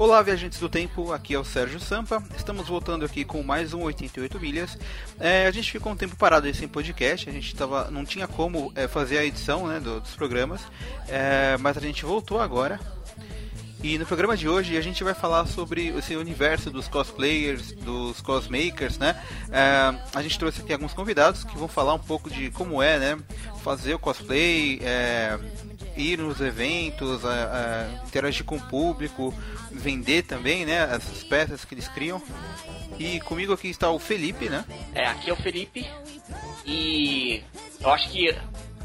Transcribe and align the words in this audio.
Olá, 0.00 0.22
viajantes 0.22 0.58
do 0.58 0.66
tempo, 0.66 1.12
aqui 1.12 1.34
é 1.34 1.38
o 1.38 1.44
Sérgio 1.44 1.78
Sampa. 1.78 2.24
Estamos 2.34 2.66
voltando 2.68 3.04
aqui 3.04 3.22
com 3.22 3.42
mais 3.42 3.74
um 3.74 3.82
88 3.82 4.40
milhas. 4.40 4.78
É, 5.18 5.46
a 5.46 5.50
gente 5.50 5.70
ficou 5.70 5.92
um 5.92 5.94
tempo 5.94 6.16
parado 6.16 6.46
aí 6.46 6.54
sem 6.54 6.66
podcast, 6.66 7.28
a 7.28 7.32
gente 7.34 7.54
tava, 7.54 7.90
não 7.90 8.02
tinha 8.02 8.26
como 8.26 8.72
é, 8.74 8.88
fazer 8.88 9.18
a 9.18 9.24
edição 9.26 9.66
né, 9.66 9.78
do, 9.78 10.00
dos 10.00 10.16
programas, 10.16 10.62
é, 11.06 11.54
mas 11.58 11.76
a 11.76 11.80
gente 11.82 12.06
voltou 12.06 12.40
agora. 12.40 12.80
E 13.82 13.98
no 13.98 14.06
programa 14.06 14.38
de 14.38 14.48
hoje 14.48 14.74
a 14.74 14.80
gente 14.80 15.04
vai 15.04 15.12
falar 15.12 15.44
sobre 15.44 15.88
esse 15.88 16.16
universo 16.16 16.70
dos 16.70 16.88
cosplayers, 16.88 17.72
dos 17.72 18.22
cosmakers, 18.22 18.96
né? 18.96 19.22
É, 19.50 19.94
a 20.14 20.22
gente 20.22 20.38
trouxe 20.38 20.62
aqui 20.62 20.72
alguns 20.72 20.94
convidados 20.94 21.44
que 21.44 21.58
vão 21.58 21.68
falar 21.68 21.92
um 21.92 21.98
pouco 21.98 22.30
de 22.30 22.50
como 22.52 22.82
é, 22.82 22.98
né? 22.98 23.18
Fazer 23.62 23.92
o 23.92 23.98
cosplay, 23.98 24.80
é, 24.82 25.38
ir 26.00 26.18
nos 26.18 26.40
eventos, 26.40 27.24
a, 27.24 27.30
a 27.30 28.06
interagir 28.06 28.44
com 28.44 28.56
o 28.56 28.60
público, 28.60 29.34
vender 29.70 30.22
também, 30.22 30.64
né? 30.64 30.88
Essas 30.94 31.22
peças 31.22 31.64
que 31.64 31.74
eles 31.74 31.88
criam. 31.88 32.22
E 32.98 33.20
comigo 33.20 33.52
aqui 33.52 33.68
está 33.68 33.90
o 33.90 33.98
Felipe, 33.98 34.48
né? 34.48 34.64
É, 34.94 35.06
aqui 35.06 35.30
é 35.30 35.32
o 35.32 35.36
Felipe. 35.36 35.86
E 36.66 37.42
eu 37.80 37.90
acho 37.90 38.10
que 38.10 38.34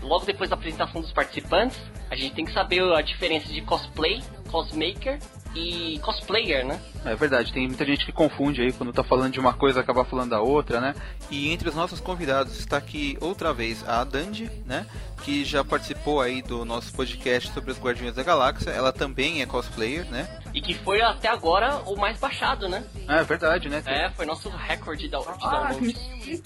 logo 0.02 0.26
depois 0.26 0.50
da 0.50 0.56
apresentação 0.56 1.02
dos 1.02 1.12
participantes, 1.12 1.78
a 2.10 2.16
gente 2.16 2.36
tem 2.36 2.46
que 2.46 2.54
saber 2.54 2.82
a 2.94 3.02
diferença 3.02 3.52
de 3.52 3.62
cosplay, 3.62 4.24
cosmaker 4.50 5.20
e 5.56 6.00
cosplayer, 6.00 6.66
né? 6.66 6.80
É 7.06 7.16
verdade, 7.16 7.54
tem 7.54 7.68
muita 7.68 7.86
gente 7.86 8.06
que 8.06 8.12
confunde 8.12 8.62
aí 8.62 8.74
quando 8.74 8.92
tá 8.92 9.04
falando 9.04 9.32
de 9.34 9.40
uma 9.40 9.54
coisa 9.54 9.80
acaba 9.80 10.04
falando 10.04 10.32
da 10.32 10.42
outra, 10.42 10.82
né? 10.82 10.94
E 11.32 11.52
entre 11.52 11.70
os 11.70 11.76
nossos 11.76 12.00
convidados 12.00 12.60
está 12.60 12.78
aqui 12.78 13.18
outra 13.22 13.54
vez 13.54 13.88
a 13.88 14.04
Dandy, 14.04 14.50
né? 14.66 14.86
Que 15.24 15.46
já 15.46 15.64
participou 15.64 16.20
aí 16.22 16.42
do 16.42 16.66
nosso 16.66 16.94
podcast 16.94 17.52
sobre 17.54 17.72
os 17.72 17.80
Guardiões 17.80 18.16
da 18.16 18.24
Galáxia. 18.24 18.70
Ela 18.72 18.92
também 18.92 19.42
é 19.42 19.46
cosplayer, 19.46 20.06
né? 20.10 20.28
E 20.54 20.62
que 20.62 20.74
foi 20.74 21.02
até 21.02 21.28
agora 21.30 21.78
o 21.86 21.96
mais 21.96 22.20
baixado, 22.20 22.68
né? 22.68 22.84
É 23.08 23.24
verdade, 23.24 23.70
né? 23.70 23.82
É, 23.86 24.10
foi 24.10 24.26
nosso 24.26 24.50
recorde 24.50 25.04
de, 25.04 25.10
de 25.10 25.16
Ah. 25.16 25.72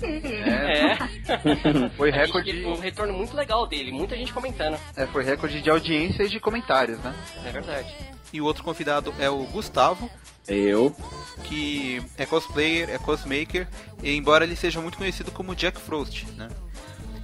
É. 0.02 0.92
É. 0.94 1.90
Foi 1.96 2.10
recorde, 2.12 2.66
um 2.66 2.80
retorno 2.80 3.14
muito 3.14 3.36
legal 3.36 3.68
dele, 3.68 3.92
muita 3.92 4.16
gente 4.16 4.34
comentando. 4.34 4.78
é, 4.96 5.06
foi 5.08 5.24
recorde 5.24 5.62
de 5.62 5.70
audiência 5.70 6.24
e 6.24 6.30
de 6.30 6.40
comentários, 6.40 7.00
né? 7.00 7.14
É 7.46 7.52
verdade. 7.52 7.94
E 8.32 8.40
o 8.42 8.46
outro 8.46 8.64
convidado 8.64 9.14
é 9.20 9.30
o 9.30 9.44
Gustavo, 9.46 10.10
Eu. 10.48 10.96
que 11.44 12.02
é 12.18 12.26
cosplayer, 12.26 12.90
é 12.90 12.98
cosmaker, 12.98 13.68
e 14.04 14.16
embora 14.16 14.44
ele 14.44 14.56
seja 14.56 14.80
muito 14.80 14.98
conhecido 14.98 15.32
como 15.32 15.56
Jack 15.56 15.80
Frost, 15.80 16.26
né? 16.38 16.50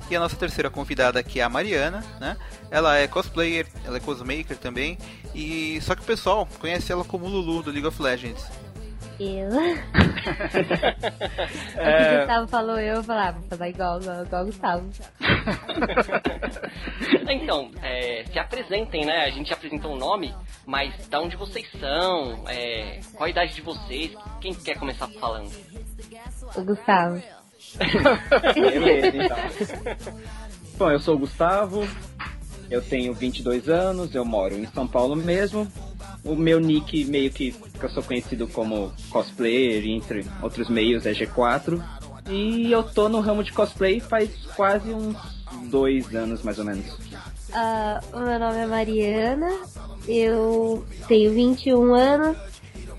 E 0.10 0.16
a 0.16 0.20
nossa 0.20 0.36
terceira 0.36 0.70
convidada 0.70 1.20
aqui 1.20 1.40
é 1.40 1.44
a 1.44 1.50
Mariana, 1.50 2.04
né? 2.20 2.38
Ela 2.70 2.98
é 2.98 3.08
cosplayer, 3.08 3.68
ela 3.84 3.98
é 3.98 4.00
cosmaker 4.00 4.58
também, 4.58 4.98
e 5.34 5.80
só 5.82 5.96
que 5.96 6.02
o 6.02 6.06
pessoal 6.06 6.48
conhece 6.60 6.92
ela 6.92 7.04
como 7.04 7.28
Lulu 7.28 7.64
do 7.64 7.72
League 7.72 7.88
of 7.88 8.02
Legends. 8.02 8.44
Eu. 9.20 9.50
É. 11.76 11.78
O 11.78 12.10
que 12.10 12.16
o 12.16 12.20
Gustavo 12.20 12.48
falou, 12.48 12.80
eu 12.80 13.04
falava, 13.04 13.40
vou 13.40 13.50
fazer 13.50 13.70
igual, 13.70 14.02
igual, 14.02 14.24
igual 14.24 14.42
o 14.42 14.46
Gustavo. 14.46 14.90
Então, 17.30 17.72
é, 17.82 18.24
se 18.32 18.40
apresentem, 18.40 19.06
né? 19.06 19.26
A 19.26 19.30
gente 19.30 19.52
apresentou 19.54 19.94
o 19.94 19.98
nome, 19.98 20.34
mas 20.66 21.08
da 21.08 21.20
onde 21.20 21.36
vocês 21.36 21.70
são, 21.80 22.44
é, 22.48 23.00
qual 23.14 23.26
a 23.26 23.30
idade 23.30 23.54
de 23.54 23.62
vocês, 23.62 24.12
quem 24.42 24.54
quer 24.54 24.78
começar 24.78 25.08
falando? 25.20 25.52
O 26.56 26.62
Gustavo. 26.64 27.22
Beleza, 28.54 29.08
então. 29.08 29.38
Bom, 30.78 30.92
eu 30.92 31.00
sou 31.00 31.16
o 31.16 31.20
Gustavo, 31.20 31.88
eu 32.70 32.82
tenho 32.82 33.14
22 33.14 33.70
anos, 33.70 34.14
eu 34.16 34.26
moro 34.26 34.56
em 34.56 34.66
São 34.68 34.88
Paulo 34.88 35.16
mesmo. 35.16 35.68
O 36.26 36.36
meu 36.36 36.60
nick, 36.60 37.06
meio 37.06 37.32
que, 37.32 37.52
que 37.52 37.84
eu 37.84 37.90
sou 37.90 38.02
conhecido 38.02 38.48
como 38.48 38.92
cosplayer, 39.10 39.86
entre 39.88 40.26
outros 40.42 40.70
meios, 40.70 41.06
é 41.06 41.12
G4. 41.12 41.82
E 42.28 42.72
eu 42.72 42.82
tô 42.82 43.08
no 43.08 43.20
ramo 43.20 43.44
de 43.44 43.54
cosplay 43.54 44.00
faz 44.00 44.32
quase 44.56 44.92
uns 44.92 45.16
dois 45.70 46.14
anos, 46.16 46.42
mais 46.42 46.58
ou 46.58 46.66
menos. 46.66 46.86
O 48.12 48.20
meu 48.20 48.40
nome 48.40 48.58
é 48.58 48.66
Mariana, 48.66 49.50
eu 50.08 50.84
tenho 51.08 51.32
21 51.32 51.94
anos, 51.94 52.38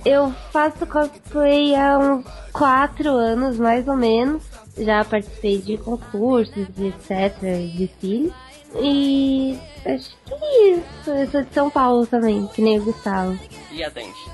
eu 0.05 0.33
faço 0.53 0.87
cosplay 0.87 1.75
há 1.75 1.99
uns 1.99 2.25
4 2.53 3.11
anos, 3.11 3.59
mais 3.59 3.89
ou 3.89 3.97
menos. 3.97 4.45
Já 4.79 5.05
participei 5.05 5.59
de 5.59 5.79
concursos, 5.79 6.69
de 6.75 6.89
etc, 6.89 7.41
desfiles. 7.77 8.33
E 8.83 9.59
acho 9.85 10.17
que 10.25 10.35
é 10.35 10.73
isso. 10.73 11.11
Eu 11.11 11.31
sou 11.31 11.43
de 11.43 11.55
São 11.55 11.71
Paulo 11.71 12.07
também, 12.07 12.47
que 12.49 12.63
nem 12.63 12.79
o 12.79 12.85
Gustavo. 12.85 13.39
E 13.71 13.83
a 13.85 13.89
Dante? 13.89 14.31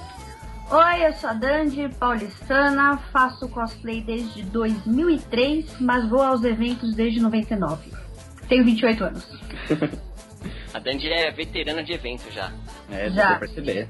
Oi, 0.70 1.06
eu 1.06 1.12
sou 1.14 1.28
a 1.28 1.32
Dandy, 1.34 1.88
paulistana, 1.98 2.96
faço 3.12 3.46
cosplay 3.48 4.00
desde 4.00 4.42
2003, 4.44 5.80
mas 5.80 6.08
vou 6.08 6.22
aos 6.22 6.42
eventos 6.44 6.94
desde 6.94 7.20
99. 7.20 7.92
Tenho 8.48 8.64
28 8.64 9.04
anos. 9.04 9.26
A 10.74 10.78
Dandy 10.78 11.08
é 11.08 11.30
veterana 11.30 11.84
de 11.84 11.92
evento 11.92 12.30
já. 12.32 12.50
É, 12.90 13.10
dá 13.10 13.14
Já. 13.14 13.28
pra 13.28 13.38
perceber. 13.40 13.88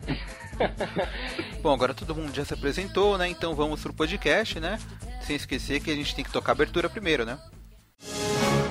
Bom, 1.63 1.73
agora 1.73 1.95
todo 1.95 2.15
mundo 2.15 2.34
já 2.34 2.45
se 2.45 2.53
apresentou, 2.53 3.17
né? 3.17 3.29
Então 3.29 3.55
vamos 3.55 3.81
pro 3.81 3.95
podcast, 3.95 4.59
né? 4.59 4.79
Sem 5.23 5.37
esquecer 5.37 5.81
que 5.81 5.91
a 5.91 5.95
gente 5.95 6.15
tem 6.15 6.25
que 6.25 6.33
tocar 6.33 6.53
a 6.53 6.55
abertura 6.55 6.91
primeiro, 6.91 7.25
né? 7.25 7.39
Quem 8.01 8.62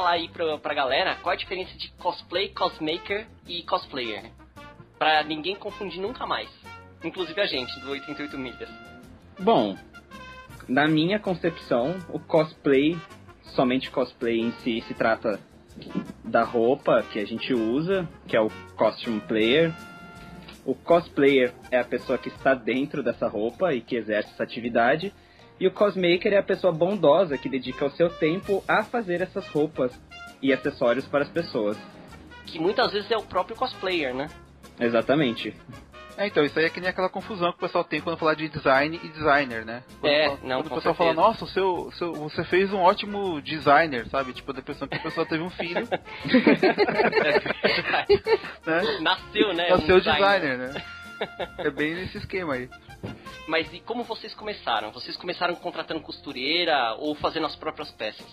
falar 0.00 0.12
aí 0.12 0.28
pra, 0.28 0.56
pra 0.56 0.72
galera 0.72 1.16
qual 1.16 1.34
a 1.34 1.36
diferença 1.36 1.76
de 1.76 1.90
cosplay, 1.92 2.48
cosmaker 2.48 3.26
e 3.46 3.62
cosplayer? 3.64 4.30
Pra 4.98 5.22
ninguém 5.22 5.54
confundir 5.54 6.00
nunca 6.00 6.26
mais. 6.26 6.48
Inclusive 7.04 7.38
a 7.38 7.46
gente, 7.46 7.78
do 7.80 7.90
88 7.90 8.38
milhas. 8.38 8.68
Bom, 9.38 9.76
na 10.66 10.88
minha 10.88 11.18
concepção, 11.18 11.98
o 12.08 12.18
cosplay, 12.18 12.96
somente 13.42 13.90
cosplay 13.90 14.40
em 14.40 14.52
si, 14.52 14.82
se 14.86 14.94
trata 14.94 15.38
da 16.24 16.44
roupa 16.44 17.02
que 17.02 17.18
a 17.18 17.26
gente 17.26 17.52
usa, 17.52 18.08
que 18.26 18.36
é 18.36 18.40
o 18.40 18.50
costume 18.76 19.20
player. 19.20 19.72
O 20.64 20.74
cosplayer 20.74 21.52
é 21.70 21.78
a 21.78 21.84
pessoa 21.84 22.18
que 22.18 22.28
está 22.28 22.54
dentro 22.54 23.02
dessa 23.02 23.28
roupa 23.28 23.74
e 23.74 23.80
que 23.80 23.96
exerce 23.96 24.30
essa 24.30 24.42
atividade. 24.42 25.12
E 25.60 25.66
o 25.66 25.70
cosmaker 25.70 26.32
é 26.32 26.38
a 26.38 26.42
pessoa 26.42 26.72
bondosa 26.72 27.36
que 27.36 27.48
dedica 27.48 27.84
o 27.84 27.90
seu 27.90 28.08
tempo 28.08 28.64
a 28.66 28.82
fazer 28.82 29.20
essas 29.20 29.46
roupas 29.48 29.92
e 30.40 30.52
acessórios 30.52 31.06
para 31.06 31.22
as 31.22 31.28
pessoas. 31.28 31.76
Que 32.46 32.58
muitas 32.58 32.92
vezes 32.92 33.10
é 33.10 33.16
o 33.16 33.22
próprio 33.22 33.54
cosplayer, 33.54 34.14
né? 34.14 34.28
Exatamente. 34.80 35.54
É, 36.16 36.26
então, 36.26 36.42
isso 36.44 36.58
aí 36.58 36.64
é 36.64 36.70
que 36.70 36.80
nem 36.80 36.90
aquela 36.90 37.08
confusão 37.08 37.50
que 37.52 37.58
o 37.58 37.60
pessoal 37.60 37.84
tem 37.84 38.00
quando 38.00 38.16
fala 38.18 38.34
de 38.34 38.48
design 38.48 38.98
e 39.02 39.08
designer, 39.08 39.64
né? 39.64 39.82
Quando 40.00 40.12
É, 40.12 40.24
fala- 40.26 40.38
não, 40.42 40.56
Quando 40.58 40.68
com 40.68 40.74
o 40.74 40.78
pessoal 40.78 40.94
fala, 40.94 41.10
certeza. 41.14 41.28
nossa, 41.28 41.44
o 41.44 41.48
seu, 41.48 41.74
o 41.86 41.92
seu, 41.92 42.12
você 42.14 42.44
fez 42.44 42.72
um 42.72 42.78
ótimo 42.78 43.40
designer, 43.42 44.06
sabe? 44.08 44.32
Tipo, 44.32 44.52
da 44.52 44.62
pessoa 44.62 44.88
que 44.88 44.96
a 44.96 45.00
pessoa 45.00 45.26
teve 45.26 45.42
um 45.42 45.50
filho, 45.50 45.86
né? 48.66 48.82
Nasceu, 49.00 49.52
né? 49.54 49.68
Nasceu 49.70 49.96
um 49.96 50.00
designer, 50.00 50.58
né? 50.58 50.82
É 51.58 51.70
bem 51.70 51.94
nesse 51.94 52.18
esquema 52.18 52.54
aí. 52.54 52.68
Mas 53.46 53.72
e 53.72 53.80
como 53.80 54.04
vocês 54.04 54.34
começaram? 54.34 54.92
Vocês 54.92 55.16
começaram 55.16 55.54
contratando 55.56 56.00
costureira 56.00 56.94
ou 56.98 57.14
fazendo 57.14 57.46
as 57.46 57.56
próprias 57.56 57.90
peças? 57.90 58.26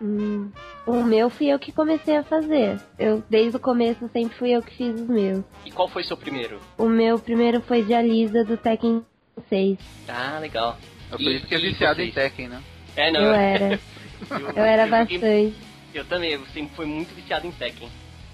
Hum, 0.00 0.50
o 0.86 1.02
meu 1.02 1.28
fui 1.28 1.48
eu 1.48 1.58
que 1.58 1.72
comecei 1.72 2.16
a 2.16 2.22
fazer. 2.22 2.80
Eu, 2.98 3.22
desde 3.28 3.56
o 3.56 3.60
começo, 3.60 4.08
sempre 4.12 4.36
fui 4.36 4.50
eu 4.50 4.62
que 4.62 4.74
fiz 4.74 4.94
os 4.94 5.08
meus. 5.08 5.44
E 5.64 5.70
qual 5.70 5.88
foi 5.88 6.04
seu 6.04 6.16
primeiro? 6.16 6.60
O 6.78 6.88
meu 6.88 7.18
primeiro 7.18 7.60
foi 7.60 7.82
de 7.82 7.92
Alisa 7.92 8.44
do 8.44 8.56
Tekken 8.56 9.04
6. 9.48 9.78
Ah, 10.08 10.38
legal. 10.40 10.78
É 11.10 11.16
por 11.16 11.22
isso 11.22 11.46
que 11.46 11.54
é 11.54 11.58
viciado 11.58 12.00
em? 12.00 12.12
Tekken, 12.12 12.48
né? 12.48 12.62
É, 12.96 13.10
não. 13.10 13.20
Eu 13.20 13.34
era. 13.34 13.80
Eu 14.54 14.62
era 14.62 14.86
bastante. 14.86 15.54
Eu 15.92 16.04
também, 16.04 16.32
eu 16.32 16.46
sempre 16.52 16.76
fui 16.76 16.86
muito 16.86 17.14
viciado 17.14 17.46
em 17.46 17.52
Tekken. 17.52 17.88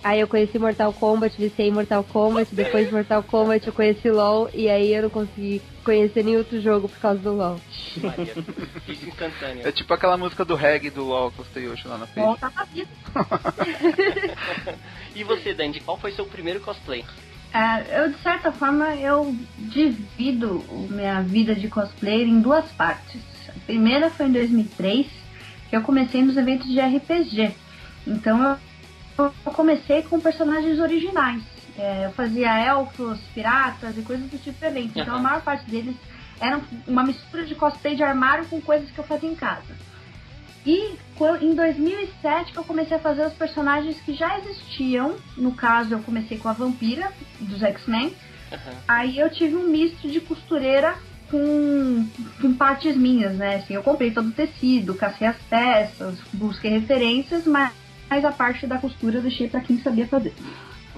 Aí 0.07 0.21
eu 0.21 0.29
conheci 0.29 0.57
Mortal 0.57 0.93
Kombat, 0.93 1.37
viciei 1.37 1.67
em 1.67 1.73
Mortal 1.73 2.05
Kombat, 2.05 2.55
depois 2.55 2.87
de 2.87 2.95
Mortal 2.95 3.25
Kombat 3.25 3.67
eu 3.67 3.73
conheci 3.73 4.09
LoL, 4.09 4.49
e 4.55 4.71
aí 4.71 4.95
eu 4.95 5.03
não 5.03 5.11
consegui 5.11 5.61
conhecer 5.83 6.23
nenhum 6.23 6.39
outro 6.39 6.61
jogo 6.61 6.89
por 6.89 6.97
causa 7.01 7.19
do 7.19 7.33
LoL. 7.33 7.61
Maria, 7.97 8.33
instantâneo. 8.89 9.67
É 9.67 9.73
tipo 9.73 9.93
aquela 9.93 10.17
música 10.17 10.45
do 10.45 10.55
reggae 10.55 10.91
do 10.91 11.03
LoL 11.03 11.33
que 11.33 11.41
eu 11.41 11.45
postei 11.45 11.67
hoje 11.67 11.89
lá 11.89 11.99
na 11.99 12.07
page. 12.07 12.25
Volta 12.25 12.49
pra 12.53 12.65
vida. 12.67 12.89
E 15.17 15.25
você, 15.25 15.55
Dandy, 15.55 15.81
qual 15.81 15.99
foi 15.99 16.13
seu 16.13 16.27
primeiro 16.27 16.61
cosplay? 16.61 17.05
É, 17.53 18.01
eu, 18.01 18.11
de 18.11 18.19
certa 18.19 18.53
forma, 18.53 18.95
eu 18.95 19.35
divido 19.59 20.63
minha 20.89 21.21
vida 21.23 21.53
de 21.55 21.69
cosplayer 21.69 22.29
em 22.29 22.41
duas 22.41 22.71
partes. 22.73 23.23
A 23.49 23.59
primeira 23.67 24.11
foi 24.11 24.27
em 24.27 24.33
2003, 24.33 25.07
que 25.71 25.75
eu 25.75 25.83
comecei 25.83 26.23
nos 26.23 26.37
eventos 26.37 26.69
de 26.69 26.79
RPG. 26.79 27.57
Então 28.07 28.41
eu 28.51 28.57
eu 29.19 29.53
comecei 29.53 30.03
com 30.03 30.21
personagens 30.21 30.79
originais. 30.79 31.43
É, 31.79 32.07
eu 32.07 32.13
fazia 32.13 32.59
elfos, 32.59 33.19
piratas 33.35 33.97
e 33.99 34.03
coisas 34.03 34.27
do 34.27 34.39
tipo 34.39 34.53
diferente. 34.53 34.99
Então 34.99 35.15
a 35.15 35.19
maior 35.19 35.43
parte 35.43 35.69
deles 35.71 35.95
era 36.41 36.61
uma 36.87 37.03
mistura 37.03 37.45
de 37.45 37.55
cosplay 37.55 37.95
de 37.95 38.03
armário 38.03 38.47
com 38.47 38.61
coisas 38.61 38.91
que 38.91 38.99
eu 38.99 39.05
fazia 39.05 39.29
em 39.29 39.35
casa. 39.35 39.75
E 40.65 40.97
em 41.41 41.55
2007 41.55 42.53
que 42.53 42.59
eu 42.59 42.65
comecei 42.65 42.97
a 42.97 43.01
fazer 43.01 43.25
os 43.25 43.33
personagens 43.35 44.01
que 44.01 44.13
já 44.13 44.39
existiam. 44.39 45.17
No 45.37 45.53
caso, 45.53 45.95
eu 45.95 46.01
comecei 46.01 46.39
com 46.39 46.49
a 46.49 46.53
Vampira, 46.53 47.13
dos 47.39 47.63
X-Men. 47.63 48.07
Uhum. 48.07 48.73
Aí 48.89 49.19
eu 49.19 49.31
tive 49.31 49.55
um 49.55 49.69
misto 49.69 50.09
de 50.09 50.21
costureira 50.21 50.97
com, 51.31 52.09
com 52.41 52.55
partes 52.55 52.97
minhas, 52.97 53.37
né? 53.37 53.57
Assim, 53.57 53.75
eu 53.75 53.83
comprei 53.83 54.11
todo 54.11 54.29
o 54.29 54.33
tecido, 54.33 54.95
cacei 54.95 55.27
as 55.27 55.37
peças, 55.49 56.19
busquei 56.33 56.71
referências, 56.71 57.47
mas, 57.47 57.73
mas 58.09 58.25
a 58.25 58.33
parte 58.33 58.67
da 58.67 58.79
costura 58.79 59.19
eu 59.19 59.23
deixei 59.23 59.49
pra 59.49 59.61
quem 59.61 59.79
sabia 59.79 60.07
fazer. 60.07 60.35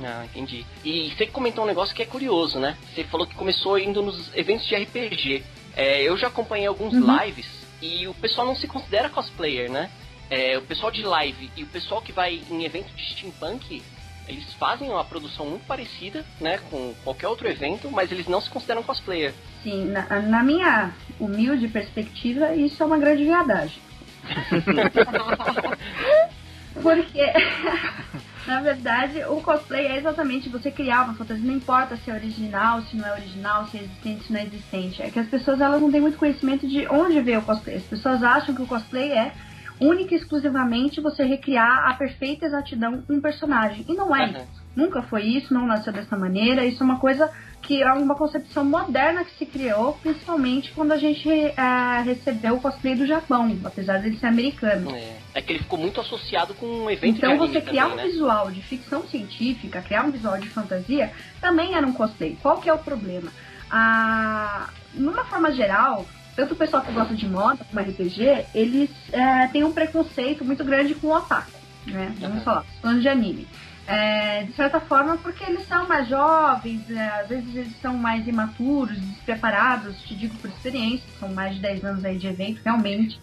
Ah, 0.02 0.24
entendi. 0.24 0.64
E 0.84 1.10
você 1.10 1.26
comentou 1.26 1.64
um 1.64 1.66
negócio 1.66 1.94
que 1.94 2.02
é 2.02 2.06
curioso, 2.06 2.58
né? 2.58 2.76
Você 2.94 3.04
falou 3.04 3.26
que 3.26 3.34
começou 3.34 3.78
indo 3.78 4.02
nos 4.02 4.34
eventos 4.36 4.66
de 4.66 4.76
RPG. 4.76 5.42
É, 5.76 6.02
eu 6.02 6.16
já 6.16 6.28
acompanhei 6.28 6.66
alguns 6.66 6.94
uhum. 6.94 7.24
lives 7.24 7.46
e 7.80 8.06
o 8.06 8.14
pessoal 8.14 8.46
não 8.46 8.56
se 8.56 8.66
considera 8.66 9.08
cosplayer, 9.08 9.70
né? 9.70 9.90
É, 10.30 10.58
o 10.58 10.62
pessoal 10.62 10.92
de 10.92 11.02
live 11.02 11.50
e 11.56 11.62
o 11.62 11.66
pessoal 11.66 12.02
que 12.02 12.12
vai 12.12 12.40
em 12.50 12.64
evento 12.64 12.94
de 12.94 13.02
steampunk, 13.12 13.82
eles 14.28 14.52
fazem 14.54 14.90
uma 14.90 15.04
produção 15.04 15.46
muito 15.46 15.66
parecida, 15.66 16.24
né, 16.38 16.58
com 16.70 16.94
qualquer 17.02 17.28
outro 17.28 17.48
evento, 17.48 17.90
mas 17.90 18.12
eles 18.12 18.28
não 18.28 18.40
se 18.40 18.50
consideram 18.50 18.82
cosplayer. 18.82 19.32
Sim, 19.62 19.86
na, 19.86 20.20
na 20.20 20.42
minha 20.42 20.92
humilde 21.18 21.66
perspectiva, 21.66 22.54
isso 22.54 22.82
é 22.82 22.86
uma 22.86 22.98
grande 22.98 23.24
viadagem. 23.24 23.80
Porque 26.82 27.20
Na 28.48 28.62
verdade, 28.62 29.22
o 29.24 29.42
cosplay 29.42 29.86
é 29.86 29.98
exatamente 29.98 30.48
você 30.48 30.70
criar 30.70 31.04
uma 31.04 31.14
fantasia, 31.14 31.44
não 31.44 31.54
importa 31.54 31.98
se 31.98 32.10
é 32.10 32.14
original, 32.14 32.80
se 32.80 32.96
não 32.96 33.06
é 33.06 33.12
original, 33.12 33.66
se 33.66 33.76
é 33.76 33.82
existente, 33.82 34.24
se 34.24 34.32
não 34.32 34.40
é 34.40 34.44
existente. 34.44 35.02
É 35.02 35.10
que 35.10 35.18
as 35.18 35.28
pessoas 35.28 35.60
elas 35.60 35.82
não 35.82 35.92
têm 35.92 36.00
muito 36.00 36.16
conhecimento 36.16 36.66
de 36.66 36.86
onde 36.88 37.20
veio 37.20 37.40
o 37.40 37.42
cosplay. 37.42 37.76
As 37.76 37.82
pessoas 37.82 38.22
acham 38.22 38.54
que 38.54 38.62
o 38.62 38.66
cosplay 38.66 39.12
é 39.12 39.34
única 39.78 40.14
e 40.14 40.16
exclusivamente 40.16 40.98
você 40.98 41.24
recriar 41.24 41.90
a 41.90 41.92
perfeita 41.92 42.46
exatidão 42.46 43.04
um 43.06 43.20
personagem. 43.20 43.84
E 43.86 43.92
não 43.92 44.16
é 44.16 44.24
uhum. 44.24 44.30
isso. 44.30 44.57
Nunca 44.74 45.02
foi 45.02 45.24
isso, 45.24 45.52
não 45.52 45.66
nasceu 45.66 45.92
dessa 45.92 46.16
maneira. 46.16 46.64
Isso 46.64 46.82
é 46.82 46.86
uma 46.86 46.98
coisa 46.98 47.30
que 47.60 47.82
é 47.82 47.92
uma 47.92 48.14
concepção 48.14 48.64
moderna 48.64 49.24
que 49.24 49.36
se 49.36 49.44
criou, 49.44 49.94
principalmente 49.94 50.70
quando 50.72 50.92
a 50.92 50.96
gente 50.96 51.28
é, 51.28 52.02
recebeu 52.04 52.54
o 52.54 52.60
cosplay 52.60 52.94
do 52.94 53.06
Japão, 53.06 53.58
apesar 53.64 53.98
de 53.98 54.06
ele 54.06 54.16
ser 54.16 54.26
americano. 54.26 54.94
É. 54.94 55.16
é 55.34 55.42
que 55.42 55.52
ele 55.52 55.58
ficou 55.60 55.78
muito 55.78 56.00
associado 56.00 56.54
com 56.54 56.66
um 56.66 56.90
evento 56.90 57.18
Então 57.18 57.36
você 57.36 57.60
criar 57.60 57.88
também, 57.88 57.98
um 57.98 58.02
né? 58.04 58.10
visual 58.10 58.50
de 58.50 58.62
ficção 58.62 59.06
científica, 59.08 59.82
criar 59.82 60.04
um 60.04 60.10
visual 60.10 60.38
de 60.38 60.48
fantasia, 60.48 61.12
também 61.40 61.74
era 61.74 61.86
um 61.86 61.92
cosplay. 61.92 62.38
Qual 62.40 62.58
que 62.60 62.68
é 62.68 62.72
o 62.72 62.78
problema? 62.78 63.30
Ah, 63.70 64.70
numa 64.94 65.24
forma 65.24 65.52
geral, 65.52 66.06
tanto 66.34 66.54
o 66.54 66.56
pessoal 66.56 66.82
que 66.82 66.92
gosta 66.92 67.14
de 67.14 67.28
moda 67.28 67.64
como 67.64 67.80
RPG, 67.80 68.46
eles 68.54 68.90
é, 69.12 69.48
têm 69.48 69.64
um 69.64 69.72
preconceito 69.72 70.44
muito 70.44 70.64
grande 70.64 70.94
com 70.94 71.08
o 71.08 71.14
otaku, 71.14 71.50
né? 71.86 72.14
Vamos 72.20 72.38
uhum. 72.38 72.44
falar, 72.44 72.64
fãs 72.80 73.02
de 73.02 73.08
anime. 73.08 73.46
É, 73.90 74.42
de 74.42 74.52
certa 74.52 74.80
forma, 74.80 75.16
porque 75.16 75.42
eles 75.42 75.66
são 75.66 75.88
mais 75.88 76.06
jovens, 76.06 76.90
é, 76.90 77.08
às 77.20 77.28
vezes 77.28 77.56
eles 77.56 77.80
são 77.80 77.96
mais 77.96 78.28
imaturos, 78.28 79.00
despreparados, 79.00 79.98
te 80.02 80.14
digo 80.14 80.36
por 80.36 80.50
experiência, 80.50 81.08
são 81.18 81.30
mais 81.30 81.54
de 81.54 81.62
10 81.62 81.84
anos 81.86 82.04
aí 82.04 82.18
de 82.18 82.26
evento, 82.26 82.60
realmente. 82.62 83.18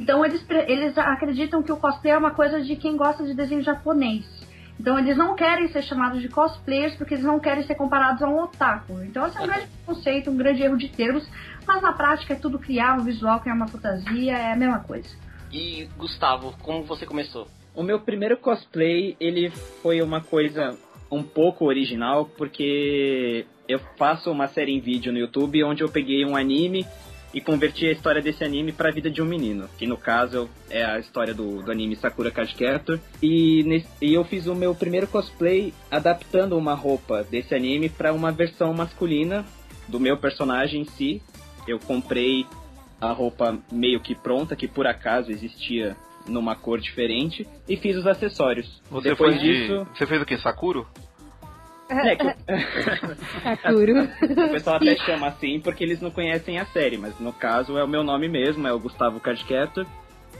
Então 0.00 0.24
eles, 0.24 0.44
eles 0.66 0.98
acreditam 0.98 1.62
que 1.62 1.70
o 1.70 1.76
cosplay 1.76 2.14
é 2.14 2.18
uma 2.18 2.32
coisa 2.32 2.60
de 2.60 2.74
quem 2.74 2.96
gosta 2.96 3.24
de 3.24 3.32
desenho 3.32 3.62
japonês. 3.62 4.26
Então 4.80 4.98
eles 4.98 5.16
não 5.16 5.36
querem 5.36 5.68
ser 5.68 5.82
chamados 5.82 6.20
de 6.20 6.28
cosplayers 6.28 6.96
porque 6.96 7.14
eles 7.14 7.24
não 7.24 7.38
querem 7.38 7.62
ser 7.62 7.76
comparados 7.76 8.20
a 8.24 8.28
um 8.28 8.42
otaku. 8.42 9.00
Então 9.04 9.24
esse 9.24 9.38
é 9.38 9.40
um 9.40 9.46
grande 9.46 9.68
conceito, 9.86 10.30
um 10.32 10.36
grande 10.36 10.64
erro 10.64 10.76
de 10.76 10.88
termos, 10.88 11.24
mas 11.64 11.80
na 11.80 11.92
prática 11.92 12.32
é 12.32 12.36
tudo 12.36 12.58
criar 12.58 12.98
um 12.98 13.04
visual, 13.04 13.38
criar 13.38 13.54
uma 13.54 13.68
fantasia, 13.68 14.36
é 14.36 14.52
a 14.52 14.56
mesma 14.56 14.80
coisa. 14.80 15.08
E 15.52 15.88
Gustavo, 15.96 16.52
como 16.60 16.82
você 16.82 17.06
começou? 17.06 17.46
O 17.74 17.82
meu 17.82 18.00
primeiro 18.00 18.36
cosplay, 18.36 19.16
ele 19.18 19.50
foi 19.82 20.02
uma 20.02 20.20
coisa 20.20 20.76
um 21.10 21.22
pouco 21.22 21.64
original, 21.64 22.26
porque 22.36 23.46
eu 23.68 23.78
faço 23.96 24.30
uma 24.30 24.46
série 24.48 24.72
em 24.72 24.80
vídeo 24.80 25.12
no 25.12 25.18
YouTube 25.18 25.64
onde 25.64 25.82
eu 25.82 25.88
peguei 25.88 26.24
um 26.24 26.36
anime 26.36 26.86
e 27.32 27.40
converti 27.40 27.86
a 27.86 27.92
história 27.92 28.20
desse 28.20 28.44
anime 28.44 28.72
para 28.72 28.90
a 28.90 28.92
vida 28.92 29.10
de 29.10 29.22
um 29.22 29.24
menino, 29.24 29.68
que 29.78 29.86
no 29.86 29.96
caso 29.96 30.50
é 30.68 30.84
a 30.84 30.98
história 30.98 31.32
do, 31.32 31.62
do 31.62 31.72
anime 31.72 31.96
Sakura 31.96 32.30
Card 32.30 32.54
Captor. 32.54 33.00
E, 33.22 33.64
e 34.02 34.12
eu 34.12 34.22
fiz 34.24 34.46
o 34.46 34.54
meu 34.54 34.74
primeiro 34.74 35.06
cosplay 35.06 35.72
adaptando 35.90 36.58
uma 36.58 36.74
roupa 36.74 37.24
desse 37.24 37.54
anime 37.54 37.88
para 37.88 38.12
uma 38.12 38.30
versão 38.30 38.74
masculina 38.74 39.46
do 39.88 39.98
meu 39.98 40.18
personagem 40.18 40.82
em 40.82 40.84
si. 40.84 41.22
Eu 41.66 41.78
comprei 41.78 42.44
a 43.00 43.12
roupa 43.12 43.58
meio 43.70 44.00
que 44.00 44.14
pronta, 44.14 44.54
que 44.54 44.68
por 44.68 44.86
acaso 44.86 45.30
existia 45.30 45.96
numa 46.28 46.54
cor 46.54 46.80
diferente 46.80 47.46
e 47.68 47.76
fiz 47.76 47.96
os 47.96 48.06
acessórios. 48.06 48.82
Você 48.90 49.10
Depois 49.10 49.40
disso, 49.40 49.84
de... 49.84 49.98
você 49.98 50.06
fez 50.06 50.22
o 50.22 50.24
que? 50.24 50.36
Sakuro? 50.38 50.86
É, 51.88 52.16
que... 52.16 52.24
Sakuro. 53.62 54.04
o 54.04 54.52
pessoal 54.52 54.76
até 54.76 54.96
chama 54.96 55.28
assim 55.28 55.60
porque 55.60 55.84
eles 55.84 56.00
não 56.00 56.10
conhecem 56.10 56.58
a 56.58 56.66
série, 56.66 56.96
mas 56.96 57.18
no 57.18 57.32
caso 57.32 57.76
é 57.76 57.84
o 57.84 57.88
meu 57.88 58.02
nome 58.02 58.28
mesmo, 58.28 58.66
é 58.66 58.72
o 58.72 58.78
Gustavo 58.78 59.20
Cardcaptor. 59.20 59.86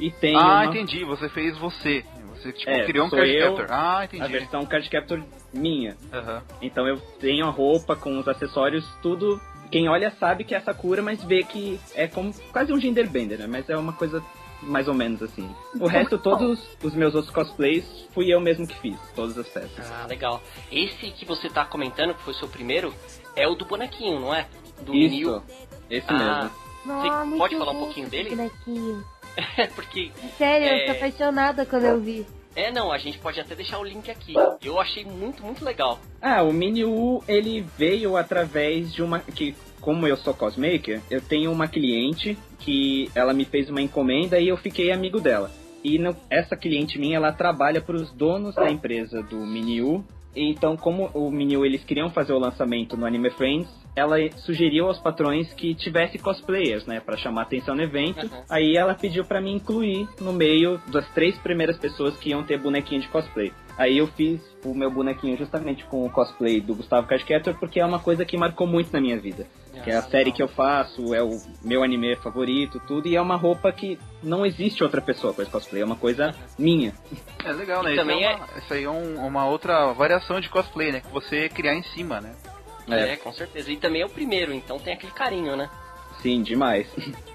E 0.00 0.10
tem. 0.10 0.34
Ah, 0.36 0.62
uma... 0.62 0.66
entendi. 0.66 1.04
Você 1.04 1.28
fez 1.28 1.56
você. 1.58 2.04
Você 2.30 2.52
tipo, 2.52 2.70
é, 2.70 2.84
criou 2.86 3.06
um 3.06 3.10
Cardcaptor. 3.10 3.66
Ah, 3.70 4.04
entendi. 4.04 4.22
A 4.22 4.26
versão 4.26 4.66
Cardcaptor 4.66 5.22
minha. 5.52 5.96
Uhum. 6.12 6.40
Então 6.60 6.88
eu 6.88 6.98
tenho 7.20 7.46
a 7.46 7.50
roupa 7.50 7.94
com 7.94 8.18
os 8.18 8.26
acessórios, 8.26 8.84
tudo. 9.02 9.40
Quem 9.70 9.88
olha 9.88 10.10
sabe 10.10 10.44
que 10.44 10.54
é 10.54 10.60
Sakura, 10.60 11.02
mas 11.02 11.22
vê 11.24 11.42
que 11.42 11.80
é 11.94 12.06
como 12.06 12.32
quase 12.52 12.72
um 12.72 12.80
genderbender, 12.80 13.38
né? 13.38 13.46
Mas 13.46 13.70
é 13.70 13.76
uma 13.76 13.92
coisa 13.92 14.22
mais 14.62 14.88
ou 14.88 14.94
menos 14.94 15.22
assim. 15.22 15.48
O 15.78 15.86
resto, 15.86 16.18
todos 16.18 16.60
os 16.82 16.94
meus 16.94 17.14
outros 17.14 17.32
cosplays, 17.32 17.84
fui 18.12 18.32
eu 18.32 18.40
mesmo 18.40 18.66
que 18.66 18.78
fiz, 18.80 18.96
todas 19.14 19.36
as 19.36 19.48
peças. 19.48 19.90
Ah, 19.90 20.06
legal. 20.06 20.42
Esse 20.70 21.10
que 21.10 21.24
você 21.24 21.48
tá 21.48 21.64
comentando, 21.64 22.14
que 22.14 22.22
foi 22.22 22.32
o 22.32 22.36
seu 22.36 22.48
primeiro, 22.48 22.94
é 23.34 23.46
o 23.48 23.54
do 23.54 23.64
bonequinho, 23.64 24.20
não 24.20 24.34
é? 24.34 24.46
Do 24.82 24.94
Isso, 24.94 25.14
Neil. 25.14 25.42
esse 25.90 26.06
ah, 26.08 26.50
mesmo. 26.84 27.30
Você 27.30 27.38
pode 27.38 27.58
falar 27.58 27.72
um 27.72 27.78
pouquinho 27.78 28.08
dele? 28.08 28.30
Bonequinho. 28.30 29.04
É, 29.56 29.66
porque... 29.66 30.12
Sério, 30.36 30.68
é... 30.68 30.82
eu 30.82 30.86
tô 30.86 30.92
apaixonada 30.92 31.64
quando 31.64 31.84
eu 31.84 31.98
vi. 31.98 32.26
É, 32.54 32.70
não, 32.70 32.92
a 32.92 32.98
gente 32.98 33.18
pode 33.18 33.40
até 33.40 33.54
deixar 33.54 33.78
o 33.78 33.84
link 33.84 34.10
aqui. 34.10 34.34
Eu 34.62 34.78
achei 34.78 35.06
muito, 35.06 35.42
muito 35.42 35.64
legal. 35.64 35.98
Ah, 36.20 36.42
o 36.42 36.52
Mini 36.52 36.84
U, 36.84 37.24
ele 37.26 37.64
veio 37.78 38.14
através 38.14 38.92
de 38.92 39.02
uma... 39.02 39.20
que 39.20 39.56
como 39.82 40.06
eu 40.06 40.16
sou 40.16 40.32
cosmaker, 40.32 41.02
eu 41.10 41.20
tenho 41.20 41.52
uma 41.52 41.68
cliente 41.68 42.38
que 42.60 43.10
ela 43.14 43.34
me 43.34 43.44
fez 43.44 43.68
uma 43.68 43.82
encomenda 43.82 44.38
e 44.38 44.48
eu 44.48 44.56
fiquei 44.56 44.92
amigo 44.92 45.20
dela. 45.20 45.50
E 45.84 45.98
no, 45.98 46.16
essa 46.30 46.56
cliente 46.56 46.98
minha, 46.98 47.16
ela 47.16 47.32
trabalha 47.32 47.80
para 47.80 47.96
os 47.96 48.10
donos 48.12 48.54
da 48.54 48.70
empresa 48.70 49.20
do 49.22 49.36
Miniu. 49.38 50.04
Então, 50.34 50.76
como 50.76 51.10
o 51.12 51.30
Miniu 51.30 51.66
eles 51.66 51.84
queriam 51.84 52.08
fazer 52.10 52.32
o 52.32 52.38
lançamento 52.38 52.96
no 52.96 53.04
Anime 53.04 53.30
Friends, 53.30 53.68
ela 53.94 54.16
sugeriu 54.36 54.86
aos 54.86 54.98
patrões 54.98 55.52
que 55.52 55.74
tivesse 55.74 56.18
cosplayers, 56.18 56.86
né, 56.86 57.00
para 57.00 57.16
chamar 57.16 57.42
atenção 57.42 57.74
no 57.74 57.82
evento. 57.82 58.24
Uhum. 58.24 58.42
Aí 58.48 58.76
ela 58.76 58.94
pediu 58.94 59.24
para 59.24 59.40
me 59.40 59.52
incluir 59.52 60.08
no 60.20 60.32
meio 60.32 60.80
das 60.86 61.06
três 61.12 61.36
primeiras 61.38 61.76
pessoas 61.76 62.16
que 62.16 62.30
iam 62.30 62.44
ter 62.44 62.58
bonequinho 62.58 63.00
de 63.00 63.08
cosplay. 63.08 63.52
Aí 63.76 63.98
eu 63.98 64.06
fiz 64.06 64.40
o 64.64 64.74
meu 64.74 64.90
bonequinho 64.90 65.36
justamente 65.36 65.84
com 65.86 66.06
o 66.06 66.10
cosplay 66.10 66.60
do 66.60 66.74
Gustavo 66.74 67.06
Cashcatter, 67.06 67.58
porque 67.58 67.80
é 67.80 67.84
uma 67.84 67.98
coisa 67.98 68.24
que 68.24 68.36
marcou 68.36 68.66
muito 68.66 68.92
na 68.92 69.00
minha 69.00 69.18
vida. 69.18 69.46
Que 69.82 69.90
é 69.90 69.96
a 69.96 70.02
série 70.02 70.32
que 70.32 70.42
eu 70.42 70.48
faço, 70.48 71.14
é 71.14 71.22
o 71.22 71.40
meu 71.62 71.82
anime 71.82 72.16
favorito, 72.16 72.80
tudo, 72.86 73.08
e 73.08 73.16
é 73.16 73.20
uma 73.20 73.36
roupa 73.36 73.72
que 73.72 73.98
não 74.22 74.46
existe 74.46 74.82
outra 74.82 75.00
pessoa 75.00 75.34
com 75.34 75.42
esse 75.42 75.50
cosplay, 75.50 75.82
é 75.82 75.84
uma 75.84 75.96
coisa 75.96 76.34
minha. 76.58 76.94
É 77.44 77.52
legal, 77.52 77.82
né? 77.82 77.92
Isso, 77.92 78.00
também 78.00 78.24
é 78.24 78.34
uma, 78.34 78.46
é... 78.46 78.58
isso 78.58 78.74
aí 78.74 78.84
é 78.84 78.90
um, 78.90 79.26
uma 79.26 79.46
outra 79.46 79.92
variação 79.92 80.40
de 80.40 80.48
cosplay, 80.48 80.92
né? 80.92 81.00
Que 81.00 81.12
você 81.12 81.48
criar 81.48 81.74
em 81.74 81.82
cima, 81.82 82.20
né? 82.20 82.34
É. 82.88 83.12
é, 83.12 83.16
com 83.16 83.32
certeza. 83.32 83.70
E 83.70 83.76
também 83.76 84.02
é 84.02 84.06
o 84.06 84.10
primeiro, 84.10 84.52
então 84.52 84.78
tem 84.78 84.94
aquele 84.94 85.12
carinho, 85.12 85.56
né? 85.56 85.70
Sim, 86.20 86.42
demais. 86.42 86.86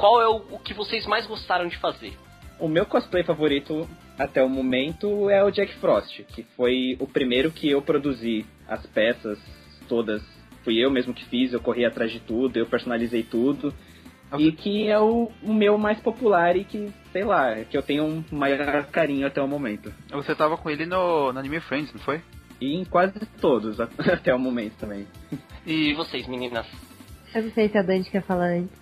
qual 0.00 0.20
é 0.20 0.28
o, 0.28 0.56
o 0.56 0.58
que 0.58 0.74
vocês 0.74 1.06
mais 1.06 1.26
gostaram 1.26 1.68
de 1.68 1.76
fazer? 1.78 2.12
O 2.58 2.68
meu 2.68 2.86
cosplay 2.86 3.22
favorito 3.22 3.88
até 4.18 4.42
o 4.42 4.48
momento 4.48 5.30
é 5.30 5.44
o 5.44 5.50
Jack 5.50 5.74
Frost, 5.76 6.22
que 6.24 6.42
foi 6.56 6.96
o 6.98 7.06
primeiro 7.06 7.50
que 7.50 7.70
eu 7.70 7.80
produzi 7.80 8.44
as 8.66 8.84
peças 8.86 9.38
todas 9.88 10.22
fui 10.64 10.78
eu 10.78 10.90
mesmo 10.90 11.14
que 11.14 11.24
fiz, 11.26 11.52
eu 11.52 11.60
corri 11.60 11.84
atrás 11.84 12.10
de 12.10 12.20
tudo, 12.20 12.56
eu 12.56 12.66
personalizei 12.66 13.22
tudo. 13.22 13.74
E 14.38 14.52
que 14.52 14.88
é 14.88 14.98
o, 14.98 15.30
o 15.42 15.52
meu 15.52 15.76
mais 15.76 15.98
popular 16.00 16.54
e 16.56 16.64
que, 16.64 16.92
sei 17.10 17.24
lá, 17.24 17.56
que 17.64 17.76
eu 17.76 17.82
tenho 17.82 18.04
um 18.04 18.24
maior 18.30 18.86
carinho 18.86 19.26
até 19.26 19.42
o 19.42 19.48
momento. 19.48 19.92
Você 20.12 20.36
tava 20.36 20.56
com 20.56 20.70
ele 20.70 20.86
no, 20.86 21.32
no 21.32 21.38
Anime 21.38 21.58
Friends, 21.60 21.92
não 21.92 22.00
foi? 22.00 22.20
E 22.60 22.76
em 22.76 22.84
quase 22.84 23.18
todos, 23.40 23.80
até 23.98 24.32
o 24.32 24.38
momento 24.38 24.74
também. 24.76 25.06
E 25.66 25.92
vocês, 25.94 26.28
meninas? 26.28 26.66
Eu 27.34 27.42
não 27.42 27.50
sei 27.50 27.68
se 27.68 27.78
a 27.78 27.82
Dante 27.82 28.10
quer 28.10 28.22
falar 28.22 28.50
antes. 28.50 28.79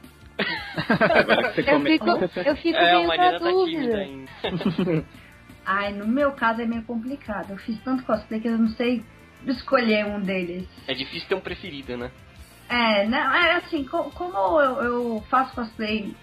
Agora 1.11 1.52
que 1.52 1.62
você 1.62 1.71
Eu 1.71 1.80
fico, 1.85 2.09
eu 2.45 2.57
fico 2.57 2.78
É, 2.78 2.90
a 2.95 2.99
meio 2.99 3.16
na 3.18 3.33
tá 3.33 3.38
dúvida. 3.38 4.09
Ai, 5.66 5.92
no 5.92 6.07
meu 6.07 6.33
caso 6.33 6.62
é 6.62 6.66
meio 6.66 6.83
complicado. 6.85 7.50
Eu 7.50 7.59
fiz 7.59 7.78
tanto 7.83 8.04
cosplay 8.04 8.40
que 8.40 8.49
eu 8.49 8.57
não 8.59 8.68
sei 8.68 9.04
escolher 9.47 10.07
um 10.07 10.21
deles. 10.21 10.66
É 10.87 10.95
difícil 10.95 11.28
ter 11.28 11.35
um 11.35 11.40
preferido, 11.40 11.97
né? 11.97 12.11
É, 12.68 13.07
não, 13.07 13.18
é 13.35 13.57
assim, 13.57 13.85
co- 13.85 14.11
como 14.11 14.61
eu, 14.61 14.83
eu 14.83 15.25
faço 15.28 15.54
cosplay 15.54 16.14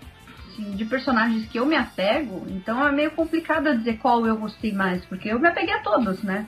assim, 0.48 0.72
de 0.76 0.86
personagens 0.86 1.48
que 1.48 1.60
eu 1.60 1.66
me 1.66 1.76
apego, 1.76 2.46
então 2.50 2.88
é 2.88 2.92
meio 2.92 3.12
complicado 3.12 3.68
eu 3.68 3.78
dizer 3.78 3.98
qual 3.98 4.26
eu 4.26 4.38
gostei 4.38 4.72
mais, 4.72 5.04
porque 5.06 5.30
eu 5.30 5.40
me 5.40 5.48
apeguei 5.48 5.74
a 5.74 5.82
todos, 5.82 6.24
né? 6.24 6.48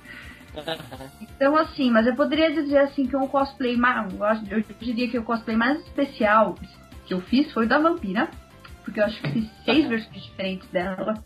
Então, 1.21 1.55
assim, 1.55 1.91
mas 1.91 2.05
eu 2.07 2.15
poderia 2.15 2.51
dizer 2.51 2.79
assim 2.79 3.07
que 3.07 3.15
um 3.15 3.27
cosplay 3.27 3.75
mais. 3.77 4.12
Eu 4.50 4.63
diria 4.79 5.09
que 5.09 5.17
o 5.19 5.24
cosplay 5.24 5.55
mais 5.55 5.79
especial 5.81 6.57
que 7.07 7.13
eu 7.13 7.21
fiz 7.21 7.51
foi 7.53 7.65
o 7.65 7.69
da 7.69 7.79
vampira. 7.79 8.29
Porque 8.83 8.99
eu 8.99 9.05
acho 9.05 9.21
que 9.21 9.31
fiz 9.31 9.49
seis 9.65 9.87
versões 9.87 10.23
diferentes 10.23 10.69
dela. 10.69 11.23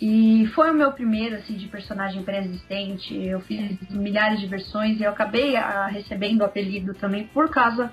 E 0.00 0.46
foi 0.54 0.70
o 0.70 0.74
meu 0.74 0.92
primeiro, 0.92 1.36
assim, 1.36 1.54
de 1.54 1.66
personagem 1.66 2.22
pré-existente. 2.22 3.14
Eu 3.14 3.40
fiz 3.40 3.76
milhares 3.90 4.38
de 4.38 4.46
versões 4.46 5.00
e 5.00 5.02
eu 5.02 5.10
acabei 5.10 5.56
ah, 5.56 5.86
recebendo 5.86 6.42
o 6.42 6.44
apelido 6.44 6.94
também 6.94 7.26
por 7.26 7.50
causa 7.50 7.92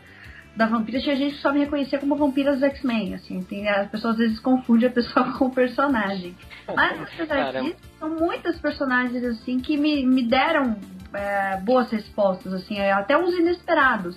da 0.55 0.67
vampira. 0.67 1.00
Tinha 1.00 1.15
gente 1.15 1.36
que 1.36 1.41
só 1.41 1.51
me 1.51 1.60
reconhecia 1.60 1.98
como 1.98 2.15
vampiras 2.15 2.60
dos 2.60 2.63
X-Men, 2.69 3.15
assim. 3.15 3.41
Tem, 3.41 3.67
as 3.67 3.89
pessoas 3.89 4.13
às 4.13 4.19
vezes 4.19 4.39
confundem 4.39 4.88
a 4.88 4.91
pessoa 4.91 5.34
com 5.38 5.45
o 5.45 5.51
personagem. 5.51 6.36
Mas, 6.67 7.01
apesar 7.01 7.27
Caramba. 7.27 7.69
disso, 7.69 7.81
são 8.00 8.10
muitas 8.10 8.60
personagens, 8.60 9.24
assim, 9.24 9.60
que 9.60 9.75
me, 9.75 10.05
me 10.05 10.24
deram 10.24 10.77
é, 11.13 11.57
boas 11.57 11.89
respostas, 11.91 12.53
assim, 12.53 12.77
é, 12.77 12.91
até 12.91 13.17
uns 13.17 13.34
inesperados. 13.34 14.15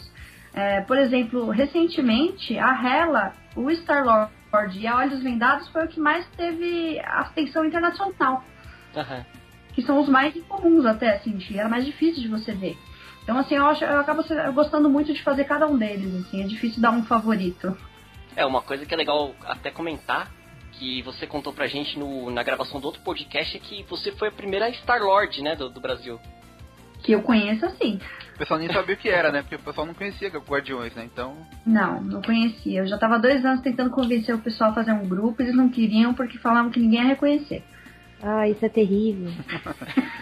É, 0.55 0.81
por 0.81 0.97
exemplo, 0.99 1.51
recentemente, 1.51 2.59
a 2.59 2.73
Hela, 2.73 3.33
o 3.55 3.71
Star-Lord 3.71 4.33
e 4.79 4.87
a 4.87 4.97
Olhos 4.97 5.23
Vendados 5.23 5.69
foi 5.69 5.85
o 5.85 5.89
que 5.89 6.01
mais 6.01 6.27
teve 6.37 6.99
atenção 7.01 7.65
internacional. 7.65 8.43
Aham. 8.97 9.25
Que 9.73 9.83
são 9.83 10.01
os 10.01 10.09
mais 10.09 10.35
incomuns 10.35 10.85
até, 10.87 11.15
assim, 11.15 11.39
era 11.55 11.69
mais 11.69 11.85
difícil 11.85 12.23
de 12.23 12.29
você 12.29 12.53
ver. 12.53 12.77
Então, 13.23 13.39
assim, 13.39 13.57
eu, 13.57 13.67
acho, 13.67 13.85
eu 13.85 14.01
acabo 14.01 14.25
gostando 14.55 14.89
muito 14.89 15.13
de 15.13 15.23
fazer 15.23 15.45
cada 15.45 15.67
um 15.67 15.77
deles, 15.77 16.15
assim, 16.15 16.43
é 16.43 16.47
difícil 16.47 16.81
dar 16.81 16.91
um 16.91 17.05
favorito. 17.05 17.77
É, 18.35 18.47
uma 18.47 18.63
coisa 18.63 18.87
que 18.87 18.95
é 18.95 18.97
legal 18.97 19.35
até 19.45 19.71
comentar, 19.71 20.31
que 20.73 21.03
você 21.03 21.27
contou 21.27 21.53
pra 21.53 21.67
gente 21.67 21.99
no, 21.99 22.31
na 22.31 22.43
gravação 22.43 22.81
do 22.81 22.87
outro 22.87 23.03
podcast, 23.03 23.57
é 23.57 23.61
que 23.61 23.83
você 23.83 24.13
foi 24.13 24.29
a 24.29 24.33
primeira 24.33 24.71
Star-Lord, 24.71 25.43
né, 25.43 25.55
do, 25.55 25.69
do 25.69 25.81
Brasil. 25.81 26.19
Que 27.03 27.13
eu 27.13 27.23
conheço, 27.23 27.67
assim. 27.67 28.01
O 28.39 28.47
pessoal 28.47 28.61
nem 28.61 28.73
sabia 28.73 28.95
o 28.95 28.99
que 28.99 29.09
era, 29.09 29.33
né? 29.33 29.43
Porque 29.43 29.57
o 29.57 29.59
pessoal 29.59 29.85
não 29.85 29.95
conhecia 29.95 30.29
Guardiões, 30.29 30.95
né? 30.95 31.09
Então. 31.13 31.37
Não, 31.67 32.01
não 32.01 32.23
conhecia. 32.23 32.83
Eu 32.83 32.87
já 32.87 32.97
tava 32.97 33.19
dois 33.19 33.45
anos 33.45 33.63
tentando 33.63 33.91
convencer 33.91 34.33
o 34.33 34.39
pessoal 34.39 34.71
a 34.71 34.75
fazer 34.75 34.93
um 34.93 35.09
grupo, 35.09 35.43
eles 35.43 35.57
não 35.57 35.69
queriam 35.69 36.15
porque 36.15 36.39
falavam 36.39 36.71
que 36.71 36.79
ninguém 36.79 37.01
ia 37.01 37.09
reconhecer. 37.09 37.65
Ah, 38.23 38.49
isso 38.49 38.65
é 38.65 38.69
terrível. 38.69 39.33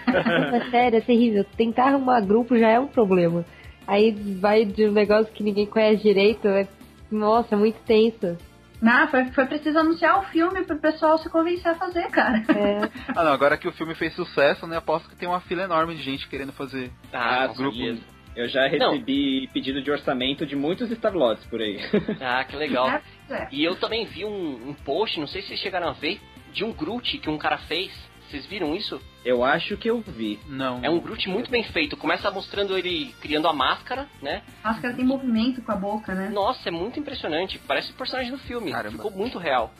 é 0.08 0.70
sério, 0.70 0.96
é 0.96 1.00
terrível. 1.02 1.44
Tentar 1.58 1.88
arrumar 1.88 2.22
grupo 2.22 2.56
já 2.56 2.70
é 2.70 2.80
um 2.80 2.86
problema. 2.86 3.44
Aí 3.86 4.12
vai 4.40 4.64
de 4.64 4.86
um 4.86 4.92
negócio 4.92 5.30
que 5.30 5.44
ninguém 5.44 5.66
conhece 5.66 6.02
direito, 6.02 6.48
é... 6.48 6.66
Nossa, 7.10 7.54
é 7.54 7.58
muito 7.58 7.78
tenso. 7.84 8.38
Não, 8.86 9.08
foi, 9.08 9.24
foi 9.32 9.46
preciso 9.46 9.76
anunciar 9.80 10.20
o 10.20 10.22
filme 10.26 10.64
pro 10.64 10.78
pessoal 10.78 11.18
se 11.18 11.28
convencer 11.28 11.72
a 11.72 11.74
fazer, 11.74 12.08
cara. 12.10 12.38
É, 12.48 12.88
Ah, 13.16 13.24
não, 13.24 13.32
agora 13.32 13.56
que 13.58 13.66
o 13.66 13.72
filme 13.72 13.96
fez 13.96 14.14
sucesso, 14.14 14.64
né? 14.64 14.76
Aposto 14.76 15.08
que 15.08 15.16
tem 15.16 15.28
uma 15.28 15.40
fila 15.40 15.64
enorme 15.64 15.96
de 15.96 16.02
gente 16.04 16.28
querendo 16.28 16.52
fazer. 16.52 16.92
Ah, 17.12 17.48
com 17.48 17.54
grupo. 17.54 17.76
certeza. 17.76 18.00
Eu 18.36 18.48
já 18.48 18.68
recebi 18.68 19.48
pedido 19.52 19.82
de 19.82 19.90
orçamento 19.90 20.46
de 20.46 20.54
muitos 20.54 20.88
Starlords 20.90 21.44
por 21.46 21.60
aí. 21.60 21.80
Ah, 22.20 22.44
que 22.44 22.54
legal. 22.54 22.88
É, 22.88 23.02
é. 23.30 23.48
E 23.50 23.64
eu 23.64 23.74
também 23.74 24.06
vi 24.06 24.24
um, 24.24 24.68
um 24.68 24.74
post, 24.74 25.18
não 25.18 25.26
sei 25.26 25.42
se 25.42 25.48
vocês 25.48 25.60
chegaram 25.60 25.88
a 25.88 25.92
ver, 25.92 26.20
de 26.52 26.62
um 26.62 26.72
Groot 26.72 27.18
que 27.18 27.28
um 27.28 27.38
cara 27.38 27.58
fez. 27.58 27.90
Vocês 28.30 28.44
viram 28.46 28.74
isso? 28.74 29.00
Eu 29.24 29.42
acho 29.44 29.76
que 29.76 29.88
eu 29.88 30.00
vi. 30.00 30.38
Não. 30.46 30.80
É 30.82 30.90
um 30.90 30.98
Groot 31.00 31.28
muito 31.28 31.50
bem 31.50 31.62
feito. 31.64 31.96
Começa 31.96 32.30
mostrando 32.30 32.76
ele 32.76 33.14
criando 33.20 33.46
a 33.48 33.52
máscara, 33.52 34.08
né? 34.22 34.42
A 34.64 34.68
máscara 34.72 34.94
tem 34.94 35.04
movimento 35.04 35.62
com 35.62 35.72
a 35.72 35.76
boca, 35.76 36.14
né? 36.14 36.28
Nossa, 36.28 36.68
é 36.68 36.72
muito 36.72 36.98
impressionante. 36.98 37.58
Parece 37.66 37.90
o 37.92 37.94
personagem 37.94 38.30
do 38.32 38.38
filme. 38.38 38.70
Caramba. 38.72 38.96
Ficou 38.96 39.10
muito 39.10 39.38
real. 39.38 39.72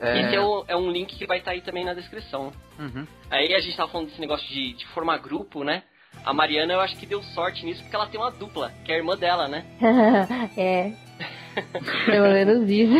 É... 0.00 0.20
Esse 0.20 0.34
é, 0.36 0.40
o- 0.40 0.64
é 0.68 0.76
um 0.76 0.90
link 0.90 1.16
que 1.16 1.26
vai 1.26 1.38
estar 1.38 1.52
aí 1.52 1.60
também 1.60 1.84
na 1.84 1.94
descrição. 1.94 2.52
Uhum. 2.78 3.06
Aí 3.30 3.54
a 3.54 3.60
gente 3.60 3.76
tava 3.76 3.90
falando 3.90 4.08
desse 4.08 4.20
negócio 4.20 4.46
de, 4.48 4.72
de 4.74 4.86
formar 4.88 5.18
grupo, 5.18 5.62
né? 5.64 5.82
A 6.24 6.32
Mariana 6.32 6.72
eu 6.72 6.80
acho 6.80 6.96
que 6.96 7.06
deu 7.06 7.22
sorte 7.22 7.64
nisso 7.64 7.82
porque 7.82 7.94
ela 7.96 8.06
tem 8.06 8.20
uma 8.20 8.30
dupla, 8.30 8.72
que 8.84 8.92
é 8.92 8.94
a 8.94 8.98
irmã 8.98 9.16
dela, 9.16 9.48
né? 9.48 9.64
é. 10.56 10.92
Pelo 12.06 12.28
menos 12.32 12.68
isso. 12.68 12.92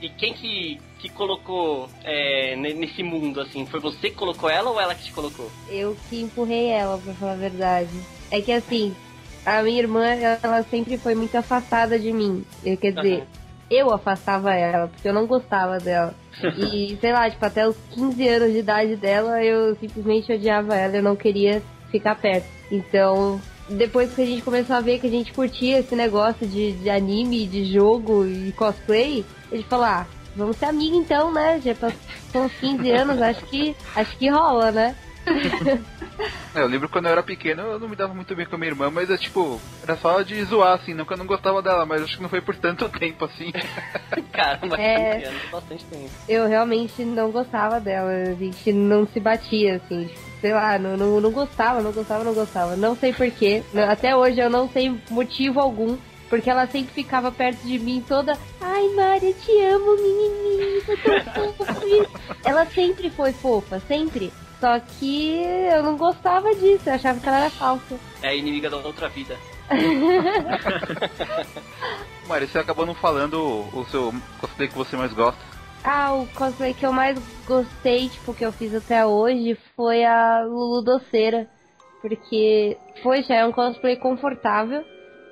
E 0.00 0.08
quem 0.10 0.32
que, 0.32 0.80
que 0.98 1.08
colocou 1.08 1.88
é, 2.04 2.54
ne- 2.56 2.74
nesse 2.74 3.02
mundo, 3.02 3.40
assim? 3.40 3.66
Foi 3.66 3.80
você 3.80 4.10
que 4.10 4.16
colocou 4.16 4.48
ela 4.48 4.70
ou 4.70 4.80
ela 4.80 4.94
que 4.94 5.04
te 5.04 5.12
colocou? 5.12 5.50
Eu 5.68 5.96
que 6.08 6.20
empurrei 6.22 6.68
ela, 6.68 6.98
pra 6.98 7.14
falar 7.14 7.32
a 7.32 7.36
verdade. 7.36 7.90
É 8.30 8.40
que 8.40 8.52
assim, 8.52 8.94
a 9.44 9.62
minha 9.62 9.78
irmã, 9.80 10.04
ela 10.06 10.62
sempre 10.64 10.96
foi 10.98 11.14
muito 11.14 11.36
afastada 11.36 11.98
de 11.98 12.12
mim. 12.12 12.44
Eu, 12.64 12.76
quer 12.76 12.92
dizer, 12.92 13.16
Aham. 13.16 13.26
eu 13.70 13.90
afastava 13.92 14.54
ela, 14.54 14.88
porque 14.88 15.08
eu 15.08 15.14
não 15.14 15.26
gostava 15.26 15.78
dela. 15.78 16.14
E, 16.56 16.96
sei 17.00 17.12
lá, 17.12 17.28
tipo, 17.28 17.44
até 17.44 17.66
os 17.66 17.76
15 17.90 18.28
anos 18.28 18.52
de 18.52 18.58
idade 18.58 18.94
dela, 18.96 19.42
eu 19.42 19.74
simplesmente 19.76 20.32
odiava 20.32 20.76
ela, 20.76 20.96
eu 20.96 21.02
não 21.02 21.16
queria 21.16 21.62
ficar 21.90 22.14
perto. 22.14 22.46
Então, 22.70 23.40
depois 23.68 24.14
que 24.14 24.22
a 24.22 24.26
gente 24.26 24.42
começou 24.42 24.76
a 24.76 24.80
ver 24.80 24.98
que 24.98 25.06
a 25.06 25.10
gente 25.10 25.32
curtia 25.32 25.78
esse 25.80 25.94
negócio 25.94 26.46
de, 26.46 26.72
de 26.72 26.90
anime, 26.90 27.46
de 27.46 27.64
jogo 27.72 28.24
e 28.26 28.52
cosplay, 28.52 29.24
gente 29.52 29.68
falou, 29.68 29.84
ah, 29.86 30.06
vamos 30.36 30.56
ser 30.56 30.66
amiga 30.66 30.96
então, 30.96 31.32
né? 31.32 31.60
Já 31.64 31.74
passou 31.74 32.44
uns 32.44 32.52
15 32.60 32.90
anos, 32.90 33.22
acho 33.22 33.44
que, 33.46 33.74
acho 33.96 34.16
que 34.16 34.28
rola, 34.28 34.70
né? 34.70 34.96
É, 36.52 36.62
eu 36.62 36.66
lembro 36.66 36.88
quando 36.88 37.06
eu 37.06 37.12
era 37.12 37.22
pequeno, 37.22 37.62
eu 37.62 37.78
não 37.78 37.88
me 37.88 37.94
dava 37.94 38.12
muito 38.12 38.34
bem 38.34 38.44
com 38.44 38.56
a 38.56 38.58
minha 38.58 38.70
irmã, 38.72 38.90
mas 38.90 39.08
é 39.08 39.16
tipo, 39.16 39.60
era 39.84 39.96
só 39.96 40.20
de 40.22 40.42
zoar, 40.42 40.72
assim, 40.74 40.92
não 40.92 41.04
que 41.04 41.12
eu 41.12 41.16
não 41.16 41.26
gostava 41.26 41.62
dela, 41.62 41.86
mas 41.86 42.02
acho 42.02 42.16
que 42.16 42.22
não 42.22 42.28
foi 42.28 42.40
por 42.40 42.56
tanto 42.56 42.88
tempo 42.98 43.24
assim. 43.24 43.52
Caramba, 44.32 44.76
É. 44.80 45.20
15 45.20 45.26
anos, 45.26 45.42
bastante 45.52 45.84
tempo. 45.84 46.10
eu 46.28 46.48
realmente 46.48 47.04
não 47.04 47.30
gostava 47.30 47.78
dela. 47.78 48.10
A 48.10 48.34
gente 48.34 48.72
não 48.72 49.06
se 49.06 49.20
batia, 49.20 49.76
assim. 49.76 50.10
Sei 50.40 50.52
lá, 50.52 50.78
não, 50.78 50.96
não, 50.96 51.20
não 51.20 51.30
gostava, 51.30 51.80
não 51.80 51.92
gostava, 51.92 52.24
não 52.24 52.34
gostava. 52.34 52.74
Não 52.76 52.96
sei 52.96 53.12
porquê. 53.12 53.62
Até 53.88 54.16
hoje 54.16 54.40
eu 54.40 54.50
não 54.50 54.68
sei 54.68 54.98
motivo 55.10 55.60
algum. 55.60 55.96
Porque 56.28 56.50
ela 56.50 56.66
sempre 56.66 56.92
ficava 56.92 57.32
perto 57.32 57.62
de 57.62 57.78
mim 57.78 58.04
toda. 58.06 58.36
Ai, 58.60 58.86
Mari, 58.90 59.28
eu 59.28 59.34
te 59.34 59.60
amo, 59.62 59.96
menininho. 59.96 60.82
Eu 60.88 61.24
tô 61.24 61.52
fofa. 61.64 61.80
ela 62.44 62.66
sempre 62.66 63.08
foi 63.10 63.32
fofa, 63.32 63.80
sempre. 63.80 64.30
Só 64.60 64.78
que 64.78 65.42
eu 65.72 65.82
não 65.82 65.96
gostava 65.96 66.54
disso. 66.54 66.82
Eu 66.86 66.94
achava 66.94 67.18
que 67.18 67.28
ela 67.28 67.38
era 67.38 67.50
falsa. 67.50 67.98
É 68.22 68.28
a 68.28 68.34
inimiga 68.34 68.68
da 68.68 68.76
outra 68.76 69.08
vida. 69.08 69.36
Mari, 72.26 72.46
você 72.46 72.58
acabou 72.58 72.84
não 72.84 72.94
falando 72.94 73.40
o, 73.40 73.80
o 73.80 73.86
seu 73.86 74.12
cosplay 74.38 74.68
que 74.68 74.76
você 74.76 74.96
mais 74.96 75.14
gosta. 75.14 75.47
Ah, 75.90 76.12
o 76.12 76.26
cosplay 76.26 76.74
que 76.74 76.84
eu 76.84 76.92
mais 76.92 77.16
gostei, 77.46 78.10
tipo, 78.10 78.34
que 78.34 78.44
eu 78.44 78.52
fiz 78.52 78.74
até 78.74 79.06
hoje 79.06 79.56
foi 79.74 80.04
a 80.04 80.42
Lulu 80.44 80.82
Doceira. 80.82 81.48
Porque 82.02 82.76
foi, 83.02 83.22
já 83.22 83.36
é 83.36 83.46
um 83.46 83.52
cosplay 83.52 83.96
confortável. 83.96 84.84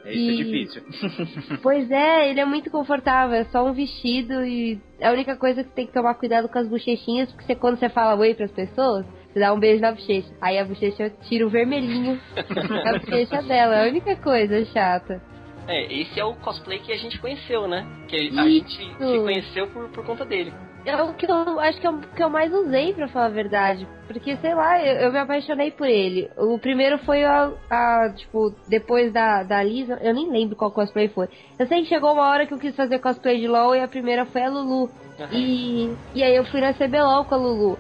É 0.03 0.15
isso 0.15 0.31
é 0.31 0.35
E- 0.35 0.37
difícil. 0.37 0.83
Pois 1.63 1.91
é, 1.91 2.31
ele 2.31 2.41
é 2.41 2.45
muito 2.45 2.71
confortável, 2.71 3.37
é 3.37 3.45
só 3.47 3.65
um 3.67 3.73
vestido 3.73 4.45
e 4.45 4.81
a 5.03 5.11
única 5.11 5.37
coisa 5.37 5.63
que 5.65 5.71
tem 5.71 5.87
que 5.87 5.93
tomar 5.93 6.15
cuidado 6.15 6.49
com 6.49 6.59
as 6.59 6.69
bochechinhas, 6.69 7.31
porque 7.33 7.45
você, 7.45 7.55
quando 7.55 7.79
você 7.79 7.89
fala 7.89 8.19
oi 8.19 8.35
pras 8.35 8.51
pessoas, 8.53 9.05
você 9.33 9.41
dá 9.41 9.53
um 9.53 9.59
beijo 9.59 9.83
na 9.83 9.93
bochecha. 9.93 10.29
Aí 10.41 10.59
a 10.59 10.65
bochecha 10.65 11.11
tira 11.29 11.47
o 11.47 11.51
vermelhinho 11.51 12.21
da 12.85 12.99
bochecha 12.99 13.43
dela, 13.43 13.75
é 13.77 13.85
a 13.85 13.89
única 13.91 14.17
coisa 14.17 14.65
chata. 14.67 15.21
É, 15.69 15.93
esse 15.93 16.19
é 16.19 16.25
o 16.25 16.35
cosplay 16.35 16.79
que 16.79 16.93
a 16.93 16.97
gente 16.97 17.19
conheceu, 17.19 17.67
né? 17.67 17.87
Que 18.09 18.17
a 18.17 18.45
gente 18.45 18.77
se 18.77 19.19
conheceu 19.19 19.67
por, 19.69 19.89
por 19.89 20.05
conta 20.05 20.25
dele. 20.25 20.53
É 20.87 21.03
o 21.03 21.13
que 21.15 21.27
eu 21.27 21.59
acho 21.59 21.81
que 21.81 21.87
é 21.87 21.91
o 21.91 21.99
que 21.99 22.23
eu 22.23 22.31
mais 22.31 22.53
usei, 22.55 22.95
pra 22.95 23.09
falar 23.09 23.27
a 23.27 23.31
verdade. 23.31 23.89
Porque, 24.07 24.37
sei 24.37 24.55
lá, 24.55 24.81
eu, 24.81 24.95
eu 25.01 25.13
me 25.13 25.19
apaixonei 25.19 25.73
por 25.73 25.89
ele. 25.89 26.31
O 26.37 26.61
primeiro 26.61 26.97
foi 26.99 27.25
a, 27.25 27.51
a, 27.69 28.13
tipo, 28.15 28.55
depois 28.69 29.13
da, 29.13 29.43
da 29.43 29.61
Lisa, 29.65 29.99
eu 30.01 30.15
nem 30.15 30.31
lembro 30.31 30.55
qual 30.55 30.71
cosplay 30.71 31.09
foi. 31.09 31.29
Eu 31.59 31.67
sei 31.67 31.83
que 31.83 31.89
chegou 31.89 32.13
uma 32.13 32.29
hora 32.31 32.47
que 32.47 32.55
eu 32.55 32.59
quis 32.59 32.77
fazer 32.77 33.01
cosplay 33.01 33.41
de 33.41 33.49
LOL 33.49 33.75
e 33.75 33.81
a 33.81 33.89
primeira 33.89 34.25
foi 34.27 34.45
a 34.45 34.49
Lulu. 34.49 34.89
Aham. 35.19 35.29
E, 35.33 35.93
e 36.15 36.23
aí 36.23 36.37
eu 36.37 36.45
fui 36.45 36.61
na 36.61 36.73
CBLOL 36.73 37.25
com 37.25 37.35
a 37.35 37.39
Lulu. 37.39 37.79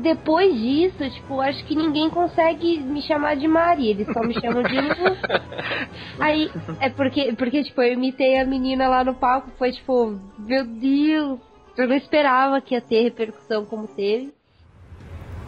Depois 0.00 0.54
disso, 0.54 1.10
tipo, 1.10 1.40
acho 1.40 1.62
que 1.64 1.76
ninguém 1.76 2.08
consegue 2.08 2.80
me 2.80 3.02
chamar 3.02 3.36
de 3.36 3.46
Mari, 3.46 3.88
eles 3.88 4.06
só 4.12 4.20
me 4.20 4.32
chamam 4.40 4.62
de 4.62 4.74
Lu. 4.74 5.16
Aí, 6.18 6.50
é 6.80 6.88
porque, 6.88 7.34
porque, 7.34 7.62
tipo, 7.62 7.82
eu 7.82 7.92
imitei 7.92 8.38
a 8.38 8.46
menina 8.46 8.88
lá 8.88 9.04
no 9.04 9.14
palco, 9.14 9.50
foi 9.58 9.72
tipo, 9.72 10.18
meu 10.38 10.64
Deus, 10.64 11.38
eu 11.76 11.86
não 11.86 11.96
esperava 11.96 12.60
que 12.60 12.74
ia 12.74 12.80
ter 12.80 13.02
repercussão 13.02 13.66
como 13.66 13.86
teve. 13.86 14.32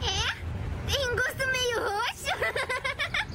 É? 0.03 0.93
Tem 0.93 1.11
um 1.11 1.17
gosto 1.17 1.47
meio 1.51 1.79
roxo? 1.81 3.35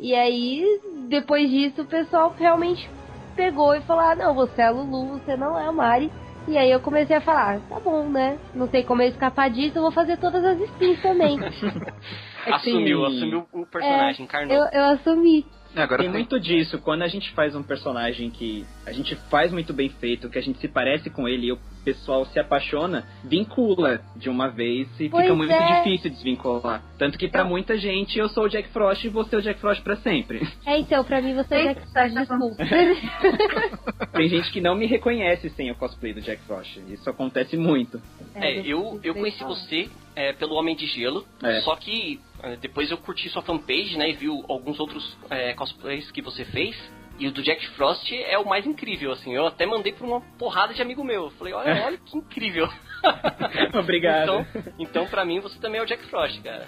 E 0.00 0.14
aí, 0.14 0.80
depois 1.08 1.50
disso, 1.50 1.82
o 1.82 1.84
pessoal 1.84 2.32
realmente 2.38 2.88
pegou 3.34 3.74
e 3.74 3.80
falou: 3.80 4.04
ah, 4.04 4.14
não, 4.14 4.32
você 4.32 4.62
é 4.62 4.66
a 4.66 4.70
Lulu, 4.70 5.18
você 5.18 5.36
não 5.36 5.58
é 5.58 5.66
a 5.66 5.72
Mari. 5.72 6.12
E 6.48 6.56
aí 6.56 6.70
eu 6.70 6.80
comecei 6.80 7.14
a 7.14 7.20
falar, 7.20 7.60
tá 7.68 7.78
bom, 7.78 8.08
né? 8.08 8.38
Não 8.54 8.66
tem 8.66 8.82
como 8.82 9.02
eu 9.02 9.08
escapar 9.08 9.50
disso, 9.50 9.76
eu 9.76 9.82
vou 9.82 9.92
fazer 9.92 10.16
todas 10.16 10.42
as 10.42 10.58
skins 10.58 11.00
também. 11.02 11.38
assumiu, 12.46 13.04
assumiu 13.04 13.46
o 13.52 13.66
personagem, 13.66 14.22
é, 14.22 14.24
encarnou. 14.24 14.56
Eu, 14.56 14.64
eu 14.72 14.84
assumi. 14.86 15.44
Agora 15.76 16.02
tem 16.02 16.10
muito 16.10 16.40
disso. 16.40 16.78
Quando 16.78 17.02
a 17.02 17.08
gente 17.08 17.30
faz 17.32 17.54
um 17.54 17.62
personagem 17.62 18.30
que 18.30 18.64
a 18.86 18.92
gente 18.92 19.14
faz 19.30 19.52
muito 19.52 19.72
bem 19.72 19.90
feito, 19.90 20.30
que 20.30 20.38
a 20.38 20.42
gente 20.42 20.58
se 20.58 20.68
parece 20.68 21.10
com 21.10 21.28
ele 21.28 21.48
e 21.48 21.52
o 21.52 21.58
pessoal 21.92 22.26
se 22.26 22.38
apaixona, 22.38 23.06
vincula 23.24 24.02
de 24.14 24.28
uma 24.28 24.48
vez 24.48 24.88
e 25.00 25.08
Pois 25.08 25.22
fica 25.22 25.34
muito 25.34 25.52
é. 25.52 25.76
difícil 25.82 26.10
desvincular. 26.10 26.82
Tanto 26.98 27.16
que 27.16 27.28
pra 27.28 27.44
muita 27.44 27.78
gente 27.78 28.18
eu 28.18 28.28
sou 28.28 28.44
o 28.44 28.48
Jack 28.48 28.68
Frost 28.68 29.04
e 29.04 29.08
você 29.08 29.36
é 29.36 29.38
o 29.38 29.42
Jack 29.42 29.58
Frost 29.58 29.82
pra 29.82 29.96
sempre. 29.96 30.46
É, 30.66 30.78
então, 30.78 31.02
pra 31.02 31.22
mim 31.22 31.34
você 31.34 31.54
é 31.54 31.74
Jack 31.74 31.90
Frost, 31.90 32.14
desculpa. 32.14 32.56
Tem 34.12 34.28
gente 34.28 34.50
que 34.52 34.60
não 34.60 34.74
me 34.74 34.86
reconhece 34.86 35.48
sem 35.50 35.70
o 35.70 35.74
cosplay 35.74 36.12
do 36.12 36.20
Jack 36.20 36.42
Frost. 36.42 36.78
Isso 36.88 37.08
acontece 37.08 37.56
muito. 37.56 38.00
É, 38.34 38.60
eu, 38.60 39.00
eu 39.02 39.14
conheci 39.14 39.42
você 39.44 39.88
é, 40.14 40.32
pelo 40.34 40.54
Homem 40.56 40.76
de 40.76 40.86
Gelo, 40.86 41.24
É. 41.42 41.60
só 41.60 41.74
que 41.76 42.20
é, 42.42 42.56
depois 42.56 42.90
eu 42.90 42.98
curti 42.98 43.28
sua 43.30 43.42
fanpage, 43.42 43.96
né, 43.96 44.10
e 44.10 44.12
vi 44.12 44.26
alguns 44.48 44.78
outros 44.78 45.16
é, 45.30 45.54
cosplays 45.54 46.10
que 46.10 46.20
você 46.20 46.44
fez. 46.44 46.76
E 47.18 47.26
o 47.26 47.32
do 47.32 47.42
Jack 47.42 47.66
Frost 47.70 48.12
é 48.12 48.38
o 48.38 48.46
mais 48.46 48.64
incrível, 48.64 49.12
assim. 49.12 49.34
Eu 49.34 49.46
até 49.46 49.66
mandei 49.66 49.92
pra 49.92 50.06
uma 50.06 50.20
porrada 50.38 50.72
de 50.72 50.80
amigo 50.80 51.02
meu. 51.02 51.24
Eu 51.24 51.30
Falei, 51.30 51.52
olha, 51.52 51.84
olha 51.84 51.98
que 51.98 52.16
incrível. 52.16 52.68
Obrigado. 53.74 54.22
Então, 54.22 54.46
então, 54.78 55.06
pra 55.06 55.24
mim, 55.24 55.40
você 55.40 55.58
também 55.58 55.80
é 55.80 55.82
o 55.82 55.86
Jack 55.86 56.06
Frost, 56.06 56.40
cara. 56.42 56.66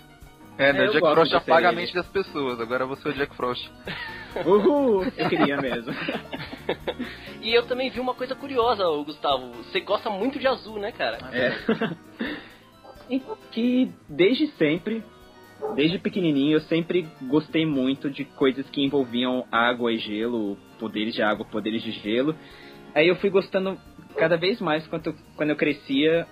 É, 0.58 0.72
né? 0.72 0.84
É, 0.84 0.88
Jack 0.88 1.00
Frost 1.00 1.32
apaga 1.34 1.68
a 1.68 1.72
mente 1.72 1.94
das 1.94 2.06
pessoas, 2.08 2.60
agora 2.60 2.84
você 2.84 3.08
é 3.08 3.10
o 3.12 3.14
Jack 3.14 3.34
Frost. 3.36 3.70
Uhul! 4.44 5.04
Eu 5.16 5.28
queria 5.28 5.56
mesmo. 5.56 5.92
E 7.40 7.52
eu 7.52 7.66
também 7.66 7.90
vi 7.90 8.00
uma 8.00 8.14
coisa 8.14 8.34
curiosa, 8.34 8.84
Gustavo. 9.04 9.52
Você 9.64 9.80
gosta 9.80 10.10
muito 10.10 10.38
de 10.38 10.46
azul, 10.46 10.78
né, 10.78 10.92
cara? 10.92 11.18
É. 11.32 11.52
Então, 13.08 13.36
que 13.50 13.90
desde 14.08 14.46
sempre, 14.52 15.02
desde 15.74 15.98
pequenininho, 15.98 16.56
eu 16.56 16.60
sempre 16.62 17.08
gostei 17.22 17.64
muito 17.64 18.10
de 18.10 18.24
coisas 18.24 18.68
que 18.70 18.84
envolviam 18.84 19.44
água 19.50 19.92
e 19.92 19.98
gelo, 19.98 20.56
poderes 20.78 21.14
de 21.14 21.22
água, 21.22 21.44
poderes 21.44 21.82
de 21.82 21.92
gelo. 21.92 22.34
Aí 22.94 23.08
eu 23.08 23.16
fui 23.16 23.30
gostando 23.30 23.78
cada 24.16 24.36
vez 24.36 24.60
mais 24.60 24.86
quando, 24.86 25.14
quando 25.36 25.50
eu 25.50 25.56
crescia, 25.56 26.26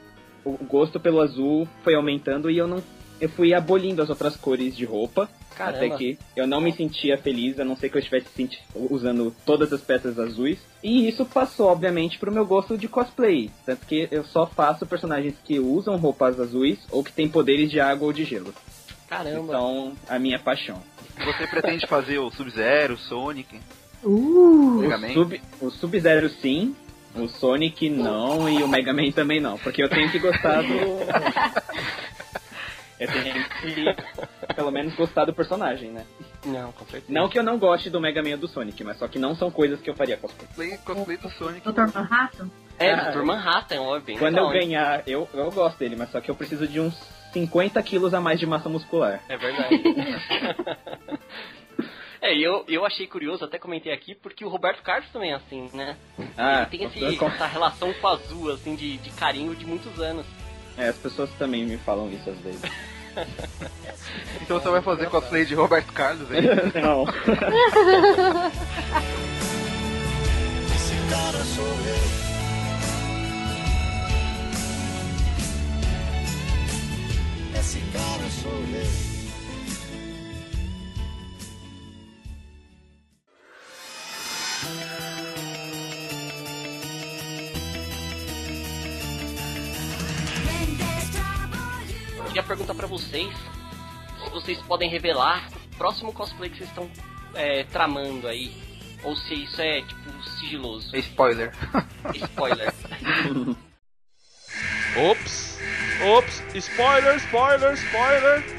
o 0.44 0.52
gosto 0.64 0.98
pelo 0.98 1.20
azul 1.20 1.68
foi 1.82 1.94
aumentando 1.94 2.50
e 2.50 2.58
eu 2.58 2.66
não 2.66 2.82
eu 3.20 3.28
fui 3.28 3.52
abolindo 3.52 4.00
as 4.00 4.08
outras 4.08 4.36
cores 4.36 4.76
de 4.76 4.84
roupa. 4.84 5.28
Caramba. 5.56 5.78
Até 5.78 5.96
que 5.96 6.18
eu 6.36 6.46
não 6.46 6.60
me 6.60 6.72
sentia 6.72 7.18
feliz, 7.18 7.58
a 7.58 7.64
não 7.64 7.74
ser 7.74 7.88
que 7.88 7.96
eu 7.96 7.98
estivesse 7.98 8.60
usando 8.74 9.34
todas 9.44 9.72
as 9.72 9.80
peças 9.80 10.18
azuis. 10.18 10.58
E 10.84 11.08
isso 11.08 11.24
passou, 11.24 11.66
obviamente, 11.66 12.16
pro 12.16 12.30
meu 12.30 12.46
gosto 12.46 12.78
de 12.78 12.86
cosplay. 12.86 13.50
Tanto 13.66 13.84
que 13.86 14.06
eu 14.12 14.22
só 14.22 14.46
faço 14.46 14.86
personagens 14.86 15.34
que 15.42 15.58
usam 15.58 15.96
roupas 15.96 16.38
azuis 16.38 16.78
ou 16.92 17.02
que 17.02 17.12
têm 17.12 17.28
poderes 17.28 17.70
de 17.70 17.80
água 17.80 18.06
ou 18.06 18.12
de 18.12 18.24
gelo. 18.24 18.54
Caramba. 19.08 19.40
Então, 19.40 19.92
a 20.08 20.18
minha 20.18 20.38
paixão. 20.38 20.82
Você 21.24 21.46
pretende 21.46 21.86
fazer 21.86 22.18
o 22.18 22.30
Sub-Zero, 22.30 22.94
o 22.94 22.98
Sonic, 22.98 23.60
Uh! 24.04 24.78
Mega 24.80 24.96
O 24.96 25.00
Man? 25.00 25.12
Sub- 25.12 25.40
O 25.60 25.70
Sub-Zero 25.70 26.28
sim, 26.28 26.76
o 27.16 27.26
Sonic 27.26 27.90
não 27.90 28.48
e 28.48 28.62
o 28.62 28.68
Mega 28.68 28.92
Man 28.92 29.10
também 29.10 29.40
não. 29.40 29.58
Porque 29.58 29.82
eu 29.82 29.88
tenho 29.88 30.08
que 30.08 30.20
gostar 30.20 30.62
do. 30.62 30.68
eu 33.00 33.08
tenho 33.08 33.44
que, 33.60 34.54
pelo 34.54 34.70
menos, 34.70 34.94
gostar 34.94 35.24
do 35.24 35.34
personagem, 35.34 35.90
né? 35.90 36.04
Não, 36.46 36.70
com 36.72 36.84
certeza. 36.86 37.12
Não 37.12 37.28
que 37.28 37.36
eu 37.38 37.42
não 37.42 37.58
goste 37.58 37.90
do 37.90 38.00
Mega 38.00 38.22
Man 38.22 38.30
ou 38.32 38.38
do 38.38 38.48
Sonic, 38.48 38.84
mas 38.84 38.98
só 38.98 39.08
que 39.08 39.18
não 39.18 39.34
são 39.34 39.50
coisas 39.50 39.80
que 39.80 39.90
eu 39.90 39.94
faria 39.96 40.16
cosplay. 40.16 40.46
Cosplay, 40.46 40.78
cosplay 40.78 41.16
do 41.16 41.30
Sonic. 41.30 41.72
Dr. 41.72 41.92
Manhattan? 41.92 42.50
É, 42.78 42.92
Ah, 42.92 43.10
Dr. 43.10 43.22
Manhattan, 43.24 43.80
ó, 43.82 43.98
bem 43.98 44.16
Quando 44.16 44.34
legal, 44.34 44.52
eu 44.54 44.60
ganhar, 44.60 45.02
eu, 45.08 45.28
eu 45.34 45.50
gosto 45.50 45.76
dele, 45.78 45.96
mas 45.96 46.10
só 46.12 46.20
que 46.20 46.30
eu 46.30 46.36
preciso 46.36 46.68
de 46.68 46.78
uns 46.78 46.94
50 47.32 47.82
quilos 47.82 48.14
a 48.14 48.20
mais 48.20 48.38
de 48.40 48.46
massa 48.46 48.68
muscular. 48.68 49.20
É 49.28 49.36
verdade. 49.36 49.82
é, 52.20 52.34
e 52.34 52.42
eu, 52.42 52.64
eu 52.68 52.84
achei 52.84 53.06
curioso, 53.06 53.44
até 53.44 53.58
comentei 53.58 53.92
aqui, 53.92 54.14
porque 54.14 54.44
o 54.44 54.48
Roberto 54.48 54.82
Carlos 54.82 55.08
também 55.12 55.32
é 55.32 55.34
assim, 55.34 55.68
né? 55.74 55.96
Ah, 56.36 56.66
Ele 56.70 56.78
tem 56.78 56.84
esse, 56.84 57.00
eu- 57.22 57.28
essa 57.28 57.46
relação 57.46 57.92
com 57.94 58.06
o 58.06 58.10
azul, 58.10 58.52
assim, 58.52 58.74
de, 58.74 58.96
de 58.98 59.10
carinho 59.10 59.54
de 59.54 59.66
muitos 59.66 60.00
anos. 60.00 60.26
é, 60.76 60.88
as 60.88 60.96
pessoas 60.96 61.30
também 61.38 61.64
me 61.64 61.76
falam 61.78 62.10
isso 62.10 62.28
às 62.30 62.38
vezes. 62.38 62.62
Então 64.40 64.60
você 64.60 64.68
vai 64.68 64.80
fazer 64.80 65.10
cosplay 65.10 65.44
de 65.44 65.52
Roberto 65.52 65.92
Carlos 65.92 66.30
aí? 66.30 66.40
não. 66.80 67.02
Esse 70.72 70.94
cara 71.10 71.44
sou 71.44 71.64
eu. 71.66 72.27
Esse 77.68 77.80
cara 77.92 78.30
sou 78.30 78.50
eu. 78.50 79.08
Queria 92.28 92.42
perguntar 92.42 92.74
pra 92.74 92.86
vocês 92.86 93.36
se 94.24 94.30
vocês 94.30 94.58
podem 94.62 94.88
revelar 94.88 95.50
o 95.74 95.76
próximo 95.76 96.10
cosplay 96.14 96.48
que 96.48 96.56
vocês 96.56 96.70
estão 96.70 96.90
é, 97.34 97.64
tramando 97.64 98.26
aí. 98.28 98.50
Ou 99.04 99.14
se 99.14 99.44
isso 99.44 99.60
é, 99.60 99.82
tipo, 99.82 100.22
sigiloso. 100.22 100.96
Spoiler. 100.96 101.52
Spoiler. 102.14 102.72
Ops! 104.96 105.58
Ops! 106.16 106.42
Spoiler, 106.54 107.16
spoiler, 107.16 107.74
spoiler! 107.74 108.58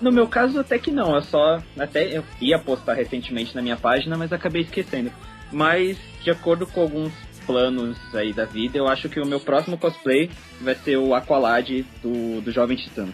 No 0.00 0.10
meu 0.10 0.26
caso, 0.26 0.58
até 0.58 0.78
que 0.78 0.90
não. 0.90 1.14
Eu 1.14 1.22
só. 1.22 1.62
Até 1.78 2.16
eu 2.16 2.24
ia 2.40 2.58
postar 2.58 2.94
recentemente 2.94 3.54
na 3.54 3.62
minha 3.62 3.76
página, 3.76 4.16
mas 4.16 4.32
acabei 4.32 4.62
esquecendo. 4.62 5.12
Mas, 5.52 5.96
de 6.22 6.30
acordo 6.30 6.66
com 6.66 6.80
alguns 6.80 7.12
planos 7.46 7.98
aí 8.14 8.32
da 8.32 8.44
vida, 8.44 8.78
eu 8.78 8.88
acho 8.88 9.08
que 9.08 9.20
o 9.20 9.26
meu 9.26 9.38
próximo 9.38 9.78
cosplay 9.78 10.30
vai 10.60 10.74
ser 10.74 10.96
o 10.96 11.14
Aqualad 11.14 11.84
do, 12.02 12.40
do 12.40 12.50
Jovem 12.50 12.76
Titãs. 12.76 13.10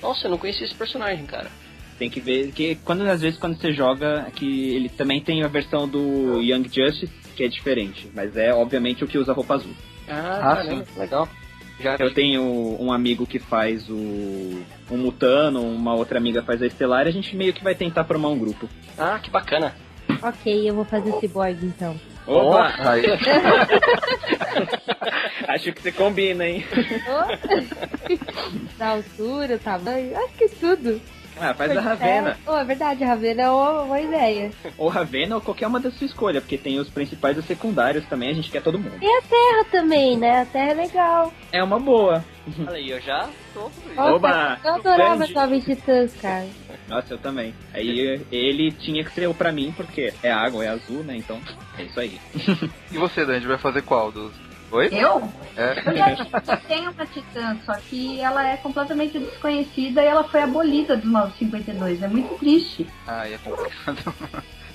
Nossa, 0.00 0.26
eu 0.26 0.30
não 0.30 0.38
conhecia 0.38 0.64
esse 0.64 0.74
personagem, 0.74 1.26
cara. 1.26 1.50
Tem 1.98 2.08
que 2.08 2.20
ver 2.20 2.52
que 2.52 2.76
quando 2.76 3.02
às 3.02 3.20
vezes 3.20 3.38
quando 3.38 3.60
você 3.60 3.72
joga, 3.72 4.26
que 4.34 4.74
ele 4.74 4.88
também 4.88 5.20
tem 5.20 5.42
a 5.42 5.48
versão 5.48 5.86
do 5.86 6.40
Young 6.40 6.64
Justice, 6.64 7.10
que 7.34 7.44
é 7.44 7.48
diferente, 7.48 8.10
mas 8.14 8.36
é 8.36 8.52
obviamente 8.52 9.04
o 9.04 9.06
que 9.06 9.18
usa 9.18 9.32
roupa 9.32 9.54
azul. 9.54 9.72
Ah, 10.08 10.56
caramba, 10.56 10.84
legal. 10.96 11.28
Já 11.80 11.96
Eu 11.98 12.12
tenho 12.12 12.42
um 12.78 12.92
amigo 12.92 13.26
que 13.26 13.38
faz 13.38 13.88
o 13.88 13.94
um 14.90 14.96
Mutano, 14.96 15.62
uma 15.62 15.94
outra 15.94 16.18
amiga 16.18 16.42
faz 16.42 16.60
a 16.60 16.66
Estelar, 16.66 17.06
e 17.06 17.08
a 17.08 17.12
gente 17.12 17.34
meio 17.34 17.54
que 17.54 17.64
vai 17.64 17.74
tentar 17.74 18.04
formar 18.04 18.28
um 18.28 18.38
grupo. 18.38 18.68
Ah, 18.98 19.18
que 19.18 19.30
bacana. 19.30 19.74
ok, 20.22 20.68
eu 20.68 20.74
vou 20.74 20.84
fazer 20.84 21.12
cyborg 21.20 21.64
então. 21.64 21.98
Opa! 22.26 22.74
Acho 25.48 25.72
que 25.72 25.82
você 25.82 25.92
combina, 25.92 26.46
hein? 26.46 26.64
da 28.78 28.88
altura, 28.88 29.58
tamanho, 29.58 30.16
acho 30.16 30.34
que 30.34 30.48
tudo. 30.48 31.00
Ah, 31.40 31.54
faz 31.54 31.74
a 31.76 31.80
Ravena. 31.80 32.30
É, 32.30 32.50
oh, 32.50 32.56
é 32.56 32.64
verdade, 32.64 33.02
a 33.02 33.06
Ravena 33.08 33.42
é 33.42 33.50
uma, 33.50 33.82
uma 33.82 34.00
ideia. 34.00 34.50
Ou 34.76 34.88
Ravena 34.88 35.36
ou 35.36 35.40
qualquer 35.40 35.66
uma 35.66 35.80
da 35.80 35.90
sua 35.90 36.06
escolha, 36.06 36.40
porque 36.40 36.58
tem 36.58 36.78
os 36.78 36.90
principais 36.90 37.36
e 37.36 37.40
os 37.40 37.46
secundários 37.46 38.04
também, 38.06 38.28
a 38.28 38.34
gente 38.34 38.50
quer 38.50 38.62
todo 38.62 38.78
mundo. 38.78 38.92
E 39.00 39.06
a 39.06 39.22
Terra 39.22 39.64
também, 39.70 40.16
né? 40.18 40.42
A 40.42 40.44
Terra 40.44 40.70
é 40.72 40.74
legal. 40.74 41.32
É 41.50 41.62
uma 41.62 41.78
boa. 41.78 42.22
Olha 42.58 42.76
aí, 42.76 42.90
eu 42.90 43.00
já 43.00 43.28
tô. 43.54 43.70
Nossa, 43.94 44.14
Oba! 44.14 44.58
eu 44.64 44.74
adorava. 44.74 45.26
Jovem 45.26 45.60
Titãs, 45.60 46.14
cara. 46.20 46.46
Nossa, 46.88 47.14
eu 47.14 47.18
também. 47.18 47.54
Aí 47.72 48.22
ele 48.30 48.72
tinha 48.72 49.04
que 49.04 49.12
ser 49.12 49.28
o 49.28 49.34
pra 49.34 49.52
mim, 49.52 49.72
porque 49.76 50.12
é 50.22 50.30
água, 50.30 50.64
é 50.64 50.68
azul, 50.68 51.02
né? 51.04 51.16
Então, 51.16 51.40
é 51.78 51.84
isso 51.84 52.00
aí. 52.00 52.20
E 52.92 52.98
você, 52.98 53.24
Dandy, 53.24 53.46
vai 53.46 53.58
fazer 53.58 53.82
qual 53.82 54.10
dos. 54.10 54.32
Oi? 54.72 54.88
Eu? 54.92 55.28
É. 55.56 55.82
Eu 55.84 55.96
já, 55.96 56.56
tenho 56.68 56.90
uma 56.92 57.06
Titã, 57.06 57.56
só 57.66 57.74
que 57.74 58.20
ela 58.20 58.46
é 58.48 58.56
completamente 58.56 59.18
desconhecida 59.18 60.02
e 60.02 60.06
ela 60.06 60.24
foi 60.24 60.42
abolida 60.42 60.96
dos 60.96 61.10
952. 61.10 62.02
É 62.02 62.08
muito 62.08 62.38
triste. 62.38 62.86
Ah, 63.06 63.28
é 63.28 63.36
complicado. 63.38 64.14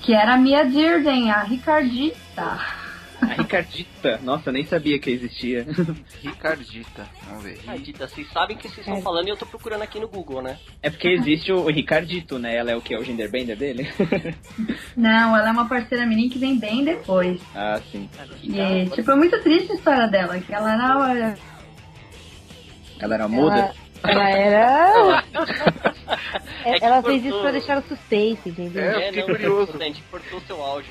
Que 0.02 0.14
era 0.14 0.34
a 0.34 0.36
Mia 0.36 0.64
Dirden, 0.64 1.30
a 1.30 1.42
Ricardita. 1.42 2.85
A 3.20 3.26
Ricardita. 3.26 4.20
Nossa, 4.22 4.50
eu 4.50 4.52
nem 4.52 4.64
sabia 4.64 4.98
que 4.98 5.10
existia. 5.10 5.66
Ricardita. 6.22 7.06
Vamos 7.26 7.44
ver. 7.44 7.58
Ricardita, 7.58 8.08
vocês 8.08 8.30
sabem 8.30 8.56
o 8.56 8.58
que 8.58 8.68
vocês 8.68 8.86
estão 8.86 9.00
falando 9.00 9.26
e 9.28 9.30
eu 9.30 9.36
tô 9.36 9.46
procurando 9.46 9.82
aqui 9.82 9.98
no 9.98 10.08
Google, 10.08 10.42
né? 10.42 10.58
É 10.82 10.90
porque 10.90 11.08
existe 11.08 11.52
o 11.52 11.66
Ricardito, 11.66 12.38
né? 12.38 12.56
Ela 12.56 12.72
é 12.72 12.76
o 12.76 12.80
que? 12.80 12.96
O 12.96 13.04
genderbender 13.04 13.56
dele? 13.56 13.88
Não, 14.96 15.36
ela 15.36 15.48
é 15.48 15.52
uma 15.52 15.68
parceira 15.68 16.04
minha 16.04 16.28
que 16.28 16.38
vem 16.38 16.58
bem 16.58 16.84
depois. 16.84 17.40
ah, 17.54 17.80
sim. 17.90 18.08
E, 18.42 18.90
tipo, 18.90 19.10
é 19.10 19.14
muito 19.14 19.40
triste 19.42 19.72
a 19.72 19.74
história 19.74 20.08
dela, 20.08 20.38
que 20.38 20.52
ela 20.52 20.72
era. 20.72 21.38
Ela 22.98 23.14
era 23.14 23.28
muda? 23.28 23.74
Ela 24.02 24.30
era. 24.30 25.24
É 26.64 26.84
ela 26.84 27.00
fez 27.00 27.24
isso 27.24 27.40
pra 27.40 27.52
deixar 27.52 27.78
o 27.78 27.82
suspense, 27.82 28.48
entendeu? 28.48 28.82
É, 28.82 28.96
eu 28.96 29.06
fiquei 29.06 29.20
não, 29.20 29.28
curioso. 29.28 29.72
A 29.78 29.84
gente 29.84 30.02
cortou 30.10 30.40
seu 30.40 30.60
áudio. 30.60 30.90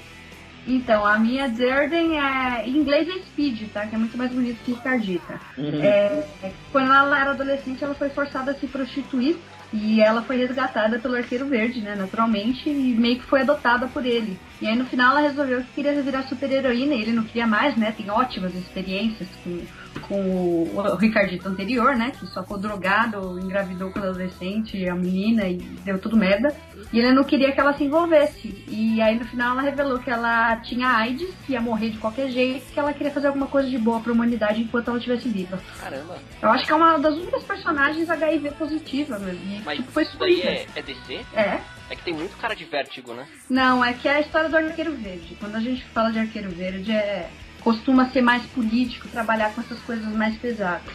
Então, 0.67 1.06
a 1.06 1.17
minha 1.19 1.47
Durden 1.47 2.19
é. 2.19 2.67
Em 2.67 2.78
inglês 2.78 3.08
é 3.08 3.19
Speed, 3.19 3.69
tá? 3.71 3.86
Que 3.86 3.95
é 3.95 3.97
muito 3.97 4.17
mais 4.17 4.32
bonito 4.32 4.63
que 4.63 4.71
Ricardita. 4.71 5.39
Uhum. 5.58 5.84
É, 5.84 6.25
quando 6.71 6.91
ela 6.91 7.19
era 7.19 7.32
adolescente, 7.32 7.84
ela 7.84 7.93
foi 7.93 8.10
forçada 8.10 8.51
a 8.51 8.56
se 8.56 8.67
prostituir. 8.67 9.38
E 9.73 9.99
ela 9.99 10.21
foi 10.21 10.38
resgatada 10.38 10.99
pelo 10.99 11.15
Arqueiro 11.15 11.47
Verde, 11.47 11.82
né? 11.82 11.95
Naturalmente, 11.95 12.69
e 12.69 12.93
meio 12.93 13.19
que 13.19 13.25
foi 13.25 13.41
adotada 13.41 13.88
por 13.88 14.06
ele. 14.06 14.39
E 14.62 14.67
aí 14.67 14.75
no 14.75 14.86
final 14.86 15.12
ela 15.12 15.28
resolveu 15.28 15.62
que 15.62 15.73
queria 15.75 16.01
virar 16.01 16.23
super-heroína 16.23 16.93
e 16.93 17.01
ele 17.01 17.12
não 17.12 17.23
queria 17.23 17.45
mais, 17.45 17.75
né? 17.75 17.91
Tem 17.91 18.10
ótimas 18.10 18.56
experiências 18.56 19.28
com, 19.43 19.60
com 19.99 20.15
o, 20.15 20.77
o 20.77 20.95
Ricardito 20.95 21.47
anterior, 21.47 21.95
né? 21.95 22.12
Que 22.17 22.25
só 22.27 22.41
ficou 22.41 22.58
drogado, 22.58 23.39
engravidou 23.39 23.91
quando 23.91 24.05
adolescente, 24.05 24.88
a 24.88 24.95
menina 24.95 25.47
e 25.47 25.58
deu 25.58 25.99
tudo 25.99 26.17
merda. 26.17 26.55
E 26.91 26.99
ele 26.99 27.12
não 27.12 27.23
queria 27.23 27.51
que 27.51 27.60
ela 27.60 27.73
se 27.73 27.84
envolvesse. 27.84 28.63
E 28.67 29.01
aí 29.01 29.17
no 29.17 29.25
final 29.25 29.51
ela 29.51 29.62
revelou 29.62 29.99
que 29.99 30.10
ela 30.10 30.58
tinha 30.58 30.88
AIDS, 30.88 31.34
que 31.45 31.53
ia 31.53 31.62
morrer 31.62 31.89
de 31.89 31.97
qualquer 31.97 32.29
jeito, 32.29 32.71
que 32.71 32.79
ela 32.79 32.93
queria 32.93 33.12
fazer 33.12 33.27
alguma 33.27 33.47
coisa 33.47 33.69
de 33.69 33.77
boa 33.77 33.99
pra 33.99 34.12
humanidade 34.12 34.62
enquanto 34.62 34.89
ela 34.89 34.97
estivesse 34.97 35.29
viva. 35.29 35.60
Caramba. 35.79 36.17
Eu 36.41 36.49
acho 36.49 36.65
que 36.65 36.71
é 36.71 36.75
uma 36.75 36.97
das 36.97 37.15
únicas 37.15 37.43
personagens 37.43 38.10
HIV 38.10 38.51
positiva, 38.51 39.19
mesmo. 39.19 39.41
E 39.45 39.62
Mas 39.63 39.77
tipo, 39.77 39.91
foi 39.91 40.03
isso 40.03 40.17
daí 40.17 40.41
é, 40.41 40.65
é 40.75 40.81
DC? 40.81 41.25
É. 41.34 41.60
É 41.89 41.95
que 41.95 42.03
tem 42.03 42.13
muito 42.13 42.36
cara 42.38 42.55
de 42.55 42.65
vértigo, 42.65 43.13
né? 43.13 43.27
Não, 43.49 43.86
é 43.86 43.93
que 43.93 44.08
é 44.08 44.15
a 44.15 44.21
história 44.21 44.49
do 44.49 44.58
Arqueiro 44.58 44.93
Verde. 44.95 45.38
Quando 45.39 45.55
a 45.55 45.60
gente 45.60 45.84
fala 45.86 46.12
de 46.12 46.19
Arqueiro 46.19 46.49
Verde, 46.49 46.91
é 46.91 47.29
costuma 47.65 48.12
ser 48.12 48.21
mais 48.21 48.45
político, 48.51 49.08
trabalhar 49.08 49.51
com 49.56 49.60
essas 49.60 49.80
coisas 49.80 50.06
mais 50.13 50.38
pesadas. 50.38 50.93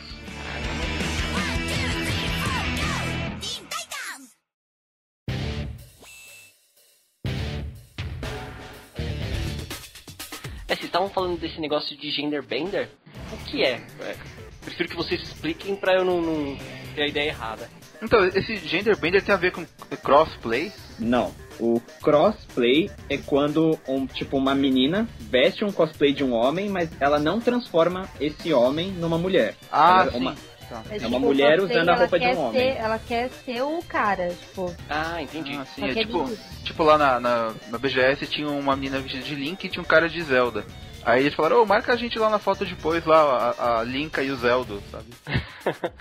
É, 10.69 10.77
vocês 10.77 10.85
estavam 10.85 11.11
falando 11.11 11.41
desse 11.41 11.61
negócio 11.61 11.97
de 11.97 12.09
gender 12.13 12.45
bender? 12.45 12.89
O 13.33 13.37
que 13.47 13.65
é? 13.65 13.83
É, 14.03 14.17
Prefiro 14.65 14.91
que 14.91 14.97
vocês 14.97 15.21
expliquem 15.21 15.75
pra 15.75 15.95
eu 15.95 16.05
não, 16.05 16.23
não 16.23 16.57
ter 16.95 17.03
a 17.03 17.09
ideia 17.09 17.31
errada. 17.31 17.69
Então, 18.01 18.25
esse 18.29 18.57
gender 18.59 18.97
bender 18.97 19.25
tem 19.25 19.35
a 19.35 19.39
ver 19.39 19.51
com 19.51 19.67
crossplay? 20.05 20.71
Não. 21.01 21.35
O 21.61 21.81
crossplay 22.03 22.91
é 23.09 23.17
quando 23.19 23.79
um, 23.87 24.07
tipo 24.07 24.37
uma 24.37 24.55
menina 24.55 25.07
veste 25.19 25.65
um 25.65 25.71
cosplay 25.73 26.13
de 26.13 26.25
um 26.25 26.33
homem, 26.33 26.69
mas 26.69 26.89
ela 26.99 27.19
não 27.19 27.41
transforma 27.41 28.09
esse 28.21 28.53
homem 28.53 28.91
numa 28.93 29.19
mulher. 29.19 29.55
Ah, 29.71 30.01
Ela 30.03 30.09
é 30.09 30.11
sim. 30.13 30.19
uma- 30.19 30.35
Tá. 30.71 30.83
Mas, 30.89 31.03
É 31.03 31.07
uma 31.09 31.17
tipo, 31.17 31.27
mulher 31.27 31.59
cosplay, 31.59 31.77
usando 31.77 31.89
a 31.89 31.95
roupa 31.97 32.19
de 32.21 32.25
um 32.27 32.29
quer 32.31 32.37
homem. 32.39 32.53
ser- 32.63 32.77
ela 32.79 32.99
quer 33.01 33.31
ser 33.45 33.63
o 33.63 33.83
cara, 33.89 34.29
tipo. 34.29 34.73
Ah, 34.89 35.21
entendi. 35.21 35.57
Ah, 35.57 35.65
sim, 35.65 35.85
é 35.85 35.91
é 35.91 35.95
tipo, 35.97 36.31
tipo 36.63 36.85
lá 36.85 36.97
na, 36.97 37.19
na, 37.19 37.53
na 37.73 37.77
BGS 37.79 38.25
tinha 38.29 38.49
uma 38.49 38.77
menina 38.77 39.01
vestida 39.01 39.25
de 39.25 39.35
Link 39.35 39.65
e 39.65 39.69
tinha 39.69 39.83
um 39.83 39.85
cara 39.85 40.09
de 40.09 40.23
Zelda. 40.23 40.65
Aí 41.05 41.21
eles 41.23 41.35
falaram, 41.35 41.63
ô, 41.63 41.67
marca 41.67 41.93
a 41.93 41.97
gente 41.97 42.19
lá 42.19 42.29
na 42.29 42.39
foto 42.39 42.65
depois, 42.65 43.05
lá, 43.07 43.55
a, 43.59 43.81
a 43.81 43.85
Linka 43.85 44.23
e 44.23 44.31
o 44.31 44.37
Zelda, 44.37 44.75
sabe? 44.91 45.07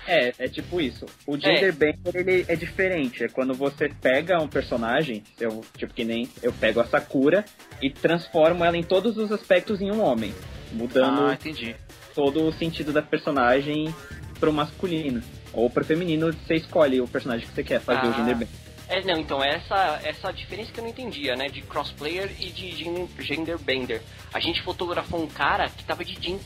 É, 0.08 0.34
é 0.40 0.48
tipo 0.48 0.80
isso. 0.80 1.06
O 1.28 1.38
gender 1.38 1.74
bender 1.74 2.16
ele 2.16 2.46
é 2.48 2.56
diferente. 2.56 3.26
É 3.26 3.28
quando 3.28 3.54
você 3.54 3.90
pega 3.90 4.42
um 4.42 4.48
personagem, 4.48 5.22
eu, 5.38 5.62
tipo 5.78 5.94
que 5.94 6.06
nem 6.06 6.30
eu 6.42 6.54
pego 6.54 6.80
a 6.80 6.86
Sakura 6.86 7.44
e 7.82 7.90
transformo 7.90 8.64
ela 8.64 8.78
em 8.78 8.84
todos 8.84 9.18
os 9.18 9.30
aspectos 9.34 9.82
em 9.82 9.92
um 9.92 10.02
homem, 10.02 10.34
mudando 10.72 11.28
Ah, 11.28 11.34
entendi. 11.34 11.76
todo 12.16 12.42
o 12.46 12.54
sentido 12.54 12.94
da 12.94 13.02
personagem 13.02 13.94
pro 14.40 14.54
masculino. 14.54 15.22
Ou 15.52 15.70
pro 15.70 15.84
feminino, 15.84 16.32
você 16.32 16.56
escolhe 16.56 17.02
o 17.02 17.08
personagem 17.08 17.46
que 17.46 17.54
você 17.54 17.64
quer 17.64 17.82
fazer 17.82 18.08
Ah. 18.08 18.12
o 18.12 18.14
gender 18.14 18.36
bender. 18.38 18.48
É, 18.90 19.02
não, 19.04 19.20
então, 19.20 19.44
essa, 19.44 20.00
essa 20.04 20.32
diferença 20.34 20.72
que 20.72 20.80
eu 20.80 20.84
não 20.84 20.90
entendia, 20.90 21.36
né? 21.36 21.48
De 21.48 21.62
crossplayer 21.62 22.32
e 22.40 22.50
de 22.50 22.72
gen- 22.72 23.08
gender 23.20 23.58
bender. 23.60 24.02
A 24.34 24.40
gente 24.40 24.62
fotografou 24.64 25.22
um 25.22 25.28
cara 25.28 25.70
que 25.70 25.84
tava 25.86 26.04
de 26.04 26.16
jeans, 26.16 26.42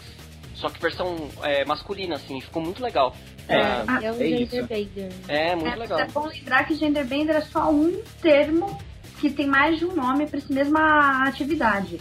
só 0.56 0.70
que 0.70 0.80
versão 0.82 1.30
é, 1.42 1.64
masculina, 1.64 2.16
assim, 2.16 2.42
ficou 2.42 2.62
muito 2.62 2.84
legal. 2.84 3.16
É. 3.48 3.62
Ah, 3.62 3.86
Ah, 3.88 4.04
É 4.04 4.12
o 4.12 4.16
é 4.16 4.18
gender 4.18 4.42
isso. 4.42 4.68
bender. 4.68 5.12
é, 5.28 5.56
muito 5.56 5.74
É, 5.74 5.76
legal. 5.76 6.00
é 6.00 6.06
bom 6.08 6.28
lembrar 6.28 6.66
que 6.66 6.76
genderbender 6.76 7.36
é 7.36 7.42
só 7.42 7.70
um 7.72 8.02
termo 8.22 8.78
que 9.22 9.30
tem 9.30 9.48
mais 9.48 9.80
de 9.80 9.86
um 9.86 9.94
nome 9.96 10.28
para 10.28 10.38
essa 10.40 10.54
mesma 10.54 11.24
atividade. 11.26 11.98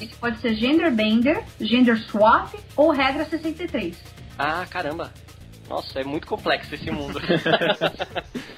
Ele 0.00 0.12
pode 0.20 0.40
ser 0.40 0.56
genderbender, 0.56 1.44
gender 1.60 1.96
swap 2.10 2.52
ou 2.76 2.90
regra 2.90 3.24
63. 3.24 3.96
Ah, 4.36 4.66
caramba. 4.68 5.12
Nossa, 5.68 6.00
é 6.00 6.04
muito 6.04 6.26
complexo 6.26 6.74
esse 6.74 6.90
mundo. 6.90 7.18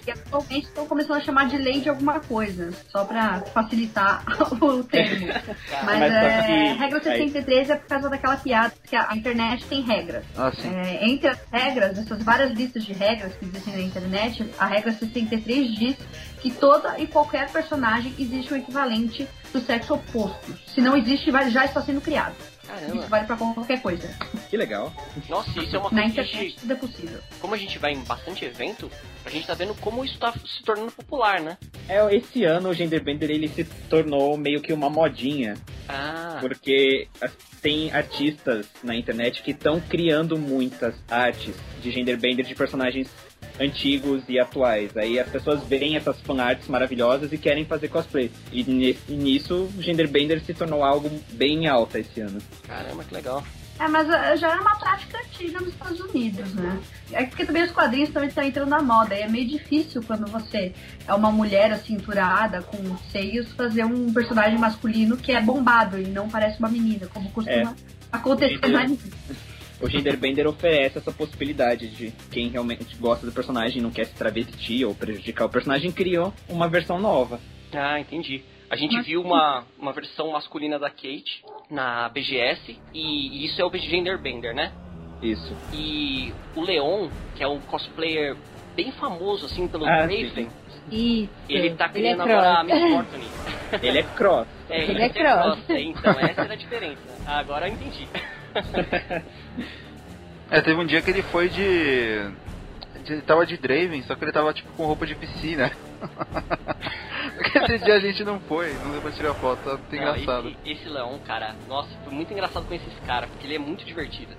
E 0.07 0.11
atualmente 0.13 0.67
estão 0.67 0.87
começando 0.87 1.17
a 1.17 1.21
chamar 1.21 1.49
de 1.49 1.57
lei 1.57 1.81
de 1.81 1.89
alguma 1.89 2.21
coisa, 2.21 2.73
só 2.93 3.05
para 3.05 3.41
facilitar 3.53 4.25
o 4.63 4.85
termo. 4.85 5.27
Mas, 5.27 5.99
Mas 5.99 6.13
é, 6.13 6.43
que- 6.47 6.79
regra 6.79 7.03
63 7.03 7.71
é 7.71 7.75
por 7.77 7.89
causa 7.89 8.09
daquela 8.09 8.37
piada 8.37 8.73
que 8.89 8.95
a 8.95 9.17
internet 9.17 9.65
tem 9.65 9.83
regras. 9.83 10.25
Ah. 10.37 10.53
É, 10.65 11.09
entre 11.09 11.29
as 11.29 11.39
regras, 11.51 11.99
essas 11.99 12.23
várias 12.23 12.53
listas 12.53 12.85
de 12.85 12.93
regras 12.93 13.35
que 13.35 13.47
existem 13.47 13.75
na 13.75 13.83
internet, 13.83 14.49
a 14.57 14.67
regra 14.67 14.93
63 14.93 15.75
diz 15.75 15.97
que 16.41 16.53
toda 16.53 16.97
e 17.01 17.09
qualquer 17.09 17.51
personagem 17.51 18.15
existe 18.17 18.55
um 18.55 18.59
equivalente 18.59 19.27
do 19.53 19.61
sexo 19.61 19.95
oposto. 19.95 20.57
Se 20.69 20.81
não 20.81 20.97
existe, 20.97 21.33
já 21.51 21.65
está 21.65 21.83
sendo 21.83 22.01
criado. 22.01 22.37
Isso 22.67 22.87
Caramba. 22.87 23.07
vale 23.07 23.27
pra 23.27 23.37
qualquer 23.37 23.81
coisa. 23.81 24.09
Que 24.51 24.57
legal. 24.57 24.93
Nossa, 25.29 25.51
isso 25.63 25.77
é 25.77 25.79
uma 25.79 25.91
Na 25.91 26.03
coisa 26.03 26.15
que 26.15 26.21
a 26.21 26.25
internet 26.25 26.51
gente, 26.51 26.57
tudo 26.61 26.73
é 26.73 26.77
possível. 26.77 27.21
como 27.41 27.55
a 27.55 27.57
gente 27.57 27.79
vai 27.79 27.93
em 27.93 28.01
bastante 28.05 28.45
evento, 28.45 28.91
a 29.25 29.31
gente 29.31 29.47
tá 29.47 29.55
vendo 29.55 29.75
como 29.77 30.05
isso 30.05 30.19
tá 30.19 30.33
se 30.33 30.63
tornando 30.65 30.91
popular, 30.93 31.41
né? 31.41 31.57
É, 31.89 32.15
esse 32.15 32.45
ano 32.45 32.69
o 32.71 32.75
genderbender 32.75 33.31
ele 33.31 33.49
se 33.49 33.65
tornou 33.89 34.37
meio 34.37 34.61
que 34.61 34.73
uma 34.73 34.91
modinha, 34.91 35.55
Ah, 35.89 36.39
porque 36.41 37.09
tem 37.63 37.93
artistas 37.93 38.67
na 38.83 38.95
internet 38.97 39.43
que 39.43 39.53
estão 39.53 39.81
criando 39.81 40.37
muitas 40.39 40.95
artes 41.11 41.55
de 41.81 41.91
genderbender 41.91 42.45
de 42.45 42.55
personagens 42.55 43.09
antigos 43.61 44.23
e 44.29 44.39
atuais. 44.39 44.97
Aí 44.97 45.19
as 45.19 45.29
pessoas 45.29 45.63
veem 45.65 45.97
essas 45.97 46.21
fanarts 46.21 46.69
maravilhosas 46.69 47.33
e 47.33 47.39
querem 47.39 47.65
fazer 47.65 47.89
cosplay. 47.89 48.31
E, 48.53 48.61
e 49.09 49.13
nisso 49.13 49.71
o 49.77 49.83
genderbender 49.83 50.43
se 50.43 50.55
tornou 50.55 50.83
algo 50.85 51.11
bem 51.33 51.67
alta 51.67 51.99
esse 51.99 52.21
ano. 52.21 52.41
caramba, 52.67 53.05
que 53.05 53.15
legal. 53.15 53.43
É, 53.79 53.87
mas 53.89 54.09
uh, 54.09 54.37
já 54.39 54.53
era 54.53 54.61
uma 54.61 54.75
prática 54.77 55.19
antiga 55.19 55.61
nos 55.61 55.69
Estados 55.69 56.01
Unidos, 56.01 56.55
né? 56.55 56.81
É 57.13 57.25
porque 57.27 57.45
também 57.45 57.63
os 57.63 57.71
quadrinhos 57.73 58.11
também 58.11 58.29
estão 58.29 58.43
entrando 58.43 58.71
na 58.71 58.81
moda. 58.81 59.15
E 59.15 59.21
é 59.21 59.29
meio 59.29 59.47
difícil 59.47 60.03
quando 60.03 60.27
você 60.31 60.73
é 61.07 61.13
uma 61.13 61.31
mulher 61.31 61.71
acinturada, 61.73 62.63
com 62.63 62.97
seios, 63.13 63.53
fazer 63.53 63.85
um 63.85 64.13
personagem 64.13 64.59
masculino 64.59 65.17
que 65.17 65.33
é 65.33 65.41
bombado 65.43 66.01
e 66.01 66.07
não 66.07 66.29
parece 66.29 66.59
uma 66.59 66.71
menina, 66.71 67.07
como 67.13 67.31
costuma 67.31 67.77
acontecer 68.11 68.55
Entendi. 68.55 68.73
no 68.73 68.79
anime. 68.79 68.99
O 69.81 69.89
genderbender 69.89 70.47
oferece 70.47 70.99
essa 70.99 71.13
possibilidade 71.13 71.89
de 71.89 72.11
quem 72.31 72.49
realmente 72.49 72.97
gosta 72.97 73.27
do 73.27 73.33
personagem 73.33 73.79
e 73.79 73.83
não 73.83 73.91
quer 73.91 74.07
se 74.07 74.15
travestir 74.15 74.85
ou 74.85 74.95
prejudicar 74.95 75.45
o 75.45 75.49
personagem 75.51 75.93
criou 75.93 76.33
uma 76.49 76.69
versão 76.69 76.99
nova. 76.99 77.39
Ah, 77.75 78.01
entendi. 78.01 78.43
A 78.71 78.77
gente 78.77 78.95
Mas- 78.97 79.07
viu 79.07 79.21
uma, 79.23 79.65
uma 79.79 79.93
versão 79.93 80.31
masculina 80.33 80.79
da 80.79 80.89
Kate 80.91 81.45
na 81.71 82.09
BGS, 82.09 82.77
e, 82.95 83.29
e 83.43 83.45
isso 83.47 83.61
é 83.61 83.65
o 83.65 83.71
Gender 83.77 84.19
Bender, 84.19 84.55
né? 84.55 84.73
Isso. 85.23 85.55
E 85.73 86.33
o 86.55 86.63
Leon, 86.63 87.09
que 87.37 87.43
é 87.43 87.49
um 87.49 87.61
cosplayer 87.61 88.37
bem 88.75 88.91
famoso, 88.93 89.47
assim, 89.47 89.69
pelo 89.69 89.85
Ah, 89.87 90.01
Raven, 90.03 90.49
Isso. 90.91 91.31
ele 91.49 91.71
tá 91.71 91.87
é 91.87 91.89
criando 91.89 92.23
agora 92.23 92.61
a 92.61 92.65
cross. 92.65 92.81
Miss 92.81 92.93
Fortune. 92.93 93.27
Ele 93.83 93.99
é 93.99 94.03
cross. 94.03 94.47
É, 94.69 94.83
Ele 94.85 95.01
é 95.03 95.05
é 95.05 95.09
cross. 95.09 95.59
É, 95.71 95.81
então, 95.83 96.13
essa 96.21 96.41
era 96.43 96.53
a 96.53 96.57
diferença. 96.57 97.01
Agora 97.27 97.69
eu 97.69 97.73
entendi. 97.75 98.07
É, 100.49 100.61
teve 100.61 100.81
um 100.81 100.87
dia 100.87 101.03
que 101.03 101.11
ele 101.11 101.23
foi 101.23 101.49
de. 101.49 102.31
Ele 103.09 103.23
tava 103.27 103.45
de 103.45 103.57
Draven, 103.57 104.03
só 104.05 104.15
que 104.15 104.25
ele 104.25 104.33
tava 104.33 104.53
tipo 104.55 104.73
com 104.75 104.87
roupa 104.87 105.05
de 105.07 105.15
piscina. 105.15 105.73
Esse 107.55 107.79
dia 107.79 107.95
a 107.95 108.01
gente 108.01 108.25
não 108.25 108.41
foi, 108.41 108.73
não 108.75 108.93
deu 108.93 109.01
pra 109.03 109.11
tirar 109.11 109.35
foto, 109.35 109.63
tá 109.63 109.71
muito 109.73 109.91
Não, 109.93 109.99
engraçado. 109.99 110.49
Esse, 110.49 110.73
esse 110.73 110.89
Leon, 110.89 111.19
cara, 111.19 111.55
nossa, 111.69 111.89
foi 112.05 112.13
muito 112.13 112.33
engraçado 112.33 112.67
conhecer 112.67 112.89
esse 112.89 113.01
cara, 113.03 113.27
porque 113.27 113.47
ele 113.47 113.57
é 113.57 113.59
muito 113.59 113.85
divertido. 113.85 114.35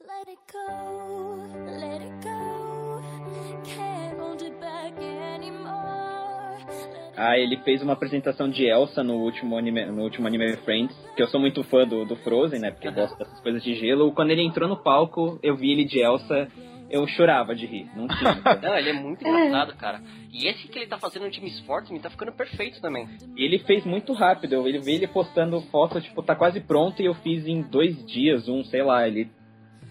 Let 0.00 0.28
it 0.28 0.38
go, 0.52 1.27
Ah, 7.18 7.36
ele 7.36 7.56
fez 7.58 7.82
uma 7.82 7.94
apresentação 7.94 8.48
de 8.48 8.64
Elsa 8.64 9.02
no 9.02 9.14
último 9.14 9.58
anime, 9.58 9.86
no 9.86 10.02
último 10.02 10.28
anime 10.28 10.56
Friends, 10.58 10.96
que 11.16 11.22
eu 11.22 11.26
sou 11.26 11.40
muito 11.40 11.64
fã 11.64 11.84
do, 11.84 12.04
do 12.04 12.14
Frozen, 12.14 12.60
né? 12.60 12.70
Porque 12.70 12.86
eu 12.86 12.92
gosto 12.92 13.18
dessas 13.18 13.40
coisas 13.40 13.60
de 13.62 13.74
gelo. 13.74 14.12
Quando 14.12 14.30
ele 14.30 14.42
entrou 14.42 14.68
no 14.68 14.76
palco, 14.76 15.38
eu 15.42 15.56
vi 15.56 15.72
ele 15.72 15.84
de 15.84 15.98
Elsa, 15.98 16.48
eu 16.90 17.06
chorava 17.08 17.54
de 17.54 17.66
rir. 17.66 17.90
Não 17.94 18.06
tinha. 18.08 18.34
Não, 18.62 18.76
ele 18.76 18.90
é 18.90 18.92
muito 18.92 19.26
engraçado, 19.26 19.76
cara. 19.76 20.00
E 20.32 20.46
esse 20.46 20.68
que 20.68 20.78
ele 20.78 20.86
tá 20.86 20.98
fazendo 20.98 21.28
de 21.30 21.40
Miss 21.40 21.58
Fortune 21.60 22.00
tá 22.00 22.08
ficando 22.08 22.32
perfeito 22.32 22.80
também. 22.80 23.08
ele 23.36 23.58
fez 23.60 23.84
muito 23.84 24.12
rápido. 24.12 24.54
Eu 24.54 24.68
ele 24.68 24.78
vi 24.78 24.94
ele 24.94 25.06
postando 25.06 25.60
foto, 25.62 26.00
tipo, 26.00 26.22
tá 26.22 26.34
quase 26.34 26.60
pronto 26.60 27.02
e 27.02 27.06
eu 27.06 27.14
fiz 27.14 27.46
em 27.46 27.62
dois 27.62 28.04
dias, 28.06 28.48
um, 28.48 28.64
sei 28.64 28.82
lá, 28.82 29.06
ele. 29.06 29.28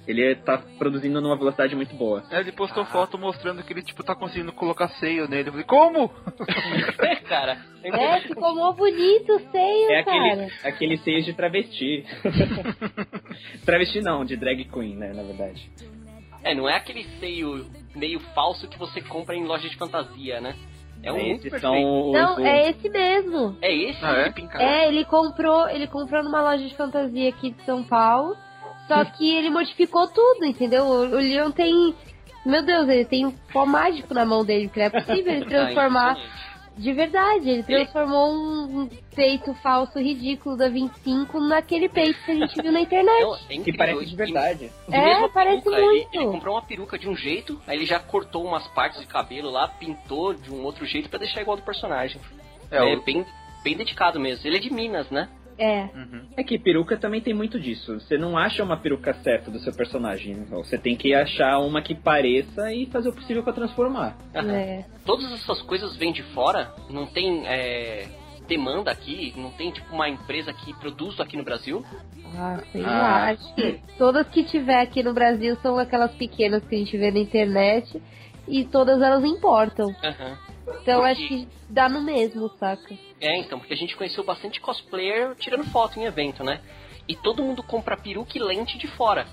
Ele 0.07 0.35
tá 0.35 0.57
produzindo 0.77 1.19
numa 1.19 1.35
velocidade 1.35 1.75
muito 1.75 1.93
boa. 1.95 2.23
É, 2.31 2.39
ele 2.39 2.53
postou 2.53 2.85
foto 2.85 3.17
mostrando 3.17 3.61
que 3.61 3.73
ele, 3.73 3.83
tipo, 3.83 4.03
tá 4.03 4.15
conseguindo 4.15 4.53
colocar 4.53 4.87
seio 4.99 5.27
nele. 5.27 5.49
Eu 5.49 5.51
falei, 5.51 5.65
como? 5.67 6.09
É, 6.99 7.15
cara. 7.27 7.57
É, 7.83 8.21
ficou 8.21 8.55
mó 8.55 8.71
bonito 8.71 9.33
o 9.33 9.39
seio, 9.51 9.91
É 9.91 10.03
cara. 10.03 10.17
aquele, 10.33 10.51
aquele 10.63 10.97
seio 10.99 11.23
de 11.23 11.33
travesti. 11.33 12.05
travesti 13.65 14.01
não, 14.01 14.23
de 14.25 14.35
drag 14.37 14.63
queen, 14.65 14.95
né, 14.95 15.11
na 15.13 15.23
verdade. 15.23 15.69
É, 16.43 16.53
não 16.55 16.69
é 16.69 16.75
aquele 16.75 17.03
seio 17.19 17.65
meio 17.95 18.19
falso 18.33 18.67
que 18.67 18.77
você 18.79 19.01
compra 19.01 19.35
em 19.35 19.43
loja 19.43 19.67
de 19.67 19.75
fantasia, 19.75 20.39
né? 20.39 20.55
É 21.03 21.11
um 21.11 21.17
Esses 21.17 21.41
perfeito. 21.51 21.61
são 21.61 22.07
os, 22.07 22.13
Não, 22.13 22.33
os- 22.33 22.39
é 22.45 22.69
esse 22.69 22.89
mesmo. 22.89 23.57
É 23.61 23.73
esse 23.73 24.03
Ah, 24.03 24.33
é? 24.57 24.63
É, 24.63 24.87
ele 24.87 25.05
comprou, 25.05 25.69
ele 25.69 25.85
comprou 25.87 26.23
numa 26.23 26.41
loja 26.41 26.65
de 26.67 26.75
fantasia 26.75 27.29
aqui 27.29 27.51
de 27.51 27.61
São 27.65 27.83
Paulo, 27.83 28.35
só 28.87 29.03
que 29.05 29.35
ele 29.35 29.49
modificou 29.49 30.07
tudo, 30.07 30.45
entendeu? 30.45 30.85
O, 30.85 31.03
Leon 31.15 31.51
tem, 31.51 31.93
meu 32.45 32.63
Deus, 32.63 32.87
ele 32.87 33.05
tem 33.05 33.25
um 33.25 33.31
pó 33.31 33.65
mágico 33.65 34.13
na 34.13 34.25
mão 34.25 34.43
dele, 34.45 34.67
porque 34.67 34.79
não 34.79 34.87
é 34.87 34.89
possível 34.89 35.33
ele 35.33 35.45
Ah, 35.45 35.47
transformar 35.49 36.17
de 36.77 36.93
verdade, 36.93 37.49
ele 37.49 37.63
transformou 37.63 38.31
um, 38.31 38.87
peito 39.15 39.51
falso 39.55 39.97
ridículo 39.97 40.55
da 40.55 40.69
25 40.69 41.39
naquele 41.39 41.89
peito 41.89 42.23
que 42.23 42.29
a 42.31 42.35
gente 42.35 42.61
viu 42.61 42.71
na 42.71 42.81
internet. 42.81 43.19
Não, 43.23 43.35
é 43.35 43.57
que 43.63 43.75
parece 43.75 44.05
de 44.05 44.15
verdade. 44.15 44.71
e 44.87 44.93
É, 44.95 45.27
parece 45.29 45.63
peruca, 45.63 45.75
ele- 45.81 45.85
muito. 45.85 46.15
Ele, 46.15 46.25
comprou 46.27 46.53
uma 46.53 46.61
peruca 46.61 46.99
de 46.99 47.09
um 47.09 47.15
jeito, 47.15 47.59
aí 47.65 47.77
ele 47.77 47.85
já 47.87 47.99
cortou 47.99 48.45
umas 48.45 48.67
partes 48.67 48.99
de 49.01 49.07
cabelo 49.07 49.49
lá, 49.49 49.67
pintou 49.67 50.35
de 50.35 50.53
um 50.53 50.63
outro 50.63 50.85
jeito 50.85 51.09
pra 51.09 51.17
deixar 51.17 51.41
igual 51.41 51.57
do 51.57 51.63
personagem. 51.63 52.21
É, 52.69 52.77
É, 52.77 52.95
o- 52.95 53.01
bem, 53.01 53.25
bem 53.63 53.75
dedicado 53.75 54.19
mesmo. 54.19 54.45
Ele 54.47 54.57
é 54.57 54.59
de 54.59 54.71
Minas, 54.71 55.09
né? 55.09 55.27
É, 55.57 55.83
Uhum. 55.95 56.21
É 56.37 56.43
que 56.43 56.57
peruca 56.59 56.97
também 56.97 57.19
tem 57.21 57.33
muito 57.33 57.59
disso. 57.59 57.99
Você 57.99 58.17
não 58.17 58.37
acha 58.37 58.63
uma 58.63 58.77
peruca 58.77 59.13
certa 59.23 59.49
do 59.49 59.59
seu 59.59 59.73
personagem. 59.73 60.43
Você 60.45 60.77
tem 60.77 60.95
que 60.95 61.13
achar 61.13 61.59
uma 61.59 61.81
que 61.81 61.95
pareça 61.95 62.71
e 62.71 62.85
fazer 62.87 63.09
o 63.09 63.13
possível 63.13 63.43
pra 63.43 63.53
transformar. 63.53 64.15
Aham. 64.35 64.51
é. 64.51 64.85
Todas 65.05 65.31
essas 65.31 65.61
coisas 65.63 65.95
vêm 65.95 66.11
de 66.13 66.21
fora, 66.33 66.71
não 66.89 67.05
tem 67.07 67.47
é, 67.47 68.07
demanda 68.47 68.91
aqui, 68.91 69.33
não 69.35 69.51
tem 69.51 69.71
tipo 69.71 69.93
uma 69.93 70.07
empresa 70.07 70.53
que 70.53 70.73
produz 70.75 71.19
aqui 71.19 71.35
no 71.35 71.43
Brasil. 71.43 71.83
Ah, 72.35 72.59
sei 72.71 72.83
Ah. 72.83 72.87
lá, 72.87 73.29
acho 73.31 73.55
que 73.55 73.79
todas 73.97 74.27
que 74.27 74.43
tiver 74.43 74.81
aqui 74.81 75.01
no 75.01 75.13
Brasil 75.13 75.55
são 75.61 75.77
aquelas 75.79 76.13
pequenas 76.15 76.63
que 76.65 76.75
a 76.75 76.77
gente 76.77 76.95
vê 76.97 77.09
na 77.09 77.19
internet 77.19 78.01
e 78.47 78.63
todas 78.65 79.01
elas 79.01 79.23
importam. 79.23 79.87
Aham. 80.03 80.37
Então 80.67 80.99
Porque- 80.99 81.11
acho 81.11 81.27
que 81.27 81.47
dá 81.69 81.87
no 81.87 82.01
mesmo, 82.01 82.49
saca? 82.59 82.93
É, 83.21 83.37
então, 83.39 83.57
porque 83.59 83.73
a 83.73 83.77
gente 83.77 83.95
conheceu 83.95 84.23
bastante 84.23 84.59
cosplayer 84.59 85.33
tirando 85.35 85.63
foto 85.65 85.99
em 85.99 86.03
evento, 86.03 86.43
né? 86.43 86.61
E 87.07 87.15
todo 87.15 87.41
mundo 87.43 87.63
compra 87.63 87.95
peruca 87.95 88.37
e 88.37 88.41
lente 88.41 88.77
de 88.77 88.87
fora. 88.87 89.25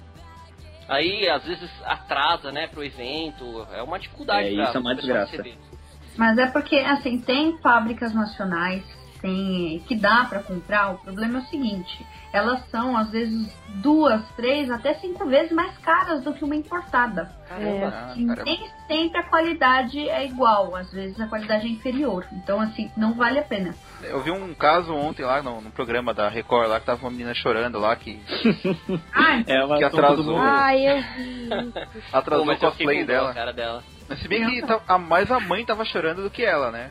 Aí, 0.89 1.29
às 1.29 1.45
vezes, 1.45 1.71
atrasa, 1.85 2.53
né, 2.53 2.67
pro 2.69 2.85
evento. 2.85 3.67
É 3.73 3.83
uma 3.83 3.99
dificuldade 3.99 4.49
É, 4.49 4.55
pra 4.55 4.65
isso 4.65 4.77
é 4.77 4.81
uma 4.81 4.95
desgraça. 4.95 5.31
receber. 5.33 5.59
Mas 6.17 6.39
é 6.39 6.47
porque, 6.47 6.77
assim, 6.77 7.19
tem 7.21 7.59
fábricas 7.59 8.15
nacionais 8.15 8.85
tem, 9.25 9.79
que 9.89 9.97
dá 9.97 10.27
pra 10.29 10.41
comprar. 10.43 10.93
O 10.93 10.99
problema 10.99 11.39
é 11.39 11.41
o 11.43 11.47
seguinte: 11.47 12.07
elas 12.31 12.61
são, 12.69 12.95
às 12.95 13.09
vezes, 13.11 13.51
duas, 13.77 14.23
três, 14.37 14.71
até 14.71 14.93
cinco 14.95 15.25
vezes 15.27 15.51
mais 15.51 15.77
caras 15.79 16.23
do 16.23 16.35
que 16.35 16.45
uma 16.45 16.55
importada. 16.55 17.33
Caramba. 17.49 17.87
Ah, 17.95 18.15
E 18.17 18.27
caramba. 18.27 18.45
nem 18.45 18.69
sempre 18.87 19.19
a 19.19 19.23
qualidade 19.23 20.09
é 20.09 20.27
igual, 20.27 20.77
às 20.77 20.93
vezes 20.93 21.19
a 21.19 21.27
qualidade 21.27 21.67
é 21.67 21.71
inferior. 21.71 22.27
Então, 22.33 22.61
assim, 22.61 22.91
não 22.97 23.15
vale 23.15 23.39
a 23.39 23.43
pena. 23.43 23.75
Eu 24.03 24.23
vi 24.23 24.31
um 24.31 24.53
caso 24.53 24.95
ontem 24.95 25.23
lá 25.25 25.43
no, 25.43 25.63
no 25.63 25.71
programa 25.71 26.13
da 26.13 26.29
Record 26.29 26.69
lá 26.69 26.79
que 26.79 26.85
tava 26.87 27.01
uma 27.01 27.11
menina 27.11 27.33
chorando 27.33 27.79
lá 27.79 27.97
que 27.97 28.21
Ah, 29.15 29.43
É 29.47 29.65
uma 29.65 29.79
Que 29.79 29.85
atrasou. 29.85 30.37
Ai, 30.39 30.87
eu 30.87 31.03
vi. 31.17 31.49
atrasou 32.13 32.45
Pô, 32.47 32.53
o 32.53 32.57
cosplay 32.59 33.05
dela. 33.05 33.33
cara 33.33 33.53
dela. 33.55 33.83
Mas 34.07 34.19
se 34.21 34.29
bem 34.29 34.45
que 34.51 34.61
tá- 34.67 34.81
a, 34.87 34.99
mais 34.99 35.31
a 35.31 35.41
mãe 35.41 35.65
tava 35.65 35.83
chorando 35.87 36.23
do 36.23 36.29
que 36.31 36.45
ela, 36.45 36.71
né? 36.71 36.91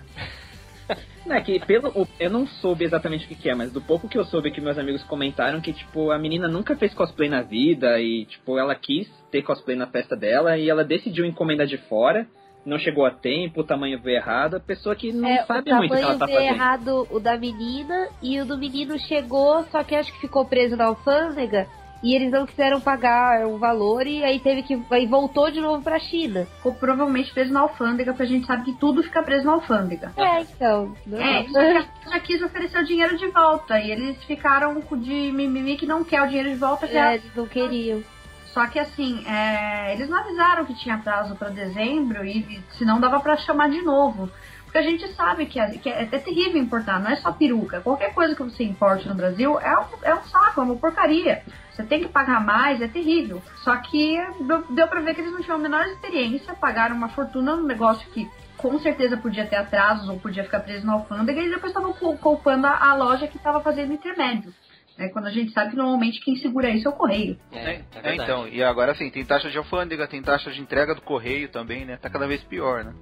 Não, 1.25 1.35
é 1.35 1.41
que 1.41 1.59
pelo. 1.65 1.89
o- 1.89 2.07
Eu 2.19 2.29
não 2.29 2.45
soube 2.45 2.83
exatamente 2.83 3.25
o 3.25 3.27
que, 3.27 3.35
que 3.35 3.49
é, 3.49 3.55
mas 3.55 3.71
do 3.71 3.79
pouco 3.81 4.09
que 4.09 4.17
eu 4.17 4.25
soube 4.25 4.51
que 4.51 4.59
meus 4.59 4.77
amigos 4.77 5.03
comentaram 5.03 5.61
que, 5.61 5.71
tipo, 5.73 6.11
a 6.11 6.17
menina 6.19 6.47
nunca 6.47 6.75
fez 6.75 6.93
cosplay 6.93 7.29
na 7.29 7.41
vida 7.41 7.99
e, 7.99 8.25
tipo, 8.25 8.57
ela 8.59 8.75
quis 8.75 9.07
ter 9.31 9.41
cosplay 9.41 9.75
na 9.77 9.87
festa 9.87 10.15
dela 10.15 10.57
e 10.57 10.69
ela 10.69 10.83
decidiu 10.83 11.25
encomendar 11.25 11.65
de 11.65 11.77
fora, 11.77 12.27
não 12.65 12.77
chegou 12.77 13.05
a 13.05 13.11
tempo, 13.11 13.61
o 13.61 13.63
tamanho 13.63 13.99
veio 14.01 14.17
errado, 14.17 14.55
a 14.55 14.59
pessoa 14.59 14.95
que 14.95 15.11
não 15.11 15.27
É, 15.29 15.43
o 15.43 15.45
sabe 15.47 15.73
muito 15.73 15.93
o 15.93 15.97
que 15.97 16.03
ela 16.03 16.17
tá 16.17 16.25
veio 16.25 16.37
fazendo. 16.39 16.55
errado 16.55 17.07
o 17.09 17.19
da 17.19 17.37
menina 17.37 18.09
e 18.21 18.39
o 18.41 18.45
do 18.45 18.57
menino 18.57 18.97
chegou, 18.99 19.63
só 19.71 19.83
que 19.83 19.95
acho 19.95 20.11
que 20.13 20.19
ficou 20.21 20.45
preso 20.45 20.75
na 20.75 20.85
alfândega 20.85 21.67
e 22.03 22.13
eles 22.13 22.29
não 22.31 22.45
quiseram 22.45 22.81
pagar 22.81 23.47
o 23.47 23.57
valor 23.57 24.05
e 24.05 24.23
aí 24.23 24.39
teve 24.39 24.61
que 24.61 24.79
aí 24.91 25.07
voltou 25.07 25.49
de 25.49 25.61
novo 25.61 25.81
pra 25.81 25.97
China. 25.99 26.45
ficou 26.57 26.73
provavelmente 26.73 27.33
preso 27.33 27.53
na 27.53 27.61
alfândega, 27.61 28.11
porque 28.11 28.23
a 28.23 28.27
gente 28.27 28.45
sabe 28.45 28.65
que 28.65 28.73
tudo 28.73 29.01
fica 29.01 29.23
preso 29.23 29.45
na 29.45 29.53
alfândega. 29.53 30.11
É, 30.17 30.41
então. 30.41 30.93
não- 31.07 31.17
É, 31.21 31.43
só 31.45 31.59
que 31.59 31.65
ela 31.65 31.87
já 32.11 32.19
quis 32.19 32.41
oferecer 32.41 32.79
o 32.79 32.85
dinheiro 32.85 33.17
de 33.17 33.27
volta. 33.27 33.79
E 33.79 33.89
eles 33.91 34.21
ficaram 34.25 34.81
de 34.97 35.31
mimimi 35.31 35.77
que 35.77 35.85
não 35.85 36.03
quer 36.03 36.21
o 36.21 36.27
dinheiro 36.27 36.49
de 36.49 36.55
volta. 36.55 36.87
Que 36.87 36.97
É, 36.97 37.11
é... 37.11 37.13
eles 37.15 37.35
não 37.35 37.47
queriam. 37.47 38.03
Só 38.47 38.67
que 38.67 38.77
assim, 38.77 39.25
é, 39.27 39.93
eles 39.95 40.07
não 40.07 40.19
avisaram 40.19 40.63
que 40.65 40.75
tinha 40.75 40.97
prazo 40.99 41.35
pra 41.35 41.49
dezembro 41.49 42.23
e 42.23 42.37
e 42.39 42.61
senão 42.77 42.99
dava 42.99 43.19
pra 43.19 43.35
chamar 43.37 43.69
de 43.69 43.81
novo. 43.81 44.29
Porque 44.73 44.87
a 44.87 44.89
gente 44.89 45.07
sabe 45.09 45.45
que, 45.45 45.59
é, 45.59 45.69
que 45.77 45.87
é, 45.87 46.01
é 46.01 46.17
terrível 46.17 46.59
importar, 46.59 46.99
não 46.99 47.11
é 47.11 47.15
só 47.17 47.31
peruca. 47.31 47.79
Qualquer 47.81 48.11
coisa 48.11 48.35
que 48.35 48.41
você 48.41 48.63
importe 48.63 49.07
no 49.07 49.13
Brasil 49.13 49.59
é 49.59 49.77
um, 49.79 49.85
é 50.01 50.15
um 50.15 50.23
saco, 50.23 50.61
é 50.61 50.63
uma 50.63 50.75
porcaria. 50.75 51.43
Você 51.69 51.83
tem 51.83 51.99
que 52.01 52.07
pagar 52.07 52.43
mais, 52.43 52.81
é 52.81 52.87
terrível. 52.87 53.39
Só 53.57 53.77
que 53.77 54.17
deu, 54.41 54.63
deu 54.71 54.87
pra 54.87 54.99
ver 55.01 55.13
que 55.13 55.21
eles 55.21 55.31
não 55.31 55.41
tinham 55.43 55.57
a 55.57 55.61
menor 55.61 55.85
experiência, 55.85 56.55
pagaram 56.55 56.95
uma 56.95 57.07
fortuna 57.09 57.55
num 57.55 57.67
negócio 57.67 58.09
que 58.09 58.27
com 58.57 58.79
certeza 58.79 59.15
podia 59.15 59.45
ter 59.45 59.57
atrasos 59.57 60.09
ou 60.09 60.19
podia 60.19 60.43
ficar 60.43 60.61
preso 60.61 60.87
na 60.87 60.93
alfândega 60.93 61.39
e 61.39 61.51
depois 61.51 61.67
estavam 61.71 61.93
cul- 61.93 62.17
culpando 62.17 62.65
a, 62.65 62.89
a 62.89 62.95
loja 62.95 63.27
que 63.27 63.37
estava 63.37 63.61
fazendo 63.61 63.93
intermédio. 63.93 64.51
É, 64.97 65.07
quando 65.09 65.27
a 65.27 65.31
gente 65.31 65.51
sabe 65.53 65.69
que 65.69 65.75
normalmente 65.77 66.19
quem 66.19 66.35
segura 66.35 66.69
isso 66.71 66.87
é 66.87 66.91
o 66.91 66.95
correio. 66.95 67.37
É, 67.51 67.81
É, 68.03 68.15
então, 68.15 68.47
e 68.47 68.63
agora 68.63 68.91
assim, 68.93 69.11
tem 69.11 69.23
taxa 69.23 69.51
de 69.51 69.57
alfândega, 69.59 70.07
tem 70.07 70.21
taxa 70.23 70.49
de 70.51 70.59
entrega 70.59 70.95
do 70.95 71.01
correio 71.01 71.47
também, 71.49 71.85
né? 71.85 71.95
Tá 71.97 72.09
cada 72.09 72.25
vez 72.27 72.43
pior, 72.43 72.83
né? 72.83 72.93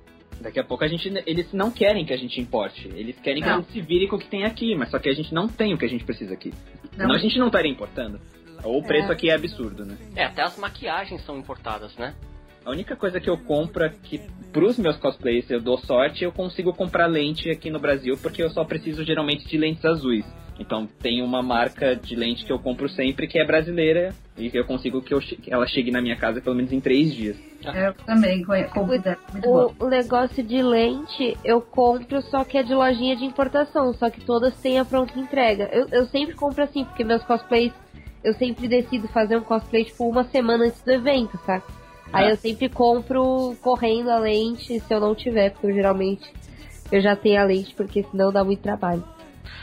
Daqui 0.42 0.60
a 0.60 0.64
pouco 0.64 0.84
a 0.84 0.88
gente. 0.88 1.08
Eles 1.26 1.52
não 1.54 1.72
querem 1.72 2.06
que 2.06 2.14
a 2.14 2.18
gente 2.18 2.40
importe. 2.42 2.88
Eles 2.96 3.18
querem 3.20 3.42
que 3.42 3.48
a 3.50 3.54
Não. 3.54 3.62
gente 3.62 3.72
se 3.74 3.82
vire 3.82 4.08
com 4.08 4.16
o 4.16 4.20
que 4.20 4.28
tem 4.28 4.44
aqui, 4.44 4.76
mas 4.76 4.90
só 4.90 5.00
que 5.00 5.08
a 5.10 5.14
gente 5.14 5.34
não 5.34 5.48
tem 5.48 5.74
o 5.74 5.78
que 5.78 5.86
a 5.86 5.90
gente 5.90 6.04
precisa 6.04 6.34
aqui. 6.34 6.52
Não. 6.94 7.00
Senão 7.06 7.16
a 7.16 7.20
gente 7.20 7.38
não 7.38 7.48
estaria 7.48 7.72
importando. 7.72 8.20
Ou 8.64 8.80
o 8.80 8.84
preço 8.84 9.12
aqui 9.12 9.30
é 9.30 9.34
absurdo, 9.36 9.86
né? 9.86 9.98
É, 10.16 10.26
até 10.26 10.44
as 10.44 10.58
maquiagens 10.58 11.24
são 11.26 11.38
importadas, 11.38 11.96
né? 11.98 12.14
A 12.66 12.70
única 12.72 12.96
coisa 12.96 13.20
que 13.20 13.30
eu 13.30 13.38
compro 13.38 13.84
aqui 13.84 14.22
pros 14.54 14.78
meus 14.78 14.98
cosplays, 14.98 15.50
eu 15.50 15.60
dou 15.62 15.78
sorte, 15.80 16.24
eu 16.24 16.32
consigo 16.32 16.74
comprar 16.74 17.08
lente 17.08 17.50
aqui 17.50 17.70
no 17.72 17.80
Brasil, 17.80 18.18
porque 18.22 18.44
eu 18.44 18.50
só 18.50 18.64
preciso 18.64 19.04
geralmente 19.04 19.48
de 19.48 19.58
lentes 19.58 19.84
azuis. 19.84 20.26
Então 20.60 20.86
tem 21.02 21.24
uma 21.24 21.42
marca 21.42 21.96
de 21.96 22.16
lente 22.16 22.46
que 22.46 22.52
eu 22.52 22.60
compro 22.60 22.88
sempre 22.88 23.26
que 23.28 23.40
é 23.40 23.46
brasileira 23.46 24.14
e 24.38 24.50
que 24.52 24.60
eu 24.60 24.66
consigo 24.66 25.02
que, 25.02 25.12
eu 25.14 25.20
che- 25.20 25.36
que 25.38 25.52
ela 25.52 25.66
chegue 25.66 25.90
na 25.90 26.02
minha 26.02 26.16
casa 26.16 26.40
pelo 26.40 26.56
menos 26.56 26.72
em 26.72 26.80
três 26.80 27.12
dias. 27.16 27.36
Eu 27.88 27.94
também 28.06 28.68
compro. 28.70 28.96
O, 29.80 29.86
o 29.86 29.90
negócio 29.90 30.44
de 30.44 30.62
lente 30.62 31.36
eu 31.44 31.62
compro, 31.62 32.22
só 32.24 32.44
que 32.44 32.58
é 32.60 32.64
de 32.64 32.76
lojinha 32.76 33.16
de 33.16 33.26
importação, 33.26 33.92
só 33.94 34.10
que 34.12 34.22
todas 34.22 34.56
têm 34.62 34.78
a 34.78 34.86
pronta 34.86 35.18
entrega. 35.18 35.68
Eu, 35.72 35.88
eu 35.92 36.06
sempre 36.08 36.36
compro 36.36 36.64
assim, 36.64 36.84
porque 36.86 37.04
meus 37.04 37.24
cosplays, 37.24 37.74
eu 38.24 38.34
sempre 38.36 38.68
decido 38.68 39.08
fazer 39.08 39.38
um 39.38 39.42
cosplay 39.42 39.86
tipo 39.86 40.08
uma 40.08 40.26
semana 40.26 40.66
antes 40.66 40.82
do 40.84 40.92
evento, 40.92 41.40
saca? 41.44 41.81
Aí 42.14 42.30
eu 42.30 42.36
sempre 42.38 42.68
compro 42.70 43.56
correndo 43.62 44.10
a 44.10 44.20
lente, 44.20 44.80
se 44.80 44.94
eu 44.94 45.00
não 45.00 45.16
tiver, 45.16 45.52
porque 45.52 45.68
eu 45.68 45.74
geralmente 45.74 46.32
eu 46.92 47.00
já 47.02 47.16
tenho 47.16 47.40
a 47.42 47.46
lente, 47.46 47.74
porque 47.74 48.04
senão 48.04 48.32
dá 48.34 48.44
muito 48.44 48.62
trabalho. 48.62 49.04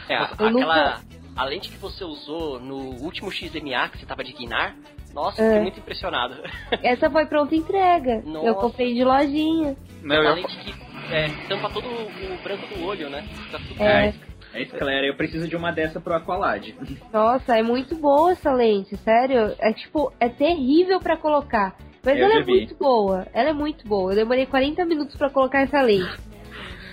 É, 0.09 0.17
Eu 0.19 0.23
aquela. 0.23 0.51
nunca- 0.51 1.01
A 1.37 1.45
lente 1.45 1.69
que 1.71 1.77
você 1.77 2.03
usou 2.05 2.59
no 2.59 2.77
último 3.01 3.31
XMA 3.31 3.89
que 3.91 3.99
você 3.99 4.07
tava 4.07 4.25
de 4.25 4.33
Guinar, 4.33 4.75
nossa, 5.15 5.41
É. 5.41 5.47
fiquei 5.47 5.63
muito 5.63 5.79
impressionado. 5.79 6.35
Essa 6.83 7.09
foi 7.09 7.27
pronta 7.27 7.55
entrega. 7.55 8.23
Nossa. 8.27 8.45
Eu 8.47 8.55
comprei 8.57 8.93
de 8.95 9.05
lojinha. 9.05 9.77
Não, 10.03 10.17
É 10.17 10.21
uma 10.21 10.31
eu, 10.31 10.35
lente 10.35 10.57
que 10.59 10.75
é, 11.15 11.29
tampa 11.49 11.71
todo 11.71 11.87
o 11.87 12.43
branco 12.43 12.67
do 12.75 12.85
olho, 12.85 13.09
né? 13.09 13.23
Fica 13.45 13.59
tudo 13.69 13.83
É. 13.83 14.13
É 14.55 14.63
isso, 14.63 14.75
galera. 14.77 15.07
Eu 15.07 15.15
preciso 15.15 15.47
de 15.47 15.55
uma 15.55 15.71
dessa 15.71 16.01
pro 16.01 16.15
Aqualad. 16.15 16.75
Nossa, 17.13 17.57
é 17.57 17.63
muito 17.63 17.95
boa 17.95 18.33
essa 18.33 18.51
lente, 18.53 18.97
sério. 18.97 19.55
É 19.61 19.73
tipo, 19.73 20.11
é 20.19 20.29
terrível 20.29 20.99
pra 20.99 21.17
colocar. 21.19 21.77
Mas 22.05 22.19
Eu 22.19 22.25
ela 22.27 22.35
é 22.39 22.43
vi. 22.43 22.53
muito 22.53 22.75
boa. 22.77 23.27
Ela 23.33 23.51
é 23.51 23.53
muito 23.53 23.87
boa. 23.87 24.13
Eu 24.13 24.17
demorei 24.17 24.47
40 24.47 24.85
minutos 24.85 25.17
pra 25.17 25.31
colocar 25.31 25.61
essa 25.61 25.81
lente. 25.83 26.29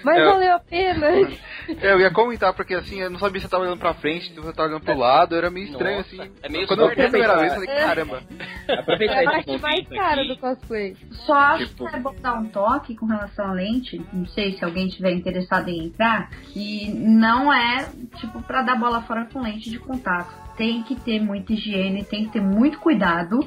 Mas 0.04 0.20
Eu- 0.20 0.26
valeu 0.34 0.56
a 0.56 0.60
pena. 0.60 1.08
É, 1.08 1.28
Eu 1.94 2.00
ia 2.00 2.12
comentar, 2.12 2.54
porque 2.54 2.76
assim, 2.76 3.02
eu 3.02 3.10
não 3.10 3.18
sabia 3.18 3.42
se 3.42 3.48
você 3.48 3.52
tava 3.52 3.64
olhando 3.64 3.80
pra 3.80 3.96
frente, 3.96 4.28
se 4.32 4.40
você 4.40 4.54
tava 4.54 4.70
olhando 4.70 4.84
pro 4.84 4.96
lado, 4.96 5.36
era 5.36 5.50
meio 5.50 5.66
estranho 5.66 5.98
Nossa, 5.98 6.22
assim. 6.22 6.32
é 6.44 6.48
meio 6.50 6.68
Quando 6.68 6.82
eu 6.84 6.90
vi 6.90 7.02
a 7.02 7.10
primeira 7.10 7.38
vez, 7.38 7.54
eu 7.56 7.60
falei, 7.66 7.76
caramba. 7.82 8.22
Aproveitar 8.70 9.16
É 9.24 9.26
a 9.26 9.32
parte 9.32 9.58
mais 9.58 9.88
cara 9.88 10.22
aqui. 10.22 10.28
do 10.28 10.38
cosplay. 10.38 10.96
Só 11.26 11.34
acho 11.34 11.66
Tipo- 11.70 11.90
que 11.90 11.96
é 11.96 12.00
bom 12.00 12.16
dar 12.22 12.34
um 12.36 12.46
toque 12.50 12.96
com 12.96 13.08
relação 13.08 13.46
à 13.50 13.54
lente. 13.54 14.00
Não 14.14 14.28
sei 14.28 14.56
se 14.56 14.64
alguém 14.64 14.88
tiver 14.90 15.12
interessado 15.12 15.70
em 15.70 15.86
entrar. 15.88 16.30
E 16.56 16.92
não 16.94 17.52
é, 17.52 17.88
tipo, 18.18 18.44
pra 18.44 18.62
dar 18.62 18.76
bola 18.76 19.02
fora 19.02 19.28
com 19.34 19.42
lente 19.42 19.72
de 19.72 19.80
contato. 19.80 20.45
Tem 20.58 20.84
que 20.84 20.96
ter 20.96 21.20
muita 21.20 21.54
higiene, 21.54 22.04
tem 22.04 22.26
que 22.26 22.32
ter 22.32 22.42
muito 22.42 22.80
cuidado. 22.80 23.40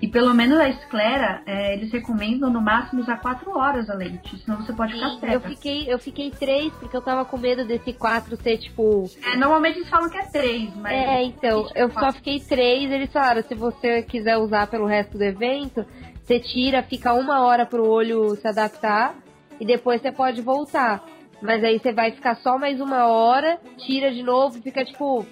E 0.00 0.08
pelo 0.08 0.32
menos 0.32 0.58
a 0.58 0.68
esclera, 0.68 1.42
é, 1.46 1.74
eles 1.74 1.92
recomendam 1.92 2.50
no 2.50 2.60
máximo 2.60 3.02
usar 3.02 3.18
4 3.18 3.50
horas 3.56 3.90
a 3.90 3.94
lente. 3.94 4.38
Senão 4.38 4.58
você 4.58 4.72
pode 4.72 4.94
ficar 4.94 5.10
Sim, 5.10 5.14
eu 5.14 5.20
cega. 5.20 5.40
fiquei, 5.40 5.92
eu 5.92 5.98
fiquei 5.98 6.30
três 6.30 6.72
porque 6.74 6.96
eu 6.96 7.02
tava 7.02 7.24
com 7.24 7.36
medo 7.36 7.66
desse 7.66 7.92
quatro 7.92 8.36
ser 8.42 8.58
tipo. 8.58 9.04
É, 9.22 9.36
normalmente 9.36 9.78
eles 9.78 9.90
falam 9.90 10.08
que 10.08 10.16
é 10.16 10.24
3, 10.24 10.76
mas. 10.76 10.92
É, 10.92 11.22
então, 11.22 11.68
eu 11.74 11.90
só 11.90 12.12
fiquei 12.12 12.40
três, 12.40 12.90
eles 12.90 13.12
falaram, 13.12 13.42
se 13.42 13.54
você 13.54 14.02
quiser 14.02 14.38
usar 14.38 14.66
pelo 14.68 14.86
resto 14.86 15.18
do 15.18 15.24
evento, 15.24 15.84
você 16.24 16.40
tira, 16.40 16.82
fica 16.82 17.12
uma 17.12 17.40
hora 17.42 17.66
pro 17.66 17.86
olho 17.86 18.36
se 18.36 18.46
adaptar 18.46 19.14
e 19.58 19.66
depois 19.66 20.00
você 20.00 20.10
pode 20.10 20.40
voltar. 20.40 21.04
Mas 21.42 21.62
aí 21.64 21.78
você 21.78 21.92
vai 21.92 22.10
ficar 22.12 22.36
só 22.36 22.58
mais 22.58 22.80
uma 22.80 23.06
hora, 23.06 23.58
tira 23.78 24.12
de 24.12 24.22
novo 24.22 24.58
e 24.58 24.62
fica 24.62 24.84
tipo. 24.84 25.26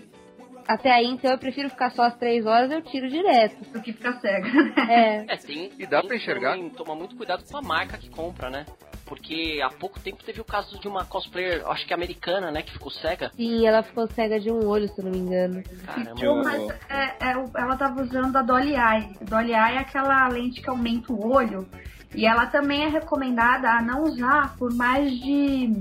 Até 0.69 0.93
aí, 0.93 1.07
então 1.07 1.31
eu 1.31 1.39
prefiro 1.39 1.71
ficar 1.71 1.91
só 1.93 2.03
as 2.03 2.17
três 2.19 2.45
horas, 2.45 2.71
eu 2.71 2.83
tiro 2.83 3.09
direto. 3.09 3.57
Do 3.73 3.81
que 3.81 3.93
ficar 3.93 4.21
cega. 4.21 4.47
É. 4.89 5.25
É, 5.27 5.37
tem, 5.39 5.73
E 5.79 5.87
dá 5.87 6.03
que 6.03 6.15
enxergar? 6.15 6.53
também 6.53 6.69
tomar 6.71 6.95
muito 6.95 7.17
cuidado 7.17 7.43
com 7.51 7.57
a 7.57 7.63
marca 7.63 7.97
que 7.97 8.11
compra, 8.11 8.51
né? 8.51 8.67
Porque 9.07 9.61
há 9.65 9.71
pouco 9.71 9.99
tempo 9.99 10.23
teve 10.23 10.41
o 10.43 10.45
caso 10.45 10.79
de 10.79 10.87
uma 10.87 11.07
cosplayer, 11.07 11.67
acho 11.67 11.87
que 11.87 11.95
americana, 11.95 12.51
né, 12.51 12.61
que 12.61 12.73
ficou 12.73 12.91
cega. 12.91 13.31
Sim, 13.35 13.67
ela 13.67 13.83
ficou 13.83 14.07
cega 14.09 14.39
de 14.39 14.51
um 14.51 14.67
olho, 14.67 14.87
se 14.89 14.99
eu 15.01 15.07
não 15.07 15.13
me 15.13 15.19
engano. 15.19 15.63
Caramba. 15.87 16.43
Mas 16.45 16.69
é, 16.91 17.05
é, 17.19 17.33
ela 17.57 17.77
tava 17.77 18.03
usando 18.03 18.37
a 18.37 18.43
Dolly 18.43 18.75
Eye. 18.75 19.15
Dolly 19.23 19.53
Eye 19.55 19.77
é 19.77 19.79
aquela 19.79 20.29
lente 20.29 20.61
que 20.61 20.69
aumenta 20.69 21.11
o 21.11 21.33
olho. 21.33 21.67
E 22.15 22.27
ela 22.27 22.47
também 22.47 22.85
é 22.85 22.89
recomendada 22.89 23.71
a 23.71 23.81
não 23.81 24.03
usar 24.03 24.55
por 24.59 24.75
mais 24.75 25.11
de. 25.11 25.73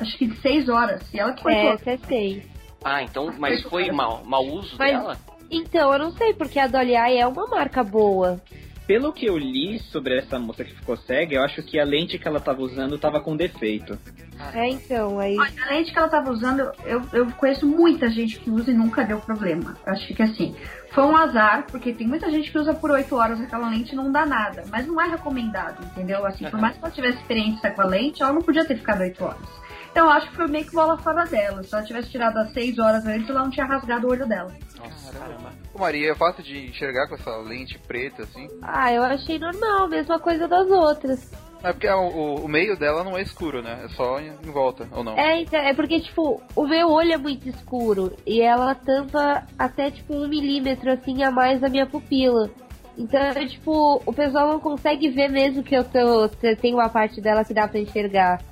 Acho 0.00 0.16
que 0.18 0.26
de 0.28 0.36
6 0.40 0.68
horas. 0.68 1.12
E 1.12 1.18
ela 1.18 1.32
que 1.32 1.42
foi 1.42 1.52
É, 1.54 1.70
toda. 1.72 1.78
testei. 1.84 2.53
Ah, 2.84 3.02
então, 3.02 3.34
mas 3.38 3.62
foi 3.62 3.90
mau, 3.90 4.22
mau 4.24 4.44
uso 4.44 4.76
Mas- 4.78 4.92
dela? 4.92 5.18
Então, 5.50 5.92
eu 5.92 5.98
não 5.98 6.10
sei, 6.12 6.34
porque 6.34 6.58
a 6.58 6.66
Dolly 6.66 6.96
Eye 6.96 7.18
é 7.18 7.26
uma 7.26 7.46
marca 7.46 7.82
boa. 7.82 8.40
Pelo 8.86 9.12
que 9.12 9.24
eu 9.24 9.38
li 9.38 9.78
sobre 9.78 10.18
essa 10.18 10.38
moça 10.38 10.62
que 10.62 10.74
ficou 10.74 10.96
cega, 10.96 11.36
eu 11.36 11.42
acho 11.42 11.62
que 11.62 11.78
a 11.78 11.84
lente 11.84 12.18
que 12.18 12.28
ela 12.28 12.38
tava 12.38 12.60
usando 12.60 12.98
tava 12.98 13.18
com 13.18 13.34
defeito. 13.34 13.98
É, 14.52 14.68
então, 14.68 15.18
aí. 15.18 15.36
A 15.38 15.70
lente 15.70 15.90
que 15.90 15.98
ela 15.98 16.08
tava 16.08 16.30
usando, 16.30 16.70
eu, 16.84 17.02
eu 17.12 17.26
conheço 17.32 17.66
muita 17.66 18.10
gente 18.10 18.38
que 18.38 18.50
usa 18.50 18.70
e 18.70 18.74
nunca 18.74 19.02
deu 19.04 19.18
problema. 19.20 19.74
Eu 19.86 19.92
Acho 19.92 20.12
que 20.12 20.22
assim, 20.22 20.54
foi 20.92 21.04
um 21.04 21.16
azar, 21.16 21.64
porque 21.70 21.94
tem 21.94 22.06
muita 22.06 22.30
gente 22.30 22.50
que 22.50 22.58
usa 22.58 22.74
por 22.74 22.90
8 22.90 23.16
horas 23.16 23.40
aquela 23.40 23.70
lente 23.70 23.92
e 23.92 23.96
não 23.96 24.12
dá 24.12 24.26
nada. 24.26 24.64
Mas 24.70 24.86
não 24.86 25.00
é 25.00 25.08
recomendado, 25.08 25.82
entendeu? 25.86 26.26
Assim, 26.26 26.44
por 26.50 26.60
mais 26.60 26.76
que 26.76 26.84
ela 26.84 26.92
tivesse 26.92 27.18
experiência 27.18 27.70
com 27.70 27.80
a 27.80 27.86
lente, 27.86 28.22
ela 28.22 28.32
não 28.32 28.42
podia 28.42 28.66
ter 28.66 28.76
ficado 28.76 29.00
8 29.00 29.24
horas. 29.24 29.63
Então 29.94 30.06
eu 30.06 30.10
acho 30.10 30.28
que 30.28 30.34
foi 30.34 30.48
meio 30.48 30.64
que 30.64 30.74
bola 30.74 30.98
fora 30.98 31.24
dela. 31.24 31.62
Se 31.62 31.72
ela 31.72 31.84
tivesse 31.84 32.10
tirado 32.10 32.36
as 32.38 32.52
6 32.52 32.80
horas 32.80 33.06
antes, 33.06 33.30
ela 33.30 33.42
não 33.44 33.50
tinha 33.50 33.64
rasgado 33.64 34.08
o 34.08 34.10
olho 34.10 34.26
dela. 34.26 34.52
Nossa, 34.76 35.16
caramba. 35.16 35.52
Ô 35.72 35.78
Maria, 35.78 36.10
é 36.10 36.14
fácil 36.16 36.42
de 36.42 36.66
enxergar 36.66 37.06
com 37.06 37.14
essa 37.14 37.36
lente 37.36 37.78
preta 37.78 38.24
assim? 38.24 38.48
Ah, 38.60 38.92
eu 38.92 39.04
achei 39.04 39.38
normal, 39.38 39.86
mesma 39.86 40.18
coisa 40.18 40.48
das 40.48 40.68
outras. 40.68 41.30
É 41.62 41.72
porque 41.72 41.88
o, 41.88 42.08
o- 42.08 42.44
o 42.44 42.48
meio 42.48 42.76
dela 42.76 43.04
não 43.04 43.16
é 43.16 43.22
escuro, 43.22 43.62
né? 43.62 43.82
É 43.84 43.88
só 43.90 44.18
em, 44.18 44.32
em 44.44 44.50
volta, 44.50 44.88
ou 44.90 45.04
não? 45.04 45.16
É, 45.16 45.40
então, 45.42 45.60
é 45.60 45.72
porque, 45.72 46.00
tipo, 46.00 46.42
o 46.56 46.66
meu 46.66 46.90
olho 46.90 47.12
é 47.12 47.16
muito 47.16 47.48
escuro 47.48 48.14
e 48.26 48.40
ela 48.40 48.74
tampa 48.74 49.44
até, 49.56 49.92
tipo, 49.92 50.12
um 50.12 50.26
milímetro, 50.26 50.90
assim, 50.90 51.22
a 51.22 51.30
mais 51.30 51.60
da 51.60 51.68
minha 51.68 51.86
pupila. 51.86 52.50
Então, 52.98 53.20
é, 53.20 53.46
tipo, 53.46 54.02
o 54.04 54.12
pessoal 54.12 54.48
não 54.48 54.58
consegue 54.58 55.08
ver 55.10 55.28
mesmo 55.28 55.62
que 55.62 55.74
eu 55.76 55.84
tô, 55.84 56.28
te- 56.28 56.56
tem 56.56 56.74
uma 56.74 56.88
parte 56.88 57.20
dela 57.20 57.44
que 57.44 57.54
dá 57.54 57.68
pra 57.68 57.78
enxergar. 57.78 58.42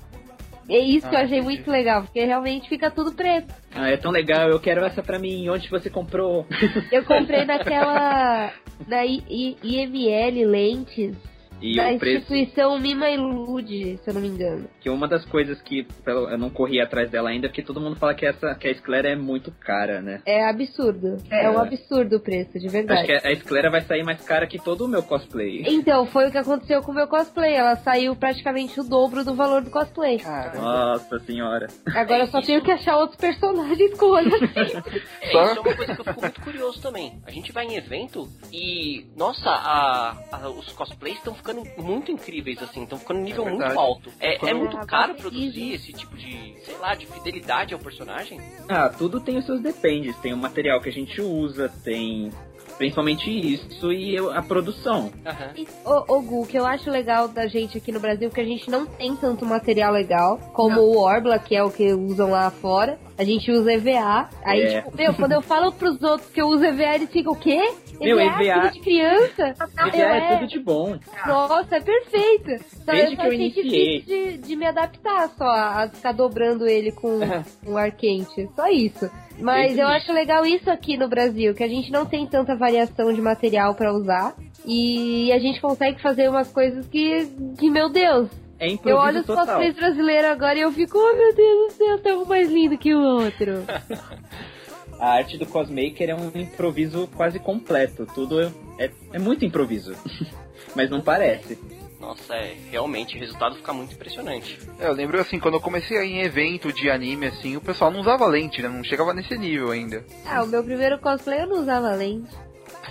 É 0.69 0.79
isso 0.79 1.09
que 1.09 1.15
eu 1.15 1.19
Ah, 1.19 1.23
achei 1.25 1.39
entendi. 1.39 1.57
muito 1.57 1.71
legal, 1.71 2.03
porque 2.03 2.25
realmente 2.25 2.69
fica 2.69 2.91
tudo 2.91 3.13
preto. 3.13 3.53
Ah, 3.75 3.89
é 3.91 3.97
tão 3.97 4.11
legal, 4.11 4.49
eu 4.49 4.61
quero 4.61 4.85
essa 4.85 5.03
pra 5.03 5.19
mim. 5.19 5.49
Onde 5.49 5.69
você 5.69 5.91
comprou? 5.91 6.47
Eu 6.91 7.05
comprei 7.05 7.45
naquela. 7.45 8.53
da 8.87 9.05
I- 9.05 9.23
I- 9.29 9.57
IML 9.63 10.45
Lentes, 10.49 11.17
E 11.63 11.77
da 11.77 11.91
o 11.93 11.99
preço, 11.99 12.19
instituição 12.35 12.79
Mima 12.79 13.09
Ilude, 13.11 13.99
se 14.03 14.11
eu 14.11 14.15
não 14.15 14.21
me 14.21 14.29
engano. 14.29 14.69
que 14.81 14.91
uma 14.91 15.07
das 15.09 15.25
coisas 15.25 15.61
que 15.63 15.87
eu 16.07 16.37
não 16.39 16.51
corri 16.51 16.81
atrás 16.81 17.11
dela 17.11 17.31
ainda, 17.31 17.47
é 17.47 17.49
porque 17.49 17.63
todo 17.63 17.81
mundo 17.81 17.97
fala 17.97 18.15
que 18.15 18.27
essa 18.27 18.55
que 18.55 18.69
a 18.69 18.71
esclera 18.71 19.09
é 19.11 19.17
muito 19.17 19.51
cara, 19.53 20.01
né? 20.03 20.21
É 20.27 20.45
absurdo. 20.49 21.17
É, 21.31 21.45
É. 21.45 21.51
um 21.51 21.59
absurdo 21.59 22.17
o 22.17 22.21
preço, 22.21 22.59
de 22.59 22.69
verdade. 22.69 23.01
Acho 23.13 23.21
que 23.23 23.27
a 23.29 23.33
esclera 23.33 23.71
vai 23.71 23.81
sair 23.83 24.03
mais 24.05 24.21
cara 24.25 24.47
que 24.47 24.59
todo 24.59 24.85
o 24.85 24.89
meu 24.89 25.03
cosplay. 25.03 25.63
Então, 25.67 26.07
foi 26.07 26.29
o 26.29 26.31
que 26.33 26.39
aconteceu 26.39 26.83
com 26.83 26.91
o 26.93 26.95
meu 26.95 27.07
cosplay. 27.07 27.55
Ela 27.55 27.77
saiu 27.77 28.15
praticamente 28.17 28.81
o 28.81 28.85
dobro 28.85 29.25
do 29.25 29.35
valor 29.35 29.63
do 29.63 29.71
cosplay. 29.71 30.19
Caramba. 30.19 30.61
Nossa 30.61 31.19
senhora. 31.21 31.69
Agora 31.95 32.25
eu 32.25 32.27
só 32.29 32.41
tenho 32.41 32.63
que 32.63 32.71
achar 32.71 32.97
outros 32.97 33.19
personagens 33.19 33.95
com 33.99 34.07
olho 34.07 34.35
assim. 34.35 34.43
É, 35.23 35.29
isso 35.29 35.39
é 35.39 35.53
uma 35.61 35.63
coisa 35.77 35.95
que 35.95 36.01
eu 36.01 36.05
fico 36.05 36.21
muito 36.21 36.41
curioso 36.41 36.83
também. 36.83 37.21
A 37.27 37.31
gente 37.31 37.53
vai 37.53 37.65
em 37.67 37.77
evento 37.77 38.29
e, 38.53 39.07
nossa, 39.17 39.49
a- 39.51 40.17
a- 40.33 40.49
os 40.51 40.73
cosplays 40.73 41.17
estão 41.17 41.35
ficando 41.35 41.52
muito 41.77 42.11
incríveis, 42.11 42.63
assim, 42.63 42.83
estão 42.83 42.99
ficando 42.99 43.21
em 43.21 43.25
nível 43.25 43.47
É 43.47 43.51
muito 43.51 43.79
alto. 43.79 44.11
É, 44.21 44.49
é 44.51 44.55
muito 44.55 44.77
caro 44.87 45.15
produzir 45.15 45.73
esse 45.75 45.93
tipo 45.93 46.17
de, 46.17 46.55
sei 46.65 46.77
lá, 46.79 46.95
de 46.95 47.07
fidelidade 47.07 47.75
ao 47.75 47.81
personagem. 47.81 48.41
Ah, 48.69 48.89
tudo 48.89 49.21
tem 49.21 49.37
os 49.39 49.45
seus 49.47 49.61
dependes. 49.61 50.17
Tem 50.19 50.33
o 50.33 50.37
material 50.37 50.81
que 50.81 50.89
a 50.89 50.93
gente 50.93 51.21
usa, 51.21 51.69
tem 51.85 52.31
principalmente 52.79 53.31
isso 53.31 53.93
e 53.93 54.15
eu- 54.17 54.31
a 54.33 54.43
produção. 54.43 55.13
Aham. 55.27 55.51
E, 55.57 55.69
Ô, 55.85 56.17
ô 56.17 56.23
Gu, 56.23 56.43
o 56.43 56.47
que 56.47 56.59
eu 56.59 56.65
acho 56.67 56.91
legal 56.91 57.29
da 57.29 57.47
gente 57.47 57.77
aqui 57.77 57.93
no 57.93 58.01
Brasil, 58.01 58.31
que 58.31 58.41
a 58.41 58.45
gente 58.45 58.71
não 58.71 58.87
tem 58.87 59.15
tanto 59.15 59.45
material 59.45 59.93
legal, 59.93 60.39
como 60.55 60.81
o 60.81 60.99
Orbla, 60.99 61.39
que 61.39 61.55
é 61.55 61.63
o 61.63 61.71
que 61.71 61.93
usam 61.93 62.31
lá 62.31 62.51
fora. 62.51 62.99
A 63.19 63.25
gente 63.25 63.51
usa 63.51 63.73
EVA. 63.75 64.29
Aí, 64.45 64.63
É. 64.63 64.83
tipo, 64.83 64.97
meu, 64.97 65.15
quando 65.15 65.33
eu 65.33 65.43
falo 65.43 65.73
pros 65.73 66.03
outros 66.03 66.31
que 66.31 66.41
eu 66.41 66.47
uso 66.49 66.65
EVA, 66.65 66.95
eles 66.95 67.11
ficam, 67.11 67.33
o 67.33 67.37
quê? 67.37 67.61
Meu, 68.01 68.19
EVA, 68.19 68.43
EVA 68.43 68.55
coisa 68.61 68.71
de 68.73 68.81
criança? 68.81 69.43
EVA 69.87 69.97
Eu, 69.97 70.07
é 70.09 70.37
tudo 70.39 70.47
de 70.49 70.59
bom. 70.59 70.99
Nossa, 71.27 71.77
é 71.77 71.81
perfeito. 71.81 72.65
Só 72.85 72.93
Desde 72.93 73.13
eu 73.13 73.17
só 73.17 73.17
que 73.17 73.23
eu 73.23 73.33
achei 73.33 73.47
iniciei. 73.47 73.63
difícil 74.01 74.33
de, 74.33 74.39
de 74.39 74.57
me 74.57 74.67
adaptar 74.67 75.29
só 75.37 75.45
a 75.45 75.89
ficar 75.93 76.13
dobrando 76.13 76.67
ele 76.67 76.91
com 76.93 77.21
um 77.67 77.77
ar 77.77 77.93
quente. 77.93 78.49
Só 78.57 78.67
isso. 78.69 79.11
Mas 79.39 79.63
Desde 79.75 79.81
eu 79.81 79.87
o 79.87 79.91
acho 79.91 80.13
legal 80.13 80.45
isso 80.45 80.71
aqui 80.71 80.97
no 80.97 81.09
Brasil, 81.09 81.55
que 81.55 81.63
a 81.63 81.69
gente 81.69 81.91
não 81.93 82.05
tem 82.05 82.27
tanta 82.27 82.55
variação 82.57 83.13
de 83.13 83.21
material 83.21 83.75
pra 83.75 83.93
usar. 83.93 84.35
E 84.65 85.33
a 85.33 85.39
gente 85.39 85.61
consegue 85.61 86.01
fazer 86.01 86.29
umas 86.31 86.51
coisas 86.53 86.87
que, 86.87 87.27
que 87.59 87.69
meu 87.71 87.89
Deus. 87.89 88.29
É 88.63 88.69
Eu 88.69 88.73
improviso 88.75 89.01
olho 89.05 89.21
os 89.21 89.27
total. 89.27 89.45
cosplays 89.47 89.75
brasileiros 89.75 90.31
agora 90.31 90.57
e 90.57 90.63
eu 90.63 90.71
fico, 90.73 90.97
oh 90.97 91.17
meu 91.17 91.35
Deus 91.35 91.67
do 91.67 91.77
céu, 91.77 91.99
tá 91.99 92.11
um 92.17 92.25
mais 92.25 92.49
lindo 92.49 92.79
que 92.79 92.95
o 92.95 93.01
outro. 93.01 93.65
A 95.01 95.15
arte 95.15 95.37
do 95.37 95.45
cosmaker 95.47 96.11
é 96.11 96.15
um 96.15 96.31
improviso 96.33 97.09
quase 97.17 97.41
completo. 97.41 98.07
Tudo 98.15 98.41
é, 98.79 98.89
é 99.13 99.19
muito 99.19 99.45
improviso. 99.45 99.97
Mas 100.77 100.89
não 100.89 101.01
parece. 101.01 101.59
Nossa, 101.99 102.35
é, 102.37 102.55
realmente, 102.71 103.17
o 103.17 103.19
resultado 103.19 103.57
fica 103.57 103.73
muito 103.73 103.95
impressionante. 103.95 104.57
É, 104.79 104.87
eu 104.87 104.93
lembro 104.93 105.21
assim, 105.21 105.41
quando 105.41 105.55
eu 105.55 105.61
comecei 105.61 105.99
a 105.99 106.05
ir 106.05 106.13
em 106.13 106.23
evento 106.23 106.73
de 106.73 106.89
anime 106.89 107.27
assim, 107.27 107.57
o 107.57 107.61
pessoal 107.61 107.91
não 107.91 107.99
usava 107.99 108.27
lente, 108.27 108.63
né? 108.63 108.69
Não 108.69 108.85
chegava 108.85 109.13
nesse 109.13 109.37
nível 109.37 109.73
ainda. 109.73 110.05
ah, 110.25 110.45
o 110.45 110.47
meu 110.47 110.63
primeiro 110.63 110.99
cosplay 111.01 111.43
eu 111.43 111.49
não 111.49 111.63
usava 111.63 111.93
lente. 111.97 112.31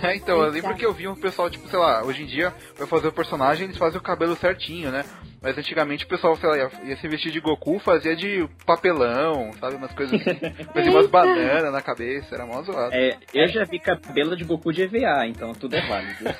É, 0.02 0.14
então, 0.16 0.42
eu 0.42 0.50
lembro 0.50 0.74
que 0.74 0.84
eu 0.84 0.92
vi 0.92 1.08
um 1.08 1.14
pessoal, 1.16 1.48
tipo, 1.48 1.66
sei 1.66 1.78
lá, 1.78 2.02
hoje 2.04 2.24
em 2.24 2.26
dia, 2.26 2.52
pra 2.76 2.86
fazer 2.86 3.08
o 3.08 3.12
personagem, 3.12 3.64
eles 3.64 3.78
fazem 3.78 3.98
o 3.98 4.02
cabelo 4.02 4.36
certinho, 4.36 4.90
né? 4.90 5.02
Mas 5.42 5.58
antigamente 5.58 6.04
o 6.04 6.08
pessoal, 6.08 6.36
sei 6.36 6.48
lá, 6.48 6.56
ia, 6.56 6.70
ia 6.84 6.96
se 6.96 7.08
vestir 7.08 7.32
de 7.32 7.40
Goku, 7.40 7.78
fazia 7.80 8.14
de 8.14 8.48
papelão, 8.64 9.52
sabe? 9.54 9.74
Umas 9.74 9.92
coisas 9.92 10.20
assim. 10.20 10.38
fazia 10.72 10.90
umas 10.90 11.08
bananas 11.08 11.72
na 11.72 11.82
cabeça, 11.82 12.34
era 12.34 12.46
mó 12.46 12.62
zoado. 12.62 12.94
É, 12.94 13.18
eu 13.34 13.48
já 13.48 13.64
vi 13.64 13.78
cabelo 13.80 14.36
de 14.36 14.44
Goku 14.44 14.72
de 14.72 14.82
EVA, 14.82 15.26
então 15.26 15.52
tudo 15.52 15.74
é 15.74 15.80
válido. 15.80 16.24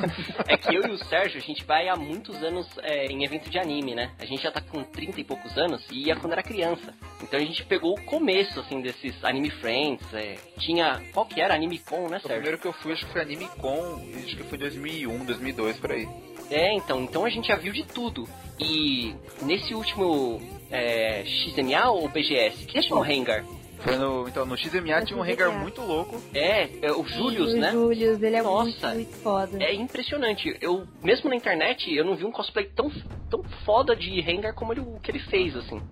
É 0.48 0.56
que 0.56 0.74
eu 0.74 0.82
e 0.82 0.90
o 0.90 0.98
Sérgio, 0.98 1.38
a 1.38 1.40
gente 1.40 1.64
vai 1.64 1.88
há 1.88 1.96
muitos 1.96 2.42
anos 2.42 2.68
é, 2.82 3.06
em 3.06 3.24
evento 3.24 3.48
de 3.50 3.58
anime, 3.58 3.94
né? 3.94 4.10
A 4.20 4.24
gente 4.24 4.42
já 4.42 4.50
tá 4.50 4.60
com 4.60 4.82
30 4.82 5.20
e 5.20 5.24
poucos 5.24 5.56
anos 5.56 5.84
e 5.90 6.08
ia 6.08 6.16
quando 6.16 6.32
era 6.32 6.42
criança. 6.42 6.92
Então 7.22 7.38
a 7.38 7.42
gente 7.42 7.64
pegou 7.64 7.92
o 7.92 8.02
começo, 8.04 8.60
assim, 8.60 8.80
desses 8.80 9.24
anime 9.24 9.50
friends. 9.50 10.02
é, 10.14 10.36
tinha. 10.58 11.00
Qual 11.12 11.26
que 11.26 11.40
era? 11.40 11.54
Anime 11.54 11.78
Con, 11.78 12.08
né, 12.08 12.18
O 12.18 12.20
Sérgio? 12.20 12.28
primeiro 12.28 12.58
que 12.58 12.66
eu 12.66 12.72
fui, 12.72 12.92
acho 12.92 13.06
que 13.06 13.12
foi 13.12 13.22
Anime 13.22 13.48
Con, 13.58 14.02
acho 14.24 14.36
que 14.36 14.44
foi 14.44 14.58
2001, 14.58 15.24
2002, 15.24 15.78
por 15.78 15.92
aí. 15.92 16.08
É, 16.50 16.74
então, 16.74 17.02
então 17.02 17.24
a 17.24 17.30
gente 17.30 17.48
já 17.48 17.56
viu 17.56 17.72
de 17.72 17.84
tudo. 17.84 18.28
E 18.58 19.14
nesse 19.42 19.74
último 19.74 20.40
é, 20.70 21.24
XMA 21.24 21.90
ou 21.90 22.08
BGS, 22.08 22.64
que 22.66 22.80
tinha 22.80 22.96
um 22.96 23.02
hangar? 23.02 23.44
Foi 23.82 23.96
no, 23.96 24.28
então, 24.28 24.46
no 24.46 24.56
XMA 24.56 25.04
tinha 25.04 25.18
um 25.18 25.22
hangar 25.22 25.50
muito 25.50 25.80
louco. 25.80 26.20
É, 26.32 26.68
é 26.82 26.92
o 26.92 27.04
Julius, 27.04 27.52
o 27.52 27.56
né? 27.56 27.72
Julius, 27.72 28.22
ele 28.22 28.36
é 28.36 28.42
Nossa. 28.42 28.64
muito, 28.64 28.86
muito 28.94 29.16
foda. 29.16 29.62
É 29.62 29.74
impressionante. 29.74 30.56
Eu, 30.60 30.86
mesmo 31.02 31.28
na 31.28 31.34
internet, 31.34 31.92
eu 31.92 32.04
não 32.04 32.14
vi 32.14 32.24
um 32.24 32.30
cosplay 32.30 32.66
tão, 32.66 32.90
tão 33.28 33.42
foda 33.64 33.96
de 33.96 34.20
hangar 34.20 34.54
como 34.54 34.72
ele, 34.72 34.80
o 34.80 35.00
que 35.00 35.10
ele 35.10 35.18
fez, 35.18 35.56
assim. 35.56 35.82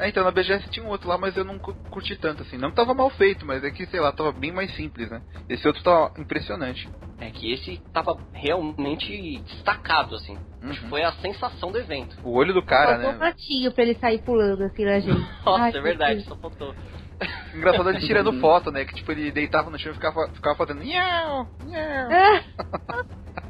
É, 0.00 0.08
então 0.08 0.24
na 0.24 0.30
BGS 0.30 0.68
tinha 0.70 0.84
um 0.84 0.88
outro 0.88 1.08
lá, 1.08 1.18
mas 1.18 1.36
eu 1.36 1.44
não 1.44 1.58
cu- 1.58 1.76
curti 1.90 2.16
tanto 2.16 2.42
assim. 2.42 2.56
Não 2.56 2.70
que 2.70 2.76
tava 2.76 2.94
mal 2.94 3.10
feito, 3.10 3.44
mas 3.44 3.62
é 3.62 3.70
que, 3.70 3.84
sei 3.86 4.00
lá, 4.00 4.10
tava 4.12 4.32
bem 4.32 4.50
mais 4.50 4.74
simples, 4.74 5.10
né? 5.10 5.20
Esse 5.48 5.66
outro 5.68 5.82
tava 5.82 6.12
impressionante. 6.18 6.88
É 7.20 7.30
que 7.30 7.52
esse 7.52 7.78
tava 7.92 8.18
realmente 8.32 9.40
destacado, 9.42 10.14
assim. 10.16 10.38
Que 10.60 10.66
Uhum. 10.84 10.88
foi 10.90 11.02
a 11.04 11.12
sensação 11.12 11.70
do 11.70 11.78
evento. 11.78 12.16
O 12.22 12.32
olho 12.36 12.52
do 12.54 12.62
cara, 12.62 12.92
Faltou 12.94 13.10
um 13.10 13.12
né? 13.12 13.18
patinho 13.18 13.72
pra 13.72 13.82
ele 13.84 13.94
sair 13.94 14.18
pulando 14.22 14.62
assim 14.64 14.84
na 14.84 15.00
gente. 15.00 15.10
Nossa, 15.44 15.62
Ai, 15.64 15.68
é 15.68 15.72
que 15.72 15.80
verdade, 15.82 16.12
triste. 16.14 16.28
só 16.28 16.36
faltou. 16.36 16.74
Engraçado 17.54 17.90
ele 17.90 18.00
tirando 18.06 18.32
foto, 18.40 18.70
né? 18.70 18.84
Que 18.86 18.94
tipo, 18.94 19.12
ele 19.12 19.30
deitava 19.30 19.68
no 19.70 19.78
chão 19.78 19.92
e 19.92 19.94
ficava, 19.94 20.28
ficava 20.32 20.56
fazendo 20.56 20.82
nhau, 20.82 21.46
nhau. 21.62 22.08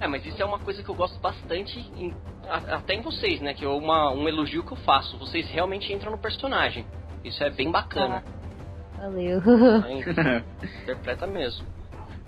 Ah, 0.00 0.04
É, 0.04 0.08
mas 0.08 0.24
isso 0.26 0.40
é 0.40 0.44
uma 0.44 0.58
coisa 0.58 0.82
que 0.82 0.88
eu 0.88 0.94
gosto 0.94 1.18
bastante, 1.20 1.78
em- 1.96 2.14
a- 2.48 2.76
até 2.76 2.94
em 2.94 3.02
vocês, 3.02 3.40
né? 3.40 3.54
Que 3.54 3.64
é 3.64 3.68
uma, 3.68 4.10
um 4.12 4.28
elogio 4.28 4.62
que 4.64 4.72
eu 4.72 4.76
faço. 4.78 5.16
Vocês 5.18 5.48
realmente 5.50 5.92
entram 5.92 6.12
no 6.12 6.18
personagem. 6.18 6.84
Isso 7.24 7.42
é 7.42 7.50
bem 7.50 7.70
bacana. 7.70 8.22
valeu. 8.96 9.40
Né? 10.16 10.44
Interpreta 10.82 11.26
mesmo. 11.26 11.66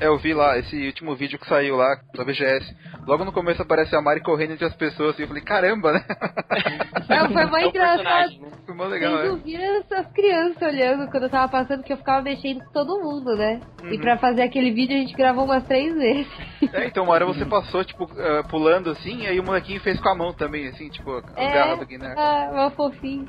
É, 0.01 0.07
eu 0.07 0.17
vi 0.19 0.33
lá, 0.33 0.57
esse 0.59 0.87
último 0.87 1.17
vídeo 1.17 1.39
que 1.39 1.47
saiu 1.49 1.75
lá 1.77 1.97
da 2.15 2.25
BGS. 2.25 2.73
Logo 3.07 3.25
no 3.25 3.33
começo 3.33 3.61
aparece 3.63 3.97
a 3.97 4.01
Mari 4.01 4.21
correndo 4.21 4.53
entre 4.53 4.65
as 4.65 4.75
pessoas 4.75 5.19
e 5.19 5.23
eu 5.23 5.29
falei, 5.29 5.43
caramba, 5.43 5.93
né? 5.93 6.05
Não, 7.09 7.33
foi 7.33 7.43
É 7.43 7.47
muito 7.47 7.69
o 7.69 7.73
personagem, 7.73 8.41
né? 8.41 8.49
Foi 8.65 8.75
mó 8.75 8.85
legal, 8.85 9.13
Vocês 9.19 9.35
né? 9.35 9.41
viram 9.45 9.81
essas 9.81 10.07
crianças 10.13 10.63
olhando 10.63 11.11
quando 11.11 11.23
eu 11.25 11.31
tava 11.31 11.49
passando, 11.51 11.83
que 11.83 11.93
eu 11.93 11.97
ficava 11.97 12.23
mexendo 12.23 12.61
com 12.65 12.73
todo 12.73 13.01
mundo, 13.03 13.35
né? 13.37 13.61
E 13.91 13.95
Uhum. 13.95 14.01
pra 14.01 14.19
fazer 14.19 14.43
aquele 14.43 14.71
vídeo 14.73 14.95
a 14.97 15.01
gente 15.01 15.15
gravou 15.15 15.45
umas 15.45 15.65
três 15.67 15.93
vezes. 15.95 16.29
É, 16.73 16.87
então 16.87 17.05
uma 17.05 17.15
hora 17.15 17.25
você 17.25 17.47
passou, 17.47 17.83
tipo, 17.83 18.07
eh, 18.19 18.43
pulando 18.51 18.91
assim, 18.91 19.23
e 19.23 19.27
aí 19.27 19.41
o 19.41 19.45
molequinho 19.45 19.81
fez 19.81 19.99
com 20.01 20.09
a 20.11 20.15
mão 20.15 20.35
também, 20.35 20.69
assim, 20.69 20.91
tipo, 20.91 21.11
as 21.17 21.25
É. 21.37 21.77
do 21.77 21.87
Guiné. 21.87 22.15
Ah, 22.17 22.51
uma 22.53 22.71
fofinha. 22.73 23.25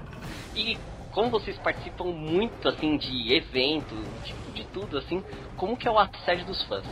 E 0.54 0.78
como 1.20 1.30
vocês 1.32 1.58
participam 1.58 2.06
muito, 2.14 2.70
assim, 2.70 2.96
de 2.96 3.34
evento, 3.34 3.94
tipo, 4.24 4.52
de 4.54 4.64
tudo, 4.68 4.98
assim, 4.98 5.22
como 5.58 5.76
que 5.76 5.86
é 5.86 5.92
o 5.92 6.00
assédio 6.00 6.46
dos 6.46 6.64
fãs? 6.64 6.86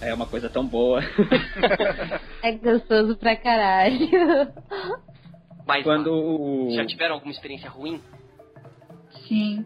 É 0.00 0.14
uma 0.14 0.24
coisa 0.26 0.48
tão 0.48 0.66
boa. 0.66 1.00
É 2.42 2.52
gostoso 2.52 3.16
pra 3.16 3.34
caralho. 3.36 4.08
Mas 5.66 5.82
Quando 5.82 6.68
já 6.70 6.86
tiveram 6.86 7.16
alguma 7.16 7.32
experiência 7.32 7.68
ruim? 7.68 8.00
Sim. 9.26 9.64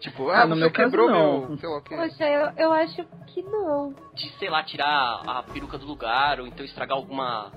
Tipo, 0.00 0.28
ah, 0.28 0.42
Ah, 0.42 0.46
no 0.46 0.56
meu 0.56 0.70
quebrou 0.72 1.08
não. 1.08 1.46
meu, 1.48 1.58
sei 1.58 1.68
lá. 1.68 1.80
Poxa, 1.80 2.24
eu, 2.24 2.50
eu 2.56 2.72
acho 2.72 3.04
que 3.28 3.42
não. 3.42 3.94
De, 4.12 4.28
sei 4.38 4.50
lá, 4.50 4.62
tirar 4.64 5.22
a 5.24 5.42
peruca 5.44 5.78
do 5.78 5.86
lugar, 5.86 6.40
ou 6.40 6.46
então 6.48 6.64
estragar 6.66 6.96
alguma, 6.96 7.52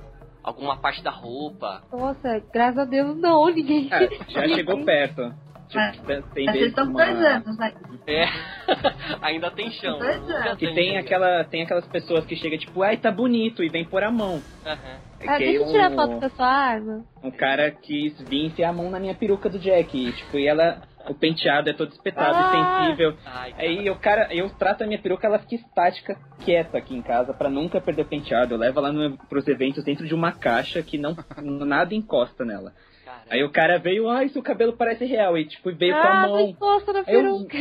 alguma 0.47 0.77
parte 0.77 1.03
da 1.03 1.11
roupa? 1.11 1.83
Nossa, 1.91 2.41
graças 2.53 2.79
a 2.79 2.85
Deus 2.85 3.17
não, 3.17 3.45
ninguém. 3.49 3.89
É, 3.91 4.09
já 4.29 4.47
chegou 4.55 4.83
perto. 4.85 5.33
Tipo, 5.67 6.11
É. 6.11 6.21
tem 6.33 6.45
Mas 6.45 6.55
estão 6.61 6.85
uma- 6.85 7.03
dois 7.05 7.17
anos, 7.25 7.57
né? 7.57 7.73
É, 8.07 8.23
ainda 9.21 9.51
tem 9.51 9.69
chão. 9.71 10.01
É. 10.01 10.17
nunca 10.17 10.55
Que 10.55 10.73
tem, 10.73 10.97
aquela, 10.97 11.43
tem 11.43 11.63
aquelas 11.63 11.85
pessoas 11.87 12.25
que 12.25 12.37
chegam 12.37 12.57
tipo, 12.57 12.81
ai, 12.81 12.95
tá 12.95 13.11
bonito, 13.11 13.61
e 13.61 13.67
vem 13.67 13.83
pôr 13.83 14.01
a 14.03 14.09
mão. 14.11 14.41
Aham. 14.65 14.77
É 15.19 15.27
Ah, 15.27 15.37
que 15.37 15.43
deixa 15.45 15.59
eu 15.63 15.67
um- 15.67 15.71
tirar 15.71 15.91
foto 15.91 16.19
com 16.19 16.25
a 16.25 16.29
sua 16.29 16.47
arma. 16.47 17.03
Um 17.21 17.31
cara 17.31 17.69
quis 17.71 18.17
vir 18.21 18.45
enfiar 18.45 18.69
a 18.69 18.73
mão 18.73 18.89
na 18.89 18.99
minha 18.99 19.15
peruca 19.15 19.49
do 19.49 19.59
Jack. 19.59 19.97
E, 19.97 20.11
tipo, 20.13 20.37
e 20.37 20.47
ela, 20.47 20.81
o 21.09 21.15
penteado 21.15 21.69
é 21.69 21.73
todo 21.73 21.91
espetado 21.91 22.35
Ah. 22.37 22.47
e 22.83 22.85
sensível. 22.85 23.17
Ai. 23.25 23.53
Aí 23.57 23.89
o 23.89 23.95
cara, 23.95 24.27
eu 24.33 24.49
trato 24.49 24.83
a 24.83 24.87
minha 24.87 24.99
peruca, 25.01 25.27
ela 25.27 25.39
fica 25.39 25.55
estática, 25.55 26.17
quieta 26.43 26.77
aqui 26.77 26.95
em 26.95 27.01
casa, 27.01 27.33
pra 27.33 27.49
nunca 27.49 27.79
perder 27.81 28.03
o 28.03 28.05
penteado. 28.05 28.53
Eu 28.53 28.57
levo 28.57 28.79
ela 28.79 28.91
no, 28.91 29.17
pros 29.27 29.47
eventos 29.47 29.83
dentro 29.83 30.05
de 30.07 30.13
uma 30.13 30.31
caixa 30.31 30.81
que 30.83 30.97
não 30.97 31.15
nada 31.65 31.93
encosta 31.95 32.43
nela. 32.45 32.73
Cara, 33.05 33.21
Aí 33.29 33.43
o 33.43 33.49
cara 33.51 33.77
veio, 33.79 34.09
ai, 34.09 34.27
seu 34.29 34.41
cabelo 34.43 34.73
parece 34.73 35.05
real. 35.05 35.37
E 35.37 35.45
tipo, 35.45 35.71
veio 35.73 35.93
com 35.93 35.99
a 35.99 36.11
Ah, 36.11 36.21
não 36.23 36.29
mão. 36.31 36.39
encosta 36.49 36.91
na 36.93 36.99
Aí 36.99 37.05
eu- 37.13 37.21
peruca. 37.21 37.57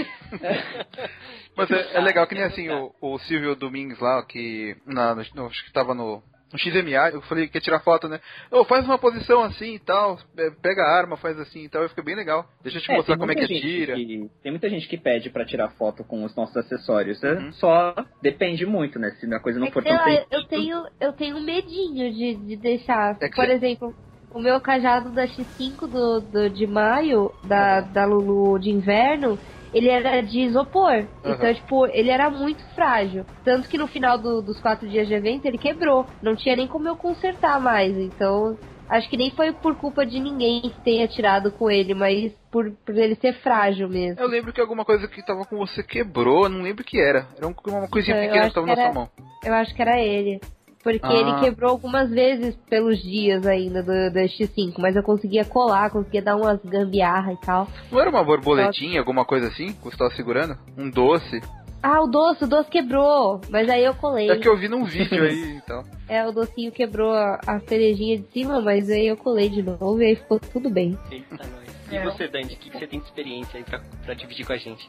Mas 1.56 1.70
é, 1.70 1.96
é 1.96 2.00
legal 2.00 2.26
que 2.26 2.34
nem 2.34 2.44
assim, 2.44 2.68
o, 2.68 2.92
o 3.00 3.18
Silvio 3.20 3.54
Domingues 3.56 3.98
lá, 3.98 4.22
que 4.24 4.76
na, 4.86 5.14
no- 5.14 5.46
acho 5.46 5.64
que 5.64 5.72
tava 5.72 5.94
no, 5.94 6.22
no 6.52 6.58
XMA, 6.58 7.10
eu 7.12 7.22
falei 7.22 7.48
que 7.48 7.56
ia 7.56 7.60
tirar 7.60 7.80
foto, 7.80 8.08
né? 8.08 8.20
Ô, 8.50 8.64
faz 8.64 8.84
uma 8.84 8.98
posição 8.98 9.42
assim 9.42 9.74
e 9.74 9.78
tal, 9.78 10.18
é, 10.38 10.50
pega 10.62 10.82
a 10.82 10.96
arma, 10.98 11.16
faz 11.16 11.38
assim 11.40 11.64
e 11.64 11.68
tal, 11.68 11.84
e 11.84 11.88
fica 11.88 12.02
bem 12.02 12.14
legal. 12.14 12.48
Deixa 12.62 12.78
eu 12.78 12.82
te 12.82 12.90
É, 12.90 12.96
mostrar 12.96 13.16
como 13.16 13.32
é 13.32 13.34
que 13.34 13.40
muita 13.40 13.52
ele 13.52 13.60
gente 13.60 13.74
tira. 13.74 13.94
que- 13.96 14.30
tem 14.42 14.52
muita 14.52 14.68
gente 14.70 14.88
que 14.88 14.96
pede 14.96 15.30
pra 15.30 15.44
tirar 15.44 15.70
foto 15.70 16.04
com 16.04 16.24
os 16.24 16.34
nossos 16.36 16.56
acessórios. 16.56 17.20
né? 17.20 17.32
Uhum. 17.32 17.52
Só 17.54 17.94
depende 18.22 18.64
muito, 18.64 18.98
né? 18.98 19.10
Se 19.20 19.26
a 19.34 19.40
coisa 19.40 19.58
não 19.58 19.66
É 19.66 19.70
que, 19.70 19.74
for 19.74 19.82
sei 19.82 19.92
tão 19.92 19.98
lá, 19.98 20.04
sensível. 20.04 20.26
eu 20.30 20.44
tenho, 20.48 20.84
eu 21.00 21.12
tenho 21.14 21.40
medinho 21.40 22.12
de, 22.12 22.34
de 22.46 22.56
deixar. 22.56 23.16
É 23.20 23.28
que 23.28 23.34
Por 23.36 23.48
exemplo, 23.50 23.94
o 24.30 24.38
meu 24.40 24.60
cajado 24.60 25.12
da 25.14 25.26
X5 25.26 25.86
do, 25.88 26.20
do, 26.20 26.50
de 26.50 26.66
maio, 26.66 27.32
da, 27.42 27.80
da 27.80 28.04
Lulu 28.04 28.58
de 28.58 28.70
inverno, 28.70 29.38
ele 29.72 29.88
era 29.88 30.20
de 30.22 30.40
isopor. 30.40 31.06
Então, 31.24 31.54
tipo, 31.54 31.86
ele 31.86 32.10
era 32.10 32.30
muito 32.30 32.62
frágil. 32.74 33.24
Tanto 33.44 33.68
que 33.68 33.78
no 33.78 33.86
final 33.86 34.18
do- 34.18 34.42
dos 34.42 34.60
quatro 34.60 34.88
dias 34.88 35.06
de 35.08 35.14
evento 35.14 35.46
ele 35.46 35.58
quebrou. 35.58 36.06
Não 36.22 36.34
tinha 36.36 36.56
nem 36.56 36.66
como 36.66 36.88
eu 36.88 36.96
consertar 36.96 37.60
mais. 37.60 37.96
Então, 37.96 38.56
acho 38.88 39.08
que 39.10 39.16
nem 39.16 39.30
foi 39.30 39.52
por 39.52 39.74
culpa 39.76 40.04
de 40.06 40.18
ninguém 40.20 40.60
que 40.62 40.80
tenha 40.82 41.06
tirado 41.08 41.50
com 41.52 41.70
ele, 41.70 41.94
mas 41.94 42.32
por, 42.50 42.70
por 42.84 42.96
ele 42.96 43.14
ser 43.16 43.34
frágil 43.40 43.88
mesmo. 43.88 44.20
Eu 44.20 44.28
lembro 44.28 44.52
que 44.52 44.60
alguma 44.60 44.84
coisa 44.84 45.06
que 45.08 45.24
tava 45.24 45.44
com 45.44 45.56
você 45.56 45.82
quebrou, 45.82 46.44
eu 46.44 46.48
não 46.48 46.62
lembro 46.62 46.82
o 46.82 46.86
que 46.86 47.00
era. 47.00 47.26
Era 47.36 47.46
um- 47.46 47.54
uma 47.66 47.88
coisinha 47.88 48.16
eu 48.16 48.22
pequena 48.28 48.48
que 48.48 48.54
tava 48.54 48.66
que 48.66 48.70
na 48.70 48.76
sua 48.76 48.84
era- 48.84 48.94
mão. 48.94 49.08
Eu 49.44 49.54
acho 49.54 49.74
que 49.74 49.82
era 49.82 50.00
ele. 50.00 50.40
Porque 50.86 51.04
Ah. 51.04 51.12
ele 51.14 51.34
quebrou 51.40 51.72
algumas 51.72 52.08
vezes 52.08 52.54
pelos 52.70 53.02
dias 53.02 53.44
ainda 53.44 53.82
do, 53.82 53.88
do 54.12 54.18
X5, 54.20 54.74
mas 54.78 54.94
eu 54.94 55.02
conseguia 55.02 55.44
colar, 55.44 55.90
conseguia 55.90 56.22
dar 56.22 56.36
umas 56.36 56.60
gambiarra 56.64 57.32
e 57.32 57.36
tal. 57.38 57.66
Não 57.90 57.98
era 57.98 58.08
uma 58.08 58.22
borboletinha, 58.22 59.00
alguma 59.00 59.24
coisa 59.24 59.48
assim, 59.48 59.72
que 59.72 59.82
você 59.82 59.96
tava 59.96 60.10
segurando? 60.14 60.56
Um 60.78 60.88
doce? 60.88 61.40
Ah, 61.82 62.00
o 62.00 62.06
doce, 62.06 62.44
o 62.44 62.46
doce 62.46 62.70
quebrou, 62.70 63.40
mas 63.50 63.68
aí 63.68 63.84
eu 63.84 63.94
colei. 63.96 64.30
É 64.30 64.36
que 64.36 64.48
eu 64.48 64.56
vi 64.56 64.68
num 64.68 64.84
vídeo 64.84 65.24
aí 65.24 65.56
e 65.58 65.60
tal. 65.62 65.82
É, 66.08 66.24
o 66.24 66.30
docinho 66.30 66.70
quebrou 66.70 67.12
a, 67.12 67.40
a 67.44 67.58
cerejinha 67.66 68.18
de 68.18 68.30
cima, 68.30 68.60
mas 68.60 68.88
aí 68.88 69.08
eu 69.08 69.16
colei 69.16 69.48
de 69.48 69.62
novo 69.64 70.00
e 70.00 70.04
aí 70.06 70.14
ficou 70.14 70.38
tudo 70.38 70.70
bem. 70.70 70.96
Eita, 71.10 71.34
nós. 71.36 71.66
E 71.90 71.96
É. 71.96 72.04
você, 72.04 72.28
Dante, 72.28 72.54
o 72.54 72.58
que, 72.58 72.70
que 72.70 72.78
você 72.78 72.86
tem 72.86 73.00
de 73.00 73.06
experiência 73.06 73.58
aí 73.58 73.64
pra, 73.64 73.80
pra 74.04 74.14
dividir 74.14 74.46
com 74.46 74.52
a 74.52 74.56
gente? 74.56 74.88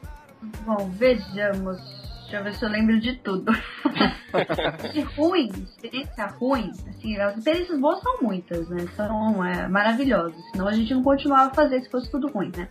Bom, 0.63 0.91
vejamos. 0.91 2.06
Deixa 2.27 2.39
eu 2.39 2.43
ver 2.43 2.55
se 2.55 2.65
eu 2.65 2.69
lembro 2.69 2.99
de 2.99 3.15
tudo. 3.19 3.53
de 4.91 4.99
ruim, 4.99 5.47
experiência 5.47 6.25
ruim, 6.25 6.71
assim, 6.89 7.17
as 7.17 7.37
experiências 7.37 7.79
boas 7.79 8.01
são 8.01 8.17
muitas, 8.21 8.67
né? 8.67 8.85
São 8.97 9.45
é, 9.45 9.65
maravilhosas. 9.69 10.35
Senão 10.51 10.67
a 10.67 10.73
gente 10.73 10.93
não 10.93 11.01
continuava 11.01 11.51
a 11.51 11.53
fazer 11.53 11.81
se 11.81 11.89
fosse 11.89 12.11
tudo 12.11 12.27
ruim, 12.27 12.51
né? 12.53 12.67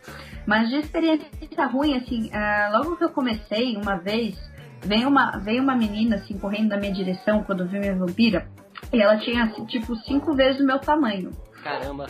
Mas 0.46 0.68
de 0.68 0.76
experiência 0.76 1.26
ruim, 1.72 1.96
assim, 1.96 2.30
é, 2.34 2.68
logo 2.70 2.98
que 2.98 3.04
eu 3.04 3.08
comecei, 3.08 3.78
uma 3.78 3.96
vez, 3.96 4.36
veio 4.82 5.08
uma, 5.08 5.38
veio 5.38 5.62
uma 5.62 5.74
menina, 5.74 6.16
assim, 6.16 6.38
correndo 6.38 6.68
na 6.68 6.76
minha 6.76 6.92
direção 6.92 7.42
quando 7.42 7.66
viu 7.66 7.80
minha 7.80 7.96
vampira. 7.96 8.46
E 8.92 9.00
ela 9.00 9.16
tinha, 9.16 9.44
assim, 9.44 9.64
tipo, 9.64 9.96
cinco 9.96 10.34
vezes 10.34 10.60
o 10.60 10.66
meu 10.66 10.78
tamanho. 10.78 11.30
Caramba. 11.64 12.04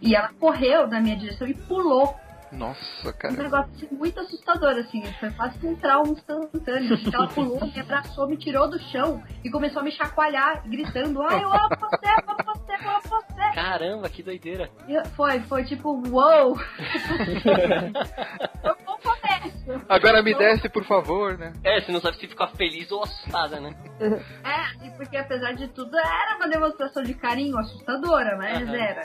E 0.00 0.14
ela 0.14 0.30
correu 0.38 0.86
na 0.86 1.00
minha 1.00 1.16
direção 1.16 1.48
e 1.48 1.54
pulou 1.54 2.14
Nossa, 2.52 3.08
um 3.08 3.12
cara. 3.12 3.34
negócio 3.34 3.70
assim, 3.76 3.88
muito 3.94 4.20
assustador, 4.20 4.70
assim. 4.78 5.02
Foi 5.20 5.30
quase 5.30 5.66
um 5.66 5.76
trauma 5.76 6.12
instantâneo. 6.12 6.94
Assim, 6.94 7.10
ela 7.12 7.28
pulou, 7.32 7.60
me 7.60 7.80
abraçou, 7.80 8.28
me 8.28 8.36
tirou 8.36 8.68
do 8.68 8.78
chão 8.78 9.22
e 9.44 9.50
começou 9.50 9.80
a 9.80 9.84
me 9.84 9.92
chacoalhar, 9.92 10.62
gritando: 10.68 11.22
Ai, 11.22 11.42
eu 11.42 11.52
amo 11.52 11.68
você, 11.68 12.06
eu 12.06 12.30
amo 12.30 12.44
você, 12.44 12.72
eu 12.72 12.90
amo 12.90 13.02
você. 13.02 13.27
Caramba, 13.54 14.08
que 14.08 14.22
doideira. 14.22 14.70
Foi, 15.16 15.40
foi 15.40 15.64
tipo, 15.64 15.90
uou! 16.08 16.56
Foi 16.56 18.72
um 18.72 18.84
bom 18.84 18.98
começo. 19.02 19.84
Agora 19.88 20.22
me 20.22 20.34
desce, 20.34 20.68
por 20.68 20.84
favor, 20.84 21.36
né? 21.38 21.52
É, 21.64 21.80
você 21.80 21.92
não 21.92 22.00
sabe 22.00 22.16
se 22.18 22.26
ficar 22.26 22.48
feliz 22.48 22.90
ou 22.90 23.02
assustada, 23.02 23.60
né? 23.60 23.74
É, 24.00 24.86
e 24.86 24.90
porque 24.96 25.16
apesar 25.16 25.52
de 25.52 25.68
tudo, 25.68 25.96
era 25.98 26.36
uma 26.36 26.48
demonstração 26.48 27.02
de 27.02 27.14
carinho 27.14 27.58
assustadora, 27.58 28.36
mas 28.36 28.62
Aham. 28.62 28.76
era. 28.76 29.02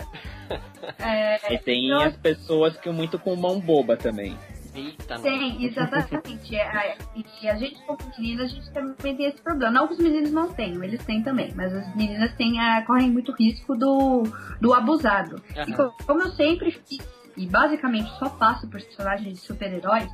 É, 0.99 1.53
E 1.53 1.57
tem 1.57 1.89
eu- 1.89 2.01
as 2.01 2.15
pessoas 2.17 2.75
que 2.77 2.89
muito 2.89 3.17
com 3.17 3.35
mão 3.35 3.59
boba 3.59 3.95
também. 3.95 4.37
Eita. 4.73 5.19
Tem, 5.19 5.63
exatamente. 5.65 6.55
É, 6.55 6.97
e 7.41 7.47
a 7.49 7.55
gente, 7.55 7.81
como 7.85 7.99
menina, 8.17 8.43
a 8.43 8.47
gente 8.47 8.71
também 8.71 9.15
tem 9.15 9.25
esse 9.27 9.41
problema. 9.41 9.71
Não 9.71 9.87
que 9.87 9.93
os 9.93 9.99
meninos 9.99 10.31
não 10.31 10.51
tenham, 10.51 10.83
eles 10.83 11.03
têm 11.05 11.21
também, 11.21 11.53
mas 11.55 11.73
as 11.73 11.95
meninas 11.95 12.33
têm, 12.35 12.59
é, 12.59 12.81
correm 12.81 13.11
muito 13.11 13.31
risco 13.33 13.75
do, 13.75 14.23
do 14.59 14.73
abusado. 14.73 15.41
E 15.55 15.59
Aham. 15.59 15.73
co- 15.75 15.95
como 16.05 16.21
eu 16.23 16.31
sempre 16.31 16.71
fiz, 16.71 17.05
e 17.37 17.45
basicamente 17.47 18.09
só 18.17 18.29
faço 18.31 18.67
personagens 18.67 19.39
de 19.39 19.45
super-heróis, 19.45 20.07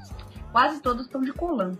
quase 0.51 0.81
todos 0.81 1.05
estão 1.05 1.21
de 1.21 1.31
colã. 1.33 1.73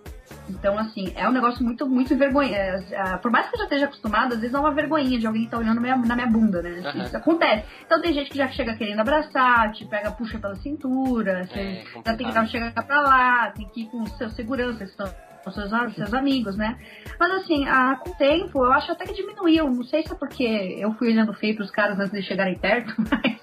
Então, 0.48 0.78
assim, 0.78 1.12
é 1.16 1.28
um 1.28 1.32
negócio 1.32 1.64
muito, 1.64 1.88
muito 1.88 2.16
vergonha. 2.16 2.56
é, 2.56 3.18
por 3.18 3.32
mais 3.32 3.48
que 3.50 3.56
eu 3.56 3.60
já 3.60 3.64
esteja 3.66 3.86
acostumada, 3.86 4.36
às 4.36 4.42
vezes 4.42 4.54
é 4.56 4.60
uma 4.60 4.72
vergonhinha 4.72 5.20
de 5.20 5.26
alguém 5.28 5.46
que 5.46 5.52
tá 5.52 5.58
olhando 5.58 5.82
minha- 5.82 5.96
na 5.98 6.16
minha 6.16 6.28
bunda, 6.28 6.62
né? 6.62 6.82
Aham. 6.86 7.04
Isso 7.04 7.18
acontece. 7.18 7.66
Então 7.86 8.00
tem 8.02 8.14
gente 8.14 8.30
que 8.30 8.38
já 8.38 8.48
chega 8.50 8.76
querendo 8.76 9.00
abraçar, 9.00 9.72
te 9.72 9.86
pega, 9.86 10.12
puxa 10.12 10.38
pela 10.40 10.56
cintura, 10.58 11.48
você 11.48 11.60
É, 11.60 11.84
já 12.06 12.16
tem 12.16 12.28
que 12.28 12.34
dar, 12.34 12.46
chegar 12.48 12.72
pra 12.86 13.02
lá, 13.02 13.52
tem 13.52 13.68
que 13.70 13.82
ir 13.82 13.86
com 13.88 14.02
os 14.04 14.18
seus 14.18 14.34
seguranças, 14.36 14.90
que 14.92 14.98
são 14.98 15.12
os 15.46 15.54
seus, 15.54 15.72
os 15.72 15.96
seus 15.96 16.14
amigos, 16.14 16.56
né? 16.58 16.78
Mas 17.20 17.32
assim, 17.32 17.68
ah, 17.68 17.96
com 17.96 18.10
o 18.12 18.16
tempo, 18.16 18.64
eu 18.66 18.72
acho 18.72 18.92
até 18.92 19.06
que 19.06 19.14
diminuiu. 19.14 19.70
Não 19.70 19.84
sei 19.84 20.04
se 20.04 20.12
é 20.12 20.16
porque 20.16 20.44
eu 20.44 20.94
fui 20.94 21.10
olhando 21.10 21.34
feio 21.34 21.56
pros 21.56 21.72
caras 21.72 22.00
antes 22.00 22.12
de 22.12 22.22
chegarem 22.22 22.58
perto, 22.58 22.94
mas 23.00 23.40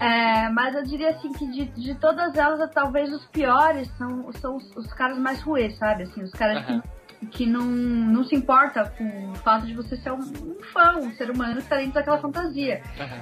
É, 0.00 0.48
mas 0.50 0.74
eu 0.74 0.84
diria 0.84 1.10
assim 1.10 1.32
que 1.32 1.46
de, 1.50 1.64
de 1.66 1.94
todas 1.96 2.36
elas, 2.36 2.70
talvez 2.72 3.12
os 3.12 3.24
piores 3.26 3.88
são, 3.96 4.32
são 4.34 4.56
os, 4.56 4.76
os 4.76 4.92
caras 4.92 5.18
mais 5.18 5.40
ruins, 5.42 5.76
sabe? 5.76 6.04
Assim, 6.04 6.22
os 6.22 6.30
caras 6.30 6.58
Aham. 6.58 6.80
que, 6.80 6.88
que 7.30 7.44
não, 7.46 7.64
não 7.64 8.24
se 8.24 8.34
importa 8.34 8.84
com 8.96 9.30
o 9.30 9.34
fato 9.36 9.66
de 9.66 9.74
você 9.74 9.96
ser 9.96 10.12
um, 10.12 10.18
um 10.20 10.56
fã, 10.72 10.96
um 10.98 11.10
ser 11.12 11.30
humano 11.30 11.56
que 11.56 11.62
está 11.62 11.76
dentro 11.76 11.94
daquela 11.94 12.18
fantasia. 12.18 12.80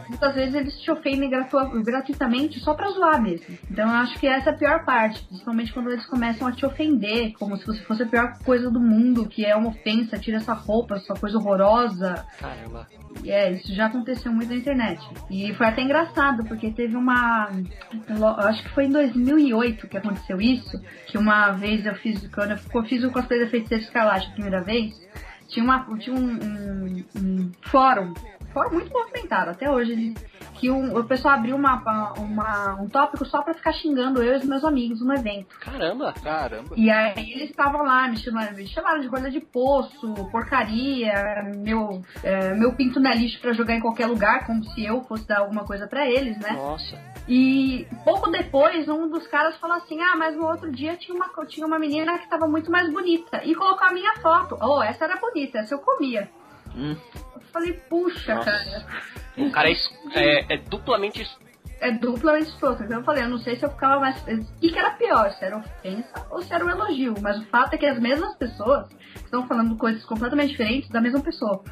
Muitas 0.09 0.35
vezes 0.35 0.55
eles 0.55 0.79
te 0.81 0.91
ofendem 0.91 1.31
gratu- 1.31 1.83
gratuitamente 1.83 2.61
só 2.61 2.75
pra 2.75 2.89
zoar 2.91 3.21
mesmo. 3.23 3.57
Então 3.71 3.89
eu 3.89 3.95
acho 3.97 4.19
que 4.19 4.27
essa 4.27 4.51
é 4.51 4.53
a 4.53 4.57
pior 4.57 4.85
parte, 4.85 5.25
principalmente 5.25 5.73
quando 5.73 5.91
eles 5.91 6.05
começam 6.07 6.47
a 6.47 6.53
te 6.53 6.67
ofender, 6.67 7.33
como 7.39 7.57
se 7.57 7.67
você 7.67 7.81
fosse 7.83 8.03
a 8.03 8.07
pior 8.07 8.37
coisa 8.45 8.71
do 8.71 8.81
mundo, 8.81 9.27
que 9.27 9.45
é 9.45 9.57
uma 9.57 9.69
ofensa, 9.71 10.19
tira 10.19 10.37
essa 10.37 10.53
roupa, 10.53 10.97
essa 10.97 11.15
coisa 11.15 11.39
horrorosa. 11.39 12.25
Caramba. 12.39 12.87
E 13.25 13.31
é, 13.31 13.51
isso 13.53 13.73
já 13.75 13.87
aconteceu 13.87 14.31
muito 14.31 14.51
na 14.51 14.57
internet. 14.57 15.01
E 15.31 15.53
foi 15.55 15.67
até 15.67 15.81
engraçado, 15.81 16.45
porque 16.45 16.71
teve 16.71 16.95
uma. 16.97 17.49
Acho 18.47 18.63
que 18.63 18.69
foi 18.71 18.85
em 18.85 18.91
2008 18.91 19.89
que 19.89 19.97
aconteceu 19.97 20.39
isso. 20.41 20.79
Que 21.07 21.17
uma 21.17 21.53
vez 21.53 21.87
eu 21.87 21.95
fiz. 21.95 22.29
Quando 22.29 22.51
eu 22.53 22.83
fiz 22.85 23.03
o 23.05 23.11
cosplay 23.11 23.41
da 23.41 23.49
Feiticeira 23.51 23.86
Escarlate 23.87 24.29
a 24.29 24.33
primeira 24.33 24.63
vez, 24.63 24.95
tinha, 25.49 25.65
uma, 25.65 25.87
tinha 25.99 26.15
um, 26.15 26.35
um- 26.35 27.05
um 27.17 27.53
fórum. 27.63 28.13
Fórum 28.57 28.73
muito 28.73 28.91
movimentado, 28.91 29.51
até 29.51 29.71
hoje. 29.71 30.15
Que 30.55 30.71
um- 30.71 30.97
o 30.99 31.05
pessoal 31.05 31.35
abriu 31.35 31.55
uma, 31.55 31.75
uma- 32.19 32.75
um 32.81 32.89
tópico 32.89 33.27
só 33.27 33.43
pra 33.43 33.53
ficar 33.53 33.75
xingando 33.75 34.23
eu 34.23 34.33
e 34.33 34.37
os 34.39 34.45
meus 34.47 34.65
amigos 34.65 35.03
no 35.05 35.13
evento. 35.13 35.55
Caramba. 35.61 36.15
Caramba. 36.25 36.75
E 36.75 36.91
aí 36.91 37.33
eles 37.33 37.51
estavam 37.51 37.83
lá, 37.83 38.09
me 38.09 38.17
chamaram, 38.17 38.55
me 38.57 38.67
chamaram 38.67 39.01
de 39.03 39.09
rolha 39.09 39.31
de 39.31 39.41
poço, 39.41 40.15
porcaria, 40.33 41.13
meu, 41.57 42.01
é, 42.23 42.55
meu 42.55 42.73
pinto 42.75 42.99
é 43.07 43.15
lixo 43.15 43.39
pra 43.43 43.53
jogar 43.53 43.75
em 43.75 43.81
qualquer 43.81 44.07
lugar, 44.07 44.47
como 44.47 44.65
se 44.65 44.83
eu 44.83 45.03
fosse 45.05 45.29
dar 45.29 45.41
alguma 45.41 45.65
coisa 45.67 45.87
pra 45.87 46.09
eles, 46.09 46.39
né? 46.39 46.53
Nossa. 46.53 46.99
E 47.29 47.87
pouco 48.05 48.31
depois, 48.31 48.89
um 48.89 49.11
dos 49.11 49.27
caras 49.27 49.57
falou 49.59 49.77
assim: 49.77 50.01
Ah, 50.01 50.17
mas 50.17 50.35
no 50.35 50.47
outro 50.47 50.73
dia 50.73 50.97
tinha 50.97 51.15
uma, 51.15 51.29
tinha 51.47 51.67
uma 51.67 51.79
menina 51.79 52.17
que 52.19 52.31
tava 52.31 52.49
muito 52.49 52.71
mais 52.71 52.91
bonita. 52.91 53.45
E 53.45 53.55
colocou 53.55 53.87
a 53.87 53.93
minha 53.93 54.15
foto. 54.23 54.57
Oh, 54.63 54.83
essa 54.83 55.05
era 55.05 55.17
bonita, 55.17 55.59
essa 55.59 55.75
eu 55.75 55.81
comia. 55.81 56.31
Hum. 56.75 56.97
Eu 57.57 57.63
falei, 57.63 57.73
puxa, 57.89 58.35
Nossa. 58.35 58.51
cara, 58.51 58.87
O 59.39 59.51
cara 59.51 59.71
é, 59.71 59.75
é, 60.15 60.55
é 60.55 60.57
duplamente. 60.59 61.27
é 61.81 61.91
duplamente 61.91 62.51
escroto. 62.51 62.83
Então 62.83 62.99
eu 62.99 63.05
falei, 63.05 63.25
eu 63.25 63.29
não 63.29 63.39
sei 63.39 63.57
se 63.57 63.65
eu 63.65 63.71
ficava 63.71 63.99
mais. 63.99 64.21
O 64.23 64.61
que, 64.61 64.71
que 64.71 64.79
era 64.79 64.91
pior, 64.91 65.31
se 65.33 65.45
era 65.45 65.57
ofensa 65.57 66.27
ou 66.31 66.43
se 66.43 66.53
era 66.53 66.65
um 66.65 66.71
elogio. 66.71 67.15
Mas 67.23 67.39
o 67.39 67.47
fato 67.47 67.75
é 67.75 67.79
que 67.79 67.87
as 67.87 67.99
mesmas 67.99 68.37
pessoas 68.37 68.87
estão 69.15 69.47
falando 69.47 69.77
coisas 69.77 70.05
completamente 70.05 70.51
diferentes 70.51 70.91
da 70.91 71.01
mesma 71.01 71.21
pessoa. 71.21 71.63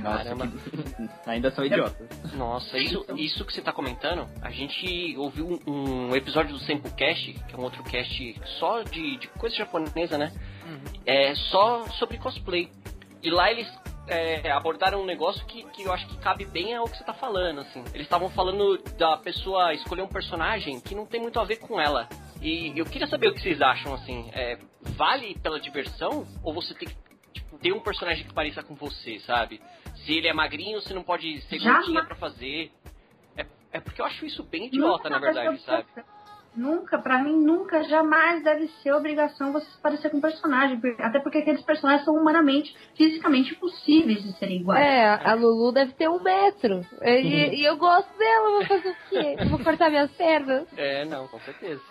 Caramba. 0.00 0.48
ainda 1.26 1.50
são 1.50 1.64
idiotas. 1.64 2.32
Nossa, 2.34 2.78
isso, 2.78 3.04
isso 3.16 3.44
que 3.44 3.52
você 3.52 3.62
tá 3.62 3.72
comentando, 3.72 4.28
a 4.42 4.50
gente 4.50 5.16
ouviu 5.16 5.60
um, 5.66 6.08
um 6.08 6.14
episódio 6.14 6.52
do 6.52 6.60
Senpu 6.60 6.90
Cast, 6.94 7.32
que 7.32 7.54
é 7.54 7.58
um 7.58 7.62
outro 7.62 7.82
cast 7.82 8.40
só 8.58 8.82
de, 8.82 9.16
de 9.16 9.28
coisa 9.28 9.56
japonesa, 9.56 10.18
né? 10.18 10.32
É 11.04 11.34
só 11.34 11.84
sobre 11.98 12.18
cosplay. 12.18 12.70
E 13.22 13.30
lá 13.30 13.50
eles 13.50 13.66
é, 14.08 14.50
abordaram 14.50 15.02
um 15.02 15.04
negócio 15.04 15.44
que, 15.46 15.64
que 15.70 15.82
eu 15.82 15.92
acho 15.92 16.06
que 16.06 16.16
cabe 16.18 16.44
bem 16.44 16.74
ao 16.74 16.88
que 16.88 16.96
você 16.96 17.04
tá 17.04 17.14
falando, 17.14 17.60
assim. 17.60 17.80
Eles 17.92 18.06
estavam 18.06 18.30
falando 18.30 18.78
da 18.96 19.16
pessoa 19.16 19.74
escolher 19.74 20.02
um 20.02 20.08
personagem 20.08 20.80
que 20.80 20.94
não 20.94 21.06
tem 21.06 21.20
muito 21.20 21.38
a 21.40 21.44
ver 21.44 21.56
com 21.56 21.80
ela. 21.80 22.08
E 22.40 22.72
eu 22.78 22.84
queria 22.84 23.06
saber 23.06 23.28
o 23.28 23.34
que 23.34 23.40
vocês 23.40 23.60
acham, 23.60 23.94
assim. 23.94 24.30
É, 24.32 24.58
vale 24.80 25.38
pela 25.38 25.58
diversão? 25.58 26.26
Ou 26.42 26.54
você 26.54 26.74
tem 26.74 26.88
que 26.88 26.96
tipo, 27.32 27.58
ter 27.58 27.72
um 27.72 27.80
personagem 27.80 28.24
que 28.24 28.32
pareça 28.32 28.62
com 28.62 28.74
você, 28.74 29.18
sabe? 29.20 29.60
Se 30.04 30.12
ele 30.12 30.28
é 30.28 30.32
magrinho, 30.32 30.80
você 30.80 30.94
não 30.94 31.02
pode 31.02 31.40
ser 31.42 31.58
gordinha 31.58 32.04
pra 32.04 32.14
fazer. 32.16 32.70
É, 33.36 33.46
é 33.72 33.80
porque 33.80 34.00
eu 34.00 34.04
acho 34.04 34.24
isso 34.24 34.42
bem 34.44 34.66
idiota, 34.66 35.10
na 35.10 35.18
vai 35.18 35.32
verdade, 35.32 35.60
sabe? 35.62 35.86
Nunca, 36.56 36.98
pra 36.98 37.22
mim, 37.22 37.36
nunca, 37.36 37.84
jamais 37.84 38.42
deve 38.42 38.68
ser 38.82 38.92
obrigação 38.92 39.52
você 39.52 39.66
se 39.66 39.78
parecer 39.78 40.10
com 40.10 40.16
um 40.16 40.20
personagem. 40.20 40.80
Até 40.98 41.20
porque 41.20 41.38
aqueles 41.38 41.62
personagens 41.62 42.04
são 42.04 42.14
humanamente, 42.14 42.74
fisicamente 42.96 43.52
impossíveis 43.52 44.22
de 44.22 44.32
serem 44.38 44.60
iguais. 44.60 44.84
É, 44.84 45.06
a 45.06 45.34
Lulu 45.34 45.72
deve 45.72 45.92
ter 45.92 46.08
um 46.08 46.22
metro. 46.22 46.80
E, 47.02 47.60
e 47.60 47.64
eu 47.64 47.76
gosto 47.76 48.16
dela, 48.16 48.50
vou 48.50 48.66
fazer 48.66 48.88
o 48.88 48.96
quê? 49.10 49.36
Eu 49.38 49.48
vou 49.50 49.58
cortar 49.58 49.90
minhas 49.90 50.10
pernas? 50.12 50.66
É, 50.76 51.04
não, 51.04 51.28
com 51.28 51.38
certeza. 51.40 51.82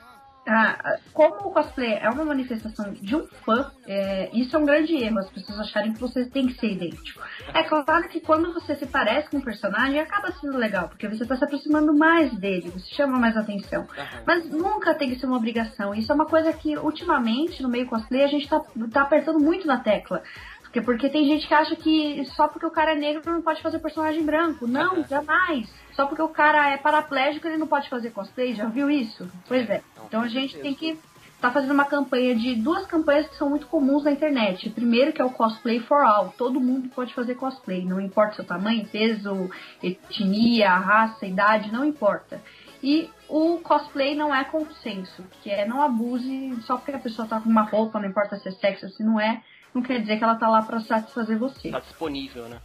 Ah, 0.47 0.97
como 1.11 1.47
o 1.47 1.51
cosplay 1.51 1.93
é 1.93 2.07
uma 2.07 2.23
manifestação 2.23 2.93
de 2.93 3.15
um 3.15 3.25
fã, 3.43 3.71
é, 3.87 4.29
isso 4.31 4.55
é 4.55 4.59
um 4.59 4.65
grande 4.65 4.95
erro, 4.95 5.17
as 5.17 5.29
pessoas 5.29 5.59
acharem 5.59 5.93
que 5.93 5.99
você 5.99 6.23
tem 6.25 6.45
que 6.45 6.59
ser 6.59 6.73
idêntico. 6.73 7.19
É 7.51 7.63
claro 7.63 8.07
que 8.09 8.19
quando 8.19 8.53
você 8.53 8.75
se 8.75 8.85
parece 8.85 9.29
com 9.29 9.37
um 9.37 9.41
personagem, 9.41 9.99
acaba 9.99 10.31
sendo 10.33 10.55
legal, 10.57 10.87
porque 10.87 11.07
você 11.07 11.23
está 11.23 11.35
se 11.35 11.43
aproximando 11.43 11.97
mais 11.97 12.31
dele, 12.37 12.69
você 12.69 12.93
chama 12.93 13.17
mais 13.17 13.35
atenção. 13.35 13.87
Mas 14.25 14.47
nunca 14.47 14.93
tem 14.93 15.09
que 15.09 15.19
ser 15.19 15.25
uma 15.25 15.37
obrigação. 15.37 15.95
Isso 15.95 16.11
é 16.11 16.15
uma 16.15 16.27
coisa 16.27 16.53
que, 16.53 16.77
ultimamente, 16.77 17.63
no 17.63 17.69
meio 17.69 17.87
cosplay, 17.87 18.23
a 18.23 18.27
gente 18.27 18.47
tá, 18.47 18.61
tá 18.91 19.01
apertando 19.01 19.39
muito 19.39 19.65
na 19.65 19.79
tecla. 19.79 20.21
Porque, 20.61 20.81
porque 20.81 21.09
tem 21.09 21.25
gente 21.25 21.47
que 21.47 21.53
acha 21.53 21.75
que 21.75 22.23
só 22.35 22.47
porque 22.47 22.65
o 22.65 22.71
cara 22.71 22.91
é 22.91 22.95
negro 22.95 23.31
não 23.31 23.41
pode 23.41 23.61
fazer 23.61 23.79
personagem 23.79 24.23
branco. 24.23 24.67
Não, 24.67 25.03
jamais. 25.07 25.69
Só 25.95 26.05
porque 26.05 26.21
o 26.21 26.27
cara 26.27 26.69
é 26.69 26.77
paraplégico 26.77 27.47
ele 27.47 27.57
não 27.57 27.67
pode 27.67 27.89
fazer 27.89 28.11
cosplay. 28.11 28.53
Já 28.53 28.65
viu 28.65 28.89
isso? 28.89 29.29
Pois 29.47 29.69
é. 29.69 29.81
Então 30.05 30.21
a 30.21 30.27
gente 30.27 30.57
tem 30.59 30.73
que 30.73 30.99
tá 31.39 31.51
fazendo 31.51 31.73
uma 31.73 31.85
campanha 31.85 32.35
de 32.35 32.55
duas 32.55 32.85
campanhas 32.85 33.27
que 33.27 33.37
são 33.37 33.49
muito 33.49 33.67
comuns 33.67 34.03
na 34.03 34.11
internet. 34.11 34.67
O 34.67 34.71
primeiro 34.71 35.13
que 35.13 35.21
é 35.21 35.25
o 35.25 35.29
cosplay 35.29 35.79
for 35.79 36.01
all. 36.01 36.33
Todo 36.37 36.59
mundo 36.59 36.89
pode 36.89 37.13
fazer 37.13 37.35
cosplay, 37.35 37.85
não 37.85 38.01
importa 38.01 38.35
seu 38.35 38.45
tamanho, 38.45 38.87
peso, 38.87 39.49
etnia, 39.81 40.69
raça, 40.69 41.25
idade, 41.25 41.71
não 41.71 41.85
importa. 41.85 42.41
E 42.83 43.09
o 43.29 43.59
cosplay 43.59 44.15
não 44.15 44.33
é 44.33 44.43
consenso, 44.43 45.23
que 45.41 45.49
é 45.49 45.65
não 45.65 45.81
abuse 45.81 46.55
só 46.63 46.77
porque 46.77 46.91
a 46.91 46.99
pessoa 46.99 47.27
tá 47.27 47.39
com 47.39 47.49
uma 47.49 47.63
roupa, 47.63 47.99
não 47.99 48.09
importa 48.09 48.37
se 48.37 48.49
é 48.49 48.51
sexo 48.51 48.85
ou 48.85 48.91
se 48.91 49.03
não 49.03 49.19
é, 49.19 49.41
não 49.73 49.81
quer 49.81 49.99
dizer 49.99 50.17
que 50.17 50.23
ela 50.23 50.35
tá 50.35 50.47
lá 50.47 50.61
pra 50.61 50.79
satisfazer 50.79 51.37
você. 51.37 51.71
Tá 51.71 51.79
disponível, 51.79 52.47
né? 52.47 52.59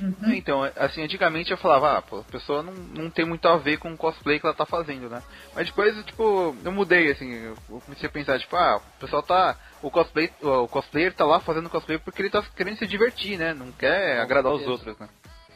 Uhum. 0.00 0.32
Então, 0.34 0.62
assim, 0.76 1.02
antigamente 1.02 1.50
eu 1.50 1.56
falava, 1.56 1.98
ah, 1.98 2.02
pô, 2.02 2.18
a 2.20 2.24
pessoa 2.24 2.62
não, 2.62 2.72
não 2.72 3.10
tem 3.10 3.24
muito 3.24 3.46
a 3.46 3.56
ver 3.56 3.78
com 3.78 3.92
o 3.92 3.96
cosplay 3.96 4.40
que 4.40 4.46
ela 4.46 4.54
tá 4.54 4.66
fazendo, 4.66 5.08
né? 5.08 5.22
Mas 5.54 5.66
depois, 5.66 5.94
tipo, 6.04 6.56
eu 6.64 6.72
mudei, 6.72 7.10
assim, 7.12 7.30
eu 7.32 7.56
comecei 7.84 8.08
a 8.08 8.12
pensar, 8.12 8.38
tipo, 8.38 8.56
ah, 8.56 8.76
o 8.96 9.00
pessoal 9.00 9.22
tá. 9.22 9.56
O 9.82 9.90
cosplay, 9.90 10.30
o 10.42 10.66
cosplayer 10.68 11.14
tá 11.14 11.24
lá 11.24 11.40
fazendo 11.40 11.70
cosplay 11.70 11.98
porque 11.98 12.22
ele 12.22 12.30
tá 12.30 12.42
querendo 12.56 12.78
se 12.78 12.86
divertir, 12.86 13.38
né? 13.38 13.52
Não 13.54 13.70
quer 13.72 14.16
Com 14.16 14.22
agradar 14.22 14.52
os 14.52 14.62
certeza. 14.62 14.72
outros, 14.90 14.98
né? 14.98 15.08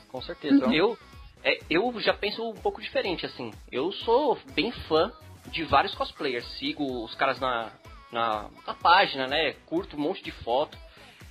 Com 0.08 0.22
certeza. 0.22 0.54
Então- 0.56 0.72
Eu, 0.72 0.98
é, 1.42 1.58
eu 1.70 1.98
já 2.00 2.14
penso 2.14 2.48
um 2.48 2.54
pouco 2.54 2.80
diferente, 2.80 3.24
assim. 3.26 3.52
Eu 3.72 3.90
sou 3.92 4.38
bem 4.54 4.70
fã 4.70 5.10
de 5.46 5.64
vários 5.64 5.94
cosplayers. 5.94 6.46
Sigo 6.58 7.04
os 7.04 7.14
caras 7.14 7.40
na, 7.40 7.70
na, 8.12 8.48
na 8.66 8.74
página, 8.74 9.26
né? 9.26 9.54
Curto 9.66 9.96
um 9.96 10.00
monte 10.00 10.22
de 10.22 10.30
foto. 10.30 10.76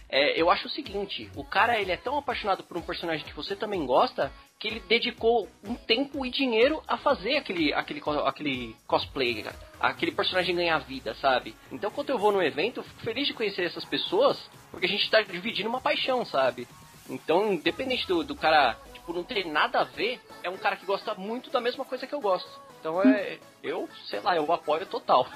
É, 0.09 0.39
eu 0.39 0.49
acho 0.49 0.67
o 0.67 0.69
seguinte, 0.69 1.29
o 1.35 1.43
cara 1.43 1.79
ele 1.79 1.91
é 1.91 1.97
tão 1.97 2.17
apaixonado 2.17 2.63
por 2.63 2.77
um 2.77 2.81
personagem 2.81 3.25
que 3.25 3.35
você 3.35 3.55
também 3.55 3.85
gosta 3.85 4.31
que 4.59 4.67
ele 4.67 4.79
dedicou 4.79 5.47
um 5.63 5.75
tempo 5.75 6.25
e 6.25 6.31
dinheiro 6.31 6.81
a 6.87 6.97
fazer 6.97 7.37
aquele, 7.37 7.73
aquele, 7.73 8.01
aquele 8.25 8.75
cosplay, 8.87 9.45
aquele 9.79 10.11
personagem 10.11 10.55
ganhar 10.55 10.79
vida, 10.79 11.13
sabe? 11.15 11.55
Então 11.71 11.91
quando 11.91 12.09
eu 12.09 12.17
vou 12.17 12.31
no 12.31 12.41
evento, 12.41 12.79
eu 12.79 12.83
fico 12.83 13.01
feliz 13.01 13.27
de 13.27 13.33
conhecer 13.33 13.65
essas 13.65 13.85
pessoas, 13.85 14.49
porque 14.71 14.85
a 14.85 14.89
gente 14.89 15.09
tá 15.11 15.21
dividindo 15.21 15.69
uma 15.69 15.81
paixão, 15.81 16.25
sabe? 16.25 16.67
Então, 17.09 17.53
independente 17.53 18.07
do, 18.07 18.23
do 18.23 18.35
cara, 18.35 18.77
tipo, 18.93 19.13
não 19.13 19.23
ter 19.23 19.45
nada 19.45 19.81
a 19.81 19.83
ver, 19.83 20.19
é 20.43 20.49
um 20.49 20.57
cara 20.57 20.75
que 20.75 20.85
gosta 20.85 21.13
muito 21.15 21.49
da 21.49 21.61
mesma 21.61 21.85
coisa 21.85 22.05
que 22.05 22.13
eu 22.13 22.19
gosto. 22.19 22.49
Então 22.79 23.01
é. 23.01 23.37
Eu, 23.63 23.89
sei 24.05 24.21
lá, 24.21 24.35
eu 24.35 24.49
apoio 24.53 24.85
total. 24.85 25.27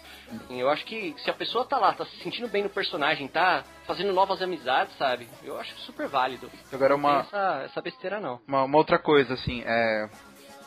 eu 0.48 0.68
acho 0.70 0.84
que 0.84 1.14
se 1.18 1.28
a 1.28 1.34
pessoa 1.34 1.64
tá 1.64 1.76
lá, 1.78 1.92
tá 1.92 2.04
se 2.04 2.16
sentindo 2.22 2.46
bem 2.46 2.62
no 2.62 2.68
personagem, 2.68 3.26
tá 3.26 3.64
fazendo 3.84 4.12
novas 4.12 4.40
amizades, 4.40 4.96
sabe? 4.96 5.26
Eu 5.42 5.58
acho 5.58 5.74
super 5.80 6.06
válido. 6.06 6.48
Agora 6.72 6.96
Não 6.96 7.02
tem 7.02 7.10
uma, 7.10 7.20
essa, 7.20 7.62
essa 7.64 7.82
besteira 7.82 8.20
não. 8.20 8.40
uma, 8.46 8.62
uma 8.64 8.78
outra 8.78 8.98
coisa, 8.98 9.34
assim, 9.34 9.62
é. 9.66 10.08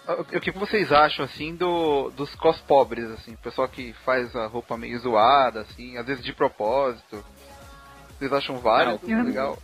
O 0.06 0.42
que 0.42 0.52
vocês 0.52 0.92
acham, 0.92 1.24
assim, 1.24 1.56
do, 1.56 2.10
dos 2.10 2.36
cos 2.36 2.60
pobres, 2.60 3.10
assim? 3.12 3.36
O 3.36 3.38
pessoal 3.38 3.70
que 3.70 3.94
faz 4.04 4.36
a 4.36 4.48
roupa 4.48 4.78
meio 4.78 5.00
zoada, 5.00 5.62
assim, 5.62 5.98
às 5.98 6.06
vezes 6.06 6.26
de 6.26 6.34
propósito. 6.34 7.24
Vocês 8.20 8.34
acham 8.34 8.58
válido? 8.58 9.00
Não. 9.08 9.24
Legal? 9.24 9.58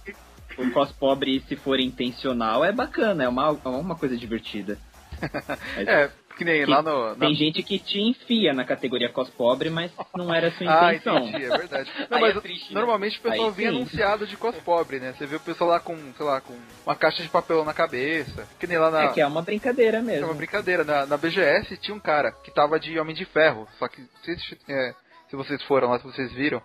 O 0.58 0.72
cos 0.72 0.94
pobre, 0.94 1.42
se 1.42 1.58
for 1.58 1.78
intencional, 1.78 2.64
é 2.64 2.72
bacana, 2.72 3.26
é 3.26 3.28
uma, 3.28 3.48
é 3.48 3.68
uma 3.68 3.96
coisa 3.98 4.16
divertida. 4.16 4.78
Mas 5.76 5.88
É, 5.88 6.12
que 6.40 6.46
nem 6.46 6.64
Que 6.66 6.72
lá 6.72 6.82
no. 6.82 7.10
na- 7.10 7.16
Tem 7.28 7.36
gente 7.36 7.62
que 7.62 7.78
te 7.78 8.00
enfia 8.02 8.54
na 8.54 8.64
categoria 8.66 9.10
cos 9.10 9.30
pobre, 9.30 9.70
mas 9.70 9.92
não 10.16 10.34
era 10.34 10.48
a 10.48 10.52
sua 10.52 10.66
Ah, 10.72 10.94
intenção. 10.96 11.18
entendi, 11.28 11.46
é 11.46 11.50
verdade. 11.58 11.92
Não, 12.10 12.20
mas 12.22 12.36
é 12.36 12.40
triste, 12.42 12.74
né? 12.74 12.80
normalmente 12.80 13.20
o 13.20 13.22
pessoal 13.22 13.48
Aí 13.50 13.54
vem 13.54 13.70
sim. 13.70 13.76
anunciado 13.76 14.26
de 14.26 14.36
cos 14.38 14.56
pobre, 14.58 15.00
né? 15.00 15.14
Você 15.18 15.26
vê 15.28 15.36
o 15.36 15.40
pessoal 15.40 15.70
lá 15.70 15.80
com, 15.80 15.96
sei 16.16 16.26
lá, 16.26 16.42
com 16.42 16.58
uma 16.86 16.96
caixa 16.96 17.22
de 17.22 17.30
papelão 17.30 17.64
na 17.66 17.74
cabeça. 17.74 18.48
Que 18.60 18.66
nem 18.66 18.78
lá 18.78 18.90
na. 18.90 19.04
É 19.04 19.08
que 19.10 19.22
é 19.22 19.28
uma 19.28 19.42
brincadeira 19.42 19.98
É 19.98 20.02
mesmo. 20.02 20.26
uma 20.28 20.34
brincadeira. 20.34 20.84
Na, 20.84 21.06
na 21.06 21.18
BGS 21.18 21.78
tinha 21.78 21.94
um 21.96 22.00
cara 22.00 22.32
que 22.32 22.52
tava 22.52 22.80
de 22.80 22.98
Homem 23.00 23.14
de 23.16 23.26
Ferro. 23.26 23.68
Só 23.78 23.88
que 23.88 24.02
se, 24.24 24.58
é, 24.70 24.94
se 25.30 25.36
vocês 25.36 25.62
foram 25.64 25.90
lá, 25.90 26.00
se 26.00 26.06
vocês 26.06 26.32
viram, 26.32 26.62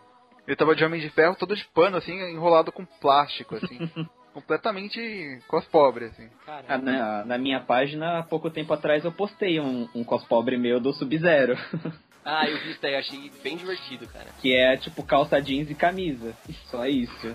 ele 0.46 0.56
tava 0.56 0.74
de 0.76 0.84
Homem 0.84 1.00
de 1.00 1.10
Ferro 1.10 1.34
todo 1.36 1.56
de 1.56 1.64
pano, 1.74 1.96
assim, 1.96 2.12
enrolado 2.30 2.70
com 2.70 2.84
plástico, 2.84 3.56
assim. 3.56 3.78
completamente 4.34 5.38
cos 5.46 5.64
pobre, 5.66 6.06
assim. 6.06 6.28
Ah, 6.46 6.76
na, 6.76 7.24
na 7.24 7.38
minha 7.38 7.60
página, 7.60 8.18
há 8.18 8.22
pouco 8.22 8.50
tempo 8.50 8.72
atrás, 8.74 9.04
eu 9.04 9.12
postei 9.12 9.60
um, 9.60 9.88
um 9.94 10.02
cos 10.02 10.24
pobre 10.24 10.58
meu 10.58 10.80
do 10.80 10.92
Sub-Zero. 10.92 11.56
ah, 12.24 12.48
eu 12.48 12.58
vi 12.58 12.72
isso 12.72 12.82
daí, 12.82 12.96
achei 12.96 13.30
bem 13.42 13.56
divertido, 13.56 14.08
cara. 14.08 14.26
que 14.42 14.52
é 14.52 14.76
tipo 14.76 15.04
calça 15.04 15.40
jeans 15.40 15.70
e 15.70 15.74
camisa. 15.74 16.34
Só 16.66 16.84
isso. 16.84 17.34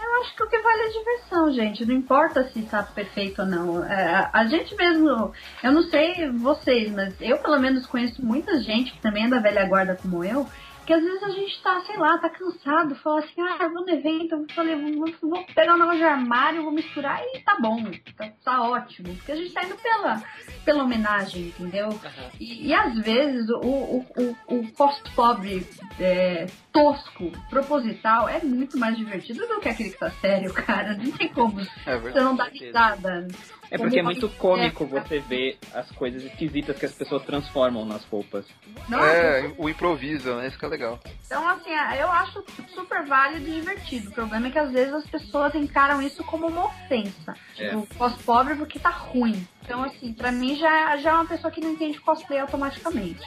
Eu 0.00 0.22
acho 0.22 0.34
que 0.34 0.42
o 0.42 0.48
que 0.48 0.58
vale 0.58 0.82
é 0.82 0.86
a 0.86 0.92
diversão, 0.92 1.52
gente. 1.52 1.86
Não 1.86 1.94
importa 1.94 2.44
se 2.48 2.62
tá 2.62 2.82
perfeito 2.82 3.42
ou 3.42 3.46
não. 3.46 3.84
É, 3.84 4.28
a 4.32 4.46
gente 4.46 4.74
mesmo, 4.74 5.32
eu 5.62 5.72
não 5.72 5.82
sei 5.82 6.28
vocês, 6.30 6.90
mas 6.90 7.20
eu 7.20 7.38
pelo 7.38 7.58
menos 7.60 7.86
conheço 7.86 8.24
muita 8.24 8.60
gente 8.60 8.92
que 8.92 9.00
também 9.00 9.26
é 9.26 9.28
da 9.28 9.38
velha 9.38 9.66
guarda 9.66 9.96
como 9.96 10.24
eu, 10.24 10.46
que 10.88 10.94
às 10.94 11.04
vezes 11.04 11.22
a 11.22 11.28
gente 11.28 11.62
tá, 11.62 11.82
sei 11.82 11.98
lá, 11.98 12.16
tá 12.16 12.30
cansado, 12.30 12.94
fala 12.94 13.20
assim, 13.20 13.42
ah, 13.42 13.58
eu 13.60 13.70
vou 13.74 13.84
no 13.84 13.90
evento, 13.90 14.36
eu 14.36 14.46
falei, 14.54 14.74
vou, 14.74 15.04
vou 15.20 15.44
pegar 15.54 15.74
um 15.74 15.78
negócio 15.78 15.98
de 15.98 16.04
armário, 16.04 16.62
vou 16.62 16.72
misturar 16.72 17.20
e 17.22 17.40
tá 17.40 17.58
bom, 17.60 17.84
tá, 18.16 18.32
tá 18.42 18.62
ótimo. 18.62 19.14
Porque 19.14 19.32
a 19.32 19.36
gente 19.36 19.52
tá 19.52 19.64
indo 19.64 19.76
pela, 19.76 20.22
pela 20.64 20.84
homenagem, 20.84 21.48
entendeu? 21.48 21.88
Aham. 21.88 22.30
E, 22.40 22.68
e 22.68 22.74
às 22.74 22.98
vezes 23.00 23.50
o, 23.50 23.58
o, 23.58 24.06
o, 24.16 24.36
o 24.48 24.66
pobre 25.14 25.68
é, 26.00 26.46
tosco, 26.72 27.32
proposital, 27.50 28.26
é 28.26 28.42
muito 28.42 28.78
mais 28.78 28.96
divertido 28.96 29.46
do 29.46 29.60
que 29.60 29.68
aquele 29.68 29.90
que 29.90 29.98
tá 29.98 30.10
sério, 30.10 30.54
cara. 30.56 30.96
Não 30.96 31.12
tem 31.12 31.28
como 31.28 31.60
É 31.84 31.98
você 31.98 32.18
não 32.18 32.34
dar 32.34 32.48
risada. 32.48 33.28
É 33.70 33.76
porque 33.76 33.98
é 33.98 34.02
muito 34.02 34.28
cômico 34.30 34.84
biblioteca. 34.84 35.08
você 35.08 35.20
ver 35.20 35.58
as 35.74 35.90
coisas 35.92 36.22
esquisitas 36.24 36.78
que 36.78 36.86
as 36.86 36.92
pessoas 36.92 37.22
transformam 37.24 37.84
nas 37.84 38.04
roupas. 38.04 38.46
Não, 38.88 39.04
É, 39.04 39.52
o 39.58 39.68
improviso, 39.68 40.34
né? 40.36 40.48
Isso 40.48 40.58
que 40.58 40.64
é 40.64 40.68
legal. 40.68 40.98
Então, 41.26 41.46
assim, 41.48 41.70
eu 41.98 42.10
acho 42.10 42.44
super 42.74 43.04
válido 43.06 43.48
e 43.48 43.60
divertido. 43.60 44.10
O 44.10 44.12
problema 44.12 44.48
é 44.48 44.50
que 44.50 44.58
às 44.58 44.70
vezes 44.70 44.94
as 44.94 45.06
pessoas 45.06 45.54
encaram 45.54 46.00
isso 46.00 46.24
como 46.24 46.46
uma 46.46 46.66
ofensa. 46.66 47.34
É. 47.58 47.68
Tipo, 47.68 47.86
pós-pobre 47.96 48.54
porque 48.56 48.78
tá 48.78 48.90
ruim. 48.90 49.46
Então, 49.62 49.84
assim, 49.84 50.12
pra 50.12 50.32
mim 50.32 50.56
já, 50.56 50.96
já 50.96 51.10
é 51.10 51.14
uma 51.14 51.26
pessoa 51.26 51.50
que 51.50 51.60
não 51.60 51.72
entende 51.72 52.00
cosplay 52.00 52.38
automaticamente. 52.40 53.22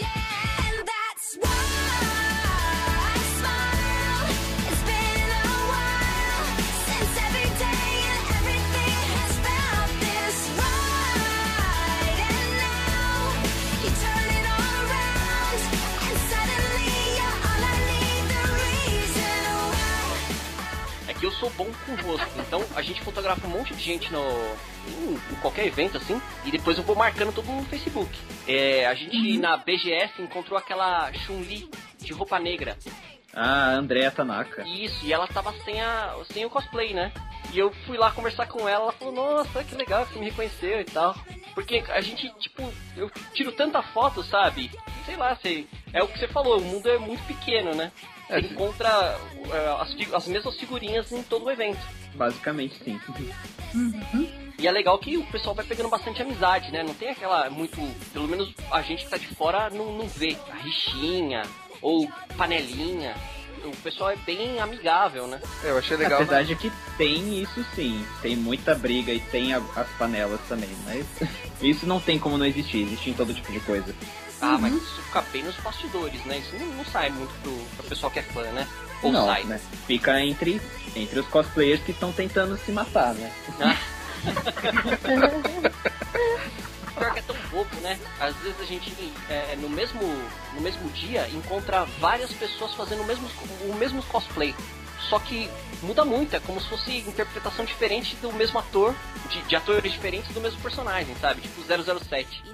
And 0.00 0.09
que 21.20 21.26
eu 21.26 21.32
sou 21.32 21.50
bom 21.50 21.70
com 21.84 21.94
rosto, 22.02 22.40
então 22.40 22.64
a 22.74 22.80
gente 22.80 23.02
fotografa 23.02 23.46
um 23.46 23.50
monte 23.50 23.74
de 23.74 23.82
gente 23.82 24.10
no 24.10 24.22
em, 24.88 25.12
em 25.12 25.36
qualquer 25.42 25.66
evento 25.66 25.98
assim, 25.98 26.20
e 26.46 26.50
depois 26.50 26.78
eu 26.78 26.82
vou 26.82 26.96
marcando 26.96 27.32
todo 27.32 27.44
mundo 27.44 27.60
no 27.60 27.68
Facebook. 27.68 28.10
É, 28.48 28.86
a 28.86 28.94
gente 28.94 29.36
na 29.38 29.58
BGS 29.58 30.22
encontrou 30.22 30.58
aquela 30.58 31.12
Chun-Li 31.12 31.70
de 31.98 32.12
roupa 32.14 32.40
negra. 32.40 32.76
Ah, 33.34 33.72
Andrea 33.72 34.10
Tanaka. 34.10 34.66
Isso, 34.66 35.04
e 35.04 35.12
ela 35.12 35.28
tava 35.28 35.52
sem, 35.62 35.78
a, 35.80 36.16
sem 36.32 36.44
o 36.46 36.50
cosplay, 36.50 36.94
né? 36.94 37.12
E 37.52 37.58
eu 37.58 37.70
fui 37.86 37.98
lá 37.98 38.10
conversar 38.12 38.46
com 38.46 38.68
ela, 38.68 38.84
ela 38.84 38.92
falou, 38.92 39.14
nossa, 39.14 39.62
que 39.62 39.74
legal 39.74 40.06
que 40.06 40.14
você 40.14 40.20
me 40.20 40.30
reconheceu 40.30 40.80
e 40.80 40.84
tal. 40.84 41.14
Porque 41.54 41.84
a 41.88 42.00
gente, 42.00 42.32
tipo, 42.38 42.72
eu 42.96 43.10
tiro 43.34 43.52
tanta 43.52 43.82
foto, 43.82 44.22
sabe? 44.22 44.70
Sei 45.04 45.16
lá, 45.16 45.36
sei, 45.36 45.68
é 45.92 46.02
o 46.02 46.08
que 46.08 46.18
você 46.18 46.28
falou, 46.28 46.58
o 46.58 46.64
mundo 46.64 46.88
é 46.88 46.98
muito 46.98 47.22
pequeno, 47.24 47.74
né? 47.74 47.92
Você 48.30 48.36
É, 48.36 48.40
encontra 48.40 49.18
é, 49.52 49.82
as, 49.82 50.14
as 50.14 50.26
mesmas 50.28 50.56
figurinhas 50.56 51.10
em 51.12 51.22
todo 51.22 51.46
o 51.46 51.50
evento. 51.50 51.80
Basicamente, 52.14 52.74
sim. 52.84 53.00
E 54.58 54.66
é 54.66 54.70
legal 54.70 54.98
que 54.98 55.16
o 55.16 55.24
pessoal 55.26 55.54
vai 55.54 55.64
pegando 55.64 55.88
bastante 55.88 56.20
amizade, 56.22 56.70
né? 56.70 56.82
Não 56.82 56.94
tem 56.94 57.10
aquela 57.10 57.48
muito. 57.50 57.80
Pelo 58.12 58.28
menos 58.28 58.52
a 58.70 58.82
gente 58.82 59.04
que 59.04 59.10
tá 59.10 59.16
de 59.16 59.28
fora 59.28 59.70
não, 59.70 59.92
não 59.96 60.06
vê 60.06 60.36
a 60.50 60.56
rixinha 60.56 61.42
ou 61.80 62.08
panelinha. 62.36 63.14
O 63.64 63.76
pessoal 63.82 64.10
é 64.10 64.16
bem 64.16 64.58
amigável, 64.58 65.26
né? 65.26 65.38
É, 65.62 65.70
eu 65.70 65.78
achei 65.78 65.94
legal. 65.96 66.20
Apesar 66.22 66.38
né? 66.38 66.44
de 66.44 66.56
que 66.56 66.72
tem 66.96 67.42
isso 67.42 67.64
sim. 67.74 68.04
Tem 68.22 68.34
muita 68.34 68.74
briga 68.74 69.12
e 69.12 69.20
tem 69.20 69.52
a- 69.54 69.62
as 69.76 69.88
panelas 69.98 70.40
também. 70.48 70.70
Mas 70.84 71.06
isso 71.60 71.86
não 71.86 72.00
tem 72.00 72.18
como 72.18 72.38
não 72.38 72.46
existir. 72.46 72.82
Existe 72.82 73.10
em 73.10 73.14
todo 73.14 73.34
tipo 73.34 73.52
de 73.52 73.60
coisa. 73.60 73.94
Ah, 74.40 74.56
mas 74.58 74.72
isso 74.72 75.02
fica 75.02 75.20
bem 75.32 75.42
nos 75.42 75.56
bastidores, 75.56 76.24
né? 76.24 76.38
Isso 76.38 76.56
não, 76.58 76.66
não 76.74 76.84
sai 76.84 77.10
muito 77.10 77.32
pro, 77.42 77.52
pro 77.76 77.88
pessoal 77.88 78.10
que 78.10 78.20
é 78.20 78.22
fã, 78.22 78.42
né? 78.52 78.66
Ou 79.02 79.12
não, 79.12 79.26
sai. 79.26 79.44
né? 79.44 79.60
Fica 79.86 80.20
entre, 80.20 80.60
entre 80.96 81.20
os 81.20 81.26
cosplayers 81.28 81.82
que 81.82 81.92
estão 81.92 82.12
tentando 82.12 82.56
se 82.58 82.72
matar, 82.72 83.14
né? 83.14 83.32
Pior 86.98 87.12
que 87.12 87.18
é 87.18 87.22
tão 87.22 87.36
bobo, 87.50 87.76
né? 87.80 87.98
Às 88.18 88.36
vezes 88.36 88.60
a 88.60 88.64
gente, 88.64 88.92
é, 89.28 89.56
no, 89.56 89.68
mesmo, 89.70 90.00
no 90.54 90.60
mesmo 90.60 90.88
dia, 90.90 91.28
encontra 91.28 91.84
várias 91.98 92.32
pessoas 92.32 92.74
fazendo 92.74 93.02
o 93.02 93.06
mesmo, 93.06 93.28
o 93.68 93.74
mesmo 93.74 94.02
cosplay. 94.04 94.54
Só 95.08 95.18
que 95.18 95.50
muda 95.82 96.04
muito, 96.04 96.36
é 96.36 96.40
como 96.40 96.60
se 96.60 96.68
fosse 96.68 96.98
interpretação 96.98 97.64
diferente 97.64 98.16
do 98.16 98.32
mesmo 98.32 98.58
ator, 98.58 98.94
de, 99.30 99.40
de 99.42 99.56
atores 99.56 99.92
diferentes 99.92 100.32
do 100.32 100.40
mesmo 100.40 100.60
personagem, 100.60 101.14
sabe? 101.20 101.40
Tipo 101.40 101.62
007. 101.62 102.44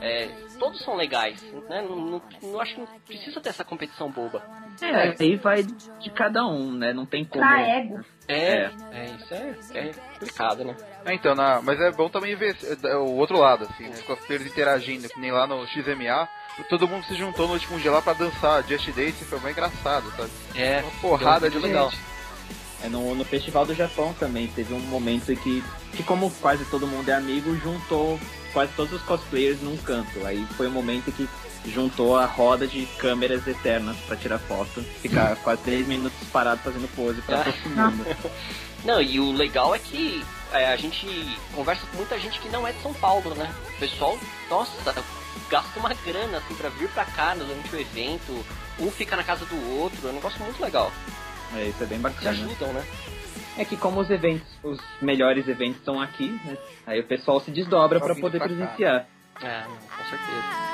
É, 0.00 0.30
todos 0.58 0.82
são 0.84 0.96
legais, 0.96 1.40
né? 1.68 1.82
Não, 1.82 1.96
não, 1.96 2.22
não 2.42 2.60
acho 2.60 2.74
que 2.74 2.80
não 2.80 2.88
precisa 3.06 3.40
ter 3.40 3.50
essa 3.50 3.64
competição 3.64 4.10
boba. 4.10 4.42
É, 4.80 5.14
aí 5.18 5.36
vai 5.36 5.62
de 5.62 6.10
cada 6.10 6.44
um, 6.46 6.72
né? 6.72 6.92
Não 6.92 7.06
tem 7.06 7.24
como. 7.24 7.44
Pra 7.44 7.60
ego. 7.60 8.00
É, 8.28 8.70
é, 8.92 9.04
isso 9.18 9.34
é, 9.34 9.54
é 9.74 9.92
complicado, 10.12 10.64
né? 10.64 10.76
É, 11.04 11.14
então, 11.14 11.34
na, 11.34 11.62
mas 11.62 11.80
é 11.80 11.90
bom 11.92 12.08
também 12.08 12.34
ver 12.34 12.56
é, 12.84 12.96
o 12.96 13.14
outro 13.14 13.38
lado, 13.38 13.64
assim, 13.70 13.84
né? 13.84 13.90
Os 13.90 14.02
cosplayers 14.02 14.46
interagindo, 14.46 15.08
que 15.08 15.20
nem 15.20 15.30
lá 15.30 15.46
no 15.46 15.66
XMA. 15.66 16.28
Todo 16.68 16.88
mundo 16.88 17.04
se 17.04 17.14
juntou 17.14 17.46
no 17.46 17.52
último 17.54 17.78
dia 17.78 17.90
lá 17.90 18.00
pra 18.00 18.14
dançar 18.14 18.62
Just 18.64 18.90
Dance, 18.90 19.24
foi 19.24 19.38
bem 19.40 19.52
engraçado, 19.52 20.10
sabe? 20.16 20.30
É, 20.54 20.80
Uma 20.80 20.90
porrada 21.02 21.50
de 21.50 21.58
legal. 21.58 21.90
gente. 21.90 22.16
É 22.82 22.88
no, 22.88 23.14
no 23.14 23.24
Festival 23.24 23.64
do 23.64 23.74
Japão 23.74 24.14
também 24.14 24.46
teve 24.48 24.72
um 24.74 24.80
momento 24.80 25.32
em 25.32 25.36
que, 25.36 25.62
que 25.92 26.02
como 26.02 26.30
quase 26.40 26.64
todo 26.66 26.86
mundo 26.86 27.08
é 27.08 27.14
amigo, 27.14 27.54
juntou 27.56 28.18
quase 28.56 28.72
todos 28.72 28.94
os 28.94 29.02
cosplayers 29.02 29.60
num 29.60 29.76
canto. 29.76 30.24
Aí 30.26 30.46
foi 30.56 30.66
o 30.66 30.70
momento 30.70 31.12
que 31.12 31.28
juntou 31.70 32.16
a 32.16 32.24
roda 32.24 32.66
de 32.66 32.86
câmeras 32.98 33.46
eternas 33.46 33.94
pra 34.06 34.16
tirar 34.16 34.38
foto. 34.38 34.82
Ficar 35.02 35.36
quase 35.36 35.60
10 35.64 35.86
minutos 35.86 36.16
parado 36.32 36.62
fazendo 36.64 36.88
pose 36.96 37.20
pra 37.20 37.42
Ah. 37.42 37.44
todo 37.44 37.68
mundo. 37.70 38.16
Não, 38.82 39.02
e 39.02 39.20
o 39.20 39.30
legal 39.30 39.74
é 39.74 39.78
que 39.78 40.24
é, 40.52 40.72
a 40.72 40.76
gente 40.76 41.06
conversa 41.54 41.82
com 41.90 41.98
muita 41.98 42.18
gente 42.18 42.38
que 42.40 42.48
não 42.48 42.66
é 42.66 42.72
de 42.72 42.80
São 42.80 42.94
Paulo, 42.94 43.34
né? 43.34 43.52
O 43.74 43.78
pessoal, 43.80 44.16
nossa, 44.48 44.70
gasta 45.50 45.78
uma 45.78 45.92
grana 45.92 46.38
assim 46.38 46.54
pra 46.54 46.68
vir 46.70 46.88
pra 46.90 47.04
cá 47.04 47.34
durante 47.34 47.74
o 47.74 47.78
evento. 47.80 48.44
Um 48.78 48.90
fica 48.90 49.16
na 49.16 49.24
casa 49.24 49.44
do 49.44 49.78
outro, 49.80 50.06
é 50.08 50.10
um 50.12 50.14
negócio 50.14 50.40
muito 50.42 50.62
legal. 50.62 50.90
É, 51.56 51.64
isso 51.64 51.82
é 51.82 51.86
bem 51.86 51.98
Se 51.98 52.02
bacana. 52.04 52.30
ajudam, 52.30 52.72
né? 52.72 52.86
É 53.58 53.64
que 53.64 53.76
como 53.76 54.00
os 54.00 54.10
eventos, 54.10 54.46
os 54.62 54.78
melhores 55.00 55.48
eventos 55.48 55.78
estão 55.78 56.00
aqui, 56.00 56.28
né? 56.44 56.58
Aí 56.86 57.00
o 57.00 57.04
pessoal 57.06 57.40
se 57.40 57.50
desdobra 57.50 57.98
Tá 57.98 58.04
pra 58.04 58.14
vindo 58.14 58.22
poder 58.22 58.38
pra 58.38 58.48
cá. 58.48 58.54
presenciar. 58.54 59.08
É, 59.42 59.62
com 59.64 60.04
certeza. 60.04 60.66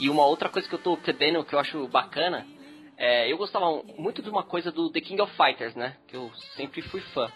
E 0.00 0.10
uma 0.10 0.26
outra 0.26 0.48
coisa 0.48 0.68
que 0.68 0.74
eu 0.74 0.78
tô 0.82 0.96
percebendo 0.96 1.44
que 1.44 1.54
eu 1.54 1.58
acho 1.58 1.86
bacana, 1.88 2.46
é, 2.96 3.30
eu 3.32 3.38
gostava 3.38 3.82
muito 3.96 4.22
de 4.22 4.28
uma 4.28 4.42
coisa 4.42 4.70
do 4.70 4.90
The 4.90 5.00
King 5.00 5.20
of 5.22 5.32
Fighters, 5.36 5.74
né? 5.74 5.96
Que 6.08 6.16
eu 6.16 6.30
sempre 6.56 6.82
fui 6.82 7.00
fã. 7.00 7.30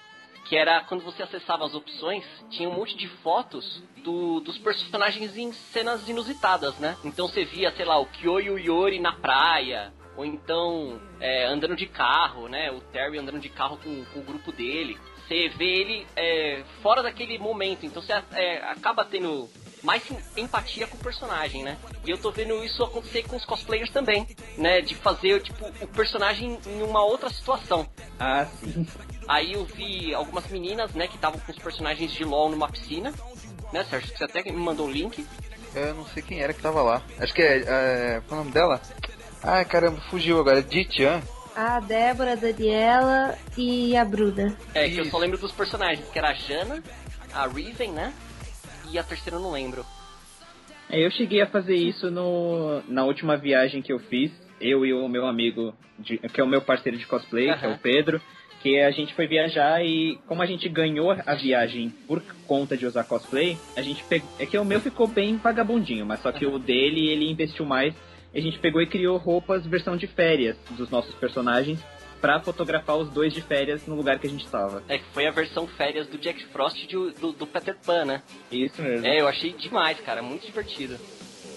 Que 0.48 0.56
era 0.56 0.82
quando 0.84 1.02
você 1.04 1.22
acessava 1.22 1.64
as 1.66 1.74
opções, 1.74 2.24
tinha 2.50 2.68
um 2.68 2.74
monte 2.74 2.96
de 2.96 3.06
fotos 3.06 3.82
do- 3.98 4.40
dos 4.40 4.56
personagens 4.58 5.36
em 5.36 5.52
cenas 5.52 6.08
inusitadas, 6.08 6.78
né? 6.78 6.96
Então 7.04 7.28
você 7.28 7.44
via, 7.44 7.70
sei 7.72 7.84
lá, 7.84 7.98
o 7.98 8.06
Kyo 8.06 8.40
e 8.40 8.50
o 8.50 8.58
Yori 8.58 8.98
na 8.98 9.12
praia, 9.12 9.92
ou 10.16 10.24
então 10.24 11.00
é, 11.20 11.44
andando 11.46 11.76
de 11.76 11.86
carro, 11.86 12.48
né? 12.48 12.70
O 12.72 12.80
Terry 12.80 13.18
andando 13.18 13.38
de 13.40 13.48
carro 13.48 13.76
com, 13.76 14.04
com 14.06 14.20
o 14.20 14.22
grupo 14.22 14.50
dele. 14.50 14.98
Você 15.26 15.48
vê 15.50 15.66
ele 15.66 16.06
é, 16.16 16.64
fora 16.82 17.02
daquele 17.02 17.38
momento, 17.38 17.84
então 17.84 18.00
você 18.00 18.14
é, 18.32 18.62
acaba 18.70 19.04
tendo 19.04 19.46
mais 19.82 20.02
empatia 20.36 20.86
com 20.86 20.96
o 20.96 21.00
personagem, 21.00 21.62
né? 21.62 21.76
E 22.04 22.10
eu 22.10 22.18
tô 22.18 22.30
vendo 22.30 22.62
isso 22.64 22.82
acontecer 22.82 23.22
com 23.24 23.36
os 23.36 23.44
cosplayers 23.44 23.90
também, 23.90 24.26
né? 24.56 24.80
De 24.80 24.94
fazer, 24.94 25.40
tipo, 25.42 25.66
o 25.80 25.86
personagem 25.88 26.58
em 26.66 26.82
uma 26.82 27.04
outra 27.04 27.30
situação. 27.30 27.88
Ah, 28.18 28.46
sim. 28.60 28.86
Aí 29.28 29.52
eu 29.52 29.64
vi 29.64 30.14
algumas 30.14 30.46
meninas, 30.48 30.92
né, 30.94 31.06
que 31.06 31.16
estavam 31.16 31.38
com 31.38 31.52
os 31.52 31.58
personagens 31.58 32.10
de 32.12 32.24
LoL 32.24 32.50
numa 32.50 32.68
piscina, 32.68 33.12
né, 33.72 33.84
Sérgio? 33.84 34.16
Você 34.16 34.24
até 34.24 34.42
me 34.42 34.52
mandou 34.52 34.86
o 34.86 34.90
link. 34.90 35.26
Eu 35.74 35.94
não 35.94 36.06
sei 36.06 36.22
quem 36.22 36.40
era 36.40 36.54
que 36.54 36.62
tava 36.62 36.82
lá. 36.82 37.02
Acho 37.18 37.34
que 37.34 37.42
é. 37.42 37.58
é 37.58 38.22
qual 38.26 38.38
é 38.38 38.40
o 38.40 38.44
nome 38.44 38.52
dela? 38.52 38.80
Ai 39.42 39.64
caramba, 39.64 40.00
fugiu 40.10 40.40
agora. 40.40 40.60
É 40.60 40.62
Jitian. 40.62 41.22
A 41.54 41.80
Débora, 41.80 42.32
a 42.32 42.36
Daniela 42.36 43.36
e 43.56 43.96
a 43.96 44.04
Bruna. 44.04 44.56
É, 44.74 44.88
que 44.88 44.98
eu 44.98 45.04
só 45.06 45.18
lembro 45.18 45.36
dos 45.36 45.52
personagens, 45.52 46.08
que 46.08 46.18
era 46.18 46.30
a 46.30 46.34
Jana, 46.34 46.82
a 47.34 47.46
Riven, 47.46 47.90
né? 47.92 48.14
E 48.92 48.98
a 48.98 49.02
terceira 49.02 49.36
eu 49.36 49.42
não 49.42 49.52
lembro. 49.52 49.84
É, 50.90 51.04
Eu 51.04 51.10
cheguei 51.10 51.40
a 51.42 51.46
fazer 51.46 51.74
isso 51.76 52.10
no, 52.10 52.82
na 52.88 53.04
última 53.04 53.36
viagem 53.36 53.82
que 53.82 53.92
eu 53.92 53.98
fiz, 53.98 54.30
eu 54.60 54.84
e 54.86 54.92
o 54.92 55.08
meu 55.08 55.26
amigo, 55.26 55.74
de- 55.98 56.18
que 56.18 56.40
é 56.40 56.44
o 56.44 56.48
meu 56.48 56.62
parceiro 56.62 56.96
de 56.98 57.06
cosplay, 57.06 57.46
que 57.58 57.64
é 57.66 57.68
o 57.68 57.78
Pedro, 57.78 58.20
que 58.60 58.80
a 58.80 58.90
gente 58.90 59.14
foi 59.14 59.26
viajar 59.28 59.84
e 59.84 60.18
como 60.26 60.42
a 60.42 60.46
gente 60.46 60.68
ganhou 60.68 61.12
a 61.12 61.34
viagem 61.34 61.90
por 62.08 62.20
conta 62.46 62.76
de 62.76 62.86
usar 62.86 63.04
cosplay, 63.04 63.56
a 63.76 63.82
gente 63.82 64.02
pegou. 64.04 64.28
É 64.38 64.46
que 64.46 64.58
o 64.58 64.64
meu 64.64 64.80
ficou 64.80 65.06
bem 65.06 65.36
vagabundinho, 65.36 66.04
mas 66.04 66.20
só 66.20 66.32
que 66.32 66.44
o 66.46 66.58
dele 66.58 67.08
ele 67.08 67.30
investiu 67.30 67.64
mais. 67.64 67.94
A 68.34 68.40
gente 68.40 68.58
pegou 68.58 68.82
e 68.82 68.86
criou 68.86 69.16
roupas 69.16 69.64
versão 69.66 69.96
de 69.96 70.06
férias 70.06 70.56
dos 70.70 70.90
nossos 70.90 71.14
personagens 71.14 71.78
pra 72.20 72.40
fotografar 72.40 72.96
os 72.96 73.08
dois 73.10 73.32
de 73.32 73.40
férias 73.42 73.86
no 73.86 73.94
lugar 73.94 74.18
que 74.18 74.26
a 74.26 74.30
gente 74.30 74.46
tava. 74.48 74.82
É 74.88 74.98
que 74.98 75.04
foi 75.12 75.26
a 75.26 75.30
versão 75.30 75.66
férias 75.66 76.06
do 76.08 76.18
Jack 76.18 76.44
Frost 76.46 76.76
de- 76.86 77.10
do, 77.20 77.32
do 77.32 77.46
Peter 77.46 77.76
Pan, 77.84 78.04
né? 78.04 78.22
Isso 78.50 78.80
mesmo. 78.82 79.06
É, 79.06 79.20
eu 79.20 79.28
achei 79.28 79.52
demais, 79.52 79.98
cara, 80.00 80.22
muito 80.22 80.46
divertido. 80.46 80.96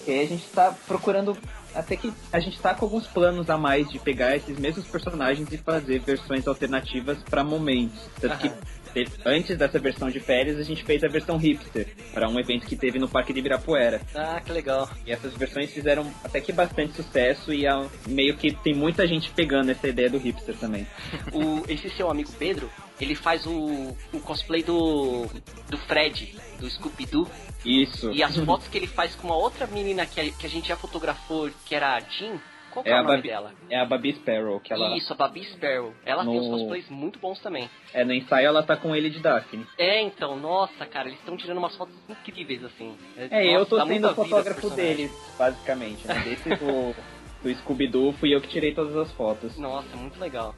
E 0.07 0.11
aí 0.11 0.21
a 0.23 0.27
gente 0.27 0.45
tá 0.47 0.75
procurando. 0.87 1.37
Até 1.73 1.95
que 1.95 2.11
a 2.33 2.39
gente 2.39 2.59
tá 2.59 2.73
com 2.75 2.83
alguns 2.85 3.07
planos 3.07 3.49
a 3.49 3.57
mais 3.57 3.89
de 3.89 3.97
pegar 3.99 4.35
esses 4.35 4.57
mesmos 4.59 4.85
personagens 4.87 5.51
e 5.53 5.57
fazer 5.57 5.99
versões 5.99 6.45
alternativas 6.47 7.17
pra 7.23 7.43
momentos. 7.43 7.97
Tanto 8.19 8.37
que 8.39 8.47
Aham. 8.47 8.57
Teve- 8.93 9.11
antes 9.25 9.57
dessa 9.57 9.79
versão 9.79 10.09
de 10.09 10.19
férias, 10.19 10.57
a 10.59 10.63
gente 10.63 10.83
fez 10.83 11.03
a 11.03 11.07
versão 11.07 11.37
hipster, 11.37 11.87
pra 12.13 12.29
um 12.29 12.39
evento 12.39 12.65
que 12.67 12.75
teve 12.75 12.99
no 12.99 13.07
Parque 13.07 13.33
de 13.33 13.39
Ibirapuera. 13.39 14.01
Ah, 14.15 14.41
que 14.43 14.51
legal. 14.51 14.89
E 15.05 15.11
essas 15.11 15.33
versões 15.35 15.71
fizeram 15.71 16.11
até 16.23 16.39
que 16.41 16.51
bastante 16.51 16.93
sucesso 16.95 17.53
e 17.53 17.65
ah, 17.67 17.85
meio 18.07 18.35
que 18.37 18.51
tem 18.53 18.73
muita 18.73 19.07
gente 19.07 19.29
pegando 19.31 19.71
essa 19.71 19.87
ideia 19.87 20.09
do 20.09 20.17
hipster 20.17 20.55
também. 20.57 20.85
O, 21.33 21.63
esse 21.69 21.89
seu 21.91 22.09
amigo 22.09 22.29
Pedro, 22.37 22.69
ele 22.99 23.15
faz 23.15 23.45
o, 23.45 23.95
o 24.13 24.19
cosplay 24.19 24.63
do, 24.63 25.25
do 25.69 25.77
Fred, 25.77 26.35
do 26.59 26.69
Scooby-Doo. 26.69 27.27
Isso. 27.65 28.11
E 28.11 28.21
as 28.23 28.35
fotos 28.37 28.67
que 28.67 28.77
ele 28.77 28.87
faz 28.87 29.15
com 29.15 29.27
uma 29.27 29.35
outra 29.37 29.65
menina 29.67 30.05
que 30.05 30.19
a, 30.19 30.29
que 30.31 30.45
a 30.45 30.49
gente 30.49 30.67
já 30.67 30.75
fotografou, 30.75 31.49
que 31.65 31.73
era 31.75 31.95
a 31.95 31.99
Jean. 32.01 32.39
Qual 32.71 32.83
que 32.83 32.89
é, 32.89 32.93
É 32.93 32.95
o 32.95 32.99
a 32.99 33.03
nome 33.03 33.15
Babi- 33.17 33.27
dela? 33.29 33.53
É 33.69 33.79
a 33.79 33.85
Babi 33.85 34.13
Sparrow, 34.13 34.59
que 34.59 34.71
ela. 34.73 34.95
Isso, 34.97 35.11
a 35.13 35.15
Babi 35.15 35.43
Sparrow. 35.45 35.93
Ela 36.05 36.23
tem 36.23 36.39
uns 36.39 36.47
No- 36.47 36.57
cosplays 36.57 36.89
muito 36.89 37.19
bons 37.19 37.39
também. 37.39 37.69
É, 37.93 38.03
no 38.05 38.13
ensaio 38.13 38.47
ela 38.47 38.63
tá 38.63 38.75
com 38.77 38.95
ele 38.95 39.09
de 39.09 39.19
Daphne. 39.19 39.65
É, 39.77 40.01
então, 40.01 40.37
nossa, 40.37 40.85
cara, 40.85 41.07
eles 41.07 41.19
estão 41.19 41.35
tirando 41.37 41.57
umas 41.57 41.75
fotos 41.75 41.93
incríveis, 42.09 42.63
assim. 42.63 42.95
É, 43.17 43.47
eu 43.47 43.59
Nossa, 43.59 43.69
tô 43.69 43.75
dá 43.77 43.83
sendo 43.83 43.91
muita 43.93 44.11
o 44.11 44.15
fotógrafo 44.15 44.69
deles, 44.71 45.11
basicamente. 45.37 46.07
Né? 46.07 46.13
Desse 46.23 46.49
do, 46.55 46.95
do 47.43 47.55
Scooby-Doo 47.61 48.13
fui 48.13 48.33
eu 48.33 48.41
que 48.41 48.47
tirei 48.47 48.73
todas 48.73 48.95
as 48.95 49.11
fotos. 49.13 49.57
Nossa, 49.57 49.95
muito 49.97 50.19
legal. 50.19 50.55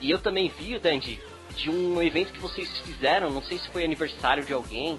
E 0.00 0.10
eu 0.10 0.18
também 0.18 0.48
vi, 0.48 0.78
Dandy, 0.78 1.18
de 1.56 1.70
um 1.70 2.02
evento 2.02 2.32
que 2.32 2.38
vocês 2.38 2.68
fizeram, 2.80 3.30
não 3.30 3.40
sei 3.42 3.56
se 3.58 3.68
foi 3.70 3.82
aniversário 3.84 4.44
de 4.44 4.52
alguém. 4.52 4.98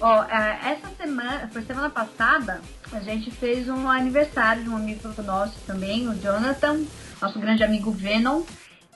Ó, 0.00 0.22
é, 0.24 0.72
essa 0.72 0.88
semana, 0.96 1.48
foi 1.52 1.62
semana 1.62 1.88
passada, 1.88 2.60
a 2.92 3.00
gente 3.00 3.30
fez 3.30 3.68
um 3.68 3.88
aniversário 3.88 4.62
de 4.62 4.68
um 4.68 4.76
amigo 4.76 5.08
nosso 5.22 5.58
também, 5.66 6.08
o 6.08 6.14
Jonathan, 6.14 6.84
nosso 7.20 7.38
grande 7.38 7.64
amigo 7.64 7.90
Venom. 7.90 8.42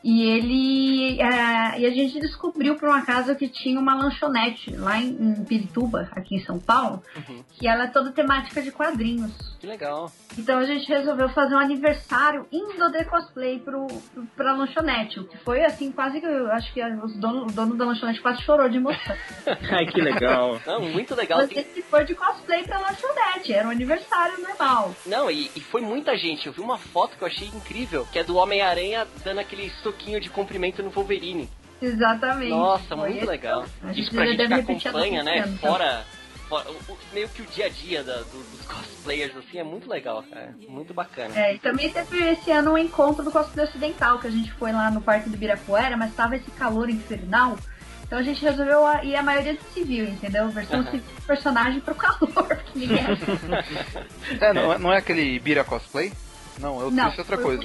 E 0.02 0.22
ele. 0.22 1.20
é, 1.20 1.80
e 1.80 1.86
a 1.86 1.90
gente 1.90 2.18
descobriu 2.20 2.76
por 2.76 2.88
um 2.88 2.92
acaso 2.92 3.34
que 3.36 3.48
tinha 3.48 3.78
uma 3.78 3.94
lanchonete 3.94 4.74
lá 4.76 4.98
em, 4.98 5.08
em 5.10 5.44
Pirituba, 5.44 6.08
aqui 6.12 6.36
em 6.36 6.44
São 6.44 6.58
Paulo, 6.58 7.02
Uhum. 7.16 7.44
que 7.52 7.66
ela 7.68 7.84
é 7.84 7.86
toda 7.88 8.10
temática 8.12 8.62
de 8.62 8.70
quadrinhos. 8.70 9.32
Que 9.60 9.66
legal. 9.66 10.10
Então 10.38 10.58
a 10.58 10.64
gente 10.64 10.88
resolveu 10.88 11.28
fazer 11.30 11.54
um 11.54 11.58
aniversário 11.58 12.46
indo 12.50 12.90
de 12.90 13.04
cosplay 13.04 13.58
pro, 13.58 13.86
pro, 14.14 14.26
pra 14.34 14.52
lanchonete. 14.54 15.20
O 15.20 15.24
que 15.24 15.36
foi 15.38 15.62
assim, 15.64 15.92
quase 15.92 16.18
que 16.18 16.26
eu 16.26 16.50
acho 16.52 16.72
que 16.72 16.82
os 16.82 17.14
dono, 17.18 17.42
o 17.46 17.52
dono 17.52 17.76
da 17.76 17.84
lanchonete 17.84 18.22
quase 18.22 18.40
chorou 18.42 18.68
de 18.70 18.78
emoção. 18.78 19.14
Ai, 19.70 19.84
que 19.86 20.00
legal. 20.00 20.58
Não, 20.66 20.80
muito 20.80 21.14
legal. 21.14 21.40
Você 21.46 21.62
se 21.62 21.82
foi 21.82 22.04
de 22.06 22.14
cosplay 22.14 22.62
pra 22.64 22.78
lanchonete, 22.78 23.52
era 23.52 23.68
um 23.68 23.70
aniversário 23.70 24.40
normal. 24.40 24.94
Não, 25.04 25.30
e, 25.30 25.50
e 25.54 25.60
foi 25.60 25.82
muita 25.82 26.16
gente. 26.16 26.46
Eu 26.46 26.52
vi 26.54 26.60
uma 26.62 26.78
foto 26.78 27.16
que 27.18 27.22
eu 27.22 27.28
achei 27.28 27.48
incrível, 27.48 28.06
que 28.10 28.18
é 28.18 28.24
do 28.24 28.36
Homem-Aranha 28.36 29.06
dando 29.22 29.40
aquele 29.40 29.66
soquinho 29.90 30.20
de 30.20 30.30
cumprimento 30.30 30.82
no 30.82 30.90
Wolverine. 30.90 31.48
Exatamente. 31.82 32.50
Nossa, 32.50 32.84
Foi 32.88 32.96
muito 32.96 33.16
esse- 33.18 33.26
legal. 33.26 33.64
A 33.82 33.88
gente 33.92 34.00
Isso 34.02 34.10
pra 34.14 34.26
gente 34.26 34.46
que 34.78 34.88
acompanha, 34.88 35.22
né? 35.22 35.46
Fora, 35.60 36.04
fora- 36.48 36.70
o- 36.70 36.92
o- 36.92 36.98
meio 37.12 37.28
que 37.28 37.42
o 37.42 37.46
dia 37.46 37.66
a 37.66 37.68
dia 37.68 38.04
da- 38.04 38.18
do- 38.18 38.50
dos 38.50 38.66
cosplayers, 38.66 39.34
assim, 39.36 39.58
é 39.58 39.64
muito 39.64 39.88
legal, 39.88 40.22
cara. 40.30 40.54
Muito 40.68 40.92
bacana. 40.92 41.34
É, 41.38 41.54
e 41.54 41.58
também 41.58 41.90
teve 41.90 42.18
esse 42.30 42.50
ano 42.50 42.72
um 42.72 42.78
encontro 42.78 43.24
do 43.24 43.30
cosplay 43.30 43.64
ocidental, 43.66 44.18
que 44.18 44.26
a 44.26 44.30
gente 44.30 44.52
foi 44.52 44.72
lá 44.72 44.90
no 44.90 45.00
Parque 45.00 45.28
do 45.30 45.34
Ibirapuera, 45.36 45.96
mas 45.96 46.14
tava 46.14 46.36
esse 46.36 46.50
calor 46.50 46.90
infernal. 46.90 47.56
Então 48.02 48.18
a 48.18 48.22
gente 48.22 48.42
resolveu 48.42 48.80
ir 49.04 49.14
a 49.16 49.22
maioria 49.22 49.54
de 49.54 49.62
civil, 49.72 50.04
entendeu? 50.04 50.48
Versão 50.50 50.82
civil 50.90 51.00
do 51.16 51.22
personagem 51.22 51.80
pro 51.80 51.94
calor, 51.94 52.56
que 52.66 52.78
ninguém 52.78 52.98
É, 54.40 54.52
não, 54.52 54.72
é- 54.72 54.78
não 54.78 54.92
é 54.92 54.98
aquele 54.98 55.38
Bira 55.38 55.64
Cosplay? 55.64 56.12
Não, 56.58 56.78
eu 56.80 56.90
Não, 56.90 57.06
disse 57.08 57.20
outra 57.20 57.38
coisa. 57.38 57.62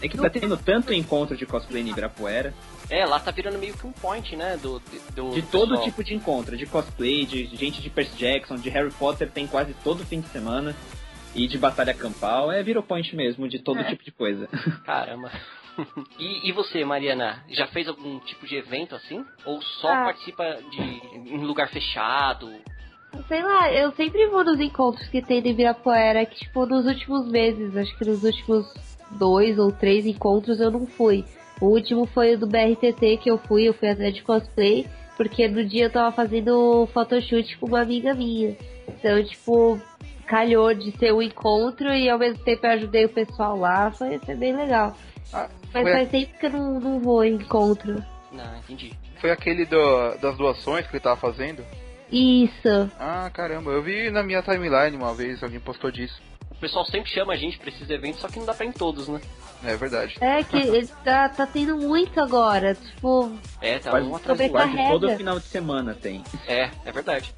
É 0.00 0.08
que 0.08 0.16
tá 0.16 0.30
tendo 0.30 0.56
tanto 0.56 0.92
encontro 0.92 1.36
de 1.36 1.44
cosplay 1.44 1.82
em 1.82 1.88
Ibirapuera, 1.90 2.54
É, 2.88 3.04
lá 3.04 3.18
tá 3.18 3.30
virando 3.30 3.58
meio 3.58 3.76
que 3.76 3.86
um 3.86 3.92
point, 3.92 4.34
né? 4.36 4.56
Do, 4.56 4.78
do, 5.14 5.30
de 5.34 5.40
do 5.42 5.46
todo 5.48 5.70
pessoal. 5.70 5.84
tipo 5.84 6.04
de 6.04 6.14
encontro, 6.14 6.56
de 6.56 6.66
cosplay, 6.66 7.26
de 7.26 7.46
gente 7.56 7.82
de 7.82 7.90
Percy 7.90 8.16
Jackson, 8.16 8.56
de 8.56 8.70
Harry 8.70 8.92
Potter 8.92 9.30
tem 9.30 9.46
quase 9.46 9.74
todo 9.84 10.04
fim 10.06 10.20
de 10.20 10.28
semana. 10.28 10.74
E 11.34 11.46
de 11.46 11.58
batalha 11.58 11.92
campal, 11.92 12.50
é 12.50 12.62
Viro 12.62 12.82
Point 12.82 13.14
mesmo, 13.14 13.46
de 13.48 13.58
todo 13.58 13.80
É. 13.80 13.84
tipo 13.84 14.02
de 14.02 14.10
coisa. 14.10 14.48
Caramba. 14.86 15.30
e, 16.18 16.48
e 16.48 16.52
você, 16.52 16.84
Mariana, 16.84 17.44
já 17.50 17.66
fez 17.68 17.86
algum 17.86 18.18
tipo 18.20 18.46
de 18.46 18.56
evento 18.56 18.94
assim? 18.94 19.24
Ou 19.44 19.60
só 19.60 19.88
Ah. 19.92 20.04
participa 20.04 20.58
de 20.70 20.80
em 20.80 21.44
lugar 21.44 21.68
fechado? 21.68 22.50
Sei 23.28 23.42
lá, 23.42 23.70
eu 23.72 23.92
sempre 23.92 24.26
vou 24.28 24.42
nos 24.42 24.58
encontros 24.58 25.06
que 25.08 25.20
tem 25.22 25.40
no 25.42 25.48
Ibirapuera, 25.48 26.24
que 26.26 26.36
tipo, 26.44 26.64
nos 26.66 26.86
últimos 26.86 27.28
meses, 27.28 27.76
acho 27.76 27.96
que 27.98 28.04
nos 28.06 28.22
últimos 28.24 28.66
dois 29.10 29.58
ou 29.58 29.70
três 29.72 30.06
encontros 30.06 30.60
eu 30.60 30.70
não 30.70 30.86
fui. 30.86 31.24
O 31.60 31.66
último 31.66 32.06
foi 32.06 32.34
o 32.34 32.38
do 32.38 32.46
BRTT 32.46 33.16
que 33.18 33.30
eu 33.30 33.38
fui, 33.38 33.64
eu 33.64 33.74
fui 33.74 33.88
até 33.88 34.10
de 34.10 34.22
cosplay, 34.22 34.86
porque 35.16 35.48
no 35.48 35.64
dia 35.64 35.84
eu 35.86 35.90
tava 35.90 36.14
fazendo 36.14 36.86
photoshoot 36.92 37.58
com 37.58 37.66
uma 37.66 37.80
amiga 37.80 38.14
minha. 38.14 38.56
Então, 38.86 39.22
tipo, 39.24 39.80
calhou 40.26 40.72
de 40.74 40.92
ser 40.98 41.12
um 41.12 41.20
encontro 41.22 41.88
e 41.92 42.08
ao 42.08 42.18
mesmo 42.18 42.42
tempo 42.44 42.64
eu 42.66 42.70
ajudei 42.70 43.04
o 43.06 43.08
pessoal 43.08 43.58
lá, 43.58 43.90
foi, 43.90 44.18
foi 44.20 44.34
bem 44.36 44.54
legal. 44.56 44.96
Ah, 45.32 45.48
Mas 45.74 45.82
foi, 45.82 45.92
faz 45.92 46.08
tempo 46.10 46.38
que 46.38 46.46
eu 46.46 46.50
não, 46.50 46.80
não 46.80 47.00
vou 47.00 47.24
em 47.24 47.34
encontro. 47.34 48.02
Não, 48.30 48.56
entendi. 48.58 48.92
foi 49.20 49.30
aquele 49.32 49.64
do- 49.64 50.14
das 50.20 50.36
doações 50.36 50.86
que 50.86 50.92
ele 50.94 51.02
tava 51.02 51.16
fazendo? 51.20 51.64
Isso. 52.12 52.90
Ah, 52.98 53.28
caramba, 53.34 53.70
eu 53.72 53.82
vi 53.82 54.10
na 54.10 54.22
minha 54.22 54.42
timeline 54.42 54.96
uma 54.96 55.12
vez, 55.14 55.42
alguém 55.42 55.58
postou 55.60 55.90
disso. 55.90 56.22
O 56.58 56.60
pessoal 56.60 56.84
sempre 56.86 57.08
chama 57.08 57.34
a 57.34 57.36
gente 57.36 57.56
pra 57.56 57.68
esses 57.70 57.88
eventos, 57.88 58.20
só 58.20 58.26
que 58.28 58.36
não 58.38 58.44
dá 58.44 58.52
pra 58.52 58.66
ir 58.66 58.70
em 58.70 58.72
todos, 58.72 59.06
né? 59.06 59.20
É 59.64 59.76
verdade. 59.76 60.16
É 60.20 60.42
que 60.42 60.56
ele 60.56 60.88
tá, 61.04 61.28
tá 61.28 61.46
tendo 61.46 61.76
muito 61.76 62.20
agora. 62.20 62.74
Tipo, 62.74 63.32
É, 63.60 63.78
tá 63.78 63.90
Quase- 63.92 64.06
um 64.08 64.16
atrás 64.16 64.38
do. 64.40 64.48
Quase 64.50 64.76
todo 64.76 65.16
final 65.16 65.38
de 65.38 65.46
semana 65.46 65.94
tem. 65.94 66.22
É, 66.48 66.68
é 66.84 66.90
verdade. 66.92 67.32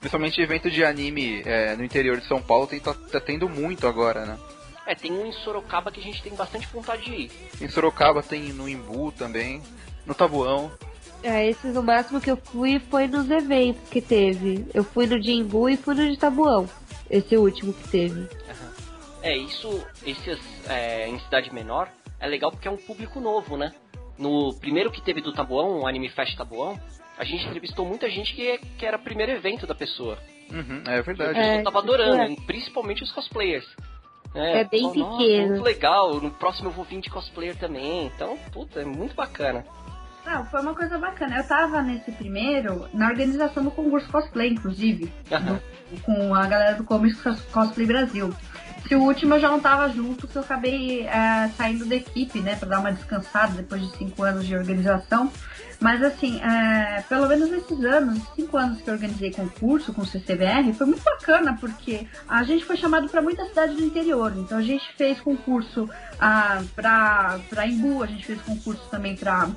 Principalmente 0.00 0.40
evento 0.40 0.70
de 0.70 0.82
anime 0.82 1.42
é, 1.44 1.76
no 1.76 1.84
interior 1.84 2.18
de 2.18 2.26
São 2.26 2.40
Paulo 2.40 2.66
tem, 2.66 2.80
tá, 2.80 2.94
tá 2.94 3.20
tendo 3.20 3.48
muito 3.50 3.86
agora, 3.86 4.24
né? 4.24 4.38
É, 4.86 4.94
tem 4.94 5.12
um 5.12 5.26
em 5.26 5.32
Sorocaba 5.32 5.90
que 5.92 6.00
a 6.00 6.02
gente 6.02 6.22
tem 6.22 6.34
bastante 6.34 6.66
vontade 6.68 7.04
de 7.04 7.12
ir. 7.12 7.30
Em 7.60 7.68
Sorocaba 7.68 8.22
tem 8.22 8.44
no 8.54 8.66
Imbu 8.66 9.12
também, 9.12 9.60
no 10.06 10.14
Tabuão. 10.14 10.70
é, 11.22 11.46
esses 11.50 11.76
o 11.76 11.82
máximo 11.82 12.18
que 12.20 12.30
eu 12.30 12.36
fui 12.38 12.78
foi 12.90 13.06
nos 13.08 13.28
eventos 13.30 13.86
que 13.90 14.00
teve. 14.00 14.64
Eu 14.72 14.82
fui 14.84 15.06
no 15.06 15.20
de 15.20 15.32
Imbu 15.32 15.68
e 15.68 15.76
fui 15.76 15.94
no 15.94 16.08
de 16.08 16.16
Tabuão. 16.16 16.66
Esse 17.10 17.36
último 17.36 17.72
que 17.72 17.88
teve. 17.88 18.28
É, 19.22 19.36
isso, 19.36 19.84
esses 20.06 20.38
é, 20.68 21.08
em 21.08 21.18
cidade 21.20 21.52
menor, 21.52 21.88
é 22.20 22.26
legal 22.26 22.50
porque 22.50 22.68
é 22.68 22.70
um 22.70 22.76
público 22.76 23.20
novo, 23.20 23.56
né? 23.56 23.74
No 24.16 24.54
primeiro 24.54 24.90
que 24.90 25.00
teve 25.00 25.20
do 25.20 25.32
Tabuão, 25.32 25.80
o 25.80 25.86
Anime 25.86 26.08
Fest 26.08 26.36
Tabuão, 26.36 26.78
a 27.16 27.24
gente 27.24 27.44
entrevistou 27.46 27.84
muita 27.84 28.08
gente 28.08 28.34
que, 28.34 28.58
que 28.78 28.86
era 28.86 28.96
o 28.96 29.00
primeiro 29.00 29.32
evento 29.32 29.66
da 29.66 29.74
pessoa. 29.74 30.18
Uhum, 30.50 30.82
é 30.86 31.02
verdade. 31.02 31.38
Eu 31.38 31.44
É, 31.44 31.62
tava 31.62 31.78
adorando, 31.80 32.32
é. 32.32 32.36
principalmente 32.46 33.02
os 33.02 33.12
cosplayers. 33.12 33.66
É 34.34 34.62
bem 34.64 34.82
falou, 34.82 34.96
"Nossa, 34.96 35.18
pequeno." 35.18 35.48
Muito 35.48 35.62
legal, 35.64 36.14
no 36.20 36.30
próximo 36.30 36.68
eu 36.68 36.72
vou 36.72 36.84
vir 36.84 37.00
de 37.00 37.10
cosplayer 37.10 37.56
também. 37.56 38.06
Então, 38.06 38.36
puta, 38.52 38.80
é 38.80 38.84
muito 38.84 39.14
bacana. 39.14 39.64
Não, 40.28 40.44
foi 40.44 40.60
uma 40.60 40.74
coisa 40.74 40.98
bacana. 40.98 41.38
Eu 41.38 41.44
tava 41.44 41.80
nesse 41.80 42.12
primeiro, 42.12 42.86
na 42.92 43.08
organização 43.08 43.64
do 43.64 43.70
concurso 43.70 44.08
cosplay, 44.10 44.50
inclusive. 44.50 45.10
Aham. 45.32 45.58
com 46.02 46.34
a 46.34 46.46
galera 46.46 46.74
do 46.76 46.84
Comics 46.84 47.18
Cos- 47.22 47.40
Cosplay 47.50 47.86
Brasil. 47.86 48.30
Se 48.86 48.94
o 48.94 49.02
último 49.02 49.34
eu 49.34 49.40
já 49.40 49.48
não 49.48 49.58
tava 49.58 49.88
junto, 49.88 50.26
porque 50.26 50.36
eu 50.38 50.42
acabei 50.42 51.06
é, 51.06 51.48
saindo 51.56 51.84
da 51.86 51.94
equipe, 51.96 52.40
né, 52.40 52.56
pra 52.56 52.68
dar 52.68 52.80
uma 52.80 52.92
descansada 52.92 53.54
depois 53.54 53.80
de 53.82 53.96
cinco 53.96 54.22
anos 54.22 54.46
de 54.46 54.54
organização. 54.54 55.30
Mas 55.80 56.02
assim, 56.02 56.40
é, 56.42 57.02
pelo 57.08 57.26
menos 57.28 57.50
nesses 57.50 57.84
anos, 57.84 58.20
cinco 58.34 58.56
anos 58.56 58.80
que 58.82 58.88
eu 58.90 58.94
organizei 58.94 59.30
concurso 59.32 59.92
com 59.94 60.02
o 60.02 60.06
CCBR, 60.06 60.72
foi 60.74 60.86
muito 60.86 61.02
bacana, 61.02 61.56
porque 61.60 62.06
a 62.28 62.42
gente 62.42 62.64
foi 62.64 62.76
chamado 62.76 63.08
para 63.08 63.22
muita 63.22 63.44
cidade 63.46 63.74
do 63.74 63.84
interior. 63.84 64.32
Então 64.36 64.58
a 64.58 64.62
gente 64.62 64.84
fez 64.96 65.20
concurso 65.20 65.88
ah, 66.20 66.62
para 66.74 67.66
Imbu, 67.66 68.02
a 68.02 68.06
gente 68.06 68.26
fez 68.26 68.40
concurso 68.42 68.82
também 68.90 69.16
para 69.16 69.48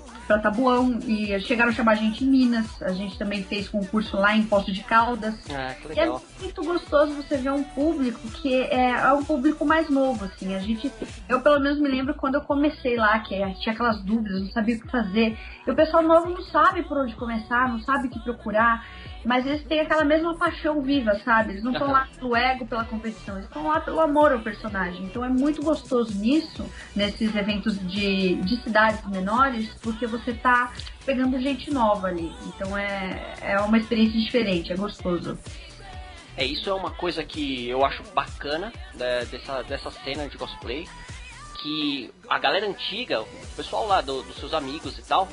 Tabuão, 0.41 0.99
e 1.05 1.39
chegaram 1.41 1.72
a 1.72 1.74
chamar 1.74 1.93
a 1.93 1.95
gente 1.95 2.24
em 2.24 2.28
Minas, 2.28 2.82
a 2.82 2.93
gente 2.93 3.18
também 3.18 3.43
fez 3.43 3.68
concurso 3.68 4.16
lá 4.18 4.36
em 4.36 4.43
Poço 4.43 4.72
de 4.72 4.84
Caldas. 4.84 5.36
Ah, 5.49 5.74
que 5.74 5.88
E 5.89 5.99
é 5.99 6.03
legal. 6.03 6.24
muito 6.39 6.64
gostoso 6.64 7.14
você 7.14 7.38
ver 7.38 7.51
um 7.51 7.64
público 7.64 8.20
que 8.30 8.53
é, 8.53 8.91
é 8.91 9.14
um 9.14 9.24
público 9.24 9.66
mais 9.66 9.89
novo, 9.89 10.26
assim. 10.26 10.55
A 10.55 10.59
gente, 10.59 10.91
eu 11.28 11.41
pelo 11.41 11.59
menos 11.59 11.80
me 11.80 11.89
lembro 11.89 12.14
quando 12.14 12.36
eu 12.36 12.41
comecei 12.41 12.95
lá, 12.95 13.20
que 13.20 13.36
tinha 13.55 13.74
aquelas 13.74 14.01
dúvidas, 14.03 14.41
não 14.41 14.51
sabia 14.51 14.76
o 14.76 14.80
que 14.80 14.88
fazer. 14.89 15.38
E 15.66 15.72
o 15.72 15.76
pessoal 15.76 16.03
novo 16.03 16.30
não 16.30 16.41
sabe 16.43 16.84
por 16.84 16.97
onde 16.97 17.16
começar, 17.16 17.68
não 17.68 17.80
sabe 17.82 18.07
o 18.07 18.09
que 18.12 18.20
procurar. 18.20 18.86
Mas 19.24 19.45
eles 19.45 19.63
têm 19.65 19.80
aquela 19.82 20.03
mesma 20.03 20.36
paixão 20.36 20.82
viva, 20.82 21.13
sabe? 21.24 21.51
Eles 21.51 21.63
não 21.63 21.72
estão 21.74 21.91
lá 21.91 22.07
pelo 22.17 22.36
ego, 22.36 22.65
pela 22.65 22.84
competição, 22.86 23.36
eles 23.36 23.45
estão 23.47 23.67
lá 23.67 23.80
pelo 23.80 23.99
amor 23.99 24.32
ao 24.32 24.39
personagem. 24.39 25.03
Então 25.05 25.24
é 25.24 25.30
muito 25.30 25.61
gostoso 25.61 26.17
nisso, 26.17 26.65
nesses 26.95 27.36
eventos 27.36 27.78
de, 27.88 28.36
de 28.36 28.57
cidades 28.63 29.05
menores, 29.07 29.69
porque 29.82 30.07
você 30.07 30.34
tá 30.34 30.74
pegando 31.05 31.39
gente 31.39 31.69
nova 31.72 32.07
ali. 32.07 32.34
Então 32.47 32.76
é, 32.78 33.36
é 33.41 33.59
uma 33.59 33.78
experiência 33.78 34.19
diferente, 34.19 34.74
é 34.74 34.76
gostoso. 34.76 35.38
É, 36.36 36.43
isso 36.45 36.69
é 36.69 36.74
uma 36.74 36.89
coisa 36.91 37.24
que 37.24 37.67
eu 37.69 37.86
acho 37.86 38.01
bacana 38.15 38.72
né, 38.95 39.26
dessa, 39.26 39.61
dessa 39.63 39.91
cena 39.91 40.28
de 40.28 40.38
cosplay. 40.38 40.88
Que 41.61 42.09
a 42.28 42.39
galera 42.39 42.65
antiga, 42.67 43.22
o 43.22 43.28
pessoal 43.55 43.86
lá 43.86 44.01
do- 44.01 44.24
dos 44.24 44.36
seus 44.38 44.51
amigos 44.53 44.97
e 44.97 45.03
tal, 45.03 45.28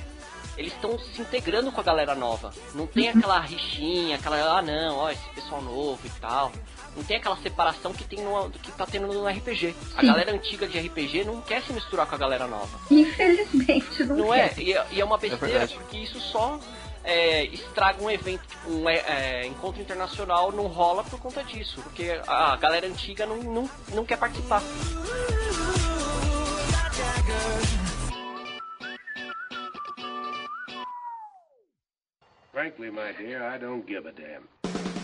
eles 0.58 0.72
estão 0.72 0.98
se 0.98 1.22
integrando 1.22 1.70
com 1.70 1.80
a 1.80 1.84
galera 1.84 2.14
nova. 2.14 2.52
Não 2.74 2.86
tem 2.86 3.08
aquela 3.08 3.38
rixinha, 3.40 4.16
aquela, 4.16 4.58
ah 4.58 4.60
não, 4.60 4.96
ó, 4.96 5.10
esse 5.10 5.28
pessoal 5.34 5.62
novo 5.62 6.00
e 6.04 6.10
tal. 6.20 6.50
Não 6.96 7.04
tem 7.04 7.16
aquela 7.16 7.36
separação 7.36 7.92
que, 7.92 8.02
tem 8.02 8.20
no, 8.24 8.50
que 8.50 8.72
tá 8.72 8.84
tendo 8.84 9.06
no 9.06 9.26
RPG. 9.28 9.74
A 9.96 10.00
Sim. 10.00 10.06
galera 10.08 10.32
antiga 10.32 10.66
de 10.66 10.78
RPG 10.78 11.24
não 11.24 11.40
quer 11.40 11.62
se 11.62 11.72
misturar 11.72 12.06
com 12.06 12.16
a 12.16 12.18
galera 12.18 12.48
nova. 12.48 12.76
Infelizmente, 12.90 14.04
não, 14.04 14.16
Não 14.16 14.28
quer. 14.32 14.52
é? 14.58 14.60
E, 14.62 14.72
é- 14.72 14.86
e 14.90 15.00
é 15.00 15.04
uma 15.04 15.16
besteira, 15.16 15.46
verdade. 15.46 15.74
porque 15.76 15.96
isso 15.98 16.18
só 16.20 16.58
é, 17.04 17.44
estraga 17.44 18.02
um 18.02 18.10
evento, 18.10 18.42
tipo, 18.48 18.70
um 18.70 18.88
é, 18.88 18.96
é, 18.96 19.46
encontro 19.46 19.80
internacional 19.80 20.50
não 20.50 20.66
rola 20.66 21.04
por 21.04 21.20
conta 21.20 21.44
disso. 21.44 21.80
Porque 21.82 22.20
a 22.26 22.56
galera 22.56 22.86
antiga 22.88 23.24
não, 23.26 23.36
não, 23.36 23.70
não 23.94 24.04
quer 24.04 24.18
participar. 24.18 24.60
Frankly, 32.58 32.90
my 32.90 33.12
dear, 33.16 33.40
I 33.54 33.56
don't 33.56 33.86
give 33.86 34.04
a 34.08 34.10
damn. 34.10 34.42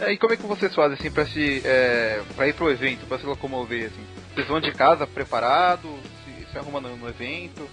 É, 0.00 0.12
e 0.12 0.18
como 0.18 0.32
é 0.34 0.36
que 0.36 0.42
vocês 0.42 0.74
fazem 0.74 0.98
assim 0.98 1.09
pra 1.09 1.24
se. 1.24 1.62
É, 1.64 2.20
pra 2.34 2.48
ir 2.48 2.52
pro 2.55 2.68
evento, 2.68 3.07
pra 3.07 3.16
se 3.16 3.24
locomover 3.24 3.86
assim? 3.86 4.05
Vocês 4.34 4.48
vão 4.48 4.59
de 4.61 4.72
casa 4.72 5.07
preparado? 5.07 5.88
Se, 6.24 6.50
se 6.50 6.59
arruma 6.59 6.80
no, 6.80 6.96
no 6.96 7.09
evento? 7.09 7.64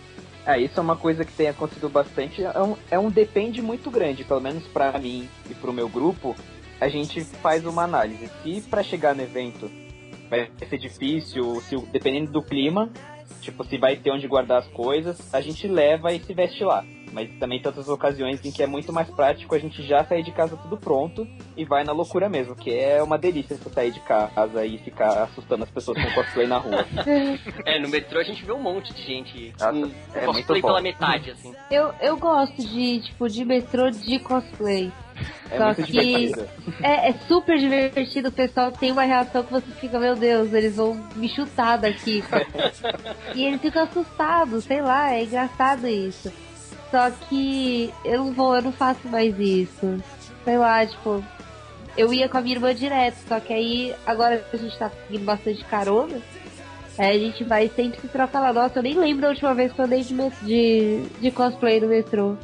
É, 0.46 0.60
isso 0.60 0.80
é 0.80 0.84
uma 0.84 0.96
coisa 0.96 1.26
que 1.26 1.34
tem 1.34 1.48
acontecido 1.50 1.90
bastante. 1.90 2.44
É 2.44 2.62
um, 2.62 2.78
é 2.92 3.00
um 3.00 3.10
depende 3.10 3.60
muito 3.60 3.90
grande, 3.90 4.24
pelo 4.24 4.40
menos 4.40 4.68
pra 4.68 4.92
mim 5.00 5.28
e 5.50 5.56
pro 5.56 5.74
meu 5.74 5.90
grupo. 5.90 6.36
A 6.80 6.88
gente 6.88 7.24
faz 7.42 7.66
uma 7.66 7.82
análise. 7.84 8.30
Se 8.44 8.62
pra 8.70 8.84
chegar 8.84 9.16
no 9.16 9.24
evento 9.24 9.68
vai 10.30 10.48
ser 10.70 10.78
difícil, 10.78 11.60
se, 11.62 11.76
o- 11.76 11.88
dependendo 11.88 12.32
do 12.32 12.44
clima, 12.44 12.92
tipo, 13.42 13.64
se 13.66 13.80
vai 13.80 13.96
ter 13.96 14.12
onde 14.12 14.28
guardar 14.28 14.60
as 14.60 14.68
coisas, 14.68 15.34
a 15.34 15.42
gente 15.42 15.68
leva 15.68 16.14
e 16.14 16.20
se 16.20 16.36
veste 16.36 16.64
lá. 16.64 16.86
Mas 17.12 17.30
também 17.40 17.60
tem 17.60 17.68
outras 17.68 17.90
ocasiões 17.90 18.44
em 18.46 18.52
que 18.52 18.64
é 18.64 18.68
muito 18.68 18.92
mais 18.94 19.10
prático 19.10 19.54
a 19.54 19.60
gente 19.60 19.84
já 19.84 20.04
sair 20.04 20.24
de 20.24 20.32
casa 20.32 20.58
tudo 20.58 20.78
pronto 20.78 21.28
e 21.56 21.66
vai 21.66 21.84
na 21.84 21.92
loucura 21.92 22.30
mesmo, 22.30 22.56
que 22.56 22.74
é 22.74 23.02
uma 23.04 23.18
delícia 23.18 23.56
você 23.58 23.70
sair 23.70 23.92
de 23.92 24.00
casa 24.02 24.66
e 24.66 24.78
ficar 24.78 25.24
assustando 25.24 25.64
as 25.64 25.72
pessoas 25.72 26.02
com 26.02 26.12
cosplay 26.14 26.48
na 26.48 26.58
rua. 26.58 26.86
É, 27.66 27.80
no 27.80 27.90
metrô 27.90 28.20
a 28.20 28.24
gente 28.24 28.44
vê 28.44 28.52
um 28.52 28.62
monte 28.62 28.94
de 28.94 29.04
gente 29.04 29.54
Nossa, 29.60 29.72
com 29.72 29.92
é 30.14 30.26
cosplay 30.26 30.62
pela 30.62 30.82
metade, 30.82 31.32
assim. 31.32 31.54
Eu, 31.70 31.94
eu 32.02 32.18
gosto 32.18 32.58
de, 32.58 33.02
tipo, 33.02 33.28
de 33.28 33.46
metrô 33.46 33.90
de 33.90 34.20
cosplay. 34.20 34.92
É 35.50 35.58
Só 35.58 35.66
muito 35.66 35.84
que-. 35.84 36.32
É, 36.82 37.10
é 37.10 37.14
super 37.28 37.58
divertido, 37.58 38.30
o 38.30 38.32
pessoal 38.32 38.72
tem 38.72 38.92
uma 38.92 39.04
reação 39.04 39.44
que 39.44 39.52
você 39.52 39.68
fica, 39.80 40.00
meu 40.00 40.16
Deus, 40.16 40.54
eles 40.54 40.76
vão 40.78 40.96
me 41.16 41.28
chutar 41.30 41.78
daqui. 41.78 42.24
e 43.36 43.46
eles 43.46 43.62
ficam 43.62 43.84
assustados, 43.84 44.64
sei 44.64 44.82
lá, 44.82 45.14
é 45.14 45.24
engraçado 45.24 45.88
isso. 45.88 46.32
Só 46.92 47.10
que 47.10 47.92
eu 48.04 48.18
não 48.26 48.34
vou, 48.34 48.56
eu 48.56 48.62
não 48.62 48.72
faço 48.72 49.08
mais 49.08 49.38
isso. 49.40 50.04
Sei 50.44 50.58
lá, 50.58 50.86
tipo, 50.86 51.24
eu 51.98 52.14
ia 52.14 52.28
com 52.28 52.38
a 52.38 52.42
minha 52.42 52.56
irmã 52.56 52.76
direto, 52.76 53.16
só 53.28 53.40
que 53.40 53.54
aí 53.54 53.96
agora 54.06 54.44
a 54.54 54.58
gente 54.58 54.78
tá 54.78 54.90
seguindo 54.90 55.24
bastante 55.26 55.64
carona. 55.66 56.20
Aí 56.98 57.16
a 57.16 57.20
gente 57.20 57.44
vai 57.46 57.70
sempre 57.70 58.00
se 58.02 58.08
troca 58.10 58.40
lá. 58.40 58.52
Nossa, 58.52 58.80
eu 58.80 58.84
nem 58.84 58.94
lembro 58.96 59.22
da 59.22 59.30
última 59.30 59.54
vez 59.54 59.72
que 59.72 59.80
eu 59.80 59.86
andei 59.86 60.04
de, 60.04 60.14
met- 60.14 60.44
de, 60.44 61.04
de 61.22 61.32
cosplay 61.32 61.80
no 61.80 61.88
metrô. 61.88 62.36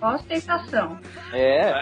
Ostentação. 0.00 0.98
É, 1.32 1.72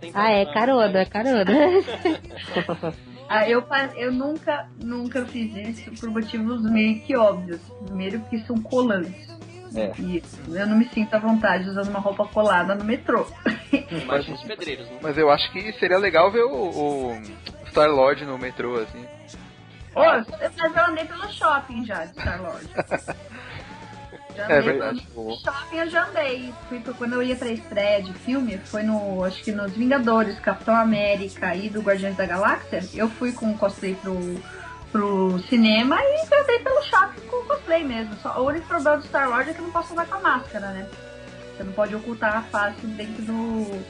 Tem 0.00 0.12
Ah, 0.14 0.30
é 0.30 0.46
carona, 0.46 1.00
é 1.00 1.04
carona. 1.04 1.44
Ah, 3.28 3.48
eu, 3.48 3.64
eu 3.96 4.12
nunca, 4.12 4.66
nunca 4.82 5.24
fiz 5.24 5.54
isso 5.78 5.90
por 6.00 6.10
motivos 6.10 6.62
meio 6.68 7.00
que 7.00 7.16
óbvios. 7.16 7.60
Primeiro 7.84 8.18
porque 8.20 8.40
são 8.40 8.56
colantes. 8.60 9.28
É. 9.74 9.92
E 9.98 10.22
eu 10.48 10.66
não 10.66 10.76
me 10.76 10.88
sinto 10.88 11.14
à 11.14 11.18
vontade 11.18 11.68
usando 11.68 11.88
uma 11.88 12.00
roupa 12.00 12.26
colada 12.26 12.74
no 12.74 12.84
metrô. 12.84 13.26
Imagina 13.90 14.36
os 14.36 14.42
pedreiros, 14.42 14.88
né? 14.88 14.98
Mas 15.02 15.16
eu 15.16 15.30
acho 15.30 15.50
que 15.52 15.72
seria 15.74 15.98
legal 15.98 16.30
ver 16.32 16.42
o, 16.44 16.52
o 17.14 17.22
Star 17.68 17.88
Lord 17.90 18.24
no 18.24 18.36
metrô, 18.38 18.76
assim. 18.80 19.04
Ô, 19.94 20.00
mas 20.04 20.26
eu 20.28 20.84
andei 20.86 21.04
pelo 21.04 21.28
shopping 21.32 21.84
já 21.84 22.04
de 22.04 22.12
Star 22.20 22.40
Lord. 22.42 22.68
Já 24.36 24.48
É 24.48 24.60
verdade. 24.60 25.00
pelo 25.12 25.36
shopping 25.40 25.76
eu 25.76 25.90
já 25.90 26.06
andei. 26.06 26.54
Fui 26.68 26.78
pra- 26.78 26.94
quando 26.94 27.14
eu 27.14 27.22
ia 27.22 27.34
pra 27.34 27.48
estreia 27.48 28.00
de 28.00 28.12
filme, 28.12 28.58
foi 28.58 28.84
no. 28.84 29.24
Acho 29.24 29.42
que 29.42 29.50
nos 29.50 29.72
Vingadores, 29.72 30.38
Capitão 30.38 30.74
América 30.76 31.52
e 31.56 31.68
do 31.68 31.80
Guardiões 31.82 32.16
da 32.16 32.24
Galáxia. 32.26 32.80
Eu 32.94 33.08
fui 33.08 33.32
com 33.32 33.56
cosplay 33.58 33.94
pro, 33.96 34.16
pro 34.92 35.38
cinema 35.48 35.96
e 36.00 36.34
andei 36.34 36.58
pelo 36.60 36.82
shopping 36.82 37.20
com 37.28 37.44
cosplay 37.44 37.84
mesmo. 37.84 38.14
Só, 38.22 38.40
o 38.40 38.46
único 38.46 38.66
problema 38.66 38.96
do 38.98 39.06
Star 39.06 39.28
Wars 39.30 39.48
é 39.48 39.52
que 39.52 39.60
eu 39.60 39.64
não 39.64 39.72
posso 39.72 39.92
andar 39.92 40.06
com 40.06 40.14
a 40.16 40.20
máscara, 40.20 40.68
né? 40.70 40.88
Você 41.56 41.64
não 41.64 41.72
pode 41.72 41.94
ocultar 41.94 42.36
a 42.36 42.42
face 42.42 42.86
dentro 42.86 43.22
do, 43.22 43.82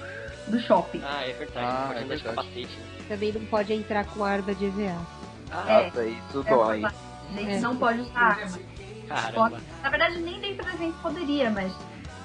do 0.48 0.60
shopping. 0.60 1.00
Ah, 1.04 1.22
é 1.26 1.32
verdade. 1.32 1.66
Ah, 1.66 1.84
pode 1.88 1.98
é 2.00 2.02
andar 2.04 2.16
de 2.16 2.22
verdade. 2.22 2.36
capacete. 2.36 2.78
Também 3.08 3.32
não 3.32 3.44
pode 3.46 3.72
entrar 3.72 4.04
com 4.06 4.24
arma 4.24 4.54
de 4.54 4.64
EVA. 4.66 4.96
Ah, 5.52 5.64
É. 5.72 5.84
nossa, 5.86 6.04
isso 6.06 6.44
É, 6.46 6.50
dói. 6.50 6.84
A 6.84 7.32
gente 7.32 7.52
É. 7.52 7.60
não 7.60 7.76
pode 7.76 8.00
usar 8.00 8.20
arma. 8.20 8.58
caramba. 9.08 9.60
Na 9.82 9.88
verdade, 9.90 10.18
nem 10.18 10.40
dentro 10.40 10.64
da 10.64 10.72
gente 10.72 10.96
poderia, 10.98 11.50
mas 11.50 11.72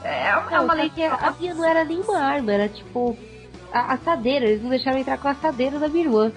é, 0.04 0.28
é 0.30 0.44
Não, 0.52 0.64
uma 0.66 0.74
lei 0.74 0.90
porque 0.90 1.04
a 1.04 1.34
minha 1.40 1.54
não 1.56 1.66
era 1.66 1.84
nenhuma 1.84 2.20
arma, 2.20 2.52
era 2.54 2.70
tipo 2.70 3.18
a 3.72 3.94
assadeira. 3.94 4.46
Eles 4.46 4.62
não 4.62 4.70
deixaram 4.70 4.98
entrar 5.00 5.18
com 5.18 5.28
a 5.28 5.32
assadeira 5.32 5.80
da 5.80 5.88
minha 5.88 6.06
irmã. 6.06 6.32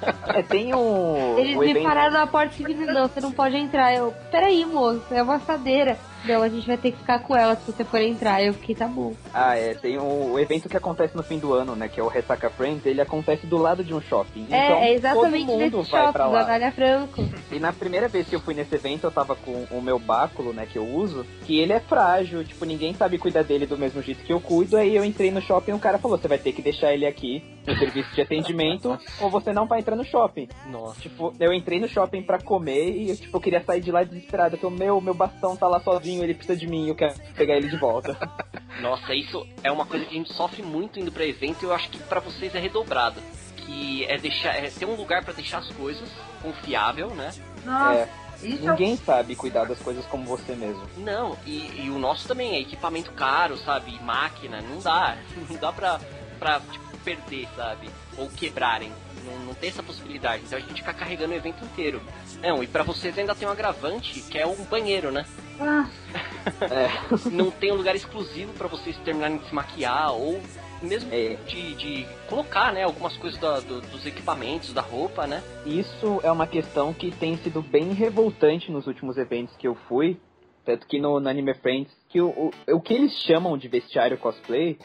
É, 0.34 0.42
tem 0.42 0.74
um. 0.74 1.38
Eles 1.38 1.56
o 1.56 1.60
me 1.60 1.70
evento- 1.70 1.84
pararam 1.84 2.12
na 2.12 2.26
porta 2.26 2.54
e 2.62 2.74
não, 2.74 3.08
você 3.08 3.20
não 3.20 3.32
pode 3.32 3.56
entrar. 3.56 3.92
Eu, 3.94 4.14
peraí, 4.30 4.64
moço, 4.64 5.02
é 5.10 5.22
uma 5.22 5.36
assadeira. 5.36 5.98
Não, 6.24 6.42
a 6.42 6.48
gente 6.48 6.66
vai 6.66 6.76
ter 6.76 6.92
que 6.92 6.98
ficar 6.98 7.20
com 7.20 7.36
ela 7.36 7.56
se 7.56 7.70
você 7.70 7.84
for 7.84 8.00
entrar. 8.00 8.42
Eu 8.42 8.52
fiquei, 8.54 8.74
tá 8.74 8.86
bom. 8.86 9.14
Ah, 9.32 9.56
é, 9.56 9.74
tem 9.74 9.98
o, 9.98 10.32
o 10.32 10.38
evento 10.38 10.68
que 10.68 10.76
acontece 10.76 11.16
no 11.16 11.22
fim 11.22 11.38
do 11.38 11.52
ano, 11.52 11.74
né? 11.74 11.88
Que 11.88 12.00
é 12.00 12.02
o 12.02 12.08
Ressaca 12.08 12.50
Friends, 12.50 12.84
ele 12.84 13.00
acontece 13.00 13.46
do 13.46 13.56
lado 13.56 13.82
de 13.82 13.94
um 13.94 14.00
shopping. 14.00 14.46
É, 14.50 14.64
então, 14.64 14.76
é 14.78 14.92
exatamente 14.92 15.46
todo 15.46 15.52
mundo 15.52 15.58
nesse 15.58 15.90
vai 15.90 16.02
shopping, 16.02 16.12
pra 16.12 16.26
lá. 16.26 16.42
Anália 16.42 16.72
Franco. 16.72 17.24
E 17.50 17.58
na 17.58 17.72
primeira 17.72 18.08
vez 18.08 18.28
que 18.28 18.34
eu 18.34 18.40
fui 18.40 18.54
nesse 18.54 18.74
evento, 18.74 19.04
eu 19.04 19.10
tava 19.10 19.34
com 19.34 19.66
o 19.70 19.82
meu 19.82 19.98
báculo, 19.98 20.52
né, 20.52 20.66
que 20.70 20.78
eu 20.78 20.86
uso, 20.86 21.24
que 21.46 21.58
ele 21.58 21.72
é 21.72 21.80
frágil, 21.80 22.44
tipo, 22.44 22.64
ninguém 22.64 22.94
sabe 22.94 23.18
cuidar 23.18 23.42
dele 23.42 23.66
do 23.66 23.78
mesmo 23.78 24.02
jeito 24.02 24.24
que 24.24 24.32
eu 24.32 24.40
cuido. 24.40 24.76
Aí 24.76 24.94
eu 24.94 25.04
entrei 25.04 25.30
no 25.30 25.40
shopping 25.40 25.72
e 25.72 25.74
o 25.74 25.78
cara 25.78 25.98
falou: 25.98 26.18
você 26.18 26.28
vai 26.28 26.38
ter 26.38 26.52
que 26.52 26.62
deixar 26.62 26.92
ele 26.92 27.06
aqui 27.06 27.42
no 27.66 27.76
serviço 27.78 28.14
de 28.14 28.20
atendimento, 28.20 28.98
ou 29.20 29.30
você 29.30 29.52
não 29.52 29.66
vai 29.66 29.80
entrar 29.80 29.96
no 29.96 30.04
shopping. 30.04 30.48
Nossa. 30.66 31.00
Tipo, 31.00 31.32
eu 31.38 31.52
entrei 31.52 31.78
no 31.80 31.88
shopping 31.88 32.22
pra 32.22 32.38
comer 32.38 32.90
e, 32.90 33.16
tipo, 33.16 33.36
eu 33.36 33.40
queria 33.40 33.62
sair 33.62 33.80
de 33.80 33.92
lá 33.92 34.02
desesperado, 34.02 34.56
que 34.56 34.66
o 34.66 34.70
meu, 34.70 35.00
meu 35.00 35.14
bastão 35.14 35.56
tá 35.56 35.68
lá 35.68 35.80
sozinho, 35.80 36.09
ele 36.18 36.34
precisa 36.34 36.58
de 36.58 36.66
mim, 36.66 36.88
eu 36.88 36.94
quero 36.94 37.14
pegar 37.36 37.56
ele 37.56 37.68
de 37.68 37.76
volta. 37.76 38.16
Nossa, 38.80 39.14
isso 39.14 39.46
é 39.62 39.70
uma 39.70 39.86
coisa 39.86 40.04
que 40.04 40.10
a 40.14 40.18
gente 40.18 40.32
sofre 40.32 40.62
muito 40.62 40.98
indo 40.98 41.12
pra 41.12 41.24
evento 41.24 41.62
e 41.62 41.64
eu 41.66 41.72
acho 41.72 41.88
que 41.90 41.98
pra 41.98 42.20
vocês 42.20 42.54
é 42.54 42.58
redobrado. 42.58 43.20
Que 43.56 44.04
é 44.06 44.18
deixar, 44.18 44.54
é 44.56 44.70
ter 44.70 44.86
um 44.86 44.94
lugar 44.94 45.22
pra 45.24 45.32
deixar 45.32 45.58
as 45.58 45.68
coisas 45.72 46.08
confiável, 46.42 47.08
né? 47.14 47.32
Nossa, 47.64 47.94
É, 47.94 48.08
isso 48.42 48.66
é 48.66 48.70
ninguém 48.70 48.96
sabe 48.96 49.36
cuidar 49.36 49.64
das 49.64 49.78
coisas 49.78 50.04
como 50.06 50.24
você 50.24 50.54
mesmo. 50.54 50.82
Não, 50.96 51.36
e, 51.46 51.84
e 51.84 51.90
o 51.90 51.98
nosso 51.98 52.26
também 52.26 52.54
é 52.54 52.60
equipamento 52.60 53.12
caro, 53.12 53.56
sabe? 53.58 53.98
Máquina, 54.02 54.60
não 54.62 54.78
dá. 54.80 55.16
Não 55.48 55.56
dá 55.56 55.72
pra, 55.72 56.00
pra 56.40 56.58
tipo, 56.60 56.96
perder, 57.04 57.46
sabe? 57.54 57.88
Ou 58.18 58.28
quebrarem. 58.28 58.90
Não, 59.24 59.38
não 59.46 59.54
tem 59.54 59.68
essa 59.68 59.82
possibilidade. 59.82 60.42
Então 60.44 60.58
a 60.58 60.60
gente 60.60 60.74
fica 60.80 60.92
carregando 60.92 61.32
o 61.32 61.36
evento 61.36 61.62
inteiro. 61.64 62.00
Não, 62.42 62.62
e 62.62 62.66
pra 62.66 62.82
vocês 62.82 63.16
ainda 63.16 63.34
tem 63.34 63.46
um 63.46 63.50
agravante, 63.52 64.20
que 64.22 64.36
é 64.38 64.46
um 64.46 64.64
banheiro, 64.64 65.12
né? 65.12 65.24
Ah, 65.60 65.88
É. 66.62 67.28
não 67.30 67.50
tem 67.50 67.70
um 67.70 67.76
lugar 67.76 67.94
exclusivo 67.94 68.52
pra 68.54 68.66
vocês 68.66 68.96
terminarem 69.04 69.36
de 69.38 69.46
se 69.48 69.54
maquiar 69.54 70.12
ou 70.12 70.40
mesmo 70.82 71.12
É. 71.12 71.36
de, 71.46 71.74
de 71.74 72.06
colocar, 72.28 72.72
né, 72.72 72.82
algumas 72.84 73.14
coisas 73.18 73.38
da- 73.38 73.60
do- 73.60 73.82
dos 73.82 74.06
equipamentos, 74.06 74.72
da 74.72 74.80
roupa, 74.80 75.26
né? 75.26 75.42
Isso 75.66 76.18
é 76.22 76.30
uma 76.32 76.46
questão 76.46 76.94
que 76.94 77.10
tem 77.10 77.36
sido 77.38 77.60
bem 77.60 77.92
revoltante 77.92 78.72
nos 78.72 78.86
últimos 78.86 79.18
eventos 79.18 79.54
que 79.56 79.68
eu 79.68 79.74
fui. 79.86 80.18
Tanto 80.64 80.86
que 80.86 80.98
no, 80.98 81.18
no 81.20 81.28
Anime 81.28 81.54
Friends, 81.54 81.92
que 82.08 82.20
o, 82.20 82.28
o, 82.28 82.50
o 82.76 82.80
que 82.80 82.94
eles 82.94 83.12
chamam 83.22 83.56
de 83.58 83.66
vestiário 83.68 84.16
cosplay 84.18 84.78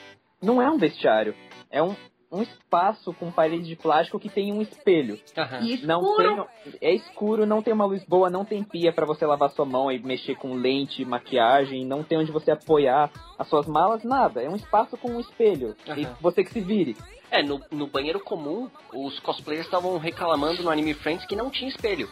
não 0.46 0.62
é 0.62 0.70
um 0.70 0.78
vestiário. 0.78 1.36
É 1.72 1.82
um, 1.82 1.96
um 2.32 2.42
espaço 2.42 3.14
com 3.14 3.32
parede 3.32 3.64
de 3.64 3.76
plástico 3.76 4.20
que 4.20 4.30
tem 4.30 4.54
um 4.54 4.62
espelho. 4.62 5.20
E 5.62 5.86
Não 5.86 6.02
tem, 6.18 6.46
é 6.82 6.94
escuro, 6.94 7.46
não 7.46 7.62
tem 7.62 7.74
uma 7.74 7.86
luz 7.86 8.04
boa, 8.06 8.30
não 8.30 8.46
tem 8.46 8.64
pia 8.64 8.94
pra 8.94 9.06
você 9.06 9.26
lavar 9.26 9.50
sua 9.52 9.66
mão 9.66 9.92
e 9.92 10.00
mexer 10.00 10.36
com 10.36 10.54
lente, 10.54 11.04
maquiagem, 11.04 11.86
não 11.86 12.04
tem 12.04 12.18
onde 12.20 12.32
você 12.32 12.52
apoiar 12.52 13.12
as 13.38 13.48
suas 13.48 13.66
malas, 13.66 14.04
nada. 14.04 14.42
É 14.42 14.50
um 14.50 14.56
espaço 14.56 14.96
com 14.98 15.10
um 15.10 15.20
espelho. 15.20 15.76
E 15.88 16.06
Aham. 16.06 16.16
você 16.22 16.44
que 16.44 16.52
se 16.52 16.62
vire. 16.62 16.96
É, 17.32 17.42
no, 17.42 17.60
no 17.72 17.88
banheiro 17.88 18.20
comum, 18.20 18.70
os 18.94 19.20
cosplayers 19.20 19.66
estavam 19.66 19.98
reclamando 19.98 20.62
no 20.62 20.70
Anime 20.70 20.94
Friends 20.94 21.26
que 21.26 21.36
não 21.36 21.50
tinha 21.50 21.70
espelho. 21.70 22.08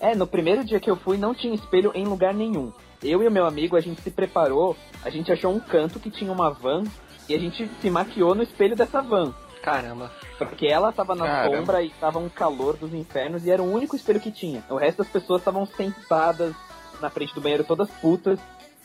É, 0.00 0.14
no 0.14 0.26
primeiro 0.26 0.64
dia 0.64 0.80
que 0.80 0.90
eu 0.90 0.96
fui 0.96 1.16
não 1.16 1.34
tinha 1.34 1.54
espelho 1.54 1.92
em 1.94 2.04
lugar 2.04 2.34
nenhum. 2.34 2.72
Eu 3.02 3.22
e 3.22 3.28
o 3.28 3.30
meu 3.30 3.44
amigo, 3.46 3.76
a 3.76 3.80
gente 3.80 4.00
se 4.00 4.10
preparou, 4.10 4.74
a 5.02 5.10
gente 5.10 5.30
achou 5.30 5.52
um 5.52 5.60
canto 5.60 6.00
que 6.00 6.10
tinha 6.10 6.32
uma 6.32 6.50
van 6.50 6.84
e 7.28 7.34
a 7.34 7.38
gente 7.38 7.70
se 7.80 7.90
maquiou 7.90 8.34
no 8.34 8.42
espelho 8.42 8.76
dessa 8.76 9.00
van. 9.02 9.32
Caramba. 9.62 10.12
Porque 10.36 10.66
ela 10.66 10.92
tava 10.92 11.14
na 11.14 11.24
Caramba. 11.26 11.56
sombra 11.56 11.82
e 11.82 11.90
tava 11.90 12.18
um 12.18 12.28
calor 12.28 12.76
dos 12.76 12.92
infernos 12.92 13.46
e 13.46 13.50
era 13.50 13.62
o 13.62 13.72
único 13.72 13.96
espelho 13.96 14.20
que 14.20 14.30
tinha. 14.30 14.62
O 14.68 14.76
resto 14.76 14.98
das 14.98 15.08
pessoas 15.08 15.40
estavam 15.40 15.64
sentadas 15.64 16.54
na 17.00 17.08
frente 17.08 17.34
do 17.34 17.40
banheiro, 17.40 17.64
todas 17.64 17.88
putas, 17.90 18.38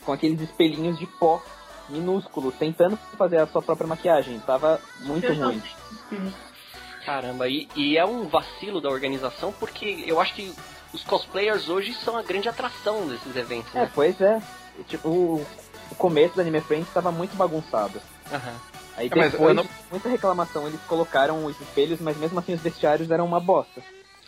com 0.04 0.12
aqueles 0.12 0.40
espelhinhos 0.40 0.98
de 0.98 1.06
pó 1.06 1.42
minúsculos, 1.88 2.54
tentando 2.54 2.96
fazer 3.18 3.38
a 3.38 3.46
sua 3.46 3.60
própria 3.60 3.86
maquiagem. 3.86 4.38
Tava 4.40 4.80
muito 5.00 5.30
ruim. 5.32 5.60
Caramba, 7.04 7.48
e, 7.48 7.68
e 7.74 7.96
é 7.96 8.04
um 8.04 8.28
vacilo 8.28 8.80
da 8.80 8.88
organização 8.90 9.52
porque 9.58 10.04
eu 10.06 10.20
acho 10.20 10.34
que 10.34 10.54
os 10.92 11.02
cosplayers 11.04 11.68
hoje 11.68 11.94
são 11.94 12.16
a 12.16 12.22
grande 12.22 12.48
atração 12.48 13.06
desses 13.06 13.34
eventos, 13.36 13.74
É, 13.74 13.80
né? 13.80 13.90
pois 13.94 14.20
é. 14.20 14.40
Tipo, 14.86 15.08
o, 15.08 15.46
o 15.90 15.94
começo 15.96 16.34
do 16.34 16.40
Anime 16.40 16.60
Friends 16.60 16.88
estava 16.88 17.10
muito 17.10 17.36
bagunçado. 17.36 18.00
Aham. 18.32 18.54
Aí 18.96 19.06
É, 19.06 19.08
depois, 19.08 19.34
eu 19.34 19.54
não- 19.54 19.66
muita 19.90 20.08
reclamação, 20.08 20.66
eles 20.66 20.80
colocaram 20.86 21.44
os 21.46 21.58
espelhos, 21.60 22.00
mas 22.00 22.16
mesmo 22.18 22.38
assim 22.38 22.52
os 22.54 22.60
vestiários 22.60 23.10
eram 23.10 23.24
uma 23.24 23.40
bosta. 23.40 23.80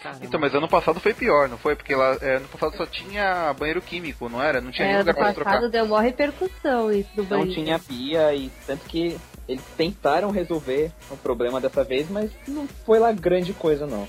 Caramba. 0.02 0.24
Então, 0.24 0.40
mas 0.40 0.52
ano 0.54 0.68
passado 0.68 0.98
foi 0.98 1.14
pior, 1.14 1.48
não 1.48 1.56
foi? 1.58 1.76
Porque 1.76 1.94
lá, 1.94 2.16
é, 2.20 2.36
ano 2.36 2.48
passado 2.48 2.76
só 2.76 2.84
tinha 2.86 3.52
banheiro 3.56 3.80
químico, 3.80 4.28
não 4.28 4.42
era? 4.42 4.60
Não 4.60 4.72
tinha 4.72 4.88
É, 4.88 4.90
ano 4.94 4.98
lugar 5.00 5.14
pra 5.14 5.32
trocar. 5.34 5.50
passado 5.52 5.70
deu 5.70 5.86
maior 5.86 6.02
repercussão 6.02 6.90
isso 6.90 7.08
do 7.14 7.22
Não 7.22 7.28
banheiro. 7.28 7.52
tinha 7.52 7.78
pia 7.78 8.34
e 8.34 8.50
tanto 8.66 8.84
que 8.86 9.16
eles 9.46 9.62
tentaram 9.76 10.30
resolver 10.30 10.90
o 11.10 11.16
problema 11.16 11.60
dessa 11.60 11.84
vez, 11.84 12.10
mas 12.10 12.32
não 12.48 12.66
foi 12.84 12.98
lá 12.98 13.12
grande 13.12 13.52
coisa 13.52 13.86
não. 13.86 14.08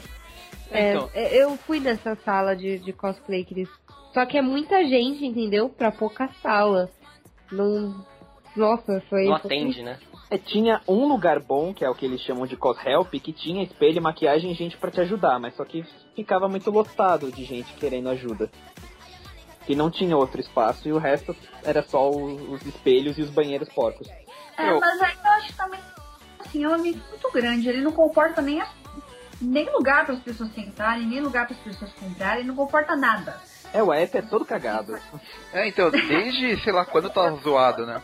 É, 0.72 0.94
Então. 0.96 1.10
é, 1.14 1.36
eu 1.38 1.56
fui 1.58 1.80
nessa 1.80 2.16
sala 2.26 2.56
de, 2.56 2.80
de 2.80 2.92
cosplay 2.94 3.44
que 3.44 3.54
eles. 3.54 3.70
Só 4.14 4.26
que 4.26 4.38
é 4.38 4.42
muita 4.42 4.84
gente, 4.88 5.24
entendeu? 5.26 5.70
Pra 5.70 5.92
pouca 5.92 6.28
sala. 6.42 6.90
Não. 7.52 8.04
Nossa, 8.56 9.02
foi. 9.10 9.26
Não 9.26 9.36
atende, 9.36 9.82
né? 9.82 9.98
É, 10.30 10.38
tinha 10.38 10.82
um 10.88 11.08
lugar 11.08 11.40
bom, 11.40 11.74
que 11.74 11.84
é 11.86 11.90
o 11.90 11.96
que 11.96 12.06
eles 12.06 12.22
chamam 12.22 12.48
de 12.48 12.56
cos 12.56 12.78
help, 12.86 13.12
que 13.14 13.32
tinha 13.34 13.64
espelho, 13.64 14.02
maquiagem 14.02 14.52
e 14.52 14.56
gente 14.56 14.78
pra 14.78 14.90
te 14.92 15.00
ajudar, 15.02 15.40
mas 15.40 15.56
só 15.56 15.64
que 15.64 15.84
ficava 16.16 16.48
muito 16.48 16.72
lotado 16.72 17.32
de 17.32 17.44
gente 17.44 17.74
querendo 17.74 18.10
ajuda. 18.10 18.50
Que 19.66 19.76
não 19.76 19.90
tinha 19.90 20.18
outro 20.18 20.42
espaço 20.42 20.88
e 20.88 20.92
o 20.94 20.98
resto 20.98 21.36
era 21.64 21.82
só 21.84 22.10
o- 22.12 22.52
os 22.54 22.66
espelhos 22.66 23.18
e 23.18 23.22
os 23.22 23.30
banheiros 23.30 23.70
porcos. 23.70 24.08
É, 24.58 24.70
Eu- 24.70 24.80
mas 24.80 25.02
aí 25.02 25.16
eu 25.24 25.32
acho 25.32 25.48
que 25.48 25.54
também, 25.56 25.80
assim, 26.40 26.64
é 26.64 26.70
um 26.70 26.74
ambiente 26.74 27.02
muito 27.10 27.32
grande. 27.32 27.70
Ele 27.70 27.82
não 27.82 27.92
comporta 27.92 28.42
nem, 28.42 28.60
as- 28.60 28.74
nem 29.42 29.70
lugar 29.72 30.06
para 30.06 30.16
as 30.16 30.22
pessoas 30.22 30.54
sentarem, 30.54 31.06
nem 31.08 31.22
lugar 31.22 31.46
para 31.48 31.56
as 31.56 31.62
pessoas 31.62 31.92
comprarem, 31.94 32.44
não 32.44 32.56
comporta 32.56 32.96
nada. 32.96 33.40
É, 33.74 33.82
o 33.82 33.92
app 33.94 34.18
é 34.18 34.22
todo 34.22 34.46
cagado. 34.46 34.98
É, 35.54 35.68
então, 35.68 35.90
desde, 35.90 36.58
sei 36.62 36.74
lá, 36.74 36.86
quando 36.86 37.10
tá 37.10 37.30
zoado, 37.32 37.86
né? 37.86 38.02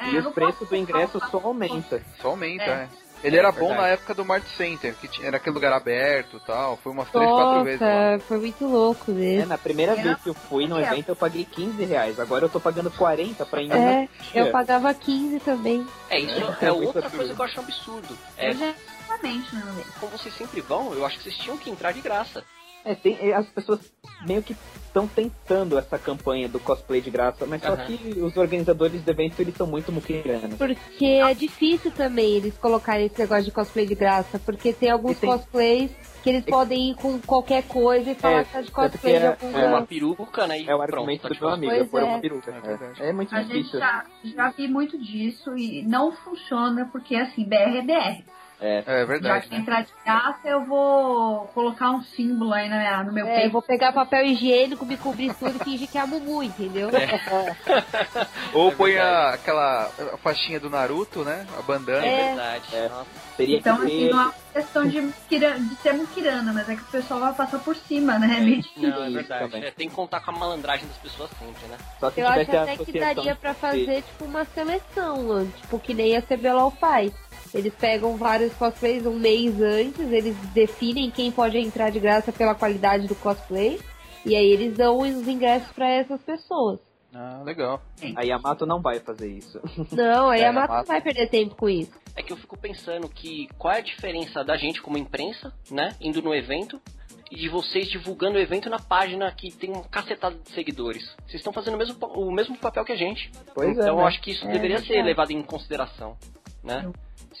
É, 0.00 0.08
e 0.10 0.22
preços 0.32 0.58
posso 0.58 0.64
do 0.66 0.76
ingresso 0.76 1.20
só 1.30 1.38
aumenta. 1.38 2.02
Só 2.20 2.28
aumenta, 2.28 2.64
É. 2.64 2.68
é. 2.68 2.88
Ele 3.22 3.36
É, 3.36 3.40
era 3.40 3.52
bom 3.52 3.58
verdade. 3.68 3.80
na 3.82 3.88
época 3.88 4.14
do 4.14 4.24
Mart 4.24 4.42
Center, 4.56 4.94
que 4.94 5.06
tinha, 5.06 5.26
era 5.26 5.36
aquele 5.36 5.52
lugar 5.54 5.74
aberto 5.74 6.38
e 6.38 6.40
tal. 6.40 6.78
Foi 6.78 6.90
umas 6.90 7.06
três, 7.10 7.28
quatro 7.30 7.64
vezes 7.64 7.80
lá. 7.82 8.12
Nossa, 8.12 8.24
foi 8.24 8.38
muito 8.38 8.66
louco 8.66 9.10
É, 9.10 9.14
mesmo. 9.14 9.46
na 9.46 9.58
primeira 9.58 9.92
É. 9.92 10.02
vez 10.02 10.16
que 10.22 10.28
eu 10.30 10.34
fui 10.34 10.66
no 10.66 10.78
É. 10.80 10.84
evento 10.84 11.10
eu 11.10 11.16
paguei 11.16 11.44
15 11.44 11.84
reais, 11.84 12.18
agora 12.18 12.46
eu 12.46 12.48
tô 12.48 12.58
pagando 12.58 12.90
40 12.90 13.44
pra 13.44 13.60
ir 13.60 13.70
É, 13.70 14.08
eu 14.34 14.50
pagava 14.50 14.94
15 14.94 15.38
também. 15.40 15.86
É, 16.08 16.18
isso 16.18 16.32
É, 16.34 16.64
é, 16.64 16.68
é 16.68 16.72
outra 16.72 17.00
absurdo. 17.04 17.16
coisa 17.18 17.34
que 17.34 17.40
eu 17.40 17.44
acho 17.44 17.60
um 17.60 17.64
absurdo. 17.64 18.18
É, 18.38 18.48
exatamente 18.48 19.54
não 19.54 19.72
vejo. 19.74 19.88
como 20.00 20.12
vocês 20.12 20.34
sempre 20.34 20.62
vão, 20.62 20.94
eu 20.94 21.04
acho 21.04 21.18
que 21.18 21.24
vocês 21.24 21.36
tinham 21.36 21.58
que 21.58 21.68
entrar 21.68 21.92
de 21.92 22.00
graça. 22.00 22.42
É, 22.84 22.94
tem, 22.94 23.16
é, 23.20 23.34
as 23.34 23.46
pessoas 23.48 23.80
meio 24.26 24.42
que 24.42 24.56
estão 24.86 25.06
tentando 25.06 25.78
essa 25.78 25.98
campanha 25.98 26.48
do 26.48 26.58
cosplay 26.58 27.00
de 27.00 27.10
graça, 27.10 27.44
mas 27.46 27.62
só 27.62 27.72
Aham. 27.74 27.86
que 27.86 28.18
os 28.20 28.36
organizadores 28.36 29.02
do 29.02 29.10
evento 29.10 29.40
eles 29.40 29.54
são 29.54 29.66
muito 29.66 29.92
muquiranos. 29.92 30.56
Porque 30.56 31.04
é 31.04 31.32
difícil 31.34 31.90
também 31.90 32.36
eles 32.36 32.56
colocarem 32.58 33.06
esse 33.06 33.18
negócio 33.18 33.44
de 33.44 33.50
cosplay 33.52 33.86
de 33.86 33.94
graça. 33.94 34.38
Porque 34.38 34.72
tem 34.72 34.90
alguns 34.90 35.18
tem- 35.18 35.30
cosplays 35.30 35.90
que 36.22 36.28
eles 36.30 36.44
podem 36.44 36.90
ir 36.90 36.94
com 36.96 37.18
qualquer 37.20 37.62
coisa 37.64 38.10
e 38.10 38.14
falar 38.14 38.40
É, 38.40 38.44
que 38.44 38.52
tá 38.52 38.60
de 38.62 38.70
cosplay 38.70 39.12
que 39.14 39.18
de 39.20 39.24
é- 39.24 39.28
algum 39.28 39.58
é 39.58 39.66
Uma 39.66 39.86
peruca, 39.86 40.46
né? 40.46 40.58
E 40.60 40.68
É 40.68 40.74
o 40.74 40.78
pronto, 40.78 40.94
argumento 40.94 41.22
tá 41.22 41.28
do 41.28 41.34
de 41.34 41.40
meu 41.40 41.50
amigo, 41.50 41.72
Pois 41.74 41.90
foi 41.90 42.00
é. 42.00 42.04
uma 42.04 42.18
peruca. 42.18 42.50
É. 42.98 43.04
É, 43.04 43.08
é 43.08 43.12
muito 43.12 43.34
A 43.34 43.42
gente 43.42 43.52
difícil. 43.56 43.78
já, 43.78 44.04
já 44.24 44.50
vi 44.50 44.68
muito 44.68 44.98
disso 44.98 45.56
e 45.56 45.82
não 45.82 46.12
funciona 46.12 46.88
porque, 46.90 47.14
assim, 47.14 47.44
BR 47.44 47.78
é 47.78 47.82
BR. 47.82 48.24
É, 48.60 48.82
É 48.86 48.98
Já 49.00 49.04
verdade, 49.06 49.46
que 49.48 49.54
né? 49.54 49.60
entrar 49.60 49.82
de 49.82 49.92
graça, 50.04 50.46
eu 50.48 50.64
vou 50.64 51.46
colocar 51.54 51.90
um 51.92 52.02
símbolo 52.02 52.52
aí 52.52 52.68
na 52.68 53.02
no 53.04 53.12
meu 53.12 53.26
É, 53.26 53.30
eu 53.30 53.34
peito. 53.40 53.52
vou 53.52 53.62
pegar 53.62 53.92
papel 53.92 54.24
higiênico, 54.26 54.84
me 54.84 54.96
cobrir 54.96 55.32
tudo 55.34 55.56
e 55.60 55.64
fingir 55.64 55.88
que 55.88 55.96
é 55.96 56.00
a 56.02 56.06
Mumu, 56.06 56.42
entendeu? 56.42 56.90
Ou 58.52 58.70
É 58.70 58.74
põe 58.74 58.98
a, 58.98 59.04
verdade. 59.04 59.34
aquela 59.36 59.90
a 60.12 60.16
faixinha 60.18 60.60
do 60.60 60.68
Naruto, 60.70 61.24
né? 61.24 61.46
A 61.58 61.62
bandana. 61.62 62.04
É 62.04 62.10
É. 62.20 62.26
verdade. 62.26 62.64
É. 62.74 62.90
Teria 63.36 63.58
Então, 63.58 63.76
que 63.78 63.82
assim, 63.86 64.10
não 64.10 64.20
é 64.20 64.24
uma 64.24 64.34
questão 64.52 64.86
de, 64.86 65.00
de 65.00 65.74
ser 65.76 65.92
mukirana, 65.94 66.52
mas 66.52 66.68
é 66.68 66.76
que 66.76 66.82
o 66.82 66.86
pessoal 66.86 67.20
vai 67.20 67.32
passar 67.34 67.58
por 67.60 67.74
cima, 67.74 68.18
né? 68.18 68.36
É 68.38 68.40
meio 68.40 68.60
difícil. 68.62 68.90
Não, 68.90 69.04
é 69.04 69.10
verdade. 69.10 69.56
É, 69.64 69.70
tem 69.70 69.88
que 69.88 69.94
contar 69.94 70.20
com 70.20 70.30
a 70.32 70.34
malandragem 70.34 70.86
das 70.86 70.98
pessoas 70.98 71.30
sempre, 71.38 71.66
né? 71.68 71.78
Só 71.98 72.10
se 72.10 72.20
Eu 72.20 72.28
acho 72.28 72.50
até 72.54 72.76
que 72.76 72.92
daria 72.98 73.34
pra 73.36 73.54
fazer, 73.54 74.02
tipo, 74.02 74.24
uma 74.26 74.44
seleção. 74.44 75.46
Tipo, 75.62 75.78
que 75.78 75.94
nem 75.94 76.16
a 76.16 76.22
CBLOL 76.22 76.70
faz. 76.72 77.12
Eles 77.52 77.74
pegam 77.74 78.16
vários 78.16 78.52
cosplays 78.54 79.04
um 79.06 79.18
mês 79.18 79.60
antes, 79.60 80.00
eles 80.12 80.36
definem 80.54 81.10
quem 81.10 81.30
pode 81.32 81.58
entrar 81.58 81.90
de 81.90 81.98
graça 81.98 82.30
pela 82.32 82.54
qualidade 82.54 83.06
do 83.08 83.14
cosplay. 83.16 83.80
E 84.24 84.36
aí 84.36 84.46
eles 84.52 84.76
dão 84.76 84.98
os 84.98 85.26
ingressos 85.26 85.70
pra 85.72 85.88
essas 85.88 86.20
pessoas. 86.22 86.78
Ah, 87.12 87.42
legal. 87.44 87.82
A 88.14 88.22
Yamato 88.22 88.64
não 88.64 88.80
vai 88.80 89.00
fazer 89.00 89.28
isso. 89.32 89.60
Não, 89.90 90.30
aí 90.30 90.42
É, 90.42 90.46
a 90.46 90.52
Mato 90.52 90.68
não 90.68 90.76
mata. 90.76 90.86
vai 90.86 91.00
perder 91.00 91.28
tempo 91.28 91.56
com 91.56 91.68
isso. 91.68 91.90
É 92.14 92.22
que 92.22 92.32
eu 92.32 92.36
fico 92.36 92.56
pensando 92.56 93.08
que 93.08 93.48
qual 93.58 93.74
é 93.74 93.78
a 93.78 93.82
diferença 93.82 94.44
da 94.44 94.56
gente 94.56 94.80
como 94.80 94.96
imprensa, 94.96 95.52
né? 95.70 95.96
Indo 96.00 96.22
no 96.22 96.32
evento 96.32 96.80
e 97.28 97.36
de 97.36 97.48
vocês 97.48 97.88
divulgando 97.88 98.36
o 98.36 98.40
evento 98.40 98.70
na 98.70 98.78
página 98.78 99.32
que 99.32 99.50
tem 99.50 99.70
um 99.70 99.82
cacetada 99.82 100.36
de 100.36 100.50
seguidores. 100.52 101.02
Vocês 101.26 101.36
estão 101.40 101.52
fazendo 101.52 101.74
o 101.74 101.78
mesmo, 101.78 101.96
o 102.06 102.30
mesmo 102.30 102.56
papel 102.58 102.84
que 102.84 102.92
a 102.92 102.96
gente. 102.96 103.28
Pois 103.54 103.68
é, 103.70 103.72
então 103.72 103.86
eu 103.88 103.96
né? 103.96 104.04
acho 104.04 104.20
que 104.20 104.30
isso 104.30 104.46
É 104.46 104.52
deveria 104.52 104.78
ser 104.78 104.86
verdade. 104.88 105.08
levado 105.08 105.30
em 105.32 105.42
consideração, 105.42 106.16
né? 106.62 106.88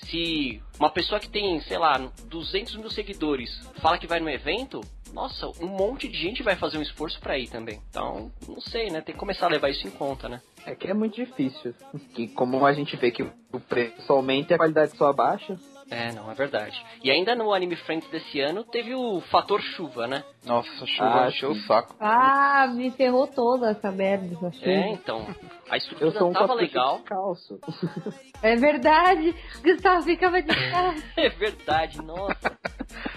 Se 0.06 0.62
uma 0.78 0.90
pessoa 0.90 1.20
que 1.20 1.28
tem, 1.28 1.60
sei 1.60 1.78
lá, 1.78 1.98
200 2.26 2.76
mil 2.76 2.90
seguidores 2.90 3.50
fala 3.80 3.98
que 3.98 4.06
vai 4.06 4.20
no 4.20 4.28
evento, 4.30 4.80
nossa, 5.12 5.48
um 5.60 5.68
monte 5.68 6.08
de 6.08 6.16
gente 6.16 6.42
vai 6.42 6.56
fazer 6.56 6.78
um 6.78 6.82
esforço 6.82 7.20
pra 7.20 7.38
ir 7.38 7.48
também. 7.48 7.80
Então, 7.90 8.30
não 8.48 8.60
sei, 8.60 8.90
né? 8.90 9.00
Tem 9.00 9.14
que 9.14 9.18
começar 9.18 9.46
a 9.46 9.50
levar 9.50 9.68
isso 9.68 9.86
em 9.86 9.90
conta, 9.90 10.28
né? 10.28 10.40
É 10.64 10.74
que 10.74 10.88
é 10.88 10.94
muito 10.94 11.16
difícil. 11.16 11.74
Que 12.14 12.28
como 12.28 12.64
a 12.64 12.72
gente 12.72 12.96
vê 12.96 13.10
que 13.10 13.22
o 13.22 13.60
preço 13.60 14.12
aumenta 14.12 14.52
e 14.52 14.54
a 14.54 14.58
qualidade 14.58 14.96
só 14.96 15.08
abaixa. 15.08 15.58
É, 15.90 16.12
não, 16.12 16.30
é 16.30 16.34
verdade. 16.34 16.80
E 17.02 17.10
ainda 17.10 17.34
no 17.34 17.52
Anime 17.52 17.74
Friends 17.76 18.08
desse 18.10 18.40
ano 18.40 18.62
teve 18.62 18.94
o 18.94 19.20
fator 19.30 19.60
chuva, 19.60 20.06
né? 20.06 20.22
Nossa, 20.44 20.86
chuva 20.86 21.24
Ah, 21.24 21.28
encheu 21.28 21.50
o 21.50 21.54
sim. 21.54 21.66
saco. 21.66 21.96
Ah, 21.98 22.68
me 22.72 22.90
ferrou 22.92 23.26
toda 23.26 23.70
essa 23.70 23.90
merda, 23.90 24.26
essa 24.36 24.52
chuva. 24.52 24.70
É, 24.70 24.88
então. 24.92 25.26
A 25.68 25.74
Eu 25.74 25.78
estrutura 25.78 26.12
sou 26.12 26.30
um 26.30 26.32
tava 26.32 26.54
legal. 26.54 26.98
descalço. 26.98 27.58
É 28.42 28.56
verdade. 28.56 29.34
Gustavo 29.62 30.02
ficava 30.02 30.40
de 30.40 30.48
cara. 30.48 30.94
É 31.14 31.28
verdade, 31.28 32.00
nossa. 32.02 32.58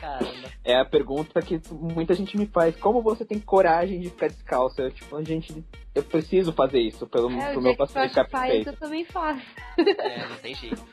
Caramba. 0.01 0.49
É 0.65 0.75
a 0.77 0.83
pergunta 0.85 1.41
que 1.41 1.61
muita 1.71 2.13
gente 2.13 2.35
me 2.37 2.45
faz. 2.47 2.75
Como 2.75 3.01
você 3.01 3.23
tem 3.23 3.39
coragem 3.39 4.01
de 4.01 4.09
ficar 4.09 4.27
descalço? 4.27 4.81
Eu, 4.81 4.91
tipo, 4.91 5.23
gente, 5.23 5.63
eu 5.95 6.03
preciso 6.03 6.51
fazer 6.51 6.79
isso 6.81 7.07
pelo, 7.07 7.31
É, 7.31 7.51
pro 7.51 7.59
o 7.59 7.63
meu 7.63 7.71
eu 7.77 7.87
ficar 7.87 8.27
faz, 8.29 8.67
eu 8.67 8.75
também 8.75 9.05
faço. 9.05 9.41
É, 9.77 10.27
não 10.27 10.35
tem 10.37 10.53
jeito. 10.55 10.83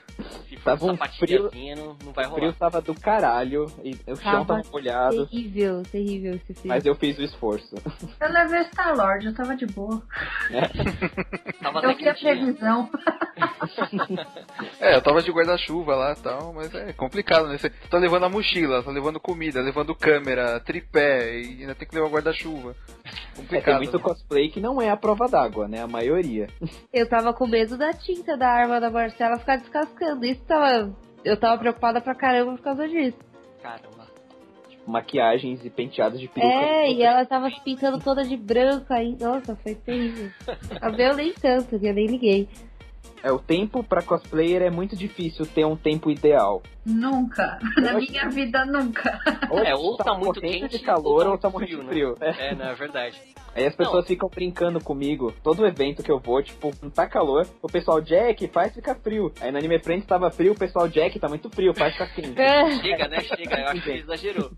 Se 0.49 0.57
for 0.57 0.65
Tava 0.65 0.85
um 0.87 0.91
sapatilhazinha, 0.97 1.77
não, 1.77 1.97
não 2.05 2.13
vai 2.13 2.25
O 2.27 2.29
rolar. 2.29 2.41
frio 2.41 2.53
tava 2.55 2.81
do 2.81 2.95
caralho, 2.95 3.67
e 3.83 3.95
o 4.07 4.17
chão 4.17 4.45
Tava 4.45 4.63
molhado, 4.71 5.27
Terrível, 5.27 5.83
terrível 5.91 6.35
esse 6.35 6.55
frio. 6.55 6.69
mas 6.69 6.85
eu 6.87 6.95
fiz 6.95 7.19
o 7.19 7.23
esforço. 7.23 7.75
Eu 8.21 8.29
levei 8.33 8.65
Star 8.65 8.97
Lord, 8.97 9.27
eu 9.27 9.35
tava 9.35 9.57
de 9.57 9.67
boa. 9.67 10.03
Tava 11.63 11.81
Eu 11.81 11.97
vi 11.97 12.09
a 12.09 12.15
previsão. 12.15 12.91
É, 14.81 14.95
eu 14.97 15.03
tava 15.03 15.23
de 15.23 15.31
guarda-chuva 15.31 15.95
lá 15.95 16.13
e 16.13 16.23
tal, 16.23 16.53
mas 16.53 16.75
é 16.75 16.93
complicado, 16.93 17.49
né? 17.49 17.57
Você 17.59 17.71
tá 17.71 17.99
levando 17.99 18.25
a 18.25 18.29
mochila, 18.29 18.83
tá 18.83 18.91
levando 18.91 19.21
comida, 19.21 19.61
levando 19.61 19.95
câmera, 19.95 20.61
tripé 20.61 21.39
e 21.41 21.61
ainda 21.63 21.75
tem 21.75 21.87
que 21.89 21.95
levar 21.95 22.09
guarda-chuva. 22.09 22.75
É, 23.51 23.61
tem 23.61 23.77
muito 23.77 23.97
né? 23.97 24.03
cosplay 24.03 24.51
que 24.51 24.61
não 24.61 24.81
é 24.81 24.91
a 24.91 24.97
prova 24.97 25.27
d'água, 25.29 25.67
né? 25.69 25.83
A 25.83 25.87
maioria. 25.87 26.49
Eu 26.93 27.09
tava 27.09 27.33
com 27.33 27.47
medo 27.47 27.77
da 27.77 27.93
tinta 27.93 28.37
da 28.37 28.49
arma 28.49 28.81
da 28.81 28.91
Marcela 28.91 29.39
ficar 29.39 29.57
descascando. 29.57 30.10
Isso 30.25 30.43
tava. 30.45 30.95
Eu 31.25 31.39
tava 31.39 31.59
preocupada 31.59 32.01
pra 32.01 32.15
caramba 32.15 32.53
por 32.53 32.63
causa 32.63 32.89
disso. 32.89 33.19
Caramba. 33.63 34.09
Maquiagens 34.87 35.65
e 35.65 35.71
penteados 35.71 36.19
de 36.19 36.27
peruca. 36.27 36.53
É, 36.53 36.91
e 36.91 37.03
ela 37.03 37.25
tava 37.27 37.51
se 37.51 37.61
pintando 37.63 37.99
toda 38.01 38.25
de 38.25 38.37
branco 38.37 38.93
aí. 38.93 39.17
Nossa, 39.21 39.55
foi 39.57 39.75
terrível. 39.75 40.31
A 40.81 40.91
meu 40.91 41.15
nem 41.15 41.33
tanto, 41.35 41.79
que 41.79 41.87
eu 41.87 41.95
nem 41.95 42.07
liguei. 42.07 42.49
É, 43.23 43.31
o 43.31 43.39
tempo 43.39 43.83
pra 43.85 44.03
cosplayer 44.03 44.63
é 44.63 44.71
muito 44.71 44.97
difícil 44.97 45.45
ter 45.47 45.65
um 45.65 45.77
tempo 45.77 46.11
ideal. 46.11 46.63
Nunca. 46.87 47.59
Na 47.77 47.93
minha 47.95 48.29
vida, 48.31 48.65
nunca. 48.65 49.19
É, 49.65 49.75
ou 49.75 49.97
tá 49.97 50.15
muito 50.15 50.41
morrendo 50.41 50.61
quente 50.61 50.79
de 50.79 50.85
calor 50.85 51.27
ou 51.27 51.33
ou 51.33 51.39
tá 51.39 51.51
tá 51.51 51.59
muito 51.59 51.67
frio, 51.77 51.87
frio. 51.89 52.17
É. 52.21 52.49
É, 52.51 52.55
não, 52.55 52.67
é 52.67 52.75
verdade. 52.75 53.21
Aí 53.55 53.67
as 53.67 53.75
pessoas 53.75 54.07
ficam 54.07 54.29
brincando 54.29 54.81
comigo. 54.83 55.35
Todo 55.43 55.67
evento 55.67 56.03
que 56.03 56.11
eu 56.11 56.19
vou, 56.21 56.41
tipo, 56.43 56.71
não 56.81 56.89
tá 56.89 57.07
calor, 57.07 57.47
o 57.61 57.67
pessoal 57.67 58.01
Jack 58.01 58.47
faz 58.49 58.73
ficar 58.73 58.95
frio. 58.95 59.33
Aí 59.41 59.51
no 59.51 59.59
Anime 59.59 59.79
Friends 59.81 60.07
tava 60.07 60.31
frio, 60.31 60.53
o 60.53 60.59
pessoal 60.59 60.89
Jack 60.89 61.19
tá 61.19 61.29
muito 61.29 61.51
frio, 61.51 61.75
faz 61.75 61.93
ficar 61.93 62.07
quente. 62.15 62.37
Chega, 62.81 63.09
né? 63.09 63.21
Chega, 63.21 63.61
eu 63.61 63.69
acho 63.69 63.83
que 63.83 63.91
exagerou. 63.91 64.51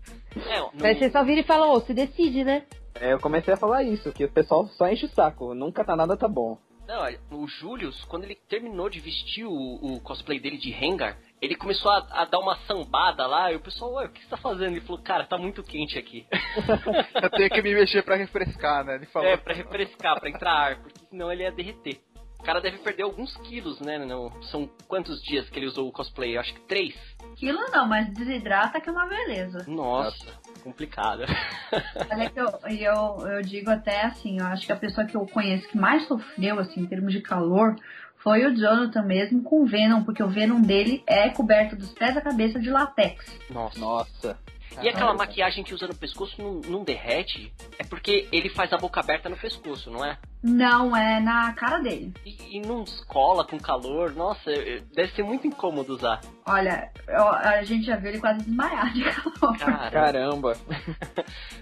É, 0.47 0.59
no- 0.59 0.71
Mas 0.79 0.99
você 0.99 1.09
só 1.09 1.23
vira 1.23 1.41
e 1.41 1.43
fala, 1.43 1.67
ô, 1.67 1.79
se 1.81 1.93
decide, 1.93 2.43
né? 2.43 2.63
É, 3.01 3.13
eu 3.13 3.19
comecei 3.19 3.53
a 3.53 3.57
falar 3.57 3.81
isso, 3.83 4.11
que 4.11 4.23
o 4.25 4.29
pessoal 4.31 4.67
só 4.67 4.87
enche 4.87 5.07
o 5.07 5.09
saco, 5.09 5.53
nunca 5.55 5.83
tá 5.83 5.95
nada 5.95 6.15
tá 6.15 6.27
bom. 6.27 6.57
Não, 6.87 7.39
o 7.39 7.47
Julius, 7.47 8.03
quando 8.05 8.25
ele 8.25 8.35
terminou 8.35 8.89
de 8.89 8.99
vestir 8.99 9.45
o, 9.45 9.51
o 9.51 10.01
cosplay 10.01 10.39
dele 10.39 10.57
de 10.57 10.69
Rengar, 10.69 11.17
ele 11.41 11.55
começou 11.55 11.91
a, 11.91 12.05
a 12.11 12.25
dar 12.25 12.39
uma 12.39 12.57
sambada 12.67 13.25
lá, 13.25 13.51
e 13.51 13.55
o 13.55 13.59
pessoal, 13.59 13.93
ué, 13.93 14.05
o 14.05 14.09
que 14.09 14.21
você 14.21 14.29
tá 14.29 14.37
fazendo? 14.37 14.73
Ele 14.73 14.81
falou, 14.81 15.01
cara, 15.01 15.25
tá 15.25 15.37
muito 15.37 15.63
quente 15.63 15.97
aqui. 15.97 16.25
Eu 17.21 17.29
tenho 17.29 17.49
que 17.49 17.61
me 17.61 17.73
mexer 17.73 18.03
pra 18.03 18.15
refrescar, 18.15 18.83
né? 18.83 18.95
Ele 18.95 19.05
falou. 19.07 19.29
É, 19.29 19.37
pra 19.37 19.53
refrescar, 19.53 20.19
pra 20.19 20.29
entrar 20.29 20.53
ar, 20.53 20.81
porque 20.81 20.99
senão 21.09 21.31
ele 21.31 21.43
ia 21.43 21.51
derreter. 21.51 21.99
O 22.43 22.45
cara 22.45 22.59
deve 22.59 22.79
perder 22.79 23.03
alguns 23.03 23.37
quilos, 23.37 23.79
né? 23.79 23.97
Não, 23.97 24.29
são 24.41 24.69
quantos 24.85 25.23
dias 25.23 25.49
que 25.49 25.57
ele 25.57 25.65
usou 25.65 25.87
o 25.87 25.93
cosplay? 25.93 26.35
Eu 26.35 26.41
acho 26.41 26.53
que 26.53 26.59
três. 26.59 26.93
Aquilo 27.31 27.57
não, 27.71 27.87
mas 27.87 28.13
desidrata 28.13 28.81
que 28.81 28.89
é 28.89 28.91
uma 28.91 29.07
beleza. 29.07 29.63
Nossa, 29.65 30.33
complicado. 30.61 31.23
Olha 32.11 32.29
que 32.29 32.41
eu, 32.41 32.47
e 32.69 32.83
eu, 32.83 33.27
eu 33.29 33.41
digo 33.43 33.71
até 33.71 34.01
assim, 34.01 34.41
eu 34.41 34.45
acho 34.47 34.65
que 34.65 34.73
a 34.73 34.75
pessoa 34.75 35.07
que 35.07 35.15
eu 35.15 35.25
conheço 35.25 35.69
que 35.69 35.77
mais 35.77 36.05
sofreu, 36.05 36.59
assim, 36.59 36.81
em 36.81 36.85
termos 36.85 37.13
de 37.13 37.21
calor, 37.21 37.77
foi 38.17 38.45
o 38.45 38.53
Jonathan 38.53 39.03
mesmo 39.03 39.41
com 39.41 39.63
o 39.63 39.65
Venom, 39.65 40.03
porque 40.03 40.21
o 40.21 40.27
Venom 40.27 40.59
dele 40.59 41.01
é 41.07 41.29
coberto 41.29 41.77
dos 41.77 41.93
pés 41.93 42.17
à 42.17 42.21
cabeça 42.21 42.59
de 42.59 42.69
latex. 42.69 43.25
Nossa. 43.49 43.79
Nossa. 43.79 44.37
E 44.81 44.89
aquela 44.89 45.13
maquiagem 45.13 45.63
que 45.63 45.73
usa 45.73 45.87
no 45.87 45.95
pescoço 45.95 46.41
não, 46.41 46.55
não 46.67 46.83
derrete? 46.83 47.53
É 47.77 47.83
porque 47.83 48.27
ele 48.31 48.49
faz 48.49 48.71
a 48.73 48.77
boca 48.77 48.99
aberta 48.99 49.29
no 49.29 49.37
pescoço, 49.37 49.89
não 49.91 50.03
é? 50.03 50.17
Não, 50.41 50.95
é 50.95 51.19
na 51.21 51.53
cara 51.53 51.79
dele. 51.79 52.13
E, 52.25 52.57
e 52.57 52.61
não 52.61 52.83
descola 52.83 53.45
com 53.45 53.57
calor. 53.57 54.13
Nossa, 54.13 54.51
deve 54.93 55.13
ser 55.15 55.23
muito 55.23 55.47
incômodo 55.47 55.93
usar. 55.95 56.19
Olha, 56.45 56.91
eu- 57.07 57.29
a 57.29 57.63
gente 57.63 57.85
já 57.85 57.95
viu 57.95 58.09
ele 58.09 58.19
quase 58.19 58.39
desmaiar 58.43 58.91
de 58.93 59.03
calor. 59.03 59.57
Cara, 59.57 59.91
Caramba. 59.91 60.57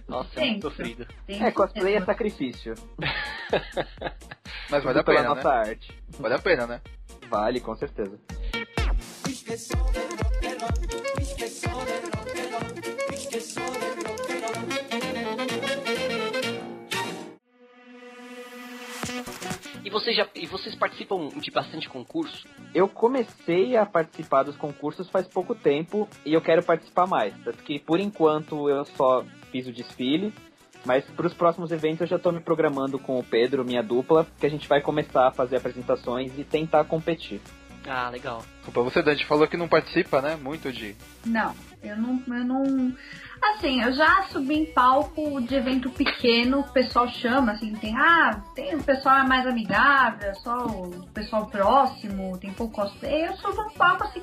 nossa, 0.07 0.39
é 0.39 0.45
muito 0.45 0.61
Tenso. 0.61 0.69
sofrido. 0.75 1.07
Tem 1.27 1.43
É, 1.43 1.51
cosplay 1.51 1.95
é 1.95 2.01
sacrifício. 2.05 2.73
Mas 4.69 4.83
vale 4.83 4.99
a 4.99 5.03
pena, 5.03 5.23
nossa 5.35 5.43
né? 5.63 5.69
arte. 5.69 6.03
Vale 6.19 6.33
a 6.35 6.39
pena, 6.39 6.65
né? 6.65 6.81
Vale, 7.29 7.59
com 7.59 7.75
certeza. 7.75 8.17
E 19.83 19.89
vocês, 19.89 20.15
já, 20.15 20.27
e 20.35 20.45
vocês 20.45 20.75
participam 20.75 21.29
de 21.29 21.49
bastante 21.49 21.89
concurso? 21.89 22.47
Eu 22.73 22.87
comecei 22.87 23.75
a 23.75 23.85
participar 23.85 24.43
dos 24.43 24.55
concursos 24.55 25.09
faz 25.09 25.27
pouco 25.27 25.55
tempo 25.55 26.07
e 26.23 26.33
eu 26.33 26.41
quero 26.41 26.61
participar 26.61 27.07
mais. 27.07 27.33
Tanto 27.43 27.63
que 27.63 27.79
por 27.79 27.99
enquanto 27.99 28.69
eu 28.69 28.85
só 28.85 29.25
fiz 29.51 29.67
o 29.67 29.71
desfile, 29.71 30.31
mas 30.85 31.03
para 31.05 31.25
os 31.25 31.33
próximos 31.33 31.71
eventos 31.71 32.01
eu 32.01 32.07
já 32.07 32.15
estou 32.17 32.31
me 32.31 32.39
programando 32.39 32.99
com 32.99 33.17
o 33.17 33.23
Pedro, 33.23 33.65
minha 33.65 33.81
dupla, 33.81 34.27
que 34.39 34.45
a 34.45 34.49
gente 34.49 34.67
vai 34.67 34.81
começar 34.81 35.27
a 35.27 35.31
fazer 35.31 35.57
apresentações 35.57 36.37
e 36.37 36.43
tentar 36.43 36.83
competir. 36.85 37.41
Ah, 37.87 38.09
legal. 38.09 38.43
Desculpa, 38.57 38.83
você, 38.83 39.01
Dante, 39.01 39.25
falou 39.25 39.47
que 39.47 39.57
não 39.57 39.67
participa, 39.67 40.21
né? 40.21 40.35
Muito 40.35 40.71
de. 40.71 40.95
Não, 41.25 41.55
eu 41.81 41.97
não, 41.97 42.23
eu 42.27 42.45
não. 42.45 42.95
Assim, 43.41 43.81
eu 43.81 43.91
já 43.91 44.23
subi 44.23 44.59
em 44.59 44.65
palco 44.65 45.41
de 45.41 45.55
evento 45.55 45.89
pequeno, 45.89 46.59
o 46.59 46.71
pessoal 46.71 47.07
chama, 47.07 47.53
assim, 47.53 47.73
tem, 47.73 47.97
ah, 47.97 48.39
tem 48.53 48.75
o 48.75 48.83
pessoal 48.83 49.17
é 49.17 49.23
mais 49.23 49.47
amigável, 49.47 50.29
é 50.29 50.33
só 50.35 50.67
o 50.67 51.07
pessoal 51.13 51.47
próximo, 51.47 52.37
tem 52.37 52.53
pouco 52.53 52.75
cosplay, 52.75 53.27
eu 53.27 53.33
subo 53.37 53.61
um 53.63 53.71
palco 53.71 54.03
assim. 54.03 54.21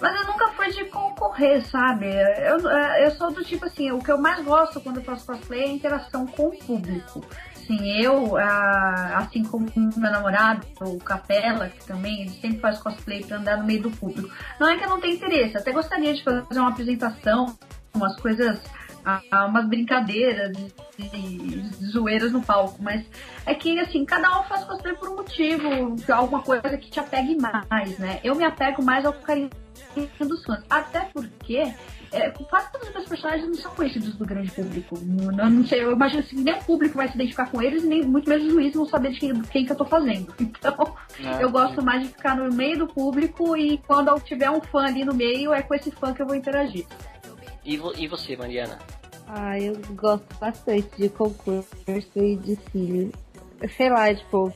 Mas 0.00 0.14
eu 0.14 0.24
nunca 0.24 0.48
fui 0.52 0.70
de 0.70 0.84
concorrer, 0.86 1.66
sabe? 1.66 2.06
Eu, 2.06 2.58
eu 2.60 3.10
sou 3.12 3.30
do 3.32 3.44
tipo 3.44 3.66
assim, 3.66 3.90
o 3.90 3.98
que 3.98 4.10
eu 4.10 4.18
mais 4.18 4.42
gosto 4.42 4.80
quando 4.80 4.96
eu 4.96 5.04
faço 5.04 5.26
cosplay 5.26 5.62
é 5.62 5.64
a 5.64 5.72
interação 5.72 6.26
com 6.26 6.46
o 6.48 6.56
público. 6.56 7.22
Assim, 7.54 8.02
eu, 8.02 8.36
assim 8.36 9.44
como 9.44 9.66
meu 9.74 10.10
namorado, 10.10 10.66
o 10.80 10.98
Capela, 10.98 11.68
que 11.68 11.84
também, 11.86 12.22
ele 12.22 12.30
sempre 12.30 12.60
faz 12.60 12.78
cosplay 12.78 13.22
pra 13.24 13.36
andar 13.36 13.58
no 13.58 13.64
meio 13.64 13.82
do 13.82 13.90
público. 13.90 14.34
Não 14.58 14.68
é 14.68 14.78
que 14.78 14.84
eu 14.84 14.88
não 14.88 15.00
tenho 15.00 15.14
interesse, 15.14 15.56
até 15.56 15.70
gostaria 15.70 16.14
de 16.14 16.24
fazer 16.24 16.58
uma 16.58 16.70
apresentação, 16.70 17.58
umas 17.94 18.16
coisas, 18.20 18.60
ah, 19.04 19.46
umas 19.46 19.66
brincadeiras 19.66 20.56
e, 20.98 21.62
zoeiras 21.90 22.32
no 22.32 22.42
palco, 22.42 22.76
mas 22.82 23.04
é 23.46 23.54
que 23.54 23.78
assim, 23.78 24.04
cada 24.04 24.40
um 24.40 24.44
faz 24.44 24.64
cosplay 24.64 24.94
por 24.94 25.08
um 25.08 25.16
motivo, 25.16 25.96
alguma 26.12 26.42
coisa 26.42 26.76
que 26.76 26.90
te 26.90 27.00
apegue 27.00 27.36
mais, 27.36 27.98
né? 27.98 28.20
Eu 28.22 28.34
me 28.34 28.44
apego 28.44 28.82
mais 28.82 29.04
ao 29.04 29.12
carinho 29.12 29.50
dos 30.20 30.44
fãs, 30.44 30.62
até 30.68 31.00
porque 31.12 31.72
é, 32.12 32.28
quase 32.30 32.70
todos 32.72 32.88
os 32.88 32.94
meus 32.94 33.08
personagens 33.08 33.46
não 33.46 33.54
são 33.54 33.72
conhecidos 33.74 34.14
do 34.16 34.26
grande 34.26 34.50
público. 34.50 34.98
Não, 35.00 35.32
não- 35.32 35.50
não 35.50 35.66
sei, 35.66 35.82
eu 35.82 35.92
imagino 35.92 36.20
assim, 36.20 36.36
nem 36.42 36.54
o 36.54 36.62
público 36.64 36.96
vai 36.96 37.08
se 37.08 37.14
identificar 37.14 37.48
com 37.50 37.62
eles, 37.62 37.82
nem 37.84 38.02
muito 38.04 38.28
menos 38.28 38.46
os 38.46 38.52
juízes 38.52 38.74
vão 38.74 38.86
saber 38.86 39.12
de 39.12 39.20
quem, 39.20 39.40
quem 39.42 39.64
que 39.64 39.72
eu 39.72 39.76
tô 39.76 39.84
fazendo. 39.84 40.32
Então, 40.40 40.94
É, 41.18 41.42
eu 41.42 41.50
gosto 41.50 41.82
mais 41.82 42.02
de 42.02 42.08
ficar 42.08 42.36
no 42.36 42.52
meio 42.54 42.78
do 42.78 42.86
público 42.86 43.56
e 43.56 43.78
quando 43.78 44.08
eu 44.08 44.20
tiver 44.20 44.50
um 44.50 44.60
fã 44.60 44.84
ali 44.86 45.04
no 45.04 45.14
meio, 45.14 45.52
é 45.54 45.62
com 45.62 45.74
esse 45.74 45.90
fã 45.90 46.12
que 46.12 46.20
eu 46.20 46.26
vou 46.26 46.34
interagir. 46.36 46.84
E, 47.70 47.76
vo- 47.76 47.92
e 47.96 48.08
você, 48.08 48.36
Mariana? 48.36 48.78
Ah, 49.28 49.56
eu 49.60 49.76
gosto 49.94 50.26
bastante 50.40 50.88
de 50.98 51.08
concurso 51.08 51.68
e 52.16 52.34
de 52.34 52.56
cílio. 52.72 53.12
Sei 53.76 53.88
lá, 53.88 54.12
tipo, 54.12 54.52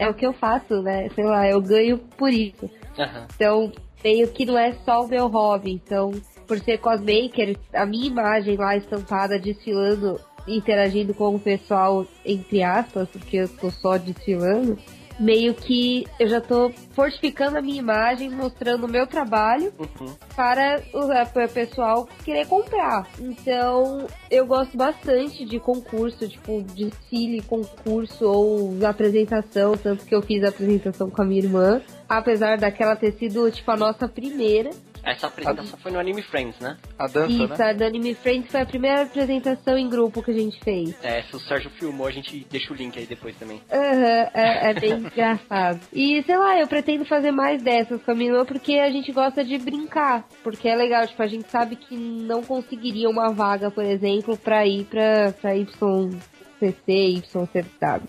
é 0.00 0.08
o 0.08 0.14
que 0.14 0.26
eu 0.26 0.32
faço, 0.32 0.82
né? 0.82 1.08
Sei 1.10 1.22
lá, 1.24 1.48
eu 1.48 1.62
ganho 1.62 1.96
por 1.96 2.32
isso. 2.32 2.68
Aham. 2.98 3.28
Então, 3.36 3.70
meio 4.02 4.26
que 4.32 4.44
não 4.44 4.58
é 4.58 4.72
só 4.84 5.04
o 5.04 5.08
meu 5.08 5.28
hobby. 5.28 5.70
Então, 5.74 6.10
por 6.48 6.58
ser 6.58 6.78
cosmaker, 6.78 7.56
a 7.72 7.86
minha 7.86 8.08
imagem 8.08 8.56
lá 8.56 8.76
estampada 8.76 9.38
desfilando, 9.38 10.20
interagindo 10.48 11.14
com 11.14 11.36
o 11.36 11.38
pessoal, 11.38 12.04
entre 12.24 12.64
aspas, 12.64 13.08
porque 13.08 13.36
eu 13.36 13.48
tô 13.48 13.70
só 13.70 13.96
desfilando, 13.96 14.76
meio 15.18 15.54
que 15.54 16.06
eu 16.18 16.28
já 16.28 16.40
tô 16.40 16.70
fortificando 16.92 17.58
a 17.58 17.62
minha 17.62 17.78
imagem, 17.78 18.28
mostrando 18.30 18.84
o 18.84 18.88
meu 18.88 19.06
trabalho 19.06 19.72
Uhum. 19.78 20.12
para 20.34 20.82
o 20.92 21.12
é, 21.12 21.24
para 21.24 21.46
o 21.46 21.48
pessoal 21.48 22.08
querer 22.24 22.46
comprar. 22.46 23.06
Então, 23.20 24.06
eu 24.30 24.46
gosto 24.46 24.76
bastante 24.76 25.44
de 25.44 25.58
concurso, 25.58 26.28
tipo, 26.28 26.62
desfile, 26.62 27.40
concurso 27.42 28.24
ou 28.24 28.86
apresentação, 28.86 29.76
tanto 29.76 30.04
que 30.04 30.14
eu 30.14 30.22
fiz 30.22 30.42
a 30.44 30.48
apresentação 30.48 31.08
com 31.10 31.22
a 31.22 31.24
minha 31.24 31.40
irmã, 31.42 31.80
apesar 32.08 32.58
daquela 32.58 32.96
ter 32.96 33.12
sido, 33.12 33.50
tipo, 33.50 33.70
a 33.70 33.76
nossa 33.76 34.08
primeira. 34.08 34.70
Essa 35.06 35.28
apresentação 35.28 35.78
foi 35.78 35.92
no 35.92 36.00
Anime 36.00 36.20
Friends, 36.20 36.58
né? 36.58 36.76
A 36.98 37.06
dança, 37.06 37.30
Isso, 37.32 37.46
né? 37.56 37.70
a 37.70 37.72
do 37.72 37.84
Anime 37.84 38.12
Friends 38.16 38.50
foi 38.50 38.60
a 38.60 38.66
primeira 38.66 39.02
apresentação 39.02 39.78
em 39.78 39.88
grupo 39.88 40.20
que 40.20 40.32
a 40.32 40.34
gente 40.34 40.58
fez. 40.64 40.96
É, 41.00 41.22
se 41.22 41.36
o 41.36 41.38
Sérgio 41.38 41.70
filmou, 41.70 42.08
a 42.08 42.10
gente 42.10 42.44
deixa 42.50 42.72
o 42.72 42.76
link 42.76 42.98
aí 42.98 43.06
depois 43.06 43.36
também. 43.36 43.62
Aham, 43.72 44.30
é, 44.34 44.70
é 44.70 44.74
bem 44.74 44.94
engraçado. 45.06 45.78
E 45.92 46.22
sei 46.24 46.36
lá, 46.36 46.58
eu 46.58 46.66
pretendo 46.66 47.04
fazer 47.04 47.30
mais 47.30 47.62
dessas 47.62 48.02
com 48.02 48.10
a 48.10 48.14
minha 48.16 48.30
irmã 48.32 48.44
porque 48.44 48.74
a 48.80 48.90
gente 48.90 49.12
gosta 49.12 49.44
de 49.44 49.56
brincar. 49.58 50.26
Porque 50.42 50.68
é 50.68 50.74
legal, 50.74 51.06
tipo, 51.06 51.22
a 51.22 51.28
gente 51.28 51.48
sabe 51.48 51.76
que 51.76 51.96
não 51.96 52.42
conseguiria 52.42 53.08
uma 53.08 53.30
vaga, 53.32 53.70
por 53.70 53.84
exemplo, 53.84 54.36
pra 54.36 54.66
ir 54.66 54.86
pra, 54.86 55.32
pra 55.40 55.54
YCC, 55.54 57.22
YCW. 57.22 58.08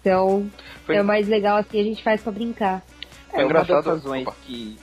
Então, 0.00 0.48
Foi- 0.86 0.96
é 0.96 1.02
mais 1.02 1.26
legal 1.28 1.56
assim, 1.58 1.80
a 1.80 1.84
gente 1.84 2.02
faz 2.04 2.22
pra 2.22 2.32
brincar. 2.32 2.82
Foi 3.30 3.40
É 3.40 3.44
uma 3.44 3.52
das 3.54 3.64
engraçado. 3.64 3.94
razões 3.94 4.28
que 4.46 4.76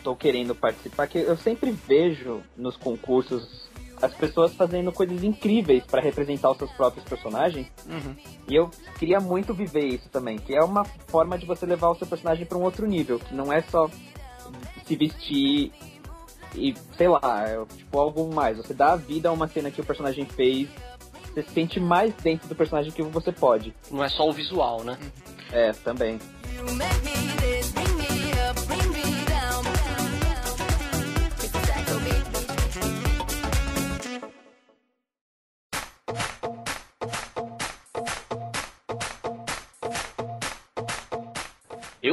tô 0.00 0.16
querendo 0.16 0.54
participar, 0.54 1.06
que 1.06 1.18
eu 1.18 1.36
sempre 1.36 1.70
vejo 1.70 2.42
nos 2.56 2.76
concursos 2.76 3.68
as 4.02 4.14
pessoas 4.14 4.54
fazendo 4.54 4.90
coisas 4.90 5.22
incríveis 5.22 5.84
pra 5.84 6.00
representar 6.00 6.50
os 6.50 6.56
seus 6.56 6.72
próprios 6.72 7.04
personagens. 7.04 7.66
Uhum. 7.86 8.16
E 8.48 8.54
eu 8.54 8.70
queria 8.98 9.20
muito 9.20 9.52
viver 9.52 9.84
isso 9.84 10.08
também, 10.08 10.38
que 10.38 10.54
é 10.54 10.62
uma 10.62 10.84
forma 10.84 11.36
de 11.36 11.44
você 11.44 11.66
levar 11.66 11.90
o 11.90 11.94
seu 11.94 12.06
personagem 12.06 12.46
pra 12.46 12.56
um 12.56 12.62
outro 12.62 12.86
nível, 12.86 13.18
que 13.18 13.34
não 13.34 13.52
é 13.52 13.60
só 13.62 13.90
se 14.86 14.96
vestir 14.96 15.70
e, 16.54 16.74
sei 16.96 17.08
lá, 17.08 17.44
é, 17.46 17.64
tipo, 17.76 17.98
algo 17.98 18.34
mais. 18.34 18.56
Você 18.56 18.72
dá 18.72 18.92
a 18.92 18.96
vida 18.96 19.28
a 19.28 19.32
uma 19.32 19.46
cena 19.46 19.70
que 19.70 19.80
o 19.80 19.84
personagem 19.84 20.24
fez, 20.24 20.68
você 21.28 21.42
se 21.42 21.50
sente 21.50 21.78
mais 21.78 22.14
dentro 22.14 22.48
do 22.48 22.54
personagem 22.54 22.90
que 22.90 23.02
você 23.02 23.30
pode. 23.30 23.74
Não 23.90 24.02
é 24.02 24.08
só 24.08 24.26
o 24.26 24.32
visual, 24.32 24.82
né? 24.82 24.98
É, 25.52 25.72
também. 25.72 26.18
You 26.60 27.39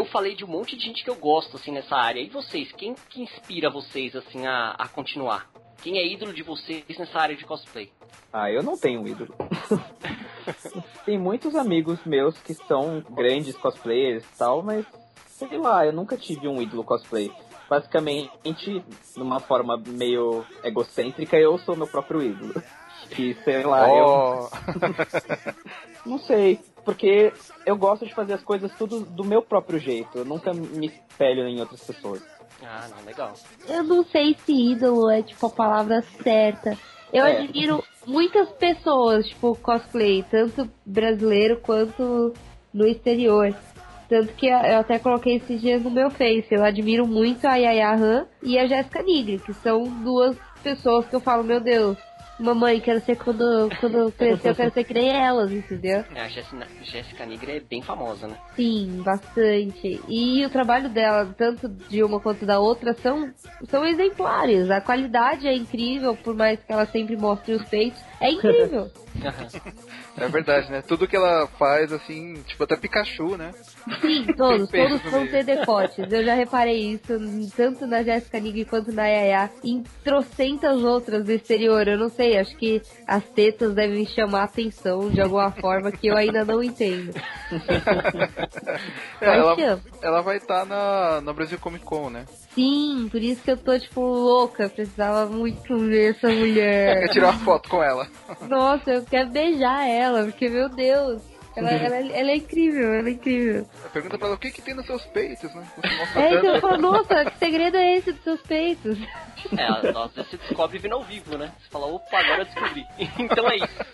falei 0.07 0.35
de 0.35 0.43
um 0.43 0.47
monte 0.47 0.75
de 0.77 0.85
gente 0.85 1.03
que 1.03 1.09
eu 1.09 1.15
gosto, 1.15 1.55
assim, 1.57 1.71
nessa 1.71 1.95
área. 1.95 2.19
E 2.19 2.29
vocês? 2.29 2.71
Quem 2.73 2.95
que 3.09 3.21
inspira 3.21 3.69
vocês, 3.69 4.15
assim, 4.15 4.45
a, 4.45 4.71
a 4.77 4.87
continuar? 4.87 5.49
Quem 5.81 5.99
é 5.99 6.07
ídolo 6.07 6.33
de 6.33 6.41
vocês 6.43 6.83
nessa 6.97 7.19
área 7.19 7.35
de 7.35 7.45
cosplay? 7.45 7.91
Ah, 8.33 8.51
eu 8.51 8.63
não 8.63 8.77
tenho 8.77 9.01
um 9.01 9.07
ídolo. 9.07 9.33
Tem 11.05 11.17
muitos 11.17 11.55
amigos 11.55 11.99
meus 12.05 12.37
que 12.39 12.53
são 12.53 13.03
grandes 13.09 13.55
cosplayers 13.57 14.23
e 14.23 14.37
tal, 14.37 14.61
mas 14.63 14.85
sei 15.27 15.57
lá, 15.57 15.85
eu 15.85 15.93
nunca 15.93 16.17
tive 16.17 16.47
um 16.47 16.61
ídolo 16.61 16.83
cosplay. 16.83 17.31
Basicamente, 17.69 18.83
numa 19.15 19.39
forma 19.39 19.77
meio 19.87 20.45
egocêntrica, 20.63 21.37
eu 21.37 21.57
sou 21.59 21.75
meu 21.75 21.87
próprio 21.87 22.23
ídolo. 22.23 22.61
Que, 23.09 23.35
sei 23.43 23.63
lá, 23.63 23.87
eu 23.89 24.05
Oh. 24.05 24.49
não 26.09 26.17
sei, 26.19 26.59
porque 26.87 27.33
eu 27.65 27.75
gosto 27.75 28.05
de 28.05 28.13
fazer 28.15 28.35
as 28.35 28.41
coisas 28.43 28.71
tudo 28.77 29.01
do 29.01 29.25
meu 29.25 29.41
próprio 29.41 29.77
jeito. 29.77 30.19
Eu 30.19 30.23
nunca 30.23 30.53
me 30.53 30.87
espelho 30.87 31.45
em 31.45 31.59
outras 31.59 31.81
pessoas. 31.83 32.23
Ah, 32.63 32.87
não, 32.89 33.05
legal. 33.05 33.33
Eu 33.67 33.83
não 33.83 34.05
sei 34.05 34.37
se 34.45 34.53
ídolo 34.71 35.09
é, 35.09 35.21
tipo, 35.21 35.45
a 35.47 35.49
palavra 35.49 36.01
certa. 36.23 36.77
Eu 37.11 37.25
É. 37.25 37.41
admiro 37.41 37.83
muitas 38.05 38.47
pessoas, 38.51 39.27
tipo, 39.27 39.53
cosplay, 39.57 40.23
tanto 40.31 40.69
brasileiro 40.85 41.59
quanto 41.59 42.33
no 42.73 42.87
exterior. 42.87 43.53
Tanto 44.07 44.31
que 44.35 44.47
eu 44.47 44.77
até 44.79 44.97
coloquei 44.97 45.35
esses 45.35 45.59
dias 45.59 45.83
no 45.83 45.91
meu 45.91 46.09
Face. 46.09 46.47
Eu 46.49 46.63
admiro 46.63 47.05
muito 47.05 47.45
a 47.45 47.57
Yaya 47.57 47.91
Han 47.95 48.25
e 48.41 48.57
a 48.57 48.65
Jéssica 48.65 49.03
Nigri, 49.03 49.39
que 49.39 49.53
são 49.55 49.83
duas 49.83 50.37
pessoas 50.63 51.05
que 51.05 51.15
eu 51.17 51.19
falo, 51.19 51.43
meu 51.43 51.59
Deus, 51.59 51.97
mamãe, 52.39 52.79
quero 52.79 52.99
ser 53.01 53.15
quando, 53.17 53.69
quando 53.79 54.11
crescer, 54.11 54.49
eu 54.49 54.55
quero 54.55 54.73
ser 54.73 54.83
que 54.83 54.93
nem 54.93 55.09
elas, 55.09 55.51
entendeu? 55.51 56.03
É, 56.13 56.21
a 56.21 56.27
Jéssica, 56.27 56.67
Jéssica 56.83 57.25
Negra 57.25 57.57
é 57.57 57.59
bem 57.59 57.81
famosa, 57.81 58.27
né? 58.27 58.37
Sim, 58.55 59.01
bastante. 59.03 60.01
E 60.07 60.45
o 60.45 60.49
trabalho 60.49 60.89
dela, 60.89 61.33
tanto 61.37 61.67
de 61.67 62.03
uma 62.03 62.19
quanto 62.19 62.45
da 62.45 62.59
outra, 62.59 62.93
são, 62.93 63.31
são 63.69 63.85
exemplares. 63.85 64.69
A 64.69 64.81
qualidade 64.81 65.47
é 65.47 65.53
incrível, 65.53 66.15
por 66.15 66.35
mais 66.35 66.59
que 66.63 66.71
ela 66.71 66.85
sempre 66.85 67.15
mostre 67.15 67.53
os 67.53 67.63
peitos. 67.67 68.01
É 68.19 68.31
incrível. 68.31 68.91
É 70.19 70.27
verdade, 70.27 70.71
né? 70.71 70.81
Tudo 70.81 71.07
que 71.07 71.15
ela 71.15 71.47
faz, 71.59 71.93
assim, 71.93 72.41
tipo, 72.47 72.63
até 72.63 72.75
Pikachu, 72.75 73.37
né? 73.37 73.51
Sim, 74.01 74.25
todos, 74.35 74.67
todos 74.71 75.01
vão 75.11 75.27
ter 75.27 75.45
decotes. 75.45 76.11
Eu 76.11 76.25
já 76.25 76.33
reparei 76.33 76.93
isso, 76.93 77.13
tanto 77.55 77.85
na 77.85 78.01
Jéssica 78.01 78.39
Nigri 78.39 78.65
quanto 78.65 78.91
na 78.91 79.05
Yaya, 79.05 79.51
em 79.63 79.83
trocentas 80.03 80.83
outras 80.83 81.23
do 81.23 81.31
exterior. 81.31 81.87
Eu 81.87 81.99
não 81.99 82.09
sei, 82.09 82.26
acho 82.35 82.55
que 82.57 82.81
as 83.07 83.23
tetas 83.23 83.75
devem 83.75 84.05
chamar 84.05 84.41
a 84.41 84.45
atenção 84.45 85.09
de 85.09 85.21
alguma 85.21 85.51
forma 85.61 85.91
que 85.91 86.07
eu 86.07 86.17
ainda 86.17 86.43
não 86.43 86.63
entendo. 86.63 87.13
É, 89.21 89.37
ela, 89.37 89.81
ela 90.01 90.21
vai 90.21 90.37
estar 90.37 90.65
na, 90.65 91.21
na 91.21 91.31
Brasil 91.31 91.59
Comic 91.59 91.85
Con, 91.85 92.09
né? 92.09 92.25
Sim, 92.53 93.07
por 93.11 93.21
isso 93.21 93.43
que 93.43 93.51
eu 93.51 93.57
tô, 93.57 93.77
tipo, 93.77 94.01
louca. 94.01 94.63
Eu 94.63 94.69
precisava 94.71 95.29
muito 95.29 95.77
ver 95.77 96.15
essa 96.15 96.27
mulher. 96.27 97.01
Quer 97.05 97.13
tirar 97.13 97.29
uma 97.29 97.39
foto 97.39 97.69
com 97.69 97.83
ela. 97.83 98.07
Nossa, 98.49 98.91
eu 98.91 99.05
quero 99.05 99.29
beijar 99.29 99.87
ela, 99.87 100.23
porque, 100.23 100.49
meu 100.49 100.67
Deus, 100.67 101.21
ela, 101.57 101.71
ela, 101.71 101.95
ela 101.95 102.31
é 102.31 102.35
incrível, 102.35 102.93
ela 102.93 103.09
é 103.09 103.11
incrível. 103.11 103.67
Pergunta 103.91 104.17
pra 104.17 104.27
ela 104.27 104.35
o 104.35 104.39
que 104.39 104.51
que 104.51 104.61
tem 104.61 104.75
nos 104.75 104.85
seus 104.85 105.03
peitos, 105.05 105.51
né? 105.55 105.67
É, 106.15 106.35
então 106.35 106.55
eu 106.55 106.61
falo, 106.61 106.77
nossa, 106.77 107.25
que 107.25 107.37
segredo 107.39 107.77
é 107.77 107.95
esse 107.95 108.11
dos 108.11 108.23
seus 108.23 108.41
peitos? 108.41 108.97
É, 109.57 109.81
vezes 109.81 110.31
você 110.31 110.37
descobre 110.37 110.77
vindo 110.77 110.93
ao 110.93 111.03
vivo, 111.03 111.35
né? 111.37 111.51
Você 111.59 111.69
fala, 111.69 111.87
opa, 111.87 112.19
agora 112.19 112.41
eu 112.41 112.45
descobri. 112.45 112.85
então 113.17 113.49
é 113.49 113.55
isso. 113.55 113.85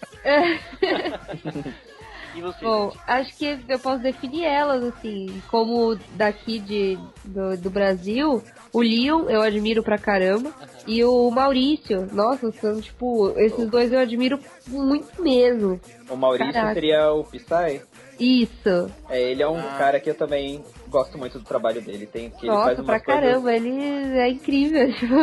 E 2.36 2.42
você? 2.42 2.66
Bom, 2.66 2.92
acho 3.08 3.36
que 3.38 3.60
eu 3.68 3.80
posso 3.80 4.02
definir 4.02 4.44
elas, 4.46 4.84
assim, 4.84 5.42
como 5.50 5.96
daqui 6.16 6.60
de, 6.60 6.98
do, 7.24 7.56
do 7.58 7.70
Brasil, 7.70 8.44
o 8.74 8.82
Leon 8.82 9.30
eu 9.30 9.42
admiro 9.42 9.82
pra 9.84 9.98
caramba, 9.98 10.52
e 10.88 11.04
o 11.04 11.30
Maurício, 11.32 12.10
nossa, 12.12 12.52
são, 12.54 12.82
tipo, 12.82 13.30
esses 13.38 13.70
dois 13.70 13.92
eu 13.94 14.00
admiro 14.00 14.40
muito 14.68 15.22
mesmo. 15.22 15.80
O 16.10 16.16
Maurício 16.18 16.52
Caraca. 16.52 16.74
seria 16.74 17.12
o 17.14 17.24
Psy. 17.24 17.82
Isso, 18.20 18.92
É, 19.10 19.22
ele 19.32 19.42
é 19.42 19.48
um 19.48 19.58
Ah. 19.58 19.76
cara 19.78 20.00
que 20.00 20.10
eu 20.10 20.14
também 20.16 20.64
gosto 20.88 21.18
muito 21.18 21.40
do 21.40 21.46
trabalho 21.46 21.82
dele. 21.82 22.06
Tem, 22.06 22.30
que 22.30 22.46
ele 22.46 22.52
nossa, 22.52 22.66
faz 22.66 22.80
umas 22.80 22.86
pra 22.88 23.00
coisas- 23.00 23.24
caramba, 23.24 23.56
ele 23.56 23.70
é 24.20 24.30
incrível, 24.30 24.88
tipo, 24.94 25.16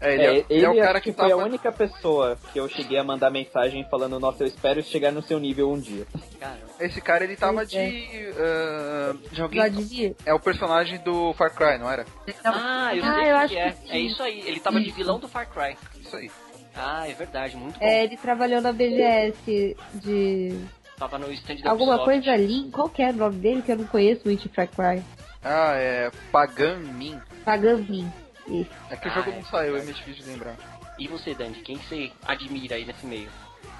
É, 0.00 0.14
ele, 0.14 0.22
É, 0.22 0.38
é, 0.38 0.44
ele, 0.48 0.64
é 0.64 0.68
o 0.70 0.76
cara 0.78 0.92
acho 0.98 1.02
que 1.02 1.12
foi 1.12 1.28
tava... 1.28 1.42
a 1.42 1.44
única 1.44 1.70
pessoa 1.70 2.38
que 2.52 2.58
eu 2.58 2.68
cheguei 2.68 2.98
a 2.98 3.04
mandar 3.04 3.30
mensagem 3.30 3.86
falando, 3.90 4.18
nossa, 4.18 4.42
eu 4.42 4.46
espero 4.46 4.82
chegar 4.82 5.12
no 5.12 5.22
seu 5.22 5.38
nível 5.38 5.70
um 5.70 5.78
dia. 5.78 6.06
Cara, 6.38 6.58
Esse 6.80 7.00
cara, 7.00 7.24
ele 7.24 7.36
tava 7.36 7.54
Pois 7.56 7.68
de... 7.70 7.76
é. 7.76 8.32
ah, 8.38 9.14
de 9.30 9.42
alguém... 9.42 10.16
É 10.24 10.32
o 10.32 10.40
personagem 10.40 10.98
do 11.00 11.32
Far 11.34 11.54
Cry, 11.54 11.78
não 11.78 11.90
era? 11.90 12.06
ah, 12.44 12.94
eu 12.96 13.04
Ah, 13.04 13.14
sei 13.14 13.30
eu 13.30 13.34
o 13.34 13.38
acho 13.38 13.54
que 13.54 13.60
é. 13.60 13.70
que 13.72 13.90
É 13.90 13.92
sim. 13.92 14.06
isso 14.06 14.22
aí. 14.22 14.40
Ele 14.46 14.60
tava 14.60 14.80
de 14.80 14.90
vilão 14.90 15.18
do 15.18 15.28
Far 15.28 15.48
Cry. 15.50 15.76
Isso 16.00 16.16
aí. 16.16 16.30
Ah, 16.74 17.06
é 17.08 17.12
verdade, 17.12 17.56
muito 17.56 17.78
bom. 17.78 17.84
É, 17.84 18.04
ele 18.04 18.16
trabalhou 18.16 18.60
na 18.62 18.72
BGS 18.72 19.76
de 19.94 20.56
Tava 20.96 21.18
no 21.18 21.30
stand 21.32 21.56
da 21.56 21.70
alguma 21.70 21.96
Ubisoft. 21.96 22.04
coisa 22.22 22.32
ali, 22.32 22.70
qual 22.70 22.88
que 22.88 23.02
é 23.02 23.10
o 23.10 23.14
nome 23.14 23.36
dele 23.36 23.62
que 23.62 23.72
eu 23.72 23.76
não 23.76 23.86
conheço 23.86 24.22
muito 24.24 24.48
de 24.48 24.54
Far 24.54 24.68
Cry? 24.68 25.02
Ah, 25.42 25.72
é 25.74 26.10
Pagan 26.30 26.76
Min. 26.78 27.18
É 28.90 28.96
que 28.96 29.08
o 29.08 29.10
Ah, 29.10 29.14
jogo 29.14 29.30
é. 29.30 29.36
não 29.36 29.44
saiu, 29.44 29.76
é 29.76 29.82
meio 29.82 29.94
difícil 29.94 30.24
de 30.24 30.30
lembrar. 30.30 30.56
E 30.98 31.08
você, 31.08 31.34
Dani? 31.34 31.54
Quem 31.62 31.76
você 31.76 32.12
admira 32.26 32.76
aí 32.76 32.84
nesse 32.84 33.06
meio? 33.06 33.30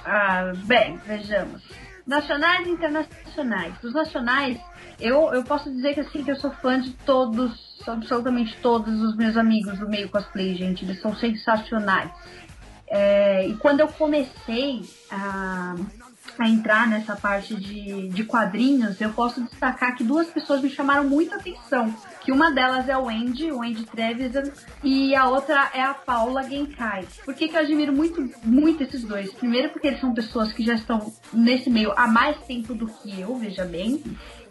Ah, 0.05 0.53
bem, 0.65 0.97
vejamos. 1.07 1.63
Nacionais 2.07 2.67
e 2.67 2.71
internacionais. 2.71 3.75
Dos 3.83 3.93
nacionais, 3.93 4.59
eu, 4.99 5.33
eu 5.35 5.45
posso 5.45 5.71
dizer 5.71 5.95
que 5.95 6.01
assim 6.01 6.25
que 6.25 6.31
eu 6.31 6.37
sou 6.37 6.51
fã 6.51 6.81
de 6.81 6.93
todos, 6.93 7.79
absolutamente 7.87 8.57
todos 8.63 9.01
os 9.03 9.15
meus 9.17 9.37
amigos 9.37 9.79
do 9.79 9.89
meio 9.89 10.09
cosplay, 10.09 10.55
gente. 10.55 10.85
Eles 10.85 11.01
são 11.01 11.15
sensacionais. 11.15 12.11
É, 12.89 13.47
e 13.47 13.55
quando 13.57 13.81
eu 13.81 13.89
comecei 13.89 14.83
a, 15.11 15.77
a 16.39 16.49
entrar 16.49 16.89
nessa 16.89 17.15
parte 17.15 17.55
de, 17.55 18.09
de 18.09 18.25
quadrinhos, 18.25 19.01
eu 19.01 19.11
posso 19.13 19.41
destacar 19.43 19.95
que 19.95 20.03
duas 20.03 20.27
pessoas 20.29 20.61
me 20.63 20.71
chamaram 20.71 21.05
muita 21.05 21.37
atenção. 21.37 21.95
Que 22.31 22.35
uma 22.37 22.53
delas 22.53 22.89
é 22.89 22.97
o 22.97 23.09
Andy, 23.09 23.51
o 23.51 23.61
Andy 23.61 23.85
Trevisan, 23.87 24.45
e 24.85 25.17
a 25.17 25.29
outra 25.29 25.69
é 25.75 25.83
a 25.83 25.93
Paula 25.93 26.45
Genkai. 26.45 27.05
Por 27.25 27.35
que, 27.35 27.49
que 27.49 27.57
eu 27.57 27.61
admiro 27.61 27.93
muito, 27.93 28.31
muito 28.45 28.85
esses 28.85 29.03
dois? 29.03 29.35
Primeiro 29.35 29.71
porque 29.71 29.89
eles 29.89 30.01
são 30.01 30.15
pessoas 30.15 30.53
que 30.53 30.63
já 30.65 30.75
estão 30.75 31.13
nesse 31.33 31.69
meio 31.69 31.93
há 31.97 32.07
mais 32.07 32.37
tempo 32.45 32.73
do 32.73 32.87
que 32.87 33.21
eu, 33.21 33.35
veja 33.35 33.65
bem. 33.65 34.01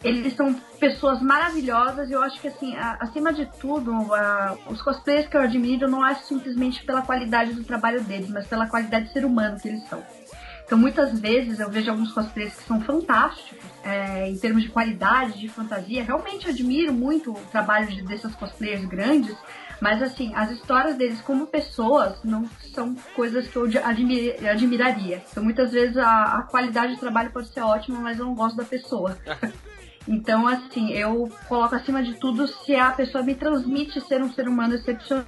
Eles 0.03 0.35
são 0.35 0.53
pessoas 0.77 1.21
maravilhosas 1.21 2.09
e 2.09 2.11
eu 2.13 2.21
acho 2.21 2.39
que, 2.41 2.49
assim, 2.49 2.75
a- 2.75 2.97
acima 2.99 3.31
de 3.31 3.45
tudo, 3.61 3.93
a- 4.13 4.57
os 4.69 4.81
cosplayers 4.81 5.27
que 5.29 5.37
eu 5.37 5.41
admiro 5.41 5.87
não 5.89 6.05
é 6.05 6.15
simplesmente 6.15 6.83
pela 6.85 7.01
qualidade 7.01 7.53
do 7.53 7.63
trabalho 7.63 8.01
deles, 8.03 8.29
mas 8.29 8.45
pela 8.45 8.67
qualidade 8.67 9.05
de 9.07 9.13
ser 9.13 9.23
humano 9.23 9.57
que 9.57 9.69
eles 9.69 9.87
são. 9.87 10.03
Então, 10.69 10.77
muitas 10.77 11.19
vezes 11.19 11.59
eu 11.59 11.67
vejo 11.67 11.89
alguns 11.89 12.11
cosplayers 12.11 12.53
que 12.53 12.61
são 12.67 12.79
fantásticos 12.79 13.57
é, 13.83 14.29
em 14.29 14.37
termos 14.37 14.61
de 14.61 14.69
qualidade, 14.69 15.39
de 15.39 15.49
fantasia. 15.49 16.03
Realmente 16.03 16.47
admiro 16.47 16.93
muito 16.93 17.31
o 17.31 17.41
trabalho 17.51 17.87
de, 17.87 18.03
desses 18.03 18.35
cosplayers 18.35 18.85
grandes, 18.85 19.35
mas 19.81 19.99
assim, 19.99 20.31
as 20.35 20.51
histórias 20.51 20.95
deles 20.95 21.21
como 21.21 21.47
pessoas 21.47 22.19
não 22.23 22.47
são 22.71 22.93
coisas 23.15 23.47
que 23.47 23.55
eu 23.55 23.65
de- 23.65 23.79
admi- 23.79 24.29
admiraria. 24.47 25.23
Então, 25.31 25.43
muitas 25.43 25.71
vezes 25.71 25.97
a, 25.97 26.37
a 26.37 26.41
qualidade 26.43 26.93
de 26.93 26.99
trabalho 26.99 27.31
pode 27.31 27.47
ser 27.51 27.61
ótima, 27.61 27.99
mas 27.99 28.19
eu 28.19 28.25
não 28.25 28.35
gosto 28.35 28.55
da 28.55 28.63
pessoa. 28.63 29.17
Então, 30.07 30.47
assim, 30.47 30.89
eu 30.91 31.29
coloco 31.47 31.75
acima 31.75 32.01
de 32.01 32.15
tudo 32.15 32.47
se 32.47 32.73
a 32.73 32.89
pessoa 32.91 33.23
me 33.23 33.35
transmite 33.35 34.01
ser 34.01 34.23
um 34.23 34.31
ser 34.33 34.47
humano 34.47 34.73
excepcional. 34.73 35.25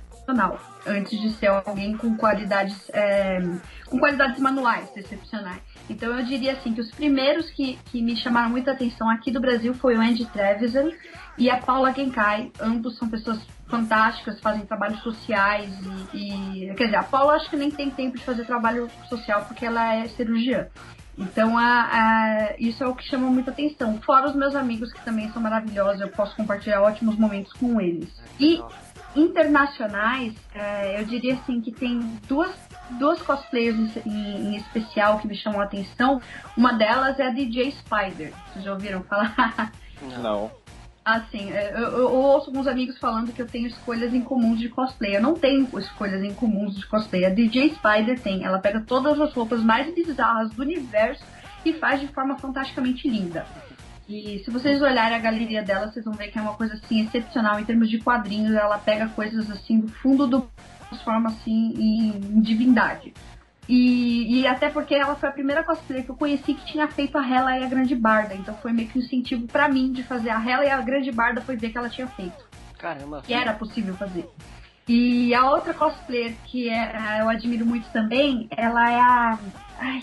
Antes 0.85 1.19
de 1.19 1.29
ser 1.31 1.47
alguém 1.47 1.95
com 1.97 2.15
qualidades, 2.17 2.89
é, 2.93 3.39
com 3.87 3.99
qualidades 3.99 4.39
manuais 4.39 4.89
excepcionais. 4.95 5.61
Então 5.89 6.15
eu 6.17 6.23
diria 6.25 6.53
assim 6.53 6.73
que 6.73 6.81
os 6.81 6.91
primeiros 6.91 7.49
que, 7.51 7.77
que 7.85 8.01
me 8.01 8.15
chamaram 8.15 8.49
muita 8.49 8.71
atenção 8.71 9.09
aqui 9.09 9.31
do 9.31 9.39
Brasil 9.41 9.73
foi 9.73 9.95
o 9.97 10.01
Andy 10.01 10.25
Trevisan 10.27 10.89
e 11.37 11.49
a 11.49 11.57
Paula 11.57 11.93
Genkai. 11.93 12.51
Ambos 12.59 12.97
são 12.97 13.09
pessoas 13.09 13.39
fantásticas, 13.67 14.39
fazem 14.41 14.65
trabalhos 14.65 14.99
sociais 15.01 15.69
e, 16.13 16.67
e- 16.69 16.73
quer 16.75 16.85
dizer, 16.85 16.97
a 16.97 17.03
Paula 17.03 17.33
acho 17.35 17.49
que 17.49 17.55
nem 17.55 17.71
tem 17.71 17.89
tempo 17.89 18.17
de 18.17 18.23
fazer 18.23 18.45
trabalho 18.45 18.89
social 19.07 19.45
porque 19.47 19.65
ela 19.65 19.93
é 19.95 20.07
cirurgiã. 20.09 20.67
Então 21.17 21.57
a, 21.57 21.63
a- 21.91 22.55
isso 22.57 22.83
é 22.83 22.87
o 22.87 22.95
que 22.95 23.03
chama 23.07 23.29
muita 23.29 23.51
atenção. 23.51 23.99
Fora 24.01 24.27
os 24.27 24.35
meus 24.35 24.55
amigos 24.55 24.91
que 24.91 25.01
também 25.03 25.29
são 25.31 25.41
maravilhosos, 25.41 26.01
eu 26.01 26.09
posso 26.09 26.35
compartilhar 26.35 26.81
ótimos 26.81 27.15
momentos 27.17 27.53
com 27.53 27.79
eles. 27.79 28.09
E 28.39 28.61
internacionais, 29.15 30.33
é, 30.53 30.99
eu 31.01 31.05
diria 31.05 31.33
assim 31.35 31.59
que 31.61 31.71
tem 31.71 31.99
duas, 32.27 32.51
duas 32.91 33.21
cosplayers 33.21 33.77
em, 34.05 34.09
em- 34.09 34.53
em 34.53 34.55
especial 34.55 35.19
que 35.19 35.27
me 35.27 35.35
chamam 35.35 35.59
a 35.59 35.63
atenção. 35.63 36.21
Uma 36.55 36.73
delas 36.73 37.19
é 37.19 37.27
a 37.27 37.29
DJ 37.31 37.71
Spider. 37.71 38.33
Vocês 38.53 38.65
já 38.65 38.73
ouviram 38.73 39.01
falar? 39.03 39.71
Não. 40.21 40.51
Assim, 41.03 41.51
é, 41.51 41.71
eu, 41.75 41.97
eu 41.97 42.11
ouço 42.13 42.49
alguns 42.51 42.67
amigos 42.67 42.97
falando 42.99 43.33
que 43.33 43.41
eu 43.41 43.47
tenho 43.47 43.67
escolhas 43.67 44.13
incomuns 44.13 44.59
de 44.59 44.69
cosplay. 44.69 45.15
Eu 45.15 45.21
não 45.21 45.33
tenho 45.33 45.67
escolhas 45.79 46.23
incomuns 46.23 46.75
de 46.75 46.85
cosplay. 46.85 47.25
A 47.25 47.29
DJ 47.29 47.73
Spider 47.75 48.19
tem. 48.19 48.43
Ela 48.43 48.59
pega 48.59 48.79
todas 48.81 49.19
as 49.19 49.33
roupas 49.33 49.61
mais 49.63 49.93
bizarras 49.93 50.51
do 50.51 50.61
universo 50.61 51.23
e 51.65 51.73
faz 51.73 51.99
de 51.99 52.07
forma 52.07 52.37
fantasticamente 52.37 53.07
linda. 53.09 53.45
E 54.07 54.41
se 54.43 54.51
vocês 54.51 54.81
olharem 54.81 55.15
a 55.15 55.21
galeria 55.21 55.63
dela, 55.63 55.89
vocês 55.91 56.03
vão 56.03 56.13
ver 56.13 56.29
que 56.29 56.37
é 56.37 56.41
uma 56.41 56.53
coisa 56.53 56.73
assim 56.73 57.05
excepcional 57.05 57.59
em 57.59 57.65
termos 57.65 57.89
de 57.89 57.99
quadrinhos. 57.99 58.53
Ela 58.53 58.77
pega 58.77 59.07
coisas 59.09 59.49
assim 59.49 59.79
do 59.79 59.87
fundo 59.87 60.27
do 60.27 60.49
transforma 60.89 61.29
assim 61.29 61.73
em, 61.77 62.41
divindade. 62.41 63.13
E, 63.69 64.41
e 64.41 64.47
até 64.47 64.69
porque 64.69 64.93
ela 64.93 65.15
foi 65.15 65.29
a 65.29 65.31
primeira 65.31 65.63
cosplayer 65.63 66.03
que 66.03 66.11
eu 66.11 66.15
conheci 66.15 66.53
que 66.53 66.65
tinha 66.65 66.87
feito 66.89 67.17
a 67.17 67.25
Hela 67.25 67.57
e 67.57 67.63
a 67.63 67.67
Grande 67.67 67.95
Barda. 67.95 68.35
Então 68.35 68.53
foi 68.55 68.73
meio 68.73 68.89
que 68.89 68.99
um 68.99 69.01
incentivo 69.01 69.47
pra 69.47 69.69
mim 69.69 69.91
de 69.91 70.03
fazer 70.03 70.29
a 70.29 70.43
Hela 70.43 70.65
e 70.65 70.69
a 70.69 70.81
Grande 70.81 71.11
Barda 71.11 71.41
foi 71.41 71.55
ver 71.55 71.69
que 71.69 71.77
ela 71.77 71.89
tinha 71.89 72.07
feito. 72.07 72.43
Caramba. 72.77 73.21
Que 73.21 73.33
era 73.33 73.53
possível 73.53 73.95
fazer. 73.95 74.27
E 74.87 75.33
a 75.33 75.49
outra 75.49 75.73
cosplayer 75.73 76.33
que 76.45 76.67
é, 76.67 77.21
eu 77.21 77.29
admiro 77.29 77.65
muito 77.65 77.87
também, 77.91 78.47
ela 78.51 78.91
é 78.91 78.99
a. 78.99 79.39
Ai, 79.79 80.01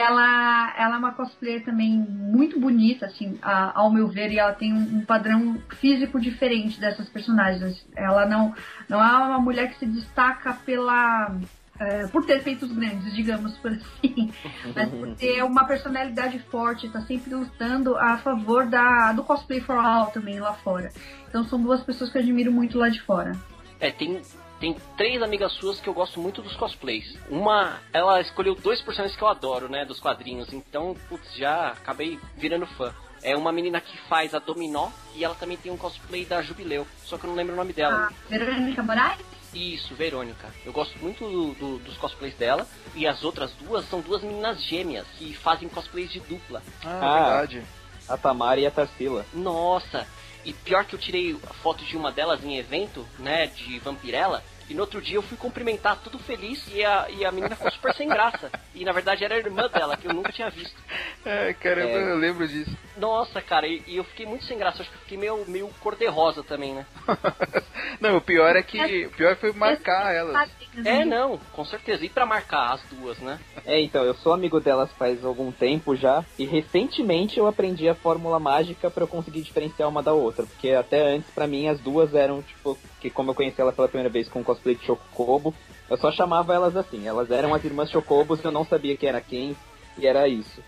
ela, 0.00 0.74
ela 0.76 0.94
é 0.94 0.98
uma 0.98 1.12
cosplayer 1.12 1.64
também 1.64 1.90
muito 1.98 2.58
bonita, 2.58 3.06
assim, 3.06 3.38
a- 3.42 3.72
ao 3.78 3.90
meu 3.90 4.08
ver, 4.08 4.30
e 4.32 4.38
ela 4.38 4.52
tem 4.52 4.72
um, 4.72 4.98
um 4.98 5.04
padrão 5.04 5.56
físico 5.76 6.20
diferente 6.20 6.80
dessas 6.80 7.08
personagens. 7.08 7.84
Ela 7.96 8.26
não, 8.26 8.54
não 8.88 9.02
é 9.04 9.18
uma 9.26 9.38
mulher 9.38 9.70
que 9.70 9.78
se 9.78 9.86
destaca 9.86 10.52
pela. 10.64 11.34
é, 11.80 12.08
por 12.08 12.26
ter 12.26 12.40
feitos 12.42 12.72
grandes, 12.72 13.14
digamos 13.14 13.56
por 13.58 13.70
assim, 13.70 14.32
mas 14.74 14.90
por 14.90 15.14
ter 15.14 15.44
uma 15.44 15.64
personalidade 15.64 16.38
forte, 16.50 16.88
tá 16.88 17.00
sempre 17.02 17.32
lutando 17.32 17.96
a 17.96 18.16
favor 18.18 18.66
da, 18.66 19.12
do 19.12 19.22
cosplay 19.22 19.60
for 19.60 19.76
all 19.76 20.06
também 20.06 20.40
lá 20.40 20.54
fora. 20.54 20.90
Então 21.28 21.44
são 21.44 21.62
duas 21.62 21.80
pessoas 21.82 22.10
que 22.10 22.18
eu 22.18 22.22
admiro 22.22 22.50
muito 22.50 22.76
lá 22.78 22.88
de 22.88 23.00
fora. 23.02 23.36
É, 23.78 23.92
tem, 23.92 24.20
tem 24.60 24.74
três 24.96 25.22
amigas 25.22 25.52
suas 25.52 25.80
que 25.80 25.88
eu 25.88 25.94
gosto 25.94 26.20
muito 26.20 26.42
dos 26.42 26.56
cosplays. 26.56 27.16
Uma, 27.28 27.78
ela 27.92 28.20
escolheu 28.20 28.54
dois 28.54 28.80
personagens 28.82 29.16
que 29.16 29.22
eu 29.22 29.28
adoro, 29.28 29.68
né, 29.68 29.84
dos 29.84 30.00
quadrinhos. 30.00 30.52
Então, 30.52 30.96
putz, 31.08 31.34
já 31.36 31.68
acabei 31.68 32.18
virando 32.36 32.66
fã. 32.66 32.92
É 33.22 33.36
uma 33.36 33.50
menina 33.52 33.80
que 33.80 33.96
faz 34.08 34.34
a 34.34 34.38
Dominó 34.38 34.90
e 35.14 35.24
ela 35.24 35.34
também 35.34 35.56
tem 35.56 35.72
um 35.72 35.76
cosplay 35.76 36.24
da 36.24 36.40
Jubileu. 36.42 36.86
Só 37.04 37.18
que 37.18 37.24
eu 37.24 37.28
não 37.28 37.36
lembro 37.36 37.54
o 37.54 37.56
nome 37.56 37.72
dela. 37.72 38.08
A 38.08 38.28
Verônica 38.30 38.82
Moraes? 38.82 39.18
Isso, 39.54 39.94
Verônica. 39.94 40.46
Eu 40.64 40.72
gosto 40.72 40.96
muito 40.98 41.24
do- 41.28 41.54
do- 41.54 41.78
dos 41.78 41.96
cosplays 41.96 42.34
dela. 42.36 42.66
E 42.94 43.06
as 43.06 43.24
outras 43.24 43.50
duas 43.54 43.88
são 43.88 44.00
duas 44.00 44.22
meninas 44.22 44.62
gêmeas 44.62 45.06
que 45.18 45.34
fazem 45.34 45.68
cosplays 45.68 46.10
de 46.12 46.20
dupla. 46.20 46.62
Ah, 46.84 46.98
Ah. 47.00 47.24
verdade. 47.40 47.62
A 48.08 48.16
Tamara 48.16 48.60
e 48.60 48.66
a 48.66 48.70
Tarsila. 48.70 49.26
Nossa! 49.34 50.06
E 50.48 50.52
pior 50.54 50.86
que 50.86 50.94
eu 50.94 50.98
tirei 50.98 51.38
a 51.46 51.52
foto 51.52 51.84
de 51.84 51.94
uma 51.94 52.10
delas 52.10 52.42
em 52.42 52.56
evento, 52.56 53.06
né, 53.18 53.48
de 53.48 53.78
Vampirella. 53.80 54.42
E 54.68 54.74
no 54.74 54.82
outro 54.82 55.00
dia 55.00 55.16
eu 55.16 55.22
fui 55.22 55.36
cumprimentar, 55.36 55.96
tudo 56.02 56.18
feliz, 56.18 56.62
e 56.72 56.84
a, 56.84 57.06
e 57.10 57.24
a 57.24 57.32
menina 57.32 57.56
ficou 57.56 57.70
super 57.72 57.94
sem 57.94 58.08
graça. 58.08 58.50
E 58.74 58.84
na 58.84 58.92
verdade 58.92 59.24
era 59.24 59.34
a 59.34 59.38
irmã 59.38 59.68
dela, 59.68 59.96
que 59.96 60.06
eu 60.06 60.12
nunca 60.12 60.32
tinha 60.32 60.50
visto. 60.50 60.76
É, 61.24 61.52
caramba, 61.52 61.90
É. 61.90 62.10
eu 62.12 62.16
lembro 62.16 62.48
disso. 62.48 62.74
Nossa, 62.96 63.42
cara, 63.42 63.66
e, 63.66 63.82
e 63.86 63.96
eu 63.96 64.04
fiquei 64.04 64.24
muito 64.24 64.44
sem 64.46 64.56
graça. 64.56 64.80
Acho 64.80 64.90
que 64.90 64.96
eu 64.96 65.00
fiquei 65.00 65.18
meio, 65.18 65.44
meio 65.46 65.68
cor-de-rosa 65.80 66.42
também, 66.42 66.72
né? 66.72 66.86
não, 68.00 68.16
o 68.16 68.20
pior 68.20 68.56
é 68.56 68.62
que. 68.62 69.06
O 69.06 69.10
pior 69.10 69.36
foi 69.36 69.52
marcar 69.52 70.14
elas. 70.14 70.50
É, 70.84 71.04
não, 71.04 71.36
com 71.52 71.64
certeza. 71.66 72.04
E 72.04 72.08
pra 72.08 72.24
marcar 72.24 72.72
as 72.72 72.82
duas, 72.84 73.18
né? 73.18 73.38
É, 73.66 73.78
então, 73.80 74.04
eu 74.04 74.14
sou 74.14 74.32
amigo 74.32 74.58
delas 74.58 74.90
faz 74.92 75.22
algum 75.24 75.52
tempo 75.52 75.94
já, 75.94 76.24
e 76.38 76.46
recentemente 76.46 77.38
eu 77.38 77.46
aprendi 77.46 77.88
a 77.88 77.94
fórmula 77.94 78.38
mágica 78.38 78.90
pra 78.90 79.02
eu 79.04 79.08
conseguir 79.08 79.42
diferenciar 79.42 79.88
uma 79.88 80.02
da 80.02 80.12
outra, 80.14 80.46
porque 80.46 80.70
até 80.70 81.00
antes, 81.14 81.30
pra 81.30 81.46
mim, 81.46 81.68
as 81.68 81.80
duas 81.80 82.14
eram, 82.14 82.40
tipo, 82.42 82.78
que 83.00 83.10
como 83.10 83.30
eu 83.30 83.34
conheci 83.34 83.60
ela 83.60 83.72
pela 83.72 83.88
primeira 83.88 84.10
vez 84.10 84.28
com 84.28 84.40
o 84.40 84.44
cosplay 84.44 84.74
de 84.74 84.84
Chocobo, 84.84 85.54
eu 85.88 85.96
só 85.96 86.10
chamava 86.10 86.54
elas 86.54 86.76
assim, 86.76 87.06
elas 87.06 87.30
eram 87.30 87.54
as 87.54 87.64
irmãs 87.64 87.90
Chocobos, 87.90 88.42
eu 88.44 88.50
não 88.50 88.64
sabia 88.64 88.96
quem 88.96 89.08
era 89.08 89.20
quem, 89.20 89.56
e 89.96 90.06
era 90.06 90.28
isso. 90.28 90.62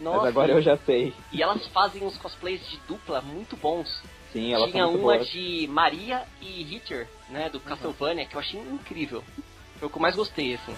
Nossa, 0.00 0.18
Mas 0.18 0.28
agora 0.28 0.52
eu 0.52 0.62
já 0.62 0.76
sei. 0.78 1.12
E 1.30 1.42
elas 1.42 1.66
fazem 1.68 2.02
uns 2.02 2.16
cosplays 2.16 2.66
de 2.68 2.78
dupla 2.88 3.20
muito 3.20 3.56
bons. 3.56 4.02
Sim, 4.32 4.52
elas 4.52 4.70
Tinha 4.70 4.86
uma 4.86 4.98
boas. 4.98 5.28
de 5.28 5.66
Maria 5.68 6.22
e 6.40 6.62
Ritter, 6.62 7.08
né, 7.28 7.50
do 7.50 7.60
Castlevania, 7.60 8.24
que 8.24 8.34
eu 8.34 8.40
achei 8.40 8.60
incrível. 8.60 9.22
Foi 9.78 9.88
o 9.88 9.90
que 9.90 9.96
eu 9.96 10.02
mais 10.02 10.16
gostei, 10.16 10.54
assim. 10.54 10.74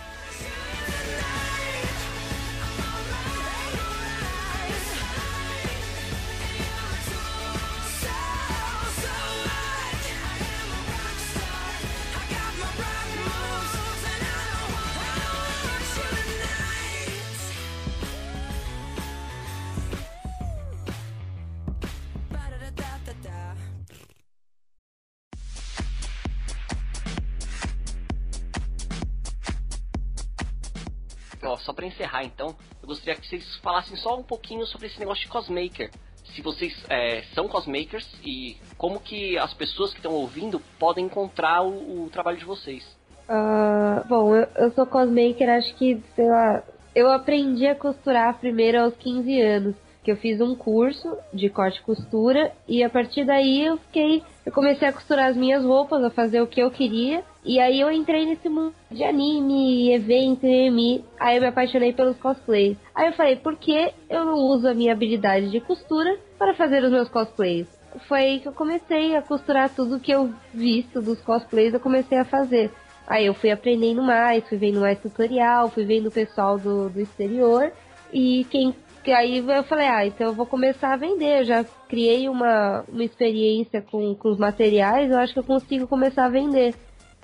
Só 31.62 31.72
pra 31.72 31.86
encerrar 31.86 32.24
então, 32.24 32.54
eu 32.80 32.88
gostaria 32.88 33.14
que 33.14 33.26
vocês 33.26 33.56
falassem 33.56 33.96
só 33.96 34.18
um 34.18 34.22
pouquinho 34.22 34.66
sobre 34.66 34.86
esse 34.86 34.98
negócio 34.98 35.22
de 35.24 35.28
cosmaker. 35.28 35.90
Se 36.34 36.40
vocês 36.40 36.74
é, 36.88 37.22
são 37.34 37.48
cosmakers 37.48 38.08
e 38.24 38.56
como 38.78 39.00
que 39.00 39.36
as 39.38 39.52
pessoas 39.54 39.90
que 39.90 39.98
estão 39.98 40.12
ouvindo 40.12 40.60
podem 40.78 41.06
encontrar 41.06 41.62
o, 41.62 42.04
o 42.04 42.10
trabalho 42.10 42.38
de 42.38 42.44
vocês. 42.44 42.84
Ah, 43.28 44.04
bom, 44.08 44.34
eu, 44.34 44.48
eu 44.56 44.72
sou 44.72 44.86
cosmaker, 44.86 45.48
acho 45.50 45.74
que, 45.74 46.02
sei 46.14 46.28
lá, 46.28 46.62
eu 46.94 47.10
aprendi 47.10 47.66
a 47.66 47.74
costurar 47.74 48.38
primeiro 48.38 48.80
aos 48.80 48.94
15 48.96 49.40
anos. 49.40 49.76
Que 50.02 50.10
eu 50.10 50.16
fiz 50.16 50.40
um 50.40 50.54
curso 50.54 51.16
de 51.32 51.48
corte 51.48 51.78
e 51.78 51.82
costura 51.82 52.52
e 52.66 52.82
a 52.82 52.90
partir 52.90 53.24
daí 53.24 53.64
eu 53.64 53.76
fiquei. 53.76 54.22
Eu 54.44 54.50
comecei 54.50 54.88
a 54.88 54.92
costurar 54.92 55.30
as 55.30 55.36
minhas 55.36 55.64
roupas, 55.64 56.02
a 56.02 56.10
fazer 56.10 56.40
o 56.40 56.46
que 56.46 56.60
eu 56.60 56.70
queria. 56.70 57.22
E 57.44 57.60
aí 57.60 57.80
eu 57.80 57.90
entrei 57.90 58.26
nesse 58.26 58.48
mundo 58.48 58.74
de 58.90 59.04
anime, 59.04 59.92
evento, 59.92 60.44
meme. 60.44 61.04
Aí 61.18 61.36
eu 61.36 61.42
me 61.42 61.48
apaixonei 61.48 61.92
pelos 61.92 62.16
cosplays. 62.16 62.76
Aí 62.94 63.06
eu 63.06 63.12
falei, 63.12 63.36
por 63.36 63.56
que 63.56 63.92
eu 64.10 64.24
não 64.24 64.34
uso 64.34 64.68
a 64.68 64.74
minha 64.74 64.92
habilidade 64.92 65.50
de 65.50 65.60
costura 65.60 66.18
para 66.38 66.54
fazer 66.54 66.82
os 66.82 66.90
meus 66.90 67.08
cosplays? 67.08 67.66
Foi 68.08 68.20
aí 68.20 68.40
que 68.40 68.48
eu 68.48 68.52
comecei 68.52 69.14
a 69.16 69.22
costurar 69.22 69.70
tudo 69.70 70.00
que 70.00 70.12
eu 70.12 70.32
visto 70.52 71.00
dos 71.00 71.20
cosplays, 71.20 71.74
eu 71.74 71.80
comecei 71.80 72.18
a 72.18 72.24
fazer. 72.24 72.70
Aí 73.06 73.26
eu 73.26 73.34
fui 73.34 73.50
aprendendo 73.50 74.02
mais, 74.02 74.48
fui 74.48 74.56
vendo 74.56 74.80
mais 74.80 74.98
tutorial, 74.98 75.68
fui 75.68 75.84
vendo 75.84 76.06
o 76.06 76.12
pessoal 76.12 76.58
do, 76.58 76.88
do 76.88 77.00
exterior. 77.00 77.72
E 78.12 78.46
quem. 78.50 78.74
Que 79.02 79.12
Aí 79.12 79.38
eu 79.38 79.64
falei, 79.64 79.86
ah, 79.86 80.06
então 80.06 80.28
eu 80.28 80.34
vou 80.34 80.46
começar 80.46 80.92
a 80.92 80.96
vender. 80.96 81.40
Eu 81.40 81.44
já 81.44 81.64
criei 81.88 82.28
uma, 82.28 82.84
uma 82.88 83.04
experiência 83.04 83.82
com, 83.82 84.14
com 84.14 84.28
os 84.30 84.38
materiais, 84.38 85.10
eu 85.10 85.18
acho 85.18 85.32
que 85.32 85.38
eu 85.38 85.44
consigo 85.44 85.86
começar 85.86 86.26
a 86.26 86.30
vender. 86.30 86.74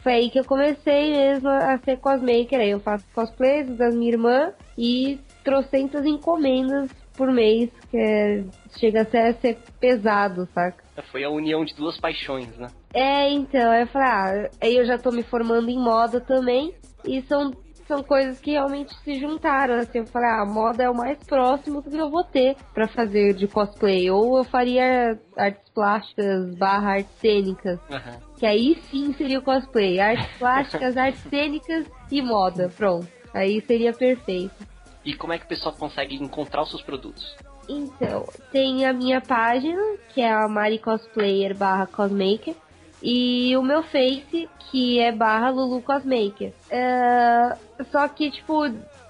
Foi 0.02 0.12
aí 0.12 0.30
que 0.30 0.38
eu 0.38 0.44
comecei 0.44 1.10
mesmo 1.10 1.48
a 1.48 1.78
ser 1.78 1.98
cosmaker. 1.98 2.60
Aí 2.60 2.70
eu 2.70 2.80
faço 2.80 3.04
cosplays 3.14 3.68
das 3.76 3.94
minha 3.94 4.12
irmã 4.12 4.52
e 4.76 5.18
trocentas 5.42 6.04
encomendas 6.06 6.90
por 7.16 7.32
mês, 7.32 7.68
que 7.90 7.96
é, 7.96 8.44
chega 8.78 9.02
até 9.02 9.28
a 9.28 9.34
ser 9.34 9.58
pesado, 9.80 10.48
saca? 10.54 10.84
Foi 11.10 11.24
a 11.24 11.30
união 11.30 11.64
de 11.64 11.74
duas 11.74 11.98
paixões, 11.98 12.56
né? 12.56 12.68
É, 12.94 13.28
então, 13.30 13.70
aí 13.72 13.82
eu 13.82 13.86
falei, 13.88 14.08
ah, 14.08 14.50
aí 14.60 14.76
eu 14.76 14.86
já 14.86 14.96
tô 14.96 15.10
me 15.10 15.24
formando 15.24 15.68
em 15.68 15.78
moda 15.78 16.20
também, 16.20 16.72
e 17.04 17.20
são 17.22 17.52
são 17.88 18.02
coisas 18.02 18.38
que 18.38 18.52
realmente 18.52 18.94
se 19.02 19.18
juntaram. 19.18 19.76
Assim, 19.76 19.98
eu 19.98 20.06
falei, 20.06 20.28
ah, 20.28 20.42
a 20.42 20.46
moda 20.46 20.84
é 20.84 20.90
o 20.90 20.94
mais 20.94 21.18
próximo 21.24 21.82
que 21.82 21.96
eu 21.96 22.10
vou 22.10 22.22
ter 22.22 22.54
pra 22.74 22.86
fazer 22.86 23.32
de 23.32 23.48
cosplay. 23.48 24.10
Ou 24.10 24.38
eu 24.38 24.44
faria 24.44 25.18
artes 25.36 25.68
plásticas 25.70 26.54
barra 26.54 26.92
artes 26.92 27.18
cênicas. 27.18 27.80
Aham. 27.90 28.20
Que 28.38 28.46
aí 28.46 28.80
sim 28.90 29.12
seria 29.14 29.38
o 29.38 29.42
cosplay. 29.42 29.98
Artes 29.98 30.38
plásticas, 30.38 30.94
artes 30.98 31.22
cênicas 31.22 31.90
e 32.12 32.20
moda. 32.20 32.70
Pronto. 32.76 33.08
Aí 33.32 33.60
seria 33.62 33.92
perfeito. 33.92 34.54
E 35.04 35.14
como 35.14 35.32
é 35.32 35.38
que 35.38 35.46
o 35.46 35.48
pessoal 35.48 35.74
consegue 35.74 36.16
encontrar 36.16 36.62
os 36.62 36.70
seus 36.70 36.82
produtos? 36.82 37.34
Então, 37.68 38.26
tem 38.50 38.86
a 38.86 38.92
minha 38.92 39.20
página, 39.20 39.82
que 40.08 40.20
é 40.20 40.30
a 40.30 40.48
Mari 40.48 40.78
Cosplayer 40.78 41.56
barra 41.56 41.86
Cosmaker. 41.86 42.54
E 43.02 43.56
o 43.56 43.62
meu 43.62 43.82
Face, 43.82 44.48
que 44.58 44.98
é 44.98 45.12
barra 45.12 45.50
Lulu 45.50 45.80
Cosmaker. 45.82 46.52
É, 46.70 47.56
só 47.90 48.06
que, 48.08 48.30
tipo, 48.30 48.64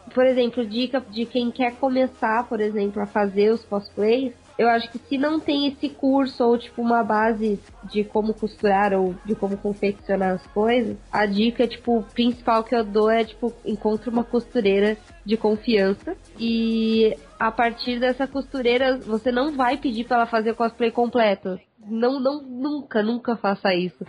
por 0.08 0.26
exemplo, 0.26 0.66
dica 0.66 1.00
de 1.00 1.24
quem 1.26 1.50
quer 1.50 1.76
começar, 1.76 2.46
por 2.48 2.60
exemplo, 2.60 3.02
a 3.02 3.06
fazer 3.06 3.52
os 3.52 3.64
cosplays. 3.64 4.32
Eu 4.56 4.68
acho 4.68 4.90
que 4.90 4.98
se 4.98 5.16
não 5.16 5.38
tem 5.38 5.68
esse 5.68 5.88
curso 5.88 6.42
ou 6.44 6.58
tipo 6.58 6.82
uma 6.82 7.04
base 7.04 7.60
de 7.84 8.02
como 8.02 8.34
costurar 8.34 8.92
ou 8.92 9.14
de 9.24 9.36
como 9.36 9.56
confeccionar 9.56 10.34
as 10.34 10.44
coisas, 10.48 10.96
a 11.12 11.26
dica 11.26 11.68
tipo 11.68 12.04
principal 12.12 12.64
que 12.64 12.74
eu 12.74 12.82
dou 12.82 13.08
é 13.08 13.24
tipo 13.24 13.52
encontre 13.64 14.10
uma 14.10 14.24
costureira 14.24 14.96
de 15.28 15.36
confiança 15.36 16.16
e 16.40 17.14
a 17.38 17.52
partir 17.52 18.00
dessa 18.00 18.26
costureira 18.26 18.96
você 18.96 19.30
não 19.30 19.52
vai 19.54 19.76
pedir 19.76 20.04
para 20.04 20.16
ela 20.16 20.26
fazer 20.26 20.52
o 20.52 20.56
cosplay 20.56 20.90
completo. 20.90 21.60
Não, 21.86 22.18
não, 22.18 22.42
nunca, 22.42 23.02
nunca 23.02 23.36
faça 23.36 23.74
isso. 23.74 24.04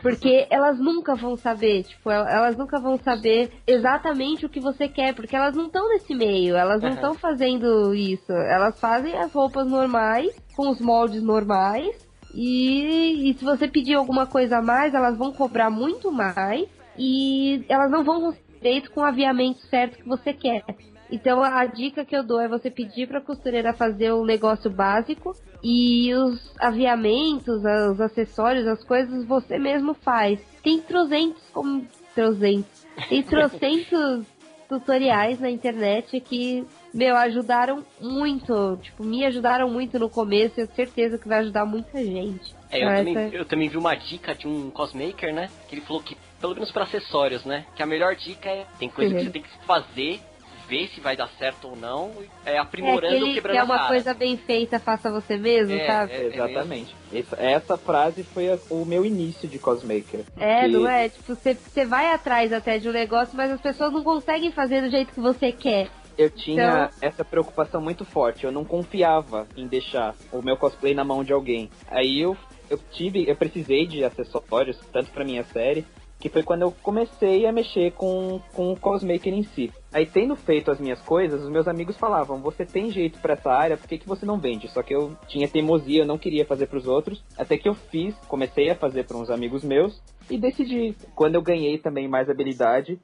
Porque 0.00 0.46
elas 0.50 0.78
nunca 0.78 1.14
vão 1.14 1.36
saber, 1.36 1.82
tipo, 1.84 2.10
el- 2.10 2.26
elas 2.26 2.56
nunca 2.56 2.80
vão 2.80 2.96
saber 2.98 3.50
exatamente 3.66 4.46
o 4.46 4.48
que 4.48 4.60
você 4.60 4.88
quer, 4.88 5.14
porque 5.14 5.36
elas 5.36 5.54
não 5.54 5.66
estão 5.66 5.88
nesse 5.90 6.14
meio, 6.14 6.56
elas 6.56 6.80
não 6.82 6.88
estão 6.94 7.14
fazendo 7.14 7.94
isso. 7.94 8.32
Elas 8.32 8.80
fazem 8.80 9.14
as 9.18 9.30
roupas 9.32 9.66
normais, 9.66 10.34
com 10.56 10.70
os 10.70 10.80
moldes 10.80 11.22
normais, 11.22 11.94
e, 12.34 13.30
e 13.30 13.34
se 13.34 13.44
você 13.44 13.68
pedir 13.68 13.94
alguma 13.94 14.26
coisa 14.26 14.58
a 14.58 14.62
mais, 14.62 14.94
elas 14.94 15.16
vão 15.18 15.32
cobrar 15.32 15.68
muito 15.70 16.10
mais, 16.10 16.66
e 16.98 17.64
elas 17.68 17.90
não 17.90 18.04
vão 18.04 18.20
conseguir 18.20 18.41
direito 18.62 18.92
com 18.92 19.00
o 19.00 19.04
aviamento 19.04 19.60
certo 19.66 19.98
que 19.98 20.08
você 20.08 20.32
quer. 20.32 20.62
Então 21.10 21.42
a 21.42 21.66
dica 21.66 22.04
que 22.04 22.16
eu 22.16 22.22
dou 22.22 22.40
é 22.40 22.48
você 22.48 22.70
pedir 22.70 23.06
pra 23.06 23.20
costureira 23.20 23.74
fazer 23.74 24.12
o 24.12 24.24
negócio 24.24 24.70
básico 24.70 25.36
e 25.62 26.14
os 26.14 26.54
aviamentos, 26.58 27.62
os 27.90 28.00
acessórios, 28.00 28.66
as 28.66 28.82
coisas 28.82 29.24
você 29.26 29.58
mesmo 29.58 29.92
faz. 29.92 30.40
Tem 30.62 30.80
trozentos 30.80 31.42
como 31.52 31.86
trozentos. 32.14 32.86
Tem 33.10 33.20
trocentos 33.24 34.24
tutoriais 34.68 35.38
na 35.38 35.50
internet 35.50 36.18
que, 36.20 36.64
meu, 36.94 37.14
ajudaram 37.14 37.84
muito. 38.00 38.78
Tipo, 38.80 39.04
me 39.04 39.26
ajudaram 39.26 39.68
muito 39.68 39.98
no 39.98 40.08
começo 40.08 40.58
e 40.58 40.62
eu 40.62 40.66
tenho 40.66 40.88
certeza 40.88 41.18
que 41.18 41.28
vai 41.28 41.40
ajudar 41.40 41.66
muita 41.66 42.02
gente. 42.02 42.54
É, 42.70 42.82
eu, 42.82 42.88
Então, 42.88 43.14
também, 43.14 43.34
eu 43.34 43.44
também 43.44 43.68
vi 43.68 43.76
uma 43.76 43.94
dica 43.94 44.34
de 44.34 44.48
um 44.48 44.70
cosmaker, 44.70 45.34
né? 45.34 45.50
Que 45.68 45.74
ele 45.74 45.82
falou 45.82 46.02
que, 46.02 46.16
pelo 46.42 46.54
menos 46.54 46.70
para 46.72 46.82
acessórios, 46.84 47.44
né? 47.44 47.64
Que 47.74 47.82
a 47.82 47.86
melhor 47.86 48.14
dica 48.16 48.50
é, 48.50 48.66
tem 48.78 48.90
coisa 48.90 49.10
que 49.14 49.16
Uhum. 49.20 49.24
você 49.26 49.30
tem 49.30 49.42
que 49.42 49.48
fazer, 49.64 50.20
ver 50.68 50.88
se 50.88 51.00
vai 51.00 51.16
dar 51.16 51.28
certo 51.38 51.68
ou 51.68 51.76
não, 51.76 52.12
é 52.44 52.54
É, 52.54 52.58
aprimorando, 52.58 53.06
aquele 53.14 53.26
que 53.28 53.34
quebrando 53.34 53.56
é 53.56 53.60
a 53.60 53.64
uma 53.64 53.76
cara. 53.76 53.88
coisa 53.88 54.14
bem 54.14 54.36
feita, 54.36 54.78
faça 54.78 55.10
você 55.10 55.36
mesmo, 55.36 55.74
É, 55.74 55.86
sabe? 55.86 56.12
é. 56.12 56.26
Exatamente. 56.26 56.94
Essa, 57.12 57.36
essa 57.40 57.76
frase 57.76 58.22
foi 58.24 58.50
a- 58.50 58.58
o 58.70 58.84
meu 58.84 59.04
início 59.04 59.48
de 59.48 59.58
cosmaker. 59.58 60.24
É, 60.38 60.62
Que- 60.62 60.68
não 60.68 60.88
é? 60.88 61.08
Tipo, 61.10 61.34
você 61.34 61.54
você 61.54 61.84
vai 61.86 62.12
atrás 62.12 62.52
até 62.52 62.78
de 62.78 62.88
um 62.88 62.92
negócio, 62.92 63.36
mas 63.36 63.50
as 63.52 63.60
pessoas 63.60 63.92
não 63.92 64.02
conseguem 64.02 64.50
fazer 64.50 64.80
do 64.82 64.90
jeito 64.90 65.12
que 65.12 65.20
você 65.20 65.52
quer. 65.52 65.88
Eu 66.18 66.28
tinha 66.30 66.64
Então- 66.64 66.90
essa 67.08 67.24
preocupação 67.24 67.80
muito 67.80 68.04
forte. 68.04 68.44
Eu 68.44 68.52
não 68.52 68.64
confiava 68.64 69.46
em 69.56 69.66
deixar 69.66 70.14
o 70.30 70.42
meu 70.42 70.56
cosplay 70.58 70.92
na 70.94 71.04
mão 71.04 71.24
de 71.24 71.32
alguém. 71.32 71.70
Aí 71.88 72.20
eu, 72.20 72.36
eu 72.70 72.78
tive, 72.92 73.28
eu 73.28 73.34
precisei 73.36 73.86
de 73.86 74.04
acessórios, 74.04 74.78
tanto 74.92 75.10
pra 75.10 75.24
minha 75.24 75.42
série, 75.44 75.86
que 76.22 76.28
foi 76.28 76.44
quando 76.44 76.62
eu 76.62 76.70
comecei 76.84 77.46
a 77.46 77.52
mexer 77.52 77.90
com, 77.94 78.40
com 78.54 78.72
o 78.72 78.78
cosmaker 78.78 79.34
em 79.34 79.42
si. 79.42 79.72
Aí 79.92 80.06
tendo 80.06 80.36
feito 80.36 80.70
as 80.70 80.78
minhas 80.78 81.00
coisas, 81.02 81.42
os 81.42 81.50
meus 81.50 81.66
amigos 81.66 81.96
falavam, 81.96 82.40
você 82.40 82.64
tem 82.64 82.92
jeito 82.92 83.18
pra 83.18 83.32
essa 83.34 83.50
área, 83.50 83.76
por 83.76 83.88
que, 83.88 83.98
que 83.98 84.06
você 84.06 84.24
não 84.24 84.38
vende? 84.38 84.68
Só 84.68 84.84
que 84.84 84.94
eu 84.94 85.16
tinha 85.26 85.48
teimosia, 85.48 86.02
eu 86.02 86.06
não 86.06 86.16
queria 86.16 86.46
fazer 86.46 86.68
pros 86.68 86.86
outros. 86.86 87.24
Até 87.36 87.58
que 87.58 87.68
eu 87.68 87.74
fiz, 87.74 88.14
comecei 88.28 88.70
a 88.70 88.76
fazer 88.76 89.04
para 89.04 89.16
uns 89.16 89.30
amigos 89.30 89.64
meus 89.64 90.00
e 90.30 90.38
decidi. 90.38 90.94
Quando 91.16 91.34
eu 91.34 91.42
ganhei 91.42 91.76
também 91.76 92.06
mais 92.06 92.30
habilidade, 92.30 93.00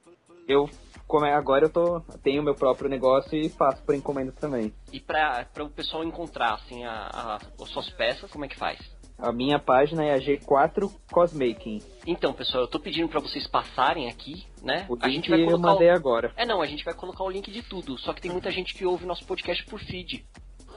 eu 0.47 0.70
como 1.09 1.24
é, 1.24 1.32
agora 1.32 1.65
eu 1.65 1.70
tô 1.70 2.01
tenho 2.23 2.43
meu 2.43 2.55
próprio 2.55 2.89
negócio 2.89 3.35
e 3.36 3.49
faço 3.49 3.82
por 3.82 3.95
encomenda 3.97 4.31
também. 4.31 4.73
E 4.93 5.01
pra 5.01 5.45
o 5.61 5.70
pessoal 5.70 6.05
encontrar, 6.05 6.53
assim, 6.55 6.85
a, 6.85 7.09
a- 7.12 7.39
as 7.61 7.69
suas 7.70 7.89
peças, 7.90 8.31
como 8.31 8.45
é 8.45 8.49
que 8.49 8.57
faz? 8.57 8.78
A 9.19 9.32
minha 9.32 9.59
página 9.59 10.05
é 10.05 10.15
a 10.15 10.19
G4 10.19 10.89
Cosmaking. 11.11 11.81
Então, 12.07 12.32
pessoal, 12.32 12.62
eu 12.65 12.69
tô 12.69 12.78
pedindo 12.78 13.09
pra 13.09 13.20
vocês 13.20 13.47
passarem 13.49 14.09
aqui, 14.09 14.47
né? 14.62 14.86
O 14.89 14.97
a 15.01 15.09
gente 15.09 15.28
vai 15.28 15.43
eu 15.43 15.47
colocar 15.47 15.73
mandei 15.73 15.90
o... 15.90 15.95
agora. 15.95 16.32
É, 16.36 16.47
não, 16.47 16.62
a 16.62 16.66
gente 16.66 16.85
vai 16.85 16.95
colocar 16.95 17.24
o 17.24 17.31
link 17.31 17.51
de 17.51 17.62
tudo. 17.62 17.99
Só 17.99 18.12
que 18.12 18.20
tem 18.23 18.31
muita 18.31 18.51
gente 18.53 18.73
que 18.74 18.86
ouve 18.86 19.05
nosso 19.05 19.27
podcast 19.27 19.65
por 19.66 19.81
feed. 19.81 20.24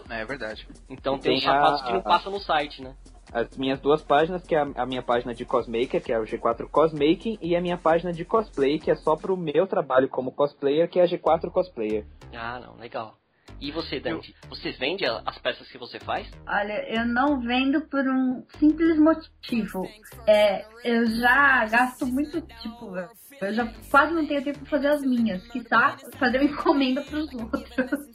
É 0.09 0.25
verdade. 0.25 0.67
Então 0.89 1.19
tem, 1.19 1.39
tem 1.39 1.47
rapazes 1.47 1.81
a- 1.81 1.85
que 1.85 1.93
não 1.93 2.01
passa 2.01 2.29
no 2.31 2.39
site, 2.39 2.81
né? 2.81 2.95
As 3.31 3.55
minhas 3.55 3.79
duas 3.79 4.01
páginas, 4.01 4.43
que 4.45 4.53
é 4.55 4.59
a, 4.59 4.67
a 4.75 4.85
minha 4.85 5.01
página 5.01 5.33
de 5.33 5.45
cosmaker, 5.45 6.03
que 6.03 6.11
é 6.11 6.19
o 6.19 6.23
G4 6.23 6.67
Cosmaking, 6.67 7.37
e 7.41 7.55
a 7.55 7.61
minha 7.61 7.77
página 7.77 8.11
de 8.11 8.25
cosplay, 8.25 8.77
que 8.77 8.91
é 8.91 8.95
só 8.95 9.15
pro 9.15 9.37
meu 9.37 9.65
trabalho 9.67 10.09
como 10.09 10.33
cosplayer, 10.33 10.89
que 10.89 10.99
é 10.99 11.03
a 11.03 11.07
G4 11.07 11.49
Cosplayer. 11.49 12.05
Ah, 12.33 12.59
não, 12.59 12.75
legal. 12.75 13.15
E 13.61 13.71
você, 13.71 13.99
Dante? 13.99 14.35
Você 14.49 14.71
vende 14.71 15.05
as 15.05 15.37
peças 15.37 15.67
que 15.69 15.77
você 15.77 15.99
faz? 15.99 16.27
Olha, 16.47 16.83
eu 16.89 17.05
não 17.05 17.39
vendo 17.39 17.81
por 17.81 18.05
um 18.07 18.43
simples 18.57 18.97
motivo. 18.97 19.87
É, 20.27 20.65
eu 20.83 21.05
já 21.05 21.65
gasto 21.67 22.07
muito, 22.07 22.41
tipo, 22.41 22.95
eu 23.39 23.53
já 23.53 23.71
quase 23.91 24.13
não 24.15 24.25
tenho 24.25 24.43
tempo 24.43 24.59
pra 24.59 24.69
fazer 24.69 24.87
as 24.87 25.01
minhas, 25.03 25.45
que 25.47 25.63
tá 25.63 25.95
fazer 26.17 26.39
uma 26.39 26.49
encomenda 26.51 27.01
pros 27.03 27.31
outros. 27.33 28.09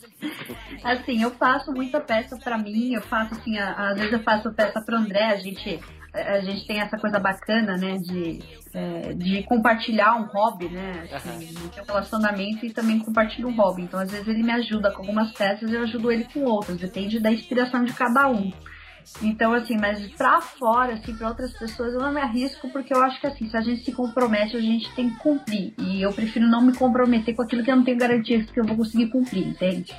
Assim, 0.82 1.22
eu 1.22 1.30
faço 1.30 1.72
muita 1.72 2.00
peça 2.00 2.36
pra 2.38 2.58
mim, 2.58 2.94
eu 2.94 3.02
faço 3.02 3.34
assim, 3.34 3.56
a- 3.56 3.90
às 3.90 3.96
vezes 3.98 4.12
eu 4.14 4.22
faço 4.24 4.52
peça 4.52 4.80
pro 4.80 4.96
André, 4.96 5.26
a 5.26 5.36
gente, 5.36 5.78
a 6.16 6.40
gente 6.40 6.66
tem 6.66 6.80
essa 6.80 6.96
coisa 6.98 7.18
bacana, 7.18 7.76
né, 7.76 7.98
de, 7.98 8.40
é, 8.74 9.12
de 9.12 9.42
compartilhar 9.44 10.16
um 10.16 10.24
hobby, 10.26 10.68
né, 10.68 11.08
assim, 11.12 11.54
ter 11.74 11.80
um 11.82 11.84
relacionamento 11.84 12.64
e 12.64 12.72
também 12.72 12.98
compartilhar 12.98 13.48
um 13.48 13.56
hobby. 13.56 13.82
Então, 13.82 14.00
às 14.00 14.10
vezes 14.10 14.26
ele 14.26 14.42
me 14.42 14.52
ajuda 14.52 14.90
com 14.90 15.02
algumas 15.02 15.32
peças, 15.32 15.70
eu 15.70 15.82
ajudo 15.82 16.10
ele 16.10 16.24
com 16.24 16.44
outras, 16.44 16.78
depende 16.78 17.20
da 17.20 17.30
inspiração 17.30 17.84
de 17.84 17.92
cada 17.92 18.28
um. 18.28 18.52
Então, 19.22 19.52
assim, 19.54 19.76
mas 19.78 20.06
pra 20.14 20.40
fora, 20.40 20.94
assim, 20.94 21.14
pra 21.16 21.28
outras 21.28 21.52
pessoas, 21.52 21.94
eu 21.94 22.00
não 22.00 22.12
me 22.12 22.20
arrisco, 22.20 22.68
porque 22.70 22.92
eu 22.94 23.02
acho 23.02 23.20
que, 23.20 23.26
assim, 23.26 23.48
se 23.48 23.56
a 23.56 23.60
gente 23.60 23.84
se 23.84 23.92
compromete, 23.92 24.56
a 24.56 24.60
gente 24.60 24.92
tem 24.94 25.10
que 25.10 25.16
cumprir. 25.16 25.72
E 25.78 26.02
eu 26.02 26.12
prefiro 26.12 26.46
não 26.46 26.60
me 26.60 26.74
comprometer 26.74 27.34
com 27.34 27.42
aquilo 27.42 27.62
que 27.64 27.70
eu 27.70 27.76
não 27.76 27.84
tenho 27.84 27.98
garantia 27.98 28.42
que 28.44 28.60
eu 28.60 28.64
vou 28.66 28.76
conseguir 28.76 29.08
cumprir, 29.08 29.46
entende? 29.46 29.94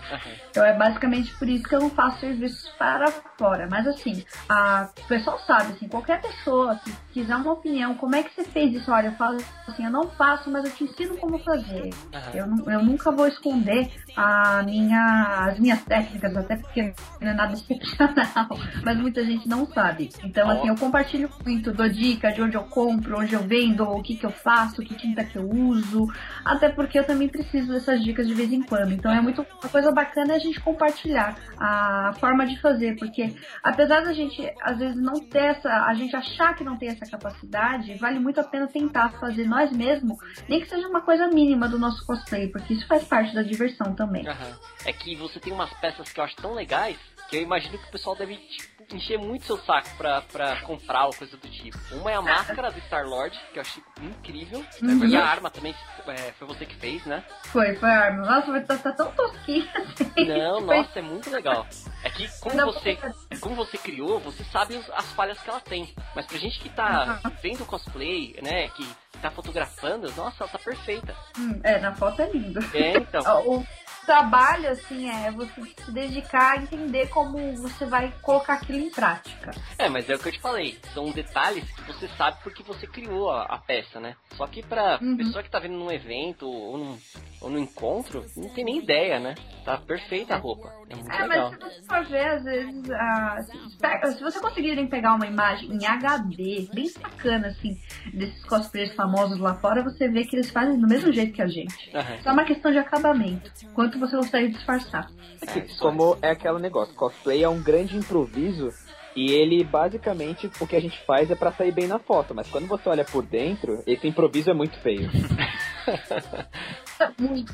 Então 0.50 0.66
é 0.66 0.74
basicamente 0.76 1.34
por 1.38 1.48
isso 1.48 1.64
que 1.66 1.76
eu 1.76 1.80
não 1.80 1.90
faço 1.90 2.20
serviços 2.20 2.70
para 2.78 3.12
fora. 3.38 3.68
Mas 3.70 3.88
assim, 3.88 4.24
a, 4.50 4.90
o 5.04 5.08
pessoal 5.08 5.40
sabe, 5.46 5.74
assim, 5.74 5.88
qualquer 5.88 6.22
pessoa 6.22 6.76
que 6.84 6.92
quiser 7.14 7.36
uma 7.36 7.52
opinião, 7.54 7.96
como 7.96 8.16
é 8.16 8.24
que 8.24 8.34
você 8.34 8.44
fez 8.44 8.74
isso? 8.74 8.92
Olha, 8.92 9.08
eu 9.08 9.12
falo 9.14 9.38
assim, 9.68 9.86
eu 9.86 9.92
não 9.92 10.10
faço, 10.10 10.50
mas 10.50 10.66
eu 10.66 10.72
te 10.72 10.84
ensino 10.84 11.16
como 11.18 11.38
fazer. 11.40 11.92
Eu, 12.34 12.46
nu- 12.48 12.70
eu 12.70 12.84
nunca 12.84 13.12
vou 13.12 13.28
esconder 13.28 13.90
a 14.16 14.62
minha, 14.64 15.46
as 15.50 15.60
minhas 15.60 15.82
técnicas, 15.84 16.36
até 16.36 16.56
porque 16.58 16.94
não 17.22 17.30
é 17.30 17.34
nada 17.34 17.54
excepcional. 17.98 18.48
Mas 18.84 18.97
muita 18.98 19.24
gente 19.24 19.48
não 19.48 19.66
sabe. 19.68 20.10
Então, 20.24 20.50
assim, 20.50 20.68
eu 20.68 20.76
compartilho 20.76 21.30
muito, 21.46 21.72
dou 21.72 21.88
dica 21.88 22.32
de 22.32 22.42
onde 22.42 22.56
eu 22.56 22.64
compro, 22.64 23.20
onde 23.20 23.34
eu 23.34 23.42
vendo, 23.42 23.84
o 23.84 24.02
que, 24.02 24.16
que 24.16 24.26
eu 24.26 24.32
faço, 24.32 24.82
que 24.82 24.96
tinta 24.96 25.24
que 25.24 25.38
eu 25.38 25.50
uso. 25.50 26.08
Até 26.44 26.70
porque 26.70 27.00
eu 27.00 27.04
também 27.06 27.28
preciso 27.28 27.72
dessas 27.72 28.04
dicas 28.04 28.28
de 28.28 28.34
vez 28.34 28.52
em 28.52 28.62
quando. 28.62 28.92
Então 28.92 29.12
é 29.12 29.22
muito 29.22 29.42
uma 29.42 29.70
coisa 29.70 29.92
bacana 29.92 30.36
a 30.36 30.40
gente 30.40 30.60
compartilhar 30.60 31.36
a 31.60 32.14
forma 32.20 32.46
de 32.46 32.60
fazer, 32.60 32.96
porque 32.98 33.34
apesar 33.64 34.02
da 34.02 34.14
gente 34.14 34.52
às 34.62 34.78
vezes 34.78 35.02
não 35.02 35.16
ter 35.16 35.46
essa, 35.46 35.70
a 35.86 35.94
gente 35.94 36.16
achar 36.16 36.56
que 36.56 36.64
não 36.64 36.78
tem 36.78 36.90
essa 36.90 37.06
capacidade, 37.06 37.94
vale 37.96 38.20
muito 38.20 38.40
a 38.40 38.44
pena 38.44 38.68
tentar 38.68 39.10
fazer 39.20 39.48
nós 39.48 39.72
mesmos, 39.72 40.18
nem 40.48 40.60
que 40.60 40.68
seja 40.68 40.88
uma 40.88 41.02
coisa 41.02 41.28
mínima 41.28 41.68
do 41.68 41.80
nosso 41.80 42.06
cosplay, 42.06 42.48
porque 42.48 42.74
isso 42.74 42.88
faz 42.88 43.04
parte 43.04 43.34
da 43.34 43.42
diversão 43.42 43.94
também. 43.96 44.28
Aham. 44.28 44.58
É 44.86 44.94
que 44.94 45.16
você 45.16 45.40
tem 45.40 45.54
umas 45.54 45.72
peças 45.74 46.12
que 46.12 46.20
eu 46.20 46.24
acho 46.24 46.36
tão 46.36 46.54
legais 46.54 46.98
que 47.30 47.36
eu 47.36 47.42
imagino 47.42 47.78
que 47.78 47.88
o 47.88 47.92
pessoal 47.92 48.16
deve 48.16 48.36
tipo, 48.38 48.87
encher 48.92 49.18
muito 49.18 49.46
seu 49.46 49.58
saco 49.60 49.90
pra, 49.98 50.22
pra 50.22 50.62
comprar 50.62 51.06
ou 51.06 51.14
coisa 51.14 51.36
do 51.36 51.48
tipo. 51.50 51.78
Uma 51.92 52.12
é 52.12 52.16
a 52.16 52.22
máscara 52.22 52.72
do 52.72 52.80
Star-Lord, 52.82 53.38
que 53.52 53.60
eu 53.60 53.62
achei 53.62 53.84
incrível. 54.02 54.64
Uhum. 54.82 55.06
E 55.06 55.16
a 55.16 55.26
arma 55.26 55.50
também 55.50 55.76
é, 56.08 56.32
foi 56.34 56.48
você 56.48 56.66
que 56.66 56.76
fez, 56.76 57.06
né? 57.06 57.24
Foi, 57.46 57.76
foi 57.76 57.90
a 57.90 58.00
arma. 58.06 58.26
Nossa, 58.26 58.52
mas 58.52 58.66
tá, 58.66 58.78
tá 58.78 58.92
tão 58.92 59.12
tosquinha 59.12 59.70
assim. 59.76 60.26
Não, 60.28 60.62
nossa, 60.62 61.00
é 61.00 61.02
muito 61.02 61.30
legal. 61.30 61.68
É 62.04 62.10
que 62.10 62.28
como 62.40 62.56
você, 62.66 62.98
como 63.42 63.56
você 63.56 63.78
criou, 63.78 64.20
você 64.20 64.44
sabe 64.46 64.80
as 64.94 65.12
falhas 65.14 65.40
que 65.40 65.50
ela 65.50 65.60
tem. 65.60 65.94
Mas 66.16 66.26
pra 66.26 66.38
gente 66.38 66.60
que 66.60 66.70
tá 66.70 67.20
vendo 67.42 67.64
o 67.64 67.66
cosplay, 67.66 68.40
né, 68.42 68.70
que 68.70 68.88
tá 69.22 69.32
fotografando, 69.32 70.12
nossa, 70.16 70.44
ela 70.44 70.52
tá 70.52 70.60
perfeita. 70.60 71.16
Hum, 71.38 71.60
é, 71.64 71.80
na 71.80 71.94
foto 71.96 72.22
é 72.22 72.30
lindo. 72.30 72.60
É, 72.74 72.98
então. 72.98 73.22
O 73.48 73.66
trabalho, 74.08 74.70
assim, 74.70 75.10
é 75.10 75.30
você 75.32 75.62
se 75.84 75.92
dedicar 75.92 76.54
a 76.54 76.58
entender 76.58 77.10
como 77.10 77.38
você 77.58 77.86
vai 77.86 78.12
colocar 78.22 78.54
aquilo 78.54 78.80
em 78.80 78.90
prática. 78.90 79.52
É, 79.78 79.90
mas 79.90 80.10
é 80.10 80.16
o 80.16 80.20
que 80.20 80.30
eu 80.30 80.32
te 80.32 80.40
falei. 80.40 80.80
São 80.94 81.12
detalhes 81.12 81.70
que 81.74 81.82
você 81.84 82.08
sabe 82.18 82.38
porque 82.42 82.64
você 82.64 82.88
criou 82.88 83.30
a, 83.30 83.44
a 83.44 83.58
peça, 83.58 84.00
né? 84.00 84.16
Só 84.36 84.48
que 84.48 84.64
pra 84.64 84.98
Uhum. 85.02 85.18
pessoa 85.18 85.44
que 85.44 85.50
tá 85.52 85.60
vendo 85.60 85.78
num 85.78 85.92
evento 85.92 86.48
ou 86.48 86.78
num, 86.78 86.98
ou 87.42 87.50
num 87.50 87.60
encontro, 87.60 88.26
não 88.36 88.50
tem 88.50 88.64
nem 88.64 88.80
ideia, 88.80 89.20
né? 89.20 89.36
Tá 89.66 89.78
perfeita 89.78 90.36
a 90.36 90.38
roupa. 90.38 90.72
É 90.90 90.96
muito 90.96 91.12
É, 91.12 91.22
legal. 91.28 91.52
mas 91.52 91.60
se 91.60 91.60
você 91.60 91.88
for 91.88 92.06
ver, 92.06 92.28
às 92.30 92.44
vezes, 92.46 92.90
ah, 92.92 93.38
se, 93.44 94.14
se 94.18 94.24
você 94.24 94.40
conseguirem 94.40 94.88
pegar 94.88 95.16
uma 95.16 95.28
imagem 95.28 95.70
em 95.74 95.86
HD, 95.86 96.70
bem 96.74 96.90
bacana, 97.02 97.48
assim, 97.50 97.78
desses 98.14 98.42
cosplayers 98.46 98.96
famosos 98.96 99.38
lá 99.38 99.56
fora, 99.56 99.84
você 99.84 100.08
vê 100.08 100.24
que 100.24 100.38
eles 100.38 100.50
fazem 100.50 100.80
do 100.80 100.88
mesmo 100.88 101.12
jeito 101.12 101.34
que 101.34 101.42
a 101.42 101.48
gente. 101.48 101.92
Aham. 101.94 102.18
Só 102.24 102.32
uma 102.32 102.46
questão 102.46 102.72
de 102.72 102.78
acabamento. 102.78 103.52
Quanto 103.74 103.97
você 104.00 104.16
consegue 104.18 104.54
disfarçar. 104.54 105.10
É, 105.42 105.62
Como 105.80 106.18
é 106.22 106.32
aquele 106.32 106.60
negócio, 106.60 106.94
cosplay 106.96 107.44
é 107.44 107.50
um 107.50 107.62
grande 107.62 107.98
improviso 107.98 108.70
e 109.16 109.32
ele 109.32 109.64
basicamente 109.64 110.50
o 110.60 110.68
que 110.68 110.76
a 110.76 110.80
gente 110.80 111.00
faz 111.06 111.32
é 111.32 111.36
pra 111.36 111.52
sair 111.52 111.72
bem 111.72 111.88
na 111.88 111.98
foto, 111.98 112.36
mas 112.36 112.48
quando 112.50 112.68
você 112.68 112.88
olha 112.88 113.04
por 113.04 113.26
dentro, 113.26 113.82
esse 113.88 114.08
improviso 114.08 114.52
é 114.52 114.54
muito 114.54 114.78
feio. 114.80 115.10
Muito. 117.20 117.54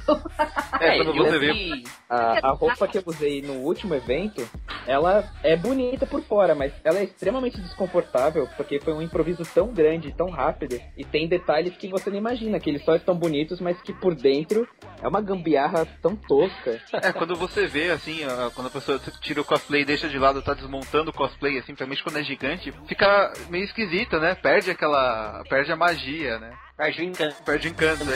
É, 0.79 0.97
quando 0.97 1.15
eu 1.15 1.25
você 1.25 1.39
vê. 1.39 1.53
vi- 1.53 1.83
A, 2.09 2.49
a 2.49 2.51
roupa 2.51 2.87
que 2.87 2.97
eu 2.97 3.03
usei 3.05 3.41
no 3.41 3.53
último 3.53 3.93
evento, 3.95 4.47
ela 4.85 5.23
é 5.43 5.55
bonita 5.55 6.05
por 6.05 6.21
fora, 6.23 6.53
mas 6.53 6.71
ela 6.83 6.99
é 6.99 7.03
extremamente 7.05 7.59
desconfortável 7.59 8.47
porque 8.55 8.79
foi 8.79 8.93
um 8.93 9.01
improviso 9.01 9.43
tão 9.53 9.67
grande, 9.73 10.13
tão 10.13 10.29
rápido 10.29 10.79
e 10.97 11.03
tem 11.03 11.27
detalhes 11.27 11.75
que 11.75 11.87
você 11.87 12.09
não 12.09 12.17
imagina, 12.17 12.59
que 12.59 12.69
eles 12.69 12.83
só 12.83 12.95
estão 12.95 13.15
bonitos, 13.15 13.59
mas 13.59 13.81
que 13.81 13.93
por 13.93 14.13
dentro 14.15 14.67
é 15.01 15.07
uma 15.07 15.21
gambiarra 15.21 15.85
tão 16.01 16.15
tosca. 16.15 16.79
É, 17.01 17.11
quando 17.11 17.35
você 17.35 17.65
vê, 17.67 17.89
assim, 17.91 18.23
a- 18.23 18.51
quando 18.53 18.67
a 18.67 18.71
pessoa 18.71 18.99
tira 19.21 19.41
o 19.41 19.45
cosplay 19.45 19.81
e 19.81 19.85
deixa 19.85 20.07
de 20.07 20.17
lado, 20.19 20.41
tá 20.41 20.53
desmontando 20.53 21.09
o 21.11 21.13
cosplay, 21.13 21.53
assim, 21.57 21.73
principalmente 21.73 22.03
quando 22.03 22.19
é 22.19 22.23
gigante, 22.23 22.73
fica 22.87 23.33
meio 23.49 23.63
esquisito, 23.65 24.19
né? 24.19 24.35
Perde 24.35 24.71
aquela. 24.71 25.43
Perde 25.49 25.71
a 25.71 25.75
magia, 25.75 26.37
né? 26.39 26.51
Perde 26.77 27.01
o 27.01 27.05
encanto. 27.05 27.43
Perde 27.43 27.67
o 27.67 27.71
encanto, 27.71 28.03
né? 28.05 28.15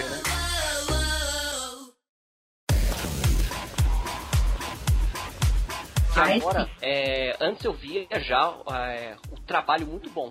Agora, 6.18 6.69
é, 6.81 7.35
antes 7.39 7.64
eu 7.64 7.73
via 7.73 8.07
já 8.19 8.53
é, 8.72 9.15
o 9.31 9.39
trabalho 9.41 9.85
muito 9.88 10.10
bom. 10.10 10.30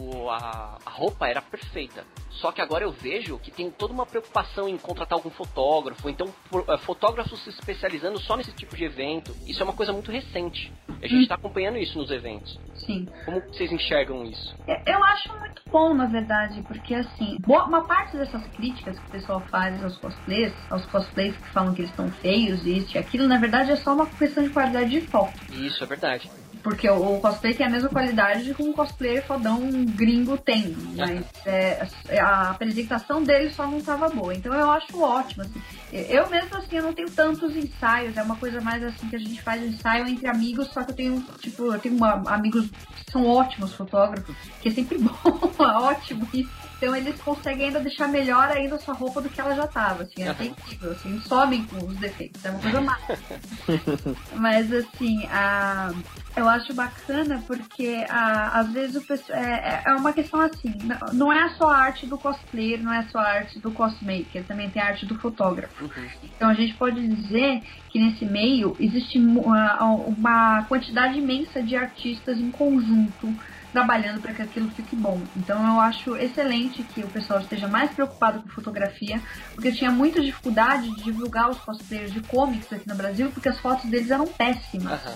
O- 0.00 0.28
a, 0.30 0.78
a 0.84 0.90
roupa 0.90 1.26
era 1.28 1.40
perfeita. 1.42 2.04
Só 2.30 2.52
que 2.52 2.60
agora 2.60 2.84
eu 2.84 2.92
vejo 2.92 3.38
que 3.38 3.50
tem 3.50 3.68
toda 3.70 3.92
uma 3.92 4.06
preocupação 4.06 4.68
em 4.68 4.76
contratar 4.78 5.18
algum 5.18 5.30
fotógrafo, 5.30 6.08
então 6.08 6.28
é, 6.68 6.78
fotógrafos 6.78 7.42
se 7.42 7.50
especializando 7.50 8.18
só 8.20 8.36
nesse 8.36 8.52
tipo 8.52 8.76
de 8.76 8.84
evento. 8.84 9.34
Isso 9.46 9.60
é 9.60 9.64
uma 9.64 9.72
coisa 9.72 9.92
muito 9.92 10.12
recente. 10.12 10.72
A 11.02 11.06
gente 11.06 11.22
está 11.22 11.34
acompanhando 11.34 11.78
isso 11.78 11.98
nos 11.98 12.10
eventos. 12.10 12.58
Sim. 12.74 13.08
Como 13.24 13.40
vocês 13.40 13.72
enxergam 13.72 14.24
isso? 14.24 14.54
É, 14.68 14.94
Eu 14.94 15.02
acho 15.04 15.36
muito 15.38 15.62
bom, 15.70 15.94
na 15.94 16.06
verdade, 16.06 16.62
porque 16.62 16.94
assim, 16.94 17.36
uma 17.46 17.82
parte 17.84 18.16
dessas 18.16 18.46
críticas 18.48 18.98
que 18.98 19.06
o 19.06 19.10
pessoal 19.10 19.40
faz 19.50 19.82
aos 19.82 19.96
cosplays, 19.98 20.52
aos 20.70 20.86
cosplays 20.86 21.36
que 21.36 21.48
falam 21.48 21.74
que 21.74 21.80
eles 21.82 21.90
estão 21.90 22.10
feios, 22.10 22.64
isso 22.64 22.96
e 22.96 22.98
aquilo, 22.98 23.26
na 23.26 23.38
verdade 23.38 23.72
é 23.72 23.76
só 23.76 23.94
uma 23.94 24.06
questão 24.06 24.44
de 24.44 24.50
qualidade 24.50 24.90
de 24.90 25.00
foto. 25.02 25.32
Isso 25.52 25.82
é 25.82 25.86
verdade. 25.86 26.30
Porque 26.62 26.88
o, 26.88 27.18
cosplay 27.20 27.54
tem 27.54 27.66
a 27.66 27.70
mesma 27.70 27.88
qualidade 27.88 28.54
que 28.54 28.62
um 28.62 28.72
cosplayer 28.72 29.24
fodão 29.26 29.60
gringo 29.94 30.36
tem. 30.36 30.76
Mas 30.96 31.24
é, 31.46 31.86
a 32.20 32.50
apresentação 32.50 33.22
dele 33.22 33.50
só 33.50 33.66
não 33.66 33.80
tava 33.80 34.08
boa. 34.08 34.34
Então 34.34 34.52
eu 34.52 34.70
acho 34.70 35.00
ótimo, 35.00 35.42
assim. 35.42 35.62
Eu 35.92 36.28
mesmo 36.28 36.56
assim, 36.56 36.76
eu 36.76 36.82
não 36.82 36.92
tenho 36.92 37.10
tantos 37.10 37.56
ensaios. 37.56 38.16
É 38.16 38.22
uma 38.22 38.36
coisa 38.36 38.60
mais 38.60 38.82
assim 38.82 39.08
que 39.08 39.16
a 39.16 39.18
gente 39.18 39.40
faz 39.42 39.62
ensaio 39.62 40.06
entre 40.06 40.26
amigos, 40.26 40.68
só 40.68 40.82
que 40.82 40.90
eu 40.90 40.96
tenho, 40.96 41.24
tipo, 41.40 41.72
eu 41.72 41.78
tenho 41.78 41.96
uma- 41.96 42.22
amigos 42.26 42.66
que 42.68 43.10
são 43.10 43.26
ótimos 43.26 43.72
fotógrafos, 43.74 44.34
que 44.60 44.68
é 44.68 44.72
sempre 44.72 44.98
bom, 44.98 45.50
é 45.58 45.62
ótimo 45.78 46.28
isso. 46.34 46.67
Então 46.78 46.94
eles 46.94 47.20
conseguem 47.20 47.66
ainda 47.66 47.80
deixar 47.80 48.06
melhor 48.08 48.48
ainda 48.50 48.76
a 48.76 48.78
sua 48.78 48.94
roupa 48.94 49.20
do 49.20 49.28
que 49.28 49.40
ela 49.40 49.54
já 49.54 49.66
tava, 49.66 50.04
assim, 50.04 50.22
é 50.22 50.26
incrível, 50.46 50.92
assim, 50.92 51.18
sobem 51.20 51.66
com 51.66 51.76
os 51.84 51.96
defeitos, 51.98 52.44
é 52.44 52.50
uma 52.50 52.60
coisa 52.60 52.80
má. 52.80 52.96
Mas 54.36 54.72
assim, 54.72 55.26
a, 55.26 55.92
eu 56.36 56.48
acho 56.48 56.72
bacana 56.74 57.42
porque 57.46 58.06
a, 58.08 58.60
às 58.60 58.72
vezes 58.72 58.96
o 58.96 59.00
pessoal, 59.06 59.38
é, 59.38 59.82
é 59.86 59.94
uma 59.94 60.12
questão 60.12 60.40
assim, 60.40 60.72
não- 61.12 61.32
é 61.32 61.48
só 61.56 61.68
a 61.68 61.78
arte 61.78 62.06
do 62.06 62.16
cosplayer, 62.16 62.80
não 62.80 62.92
é 62.92 63.02
só 63.08 63.18
a 63.18 63.28
arte 63.28 63.58
do 63.60 63.72
cosmaker, 63.72 64.46
também 64.46 64.70
tem 64.70 64.80
a 64.80 64.86
arte 64.86 65.04
do 65.06 65.18
fotógrafo. 65.18 65.84
Então 66.22 66.48
a 66.48 66.54
gente 66.54 66.74
pode 66.74 67.06
dizer 67.08 67.62
que 67.90 67.98
nesse 67.98 68.24
meio 68.24 68.76
existe 68.78 69.18
uma, 69.18 69.82
uma 70.06 70.62
quantidade 70.64 71.18
imensa 71.18 71.60
de 71.62 71.74
artistas 71.74 72.38
em 72.38 72.50
conjunto 72.50 73.34
trabalhando 73.78 74.20
para 74.20 74.34
que 74.34 74.42
aquilo 74.42 74.68
fique 74.70 74.96
bom. 74.96 75.20
Então 75.36 75.56
eu 75.74 75.80
acho 75.80 76.16
excelente 76.16 76.82
que 76.82 77.02
o 77.02 77.08
pessoal 77.08 77.38
esteja 77.40 77.68
mais 77.68 77.90
preocupado 77.92 78.42
com 78.42 78.48
fotografia, 78.48 79.22
porque 79.54 79.68
eu 79.68 79.74
tinha 79.74 79.90
muita 79.90 80.20
dificuldade 80.20 80.90
de 80.96 81.04
divulgar 81.04 81.48
os 81.48 81.58
cosplayers 81.60 82.12
de 82.12 82.20
comics 82.22 82.72
aqui 82.72 82.88
no 82.88 82.96
Brasil, 82.96 83.30
porque 83.30 83.48
as 83.48 83.58
fotos 83.60 83.88
deles 83.88 84.10
eram 84.10 84.26
péssimas. 84.26 84.92
Aham. 84.92 85.14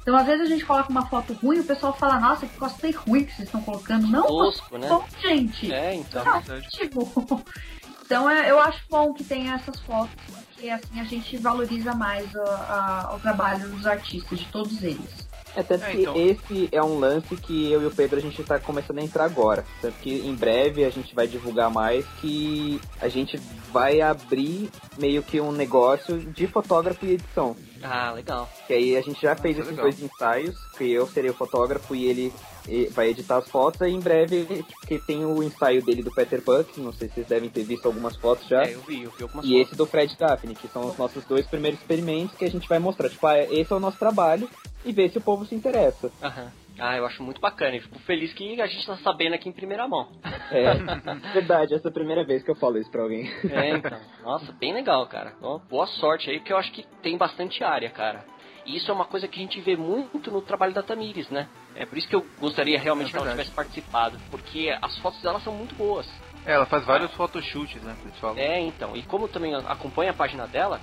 Então 0.00 0.16
às 0.16 0.24
vezes 0.24 0.46
a 0.46 0.48
gente 0.48 0.64
coloca 0.64 0.88
uma 0.88 1.04
foto 1.06 1.34
ruim 1.34 1.58
e 1.58 1.60
o 1.60 1.64
pessoal 1.64 1.94
fala, 1.94 2.18
nossa, 2.18 2.46
que 2.46 2.56
cosplay 2.56 2.92
ruim 2.92 3.24
que 3.24 3.32
vocês 3.34 3.46
estão 3.46 3.60
colocando. 3.62 4.06
Não, 4.06 4.26
Tosco, 4.26 4.78
né? 4.78 4.88
gente. 5.20 5.70
É, 5.70 5.94
então. 5.94 6.24
Não, 6.24 6.42
tipo, 6.70 7.44
então 8.06 8.30
é, 8.30 8.50
eu 8.50 8.58
acho 8.58 8.80
bom 8.88 9.12
que 9.12 9.22
tenha 9.22 9.54
essas 9.56 9.78
fotos, 9.82 10.14
porque 10.54 10.70
assim 10.70 10.98
a 10.98 11.04
gente 11.04 11.36
valoriza 11.36 11.94
mais 11.94 12.34
a- 12.34 13.12
o 13.14 13.20
trabalho 13.20 13.68
dos 13.68 13.86
artistas, 13.86 14.38
de 14.38 14.46
todos 14.46 14.82
eles. 14.82 15.27
É 15.56 15.62
tanto 15.62 15.84
É, 15.84 15.90
que 15.90 16.00
então. 16.02 16.14
esse 16.16 16.68
é 16.70 16.82
um 16.82 16.98
lance 16.98 17.36
que 17.36 17.70
eu 17.72 17.82
e 17.82 17.86
o 17.86 17.90
Pedro 17.90 18.18
a 18.18 18.22
gente 18.22 18.42
tá 18.44 18.58
começando 18.58 18.98
a 18.98 19.02
entrar 19.02 19.24
agora. 19.24 19.64
Tanto 19.80 19.94
que 20.00 20.10
em 20.26 20.34
breve 20.34 20.84
a 20.84 20.90
gente 20.90 21.14
vai 21.14 21.26
divulgar 21.26 21.70
mais 21.70 22.04
que 22.20 22.80
a 23.00 23.08
gente 23.08 23.38
vai 23.72 24.00
abrir 24.00 24.70
meio 24.98 25.22
que 25.22 25.40
um 25.40 25.52
negócio 25.52 26.18
de 26.18 26.46
fotógrafo 26.46 27.04
e 27.04 27.12
edição. 27.12 27.56
Ah, 27.82 28.12
legal. 28.12 28.48
Que 28.66 28.72
aí 28.72 28.96
a 28.96 29.00
gente 29.00 29.20
já 29.20 29.36
fez 29.36 29.56
Nossa, 29.56 29.70
esses 29.70 29.76
legal. 29.78 29.90
dois 29.90 30.02
ensaios, 30.02 30.56
que 30.76 30.90
eu 30.90 31.06
serei 31.06 31.30
o 31.30 31.34
fotógrafo 31.34 31.94
e 31.94 32.06
ele 32.06 32.32
vai 32.90 33.08
editar 33.08 33.38
as 33.38 33.48
fotos, 33.48 33.80
e 33.80 33.86
em 33.90 33.98
breve, 34.00 34.64
que 34.86 34.98
tem 34.98 35.24
o 35.24 35.42
ensaio 35.42 35.82
dele 35.82 36.02
do 36.02 36.10
Peter 36.12 36.42
Buck, 36.42 36.78
não 36.78 36.92
sei 36.92 37.08
se 37.08 37.14
vocês 37.14 37.26
devem 37.26 37.48
ter 37.48 37.62
visto 37.62 37.86
algumas 37.86 38.14
fotos 38.16 38.46
já. 38.46 38.62
É, 38.62 38.74
eu 38.74 38.80
vi, 38.82 39.04
eu 39.04 39.10
vi 39.16 39.22
algumas 39.22 39.46
E 39.46 39.56
esse 39.56 39.74
do 39.74 39.86
Fred 39.86 40.14
Daphne, 40.18 40.54
que 40.54 40.68
são 40.68 40.86
os 40.86 40.98
nossos 40.98 41.24
dois 41.24 41.46
primeiros 41.46 41.80
experimentos 41.80 42.36
que 42.36 42.44
a 42.44 42.50
gente 42.50 42.68
vai 42.68 42.78
mostrar. 42.78 43.08
Tipo, 43.08 43.26
ah, 43.26 43.38
esse 43.38 43.72
é 43.72 43.76
o 43.76 43.80
nosso 43.80 43.96
trabalho 43.98 44.48
e 44.88 44.92
ver 44.92 45.10
se 45.10 45.18
o 45.18 45.20
povo 45.20 45.44
se 45.44 45.54
interessa. 45.54 46.10
Aham. 46.22 46.52
Ah, 46.78 46.96
eu 46.96 47.04
acho 47.04 47.22
muito 47.22 47.40
bacana. 47.40 47.76
E 47.76 47.80
fico 47.80 47.98
feliz 48.00 48.32
que 48.32 48.60
a 48.60 48.66
gente 48.66 48.86
tá 48.86 48.96
sabendo 48.98 49.34
aqui 49.34 49.48
em 49.48 49.52
primeira 49.52 49.88
mão. 49.88 50.08
É, 50.50 50.74
verdade, 51.34 51.74
essa 51.74 51.88
é 51.88 51.90
a 51.90 51.94
primeira 51.94 52.24
vez 52.24 52.42
que 52.42 52.50
eu 52.50 52.54
falo 52.54 52.78
isso 52.78 52.90
pra 52.90 53.02
alguém. 53.02 53.28
É, 53.50 53.70
então. 53.70 53.98
Nossa, 54.22 54.52
bem 54.52 54.72
legal, 54.72 55.06
cara. 55.06 55.34
Ó, 55.42 55.58
boa 55.58 55.86
sorte 55.86 56.30
aí, 56.30 56.38
porque 56.38 56.52
eu 56.52 56.56
acho 56.56 56.70
que 56.72 56.86
tem 57.02 57.16
bastante 57.16 57.64
área, 57.64 57.90
cara. 57.90 58.24
E 58.64 58.76
isso 58.76 58.90
é 58.90 58.94
uma 58.94 59.06
coisa 59.06 59.26
que 59.26 59.40
a 59.40 59.42
gente 59.42 59.60
vê 59.60 59.76
muito 59.76 60.30
no 60.30 60.42
trabalho 60.42 60.74
da 60.74 60.82
Tamires, 60.82 61.28
né? 61.30 61.48
É 61.74 61.86
por 61.86 61.96
isso 61.96 62.06
que 62.06 62.14
eu 62.14 62.24
gostaria 62.38 62.78
realmente 62.78 63.08
É 63.08 63.12
que 63.12 63.16
ela 63.16 63.30
tivesse 63.30 63.50
participado. 63.50 64.18
Porque 64.30 64.76
as 64.80 64.96
fotos 64.98 65.20
dela 65.22 65.40
são 65.40 65.54
muito 65.54 65.74
boas. 65.74 66.06
É, 66.44 66.52
ela 66.52 66.66
faz 66.66 66.84
vários 66.84 67.10
photoshoots, 67.14 67.82
né? 67.82 67.96
falam. 68.20 68.38
É, 68.38 68.60
então. 68.60 68.94
E 68.94 69.02
como 69.02 69.24
eu 69.24 69.28
também 69.28 69.54
acompanho 69.54 70.10
a 70.10 70.14
página 70.14 70.46
dela, 70.46 70.80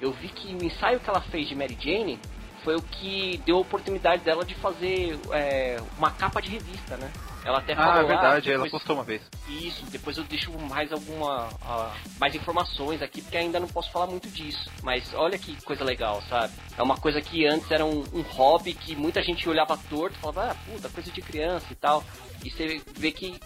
eu 0.00 0.12
vi 0.12 0.28
que 0.28 0.54
o 0.54 0.64
ensaio 0.64 0.98
que 0.98 1.08
ela 1.08 1.20
fez 1.20 1.46
de 1.46 1.54
Mary 1.54 1.76
Jane 1.78 2.18
foi 2.66 2.74
o 2.74 2.82
que 2.82 3.40
deu 3.46 3.58
a 3.58 3.60
oportunidade 3.60 4.24
dela 4.24 4.44
de 4.44 4.52
fazer 4.56 5.16
é, 5.30 5.80
uma 5.96 6.10
capa 6.10 6.42
de 6.42 6.50
revista, 6.50 6.96
né? 6.96 7.12
Ela 7.44 7.58
até 7.58 7.76
falou 7.76 7.92
Ah, 7.92 7.98
é 8.00 8.04
verdade, 8.04 8.50
ela 8.50 8.64
depois- 8.64 8.72
postou 8.72 8.96
uma 8.96 9.04
vez. 9.04 9.22
Isso, 9.48 9.86
depois 9.86 10.18
eu 10.18 10.24
deixo 10.24 10.50
mais 10.58 10.90
alguma. 10.90 11.48
ah, 11.62 11.94
mais 12.18 12.34
informações 12.34 13.00
aqui, 13.00 13.22
porque 13.22 13.36
ainda 13.36 13.60
não 13.60 13.68
posso 13.68 13.92
falar 13.92 14.08
muito 14.08 14.28
disso. 14.28 14.68
Mas 14.82 15.14
olha 15.14 15.38
que 15.38 15.54
coisa 15.62 15.84
legal, 15.84 16.20
sabe? 16.28 16.54
É 16.76 16.82
uma 16.82 16.96
coisa 16.96 17.20
que 17.22 17.46
antes 17.46 17.70
era 17.70 17.84
um, 17.84 18.02
um 18.12 18.22
hobby 18.22 18.74
que 18.74 18.96
muita 18.96 19.22
gente 19.22 19.48
olhava 19.48 19.78
torto 19.88 20.16
e 20.16 20.20
falava, 20.20 20.50
ah, 20.50 20.54
puta, 20.68 20.88
coisa 20.88 21.12
de 21.12 21.22
criança 21.22 21.66
e 21.70 21.76
tal. 21.76 22.02
E 22.44 22.50
você 22.50 22.82
vê 22.98 23.12
que 23.12 23.38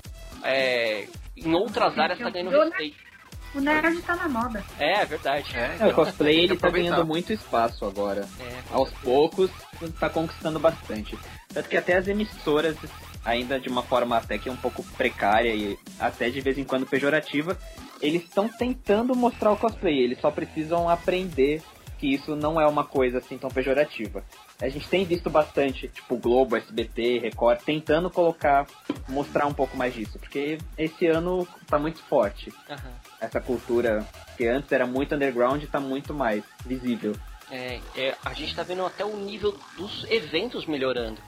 é, 0.42 1.06
em 1.36 1.52
outras 1.52 1.98
áreas 1.98 2.18
tá 2.18 2.30
ganhando 2.30 2.52
né? 2.52 2.58
respeito. 2.64 3.09
O 3.54 3.60
nerd 3.60 4.00
tá 4.02 4.14
na 4.16 4.28
moda. 4.28 4.62
É, 4.78 5.00
é 5.02 5.04
verdade. 5.04 5.56
É, 5.56 5.76
É, 5.80 5.86
o 5.88 5.94
cosplay 5.94 6.36
tem 6.36 6.46
que 6.46 6.52
ele 6.52 6.60
tá 6.60 6.70
ganhando 6.70 7.04
muito 7.06 7.32
espaço 7.32 7.84
agora. 7.84 8.28
É, 8.38 8.58
Aos 8.70 8.90
poucos, 9.02 9.50
tá 9.98 10.08
conquistando 10.08 10.58
bastante. 10.58 11.18
Tanto 11.52 11.68
que 11.68 11.76
até 11.76 11.96
as 11.96 12.06
emissoras, 12.06 12.76
ainda 13.24 13.58
de 13.58 13.68
uma 13.68 13.82
forma 13.82 14.16
até 14.16 14.38
que 14.38 14.48
um 14.48 14.56
pouco 14.56 14.84
precária 14.96 15.52
e 15.52 15.76
até 15.98 16.30
de 16.30 16.40
vez 16.40 16.58
em 16.58 16.64
quando 16.64 16.86
pejorativa, 16.86 17.58
eles 18.00 18.22
estão 18.22 18.48
tentando 18.48 19.16
mostrar 19.16 19.50
o 19.50 19.56
cosplay. 19.56 19.98
Eles 19.98 20.20
só 20.20 20.30
precisam 20.30 20.88
aprender 20.88 21.60
que 21.98 22.14
isso 22.14 22.34
não 22.34 22.58
é 22.58 22.66
uma 22.66 22.82
coisa 22.82 23.18
assim 23.18 23.36
tão 23.36 23.50
pejorativa. 23.50 24.24
A 24.60 24.68
gente 24.68 24.88
tem 24.88 25.04
visto 25.04 25.28
bastante, 25.28 25.86
tipo, 25.88 26.16
Globo, 26.16 26.56
SBT, 26.56 27.18
Record, 27.18 27.60
tentando 27.60 28.08
colocar, 28.08 28.66
mostrar 29.06 29.46
um 29.46 29.52
pouco 29.52 29.76
mais 29.76 29.92
disso, 29.92 30.18
porque 30.18 30.56
esse 30.78 31.06
ano 31.06 31.46
tá 31.66 31.78
muito 31.78 31.98
forte 32.04 32.50
Aham. 32.68 33.09
Essa 33.20 33.40
cultura 33.40 34.06
que 34.36 34.46
antes 34.46 34.70
era 34.72 34.86
muito 34.86 35.14
underground 35.14 35.62
e 35.62 35.66
tá 35.66 35.78
muito 35.80 36.14
mais 36.14 36.42
visível. 36.64 37.14
É, 37.50 37.80
é, 37.96 38.16
a 38.24 38.32
gente 38.32 38.54
tá 38.54 38.62
vendo 38.62 38.84
até 38.86 39.04
o 39.04 39.16
nível 39.16 39.56
dos 39.76 40.04
eventos 40.10 40.66
melhorando. 40.66 41.20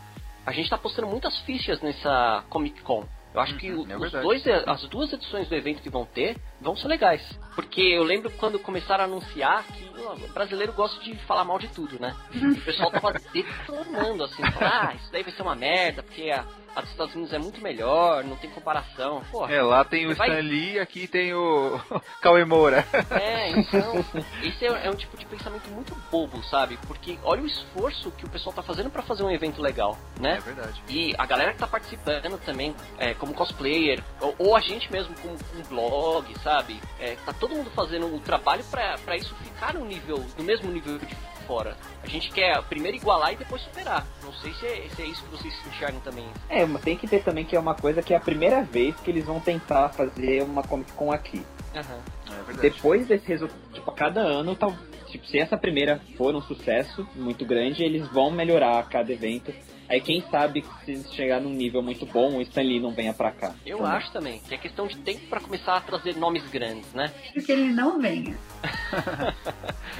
A 0.47 0.52
gente 0.52 0.70
tá 0.70 0.78
postando 0.78 1.09
muitas 1.09 1.39
fichas 1.40 1.81
nessa 1.81 2.44
Comic 2.48 2.81
Con. 2.82 3.05
Eu 3.35 3.40
acho 3.40 3.56
que 3.56 3.70
Uhum, 3.73 3.98
o- 3.98 4.05
é 4.05 4.10
dois, 4.23 4.47
as 4.47 4.82
duas 4.89 5.10
edições 5.12 5.48
do 5.48 5.55
evento 5.55 5.81
que 5.81 5.89
vão 5.89 6.05
ter 6.05 6.36
vão 6.60 6.77
ser 6.77 6.86
legais. 6.89 7.23
Porque 7.55 7.81
eu 7.81 8.02
lembro 8.02 8.31
quando 8.32 8.59
começaram 8.59 9.05
a 9.05 9.06
anunciar 9.06 9.64
que 9.64 9.90
ó, 10.05 10.12
o 10.14 10.28
brasileiro 10.35 10.73
gosta 10.74 11.02
de 11.02 11.14
falar 11.24 11.43
mal 11.44 11.59
de 11.59 11.69
tudo, 11.69 11.98
né? 11.98 12.14
O 12.35 12.60
pessoal 12.60 12.90
tava 12.90 13.14
detonando 13.32 14.24
assim, 14.24 14.43
falando, 14.43 14.73
ah, 14.73 14.94
isso 14.94 15.10
daí 15.10 15.23
vai 15.23 15.32
ser 15.32 15.43
uma 15.43 15.55
merda, 15.55 16.02
porque 16.02 16.31
a, 16.31 16.44
a 16.74 16.81
dos 16.81 16.90
Estados 16.90 17.15
Unidos 17.15 17.32
é 17.32 17.39
muito 17.39 17.61
melhor, 17.61 18.24
não 18.24 18.36
tem 18.36 18.51
comparação. 18.51 19.23
Pô, 19.31 19.47
É, 19.47 19.61
lá 19.62 19.85
tem 19.85 20.07
o 20.07 20.15
vai- 20.15 20.28
Stan 20.28 20.40
Lee, 20.40 20.78
aqui 20.78 21.07
tem 21.07 21.35
o 21.35 21.78
Cauê 22.20 22.44
Moura. 22.44 22.85
É, 23.11 23.51
então, 23.51 24.05
esse 24.43 24.65
é, 24.66 24.86
é 24.86 24.90
um 24.90 24.94
tipo 24.94 25.16
de 25.16 25.27
pensamento 25.27 25.69
muito 25.70 25.94
bobo, 26.11 26.43
sabe? 26.44 26.78
Porque 26.86 27.19
olha 27.23 27.43
o 27.43 27.47
esforço 27.47 28.11
que 28.12 28.24
o 28.24 28.31
pessoal 28.31 28.55
tá 28.55 28.62
fazendo 28.62 28.90
pra 28.90 29.03
fazer 29.03 29.23
um 29.23 29.31
evento 29.31 29.61
legal, 29.61 29.99
né? 30.20 30.36
É 30.39 30.40
verdade. 30.40 30.82
E 30.89 31.15
a 31.19 31.27
galera 31.27 31.53
que 31.53 31.59
tá 31.59 31.66
participando 31.66 32.39
também, 32.44 32.74
é, 32.99 33.15
como 33.15 33.35
cosplayer, 33.35 34.03
ou, 34.20 34.35
ou 34.39 34.57
a 34.57 34.61
gente 34.61 34.90
mesmo 34.90 35.15
com, 35.20 35.28
com 35.36 35.62
blog, 35.69 36.35
sabe? 36.40 36.81
É, 36.99 37.16
tá 37.27 37.32
todo 37.32 37.55
mundo 37.55 37.70
fazendo 37.70 38.07
o 38.15 38.19
trabalho 38.20 38.65
pra 38.65 39.16
isso 39.16 39.35
ficar 39.36 39.74
no 39.74 39.85
nível, 39.85 40.24
no 40.39 40.44
mesmo 40.44 40.70
nível 40.70 40.99
de 40.99 41.07
fora. 41.53 41.77
A 42.03 42.07
gente 42.07 42.31
quer 42.31 42.62
primeiro 42.62 42.97
igualar 42.97 43.35
e 43.35 43.37
depois 43.37 43.61
superar. 43.61 44.07
Não 44.24 44.33
sei 44.33 44.55
se 44.55 44.66
é, 44.66 44.89
se 44.89 45.03
é 45.03 45.07
isso 45.07 45.23
que 45.24 45.37
vocês 45.37 45.55
enxergam 45.66 46.01
também. 46.01 46.24
É, 46.49 46.65
mas 46.65 46.83
tem 46.83 46.97
que 46.97 47.07
ter 47.07 47.23
também 47.23 47.45
que 47.45 47.55
é 47.55 47.61
uma 47.61 47.74
coisa 47.74 48.03
que 48.03 48.15
é 48.15 48.16
a 48.16 48.20
primeira 48.20 48.62
vez 48.62 48.97
que 49.01 49.11
eles 49.11 49.27
vão 49.27 49.39
tentar 49.39 49.91
fazer 49.91 50.43
uma 50.43 50.62
Comic 50.62 50.91
Con 50.93 51.12
aqui. 51.12 51.45
Aham. 51.74 52.01
É 52.27 52.43
verdade. 52.45 52.70
Depois 52.70 53.07
desse 53.07 53.29
resultado, 53.29 53.61
tipo, 53.74 53.91
a 53.91 53.95
cada 53.95 54.20
ano, 54.20 54.57
tal, 54.57 54.74
tipo, 55.09 55.27
se 55.27 55.39
essa 55.39 55.59
primeira 55.59 56.01
for 56.16 56.35
um 56.35 56.41
sucesso 56.41 57.07
muito 57.15 57.45
grande, 57.45 57.85
eles 57.85 58.09
vão 58.09 58.31
melhorar 58.31 58.79
a 58.79 58.83
cada 58.83 59.12
evento. 59.12 59.53
Aí 59.93 60.01
quem 60.01 60.24
sabe 60.31 60.64
se 60.86 61.05
chegar 61.14 61.39
num 61.39 61.51
nível 61.51 61.82
muito 61.82 62.06
bom, 62.06 62.39
o 62.39 62.40
Stan 62.40 62.62
Lee 62.62 62.81
não 62.81 62.93
venha 62.93 63.12
pra 63.12 63.31
cá. 63.31 63.52
Eu 63.66 63.77
Também. 63.77 63.93
acho 63.93 64.10
também 64.10 64.39
que 64.40 64.55
é 64.55 64.56
questão 64.56 64.86
de 64.86 64.97
tempo 64.97 65.20
pra 65.28 65.39
começar 65.39 65.77
a 65.77 65.81
trazer 65.82 66.16
nomes 66.16 66.43
grandes, 66.48 66.90
né? 66.94 67.12
que 67.44 67.52
ele 67.52 67.70
não 67.74 68.01
venha. 68.01 68.35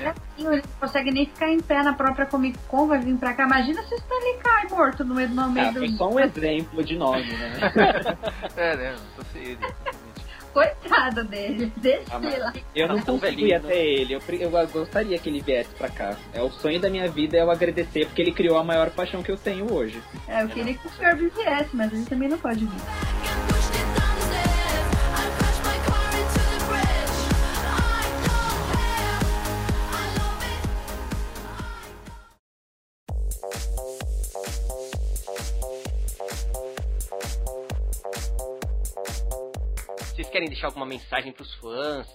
É 0.01 0.09
assim, 0.09 0.47
ele 0.47 0.57
não 0.57 0.63
consegue 0.81 1.11
nem 1.11 1.27
ficar 1.27 1.51
em 1.51 1.61
pé 1.61 1.83
na 1.83 1.93
própria 1.93 2.25
Comic 2.25 2.59
Con, 2.67 2.87
vai 2.89 2.99
vir 2.99 3.15
pra 3.19 3.35
cá. 3.35 3.45
Imagina 3.45 3.83
se 3.83 3.95
o 3.95 3.99
Stanley 3.99 4.39
cai 4.43 4.67
morto 4.71 5.05
no 5.05 5.15
meio, 5.15 5.29
no 5.29 5.51
meio 5.51 5.69
Ah, 5.69 5.71
do. 5.71 5.79
foi 5.81 5.89
só 5.91 6.09
um 6.11 6.19
exemplo 6.19 6.83
de 6.83 6.97
nome, 6.97 7.25
né? 7.31 7.53
É, 8.57 8.77
né? 8.77 8.97
Não 8.97 9.41
exatamente. 9.43 9.75
Coitado 10.53 11.25
dele, 11.25 11.73
deixa 11.77 12.03
Ah, 12.11 12.21
ele 12.23 12.37
lá. 12.39 12.53
Eu 12.75 12.89
não 12.89 12.97
Tá 12.97 13.03
consigo 13.05 13.19
velhinho, 13.21 13.49
ir 13.49 13.55
até 13.55 13.85
ele. 13.87 14.15
Eu, 14.15 14.21
eu 14.39 14.51
gostaria 14.69 15.19
que 15.19 15.29
ele 15.31 15.41
viesse 15.41 15.71
pra 15.75 15.89
cá. 15.89 16.17
É 16.35 16.43
o 16.43 16.51
sonho 16.51 16.79
da 16.81 16.91
minha 16.91 17.09
vida 17.11 17.37
é 17.37 17.43
eu 17.43 17.51
agradecer 17.51 18.07
porque 18.07 18.21
ele 18.23 18.33
criou 18.33 18.59
a 18.59 18.65
maior 18.65 18.91
paixão 18.91 19.23
que 19.23 19.31
eu 19.31 19.37
tenho 19.37 19.73
hoje. 19.73 20.01
É, 20.29 20.43
eu 20.43 20.49
queria 20.49 20.75
que 20.75 20.87
o 20.87 20.91
Kirby 20.91 21.29
viesse, 21.35 21.75
mas 21.75 21.93
ele 21.93 22.05
também 22.05 22.29
não 22.29 22.39
pode 22.39 22.65
vir. 22.67 23.62
Vocês 40.23 40.31
querem 40.31 40.49
deixar 40.49 40.69
alguma 40.69 40.87
mensagem 40.87 41.33
pros 41.33 41.53
fãs? 41.55 42.07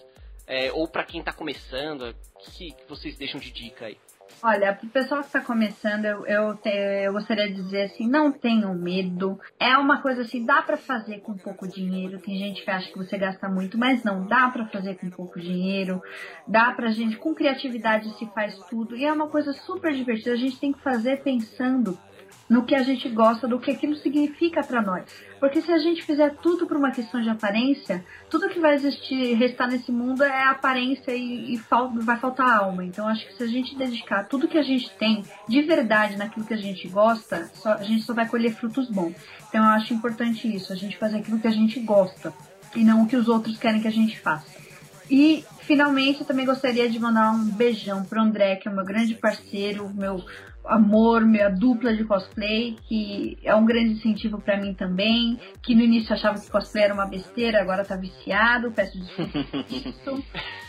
É, 0.47 0.71
ou 0.71 0.87
pra 0.87 1.03
quem 1.03 1.21
tá 1.21 1.33
começando? 1.33 2.03
O 2.35 2.51
que, 2.51 2.73
vocês 2.87 3.17
deixam 3.17 3.37
de 3.37 3.51
dica 3.51 3.87
aí? 3.87 3.97
Olha, 4.41 4.73
pro 4.73 4.87
pessoal 4.87 5.21
que 5.21 5.29
tá 5.29 5.41
começando, 5.41 6.05
eu, 6.05 6.25
eu, 6.25 6.55
te- 6.55 6.69
eu 6.69 7.11
gostaria 7.11 7.47
de 7.49 7.55
dizer 7.55 7.81
assim, 7.83 8.07
não 8.07 8.31
tenham 8.31 8.73
medo. 8.75 9.37
É 9.59 9.75
uma 9.75 10.01
coisa 10.01 10.21
assim, 10.21 10.45
dá 10.45 10.61
pra 10.61 10.77
fazer 10.77 11.19
com 11.19 11.35
pouco 11.37 11.67
dinheiro. 11.67 12.17
Tem 12.19 12.37
gente 12.37 12.63
que 12.63 12.71
acha 12.71 12.89
que 12.89 12.97
você 12.97 13.17
gasta 13.17 13.49
muito, 13.49 13.77
mas 13.77 14.03
não, 14.05 14.25
dá 14.25 14.49
pra 14.49 14.65
fazer 14.67 14.95
com 14.95 15.09
pouco 15.09 15.37
dinheiro. 15.37 16.01
Dá 16.47 16.71
pra 16.71 16.91
gente, 16.91 17.17
com 17.17 17.35
criatividade 17.35 18.09
se 18.17 18.25
faz 18.27 18.57
tudo. 18.69 18.95
E 18.95 19.03
é 19.03 19.11
uma 19.11 19.27
coisa 19.27 19.51
super 19.51 19.91
divertida. 19.93 20.31
A 20.31 20.37
gente 20.37 20.57
tem 20.57 20.71
que 20.71 20.81
fazer 20.81 21.23
pensando 21.23 21.99
no 22.49 22.63
que 22.65 22.73
a 22.73 22.81
gente 22.83 23.09
gosta, 23.09 23.47
do 23.47 23.59
que 23.59 23.71
aquilo 23.71 23.95
significa 23.97 24.63
pra 24.63 24.81
nós. 24.81 25.03
Porque 25.39 25.61
se 25.61 25.71
a 25.71 25.77
gente 25.77 26.01
fizer 26.03 26.33
tudo 26.41 26.65
por 26.65 26.77
uma 26.77 26.91
questão 26.91 27.21
de 27.21 27.29
aparência, 27.29 28.03
tudo 28.29 28.47
que 28.49 28.59
vai 28.59 28.73
existir, 28.75 29.33
restar 29.35 29.69
nesse 29.69 29.91
mundo 29.91 30.23
é 30.23 30.43
aparência 30.43 31.11
e, 31.13 31.53
e 31.53 31.57
fal- 31.57 31.91
vai 31.93 32.17
faltar 32.17 32.49
alma. 32.49 32.85
Então 32.85 33.07
acho 33.07 33.27
que 33.27 33.33
se 33.33 33.43
a 33.43 33.47
gente 33.47 33.75
dedicar 33.75 34.23
tudo 34.23 34.47
que 34.47 34.57
a 34.57 34.63
gente 34.63 34.89
tem 34.97 35.23
de 35.47 35.61
verdade 35.61 36.15
naquilo 36.15 36.45
que 36.45 36.53
a 36.53 36.57
gente 36.57 36.87
gosta, 36.87 37.49
só- 37.53 37.73
a 37.73 37.83
gente 37.83 38.03
só 38.03 38.13
vai 38.13 38.27
colher 38.27 38.53
frutos 38.55 38.89
bons. 38.89 39.13
Então 39.49 39.63
eu 39.63 39.71
acho 39.71 39.93
importante 39.93 40.47
isso, 40.53 40.71
a 40.71 40.75
gente 40.75 40.97
fazer 40.97 41.17
aquilo 41.17 41.39
que 41.39 41.47
a 41.47 41.51
gente 41.51 41.79
gosta 41.81 42.33
e 42.75 42.83
não 42.83 43.03
o 43.03 43.07
que 43.07 43.15
os 43.15 43.27
outros 43.27 43.57
querem 43.57 43.81
que 43.81 43.87
a 43.87 43.91
gente 43.91 44.19
faça. 44.19 44.55
E, 45.09 45.45
finalmente, 45.61 46.19
eu 46.19 46.25
também 46.25 46.45
gostaria 46.45 46.89
de 46.89 46.99
mandar 46.99 47.31
um 47.31 47.45
beijão 47.45 48.03
pro 48.03 48.21
André, 48.21 48.57
que 48.57 48.67
é 48.67 48.71
meu 48.71 48.83
grande 48.83 49.15
parceiro, 49.15 49.89
meu 49.93 50.21
amor, 50.67 51.25
minha 51.25 51.49
dupla 51.49 51.93
de 51.95 52.03
cosplay, 52.03 52.75
que 52.87 53.37
é 53.43 53.55
um 53.55 53.65
grande 53.65 53.93
incentivo 53.93 54.39
pra 54.39 54.57
mim 54.57 54.73
também, 54.73 55.39
que 55.61 55.73
no 55.73 55.81
início 55.81 56.13
achava 56.13 56.39
que 56.39 56.49
cosplay 56.49 56.85
era 56.85 56.93
uma 56.93 57.05
besteira, 57.05 57.61
agora 57.61 57.85
tá 57.85 57.95
viciado, 57.95 58.71
peço 58.71 58.99
desculpa. 58.99 60.23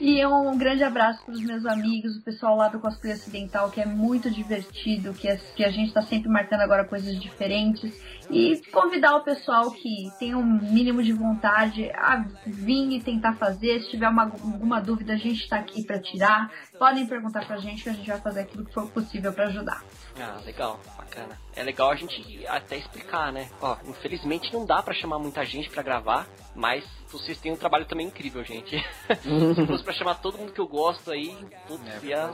e 0.00 0.24
um 0.26 0.56
grande 0.58 0.82
abraço 0.82 1.24
para 1.24 1.34
os 1.34 1.40
meus 1.42 1.64
amigos, 1.66 2.16
o 2.16 2.22
pessoal 2.22 2.56
lá 2.56 2.68
do 2.68 2.78
Cosplay 2.80 3.12
Ocidental, 3.14 3.70
que 3.70 3.80
é 3.80 3.86
muito 3.86 4.30
divertido, 4.30 5.14
que, 5.14 5.28
é- 5.28 5.36
que 5.36 5.64
a 5.64 5.70
gente 5.70 5.92
tá 5.92 6.02
sempre 6.02 6.28
marcando 6.28 6.60
agora 6.60 6.84
coisas 6.84 7.18
diferentes. 7.20 7.92
E 8.30 8.60
convidar 8.72 9.16
o 9.16 9.20
pessoal 9.22 9.70
que 9.70 10.10
tem 10.18 10.34
um 10.34 10.42
mínimo 10.44 11.02
de 11.02 11.12
vontade 11.12 11.90
a 11.94 12.24
vir 12.46 12.92
e 12.92 13.00
tentar 13.00 13.34
fazer. 13.34 13.80
Se 13.82 13.90
tiver 13.90 14.08
uma, 14.08 14.24
alguma 14.24 14.80
dúvida, 14.80 15.12
a 15.12 15.16
gente 15.16 15.46
tá 15.48 15.56
aqui 15.56 15.84
para 15.84 15.98
tirar. 15.98 16.50
Podem 16.78 17.06
perguntar 17.06 17.46
pra 17.46 17.58
gente 17.58 17.82
que 17.82 17.88
a 17.90 17.92
gente 17.92 18.08
vai 18.08 18.20
fazer 18.20 18.40
aquilo 18.40 18.64
que 18.64 18.72
for 18.72 18.90
possível 18.90 19.32
para 19.32 19.48
ajudar. 19.48 19.82
Ah, 20.18 20.40
legal, 20.44 20.78
bacana. 20.96 21.38
É 21.56 21.62
legal 21.62 21.90
a 21.90 21.96
gente 21.96 22.46
até 22.46 22.76
explicar, 22.76 23.32
né? 23.32 23.50
Ó, 23.60 23.76
infelizmente 23.86 24.52
não 24.52 24.64
dá 24.64 24.82
pra 24.82 24.94
chamar 24.94 25.18
muita 25.18 25.44
gente 25.44 25.68
pra 25.68 25.82
gravar, 25.82 26.28
mas 26.54 26.84
vocês 27.08 27.38
têm 27.38 27.52
um 27.52 27.56
trabalho 27.56 27.84
também 27.84 28.06
incrível, 28.06 28.44
gente. 28.44 28.76
Se 29.56 29.66
fosse 29.66 29.82
pra 29.82 29.92
chamar 29.92 30.14
todo 30.16 30.38
mundo 30.38 30.52
que 30.52 30.60
eu 30.60 30.68
gosto 30.68 31.10
aí, 31.10 31.36
putz, 31.66 31.82
É 31.86 32.06
ia, 32.06 32.32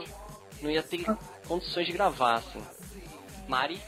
não 0.61 0.69
ia 0.69 0.83
ter 0.83 1.05
condições 1.47 1.87
de 1.87 1.93
gravar, 1.93 2.35
assim. 2.35 2.61
Mari? 3.47 3.81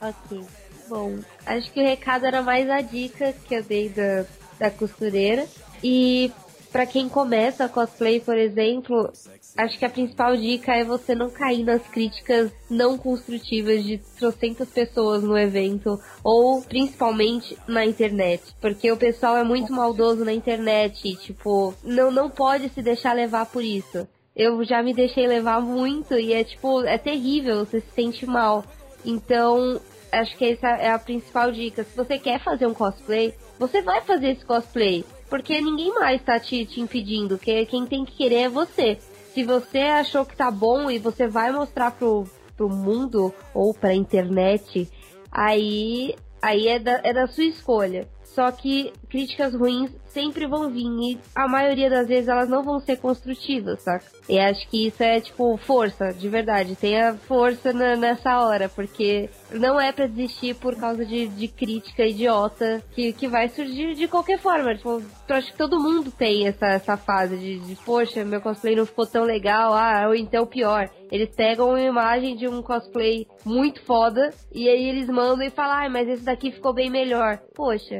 Ok. 0.00 0.46
Bom, 0.88 1.18
acho 1.44 1.72
que 1.72 1.80
o 1.80 1.84
recado 1.84 2.26
era 2.26 2.42
mais 2.42 2.68
a 2.70 2.80
dica 2.80 3.32
que 3.32 3.54
eu 3.54 3.62
dei 3.62 3.88
da, 3.88 4.24
da 4.58 4.70
costureira. 4.70 5.46
E 5.82 6.32
pra 6.72 6.86
quem 6.86 7.08
começa 7.08 7.68
cosplay, 7.68 8.20
por 8.20 8.36
exemplo, 8.36 9.10
acho 9.56 9.78
que 9.78 9.84
a 9.84 9.90
principal 9.90 10.36
dica 10.36 10.74
é 10.74 10.84
você 10.84 11.14
não 11.14 11.30
cair 11.30 11.64
nas 11.64 11.82
críticas 11.82 12.50
não 12.68 12.98
construtivas 12.98 13.84
de 13.84 13.98
trocentas 14.18 14.68
pessoas 14.68 15.22
no 15.22 15.36
evento, 15.36 15.98
ou 16.22 16.62
principalmente 16.62 17.56
na 17.66 17.84
internet. 17.84 18.42
Porque 18.60 18.90
o 18.90 18.96
pessoal 18.96 19.36
é 19.36 19.44
muito 19.44 19.72
maldoso 19.72 20.24
na 20.24 20.32
internet, 20.32 21.08
e, 21.08 21.16
tipo, 21.16 21.74
não, 21.82 22.10
não 22.10 22.30
pode 22.30 22.68
se 22.70 22.82
deixar 22.82 23.12
levar 23.12 23.46
por 23.46 23.64
isso. 23.64 24.06
Eu 24.34 24.62
já 24.64 24.82
me 24.82 24.92
deixei 24.92 25.26
levar 25.26 25.62
muito 25.62 26.14
e 26.14 26.34
é 26.34 26.44
tipo, 26.44 26.82
é 26.82 26.98
terrível, 26.98 27.64
você 27.64 27.80
se 27.80 27.90
sente 27.94 28.26
mal. 28.26 28.64
Então, 29.02 29.80
acho 30.12 30.36
que 30.36 30.44
essa 30.52 30.68
é 30.68 30.90
a 30.90 30.98
principal 30.98 31.50
dica. 31.50 31.84
Se 31.84 31.96
você 31.96 32.18
quer 32.18 32.38
fazer 32.40 32.66
um 32.66 32.74
cosplay, 32.74 33.34
você 33.58 33.80
vai 33.80 34.02
fazer 34.02 34.32
esse 34.32 34.44
cosplay. 34.44 35.04
Porque 35.28 35.60
ninguém 35.60 35.92
mais 35.94 36.22
tá 36.22 36.38
te, 36.38 36.64
te 36.64 36.80
impedindo. 36.80 37.38
Que 37.38 37.66
quem 37.66 37.86
tem 37.86 38.04
que 38.04 38.16
querer 38.16 38.42
é 38.42 38.48
você. 38.48 38.98
Se 39.34 39.44
você 39.44 39.80
achou 39.80 40.24
que 40.24 40.36
tá 40.36 40.50
bom 40.50 40.90
e 40.90 40.98
você 40.98 41.26
vai 41.26 41.52
mostrar 41.52 41.90
pro, 41.90 42.24
pro 42.56 42.68
mundo 42.68 43.34
ou 43.52 43.74
pra 43.74 43.94
internet, 43.94 44.90
aí, 45.30 46.14
aí 46.40 46.68
é, 46.68 46.78
da, 46.78 47.00
é 47.04 47.12
da 47.12 47.26
sua 47.26 47.44
escolha. 47.44 48.08
Só 48.24 48.50
que 48.50 48.92
críticas 49.08 49.54
ruins 49.54 49.90
sempre 50.16 50.46
vão 50.46 50.70
vir 50.70 50.86
e 50.86 51.18
a 51.34 51.46
maioria 51.46 51.90
das 51.90 52.08
vezes 52.08 52.26
elas 52.26 52.48
não 52.48 52.62
vão 52.62 52.80
ser 52.80 52.96
construtivas, 52.96 53.82
saca? 53.82 54.06
E 54.26 54.38
acho 54.38 54.66
que 54.70 54.86
isso 54.86 55.02
é 55.02 55.20
tipo 55.20 55.56
força, 55.58 56.08
de 56.14 56.26
verdade. 56.26 56.74
Tenha 56.74 57.14
força 57.14 57.70
na- 57.70 57.96
nessa 57.96 58.40
hora, 58.40 58.66
porque 58.66 59.28
não 59.52 59.78
é 59.78 59.92
pra 59.92 60.06
desistir 60.06 60.54
por 60.56 60.74
causa 60.74 61.04
de, 61.04 61.28
de 61.28 61.48
crítica 61.48 62.02
idiota 62.06 62.82
que, 62.92 63.12
que 63.12 63.28
vai 63.28 63.48
surgir 63.50 63.94
de 63.94 64.08
qualquer 64.08 64.38
forma. 64.38 64.74
Tipo, 64.74 65.02
eu 65.28 65.36
acho 65.36 65.52
que 65.52 65.58
todo 65.58 65.78
mundo 65.78 66.10
tem 66.10 66.46
essa, 66.48 66.66
essa 66.66 66.96
fase 66.96 67.36
de, 67.36 67.58
de, 67.58 67.76
poxa, 67.84 68.24
meu 68.24 68.40
cosplay 68.40 68.74
não 68.74 68.86
ficou 68.86 69.06
tão 69.06 69.22
legal, 69.22 69.74
ah, 69.74 70.06
ou 70.08 70.14
então 70.14 70.46
pior. 70.46 70.88
Eles 71.12 71.28
pegam 71.36 71.68
uma 71.68 71.80
imagem 71.80 72.36
de 72.36 72.48
um 72.48 72.62
cosplay 72.62 73.26
muito 73.44 73.82
foda 73.84 74.30
e 74.50 74.66
aí 74.66 74.88
eles 74.88 75.08
mandam 75.08 75.46
e 75.46 75.50
falam, 75.50 75.84
ah, 75.86 75.90
mas 75.90 76.08
esse 76.08 76.24
daqui 76.24 76.50
ficou 76.50 76.72
bem 76.72 76.88
melhor. 76.90 77.38
Poxa, 77.54 77.98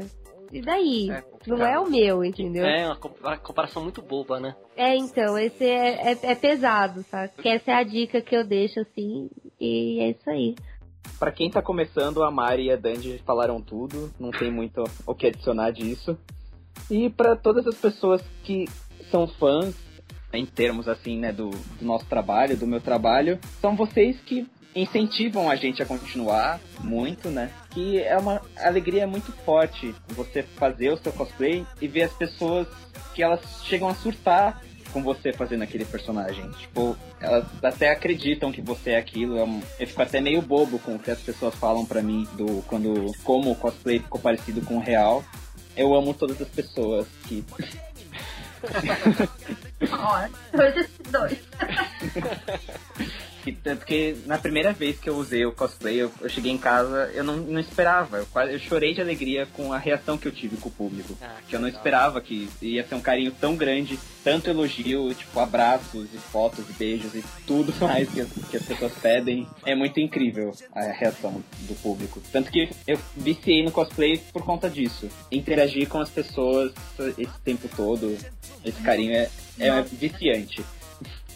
e 0.50 0.60
daí? 0.62 1.10
É 1.10 1.35
não 1.46 1.64
é 1.66 1.78
o 1.78 1.88
meu, 1.88 2.24
entendeu? 2.24 2.64
É 2.64 2.86
uma, 2.86 2.96
com- 2.96 3.12
uma 3.20 3.36
comparação 3.36 3.82
muito 3.82 4.02
boba, 4.02 4.38
né? 4.40 4.54
É, 4.76 4.96
então, 4.96 5.38
esse 5.38 5.64
é, 5.64 6.12
é, 6.12 6.18
é 6.22 6.34
pesado, 6.34 7.04
sabe? 7.10 7.32
Que 7.40 7.48
essa 7.48 7.70
é 7.70 7.74
a 7.74 7.82
dica 7.82 8.20
que 8.20 8.36
eu 8.36 8.44
deixo, 8.44 8.80
assim, 8.80 9.30
e 9.60 10.00
é 10.00 10.10
isso 10.10 10.28
aí. 10.30 10.54
Pra 11.18 11.30
quem 11.30 11.50
tá 11.50 11.62
começando, 11.62 12.22
a 12.22 12.30
Mari 12.30 12.64
e 12.66 12.70
a 12.72 12.76
Dandy 12.76 13.22
falaram 13.24 13.60
tudo, 13.60 14.12
não 14.18 14.30
tem 14.30 14.50
muito 14.50 14.82
o 15.06 15.14
que 15.14 15.28
adicionar 15.28 15.70
disso. 15.70 16.18
E 16.90 17.08
pra 17.08 17.34
todas 17.36 17.66
as 17.66 17.76
pessoas 17.76 18.20
que 18.44 18.66
são 19.10 19.26
fãs, 19.26 19.74
em 20.32 20.44
termos 20.44 20.88
assim, 20.88 21.16
né, 21.18 21.32
do, 21.32 21.50
do 21.50 21.84
nosso 21.84 22.04
trabalho, 22.06 22.56
do 22.56 22.66
meu 22.66 22.80
trabalho, 22.80 23.38
são 23.60 23.74
vocês 23.76 24.20
que 24.20 24.46
incentivam 24.76 25.50
a 25.50 25.56
gente 25.56 25.82
a 25.82 25.86
continuar 25.86 26.60
muito, 26.80 27.30
né? 27.30 27.50
Que 27.70 27.98
é 28.02 28.16
uma 28.18 28.42
alegria 28.58 29.06
muito 29.06 29.32
forte 29.32 29.94
você 30.08 30.42
fazer 30.42 30.90
o 30.90 30.98
seu 30.98 31.12
cosplay 31.12 31.66
e 31.80 31.88
ver 31.88 32.02
as 32.02 32.12
pessoas 32.12 32.68
que 33.14 33.22
elas 33.22 33.40
chegam 33.64 33.88
a 33.88 33.94
surtar 33.94 34.62
com 34.92 35.02
você 35.02 35.32
fazendo 35.32 35.62
aquele 35.62 35.86
personagem. 35.86 36.50
Tipo, 36.52 36.96
elas 37.20 37.46
até 37.62 37.90
acreditam 37.90 38.52
que 38.52 38.60
você 38.60 38.90
é 38.90 38.98
aquilo. 38.98 39.38
é 39.38 39.42
Eu 39.80 39.86
fico 39.86 40.02
até 40.02 40.20
meio 40.20 40.42
bobo 40.42 40.78
com 40.78 40.94
o 40.94 40.98
que 40.98 41.10
as 41.10 41.20
pessoas 41.20 41.54
falam 41.54 41.86
pra 41.86 42.02
mim 42.02 42.28
do 42.34 42.62
quando 42.66 43.12
como 43.24 43.50
o 43.50 43.56
cosplay 43.56 43.98
ficou 43.98 44.20
parecido 44.20 44.60
com 44.60 44.76
o 44.76 44.80
real. 44.80 45.24
Eu 45.74 45.94
amo 45.94 46.12
todas 46.12 46.40
as 46.40 46.48
pessoas 46.48 47.06
que 47.26 47.44
Ó, 49.92 50.28
dois 50.56 50.88
dois. 51.10 51.38
Que, 53.46 53.52
tanto 53.52 53.86
que 53.86 54.16
na 54.26 54.38
primeira 54.38 54.72
vez 54.72 54.98
que 54.98 55.08
eu 55.08 55.14
usei 55.16 55.46
o 55.46 55.52
cosplay, 55.52 56.02
eu, 56.02 56.10
eu 56.20 56.28
cheguei 56.28 56.50
em 56.50 56.58
casa, 56.58 57.12
eu 57.14 57.22
não, 57.22 57.36
não 57.36 57.60
esperava. 57.60 58.16
Eu, 58.16 58.26
quase, 58.26 58.52
eu 58.54 58.58
chorei 58.58 58.92
de 58.92 59.00
alegria 59.00 59.46
com 59.52 59.72
a 59.72 59.78
reação 59.78 60.18
que 60.18 60.26
eu 60.26 60.32
tive 60.32 60.56
com 60.56 60.68
o 60.68 60.72
público. 60.72 61.16
Ah, 61.22 61.36
que 61.48 61.54
eu 61.54 61.60
não 61.60 61.66
legal. 61.66 61.78
esperava 61.80 62.20
que 62.20 62.48
ia 62.60 62.84
ser 62.84 62.96
um 62.96 63.00
carinho 63.00 63.30
tão 63.30 63.54
grande, 63.54 63.96
tanto 64.24 64.50
elogio, 64.50 65.14
tipo, 65.14 65.38
abraços 65.38 66.08
e 66.12 66.18
fotos 66.18 66.68
e 66.68 66.72
beijos 66.72 67.14
e 67.14 67.22
tudo 67.46 67.72
mais 67.86 68.10
que 68.10 68.20
as, 68.22 68.28
que 68.50 68.56
as 68.56 68.64
pessoas 68.64 68.92
pedem. 69.00 69.46
É 69.64 69.76
muito 69.76 70.00
incrível 70.00 70.52
a 70.74 70.80
reação 70.90 71.40
do 71.60 71.74
público. 71.76 72.20
Tanto 72.32 72.50
que 72.50 72.68
eu 72.84 72.98
viciei 73.16 73.62
no 73.62 73.70
cosplay 73.70 74.18
por 74.32 74.42
conta 74.44 74.68
disso. 74.68 75.08
Interagir 75.30 75.88
com 75.88 76.00
as 76.00 76.10
pessoas 76.10 76.72
esse 77.16 77.38
tempo 77.44 77.68
todo, 77.76 78.18
esse 78.64 78.82
carinho 78.82 79.12
é, 79.12 79.30
é 79.60 79.82
viciante. 79.82 80.64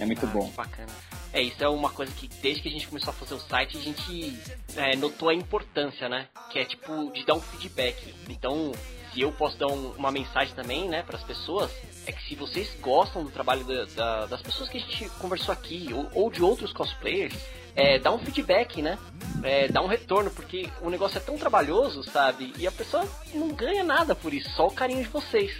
É 0.00 0.06
muito 0.06 0.26
Ah, 0.26 0.30
bom. 0.30 0.48
que 0.48 0.56
bacana. 0.56 0.88
É, 1.32 1.40
isso 1.40 1.62
é 1.62 1.68
uma 1.68 1.90
coisa 1.90 2.12
que 2.12 2.26
desde 2.42 2.60
que 2.62 2.68
a 2.68 2.72
gente 2.72 2.88
começou 2.88 3.10
a 3.10 3.14
fazer 3.14 3.34
o 3.34 3.38
site, 3.40 3.78
a 3.78 3.80
gente 3.80 4.38
é, 4.76 4.96
notou 4.96 5.28
a 5.28 5.34
importância, 5.34 6.08
né? 6.08 6.26
Que 6.50 6.58
é 6.58 6.64
tipo 6.64 7.12
de 7.12 7.24
dar 7.24 7.34
um 7.34 7.40
feedback. 7.40 8.14
Então, 8.28 8.72
se 9.12 9.20
eu 9.20 9.30
posso 9.32 9.56
dar 9.56 9.68
um- 9.68 9.92
uma 9.92 10.10
mensagem 10.10 10.54
também, 10.54 10.88
né, 10.88 11.02
para 11.02 11.16
as 11.16 11.22
pessoas, 11.22 11.70
é 12.06 12.12
que 12.12 12.22
se 12.28 12.34
vocês 12.34 12.76
gostam 12.80 13.22
do 13.24 13.30
trabalho 13.30 13.64
da- 13.64 13.84
da- 13.84 14.26
das 14.26 14.42
pessoas 14.42 14.68
que 14.68 14.78
a 14.78 14.80
gente 14.80 15.08
conversou 15.20 15.52
aqui 15.52 15.88
ou, 15.92 16.08
ou 16.14 16.30
de 16.30 16.42
outros 16.42 16.72
cosplayers, 16.72 17.34
é, 17.76 17.98
dá 18.00 18.10
um 18.12 18.18
feedback, 18.18 18.82
né? 18.82 18.98
É, 19.44 19.68
dá 19.68 19.80
um 19.82 19.86
retorno, 19.86 20.30
porque 20.30 20.68
o 20.80 20.90
negócio 20.90 21.16
é 21.16 21.20
tão 21.20 21.38
trabalhoso, 21.38 22.02
sabe? 22.02 22.52
E 22.58 22.66
a 22.66 22.72
pessoa 22.72 23.08
não 23.32 23.48
ganha 23.54 23.84
nada 23.84 24.14
por 24.16 24.34
isso, 24.34 24.50
só 24.50 24.66
o 24.66 24.72
carinho 24.72 25.02
de 25.04 25.08
vocês. 25.08 25.52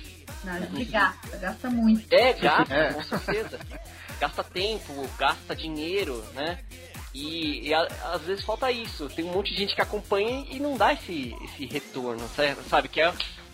Nada 0.42 0.66
de 0.66 0.84
gasta, 0.84 1.36
gasta 1.36 1.70
muito. 1.70 2.12
É, 2.12 2.32
gasta, 2.32 2.74
É. 2.74 2.92
com 2.92 3.02
certeza. 3.04 3.58
Gasta 4.20 4.44
tempo, 4.44 4.92
gasta 5.18 5.56
dinheiro, 5.56 6.22
né? 6.34 6.62
E, 7.14 7.68
e 7.68 7.74
a- 7.74 7.88
às 8.12 8.22
vezes 8.22 8.44
falta 8.44 8.70
isso. 8.70 9.08
Tem 9.08 9.24
um 9.24 9.32
monte 9.32 9.50
de 9.52 9.56
gente 9.58 9.74
que 9.74 9.80
acompanha 9.80 10.46
e 10.50 10.60
não 10.60 10.76
dá 10.76 10.92
esse, 10.92 11.34
esse 11.42 11.64
retorno, 11.66 12.28
sa- 12.36 12.54
sabe? 12.68 12.88
Que 12.88 13.00
é, 13.00 13.12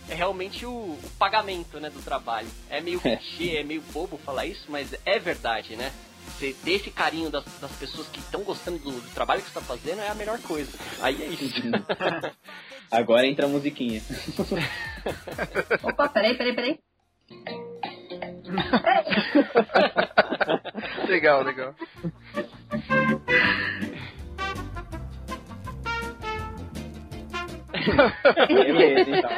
é 0.09 0.13
realmente 0.13 0.65
o, 0.65 0.69
o 0.71 1.09
pagamento 1.17 1.79
né, 1.79 1.89
do 1.89 2.01
trabalho. 2.01 2.47
É 2.69 2.81
meio 2.81 2.99
clichê, 3.01 3.57
é 3.57 3.63
meio 3.63 3.81
bobo 3.93 4.17
falar 4.17 4.45
isso, 4.45 4.65
mas 4.69 4.93
é 5.05 5.17
verdade, 5.17 5.75
né? 5.75 5.91
Você 6.37 6.53
ter 6.63 6.71
esse 6.73 6.91
carinho 6.91 7.29
das, 7.31 7.45
das 7.61 7.71
pessoas 7.71 8.05
que 8.09 8.19
estão 8.19 8.41
gostando 8.43 8.77
do, 8.79 8.91
do 8.91 9.09
trabalho 9.13 9.41
que 9.41 9.49
você 9.49 9.57
está 9.57 9.61
fazendo 9.75 10.01
é 10.01 10.09
a 10.09 10.13
melhor 10.15 10.37
coisa. 10.41 10.77
Aí 11.01 11.23
é 11.23 11.27
isso. 11.27 11.61
Agora 12.91 13.25
entra 13.25 13.45
a 13.45 13.49
musiquinha. 13.49 14.01
Opa, 15.81 16.09
peraí, 16.09 16.37
peraí, 16.37 16.53
peraí. 16.53 16.79
legal, 21.07 21.43
legal. 21.43 21.73
Beleza, 28.47 29.09
então. 29.17 29.31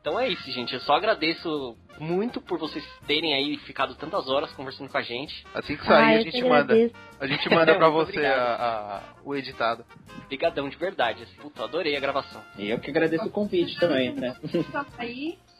Então 0.00 0.18
é 0.18 0.28
isso, 0.28 0.50
gente. 0.50 0.72
Eu 0.72 0.80
só 0.80 0.94
agradeço 0.94 1.76
muito 1.98 2.40
por 2.40 2.58
vocês 2.58 2.82
terem 3.06 3.34
aí 3.34 3.58
ficado 3.58 3.94
tantas 3.94 4.28
horas 4.30 4.50
conversando 4.52 4.88
com 4.88 4.96
a 4.96 5.02
gente. 5.02 5.44
Assim 5.54 5.76
que 5.76 5.82
Ah, 5.82 5.86
sair, 5.86 6.04
a 6.04 6.16
eu 6.16 6.22
gente 6.22 6.42
manda. 6.42 6.72
agradeço. 6.72 6.94
A 7.20 7.26
gente 7.26 7.48
manda 7.50 7.74
pra 7.74 7.88
você 7.90 8.24
a- 8.24 8.54
a- 8.54 9.02
o 9.22 9.34
editado. 9.36 9.84
Obrigadão 10.24 10.68
de 10.70 10.76
verdade. 10.78 11.26
Puta, 11.40 11.64
adorei 11.64 11.94
a 11.96 12.00
gravação. 12.00 12.40
E 12.56 12.70
eu 12.70 12.78
que 12.78 12.90
agradeço 12.90 13.26
o 13.26 13.30
convite 13.30 13.78
também, 13.78 14.12
né? 14.14 14.34
Só 14.72 14.84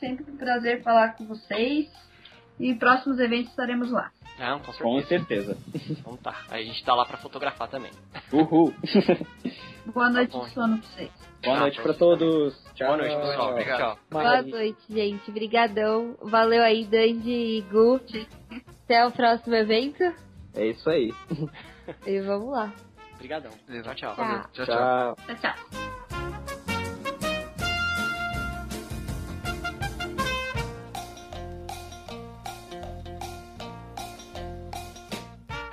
sempre 0.01 0.25
um 0.31 0.37
prazer 0.37 0.83
falar 0.83 1.15
com 1.17 1.27
vocês. 1.27 1.89
E 2.59 2.75
próximos 2.75 3.19
eventos 3.19 3.51
estaremos 3.51 3.91
lá. 3.91 4.11
Não, 4.39 4.59
com 4.61 4.73
Com 4.73 5.01
certeza. 5.03 5.55
certeza. 5.55 5.91
Então 5.91 6.17
tá. 6.17 6.35
Aí 6.51 6.63
a 6.63 6.67
gente 6.67 6.85
tá 6.85 6.95
lá 6.95 7.05
pra 7.07 7.17
fotografar 7.19 7.69
também. 7.69 7.91
Uhul. 8.33 8.75
Boa 9.87 10.11
noite 10.11 10.33
bom. 10.33 10.45
de 10.45 10.51
sono 10.51 10.79
pra 10.79 10.89
vocês. 10.89 11.11
Boa 11.43 11.57
Ah, 11.57 11.61
noite 11.61 11.81
pra 11.81 11.95
todos. 11.95 12.55
Tchau. 12.75 12.87
Boa 12.89 12.97
noite, 12.99 13.17
pessoal. 13.17 13.51
Obrigado. 13.53 13.79
Tchau. 13.79 13.99
Boa 14.11 14.43
noite, 14.43 14.81
gente. 14.91 15.31
Brigadão. 15.31 16.17
Valeu 16.23 16.63
aí, 16.63 16.85
Dandy 16.85 17.31
e 17.31 17.61
Gu. 17.71 18.01
Até 18.85 19.07
o 19.07 19.11
próximo 19.11 19.55
evento. 19.55 20.03
É 20.55 20.67
isso 20.67 20.89
aí. 20.91 21.15
E 22.07 22.21
vamos 22.21 22.51
lá. 22.51 22.71
Obrigadão. 23.15 23.53
Tchau, 23.83 23.95
tchau. 23.95 24.17
Valeu. 24.17 24.43
Tchau, 24.53 24.67
tchau. 24.67 24.67
Tchau. 24.67 25.17
Tchau, 25.27 25.37
tchau. 25.37 26.10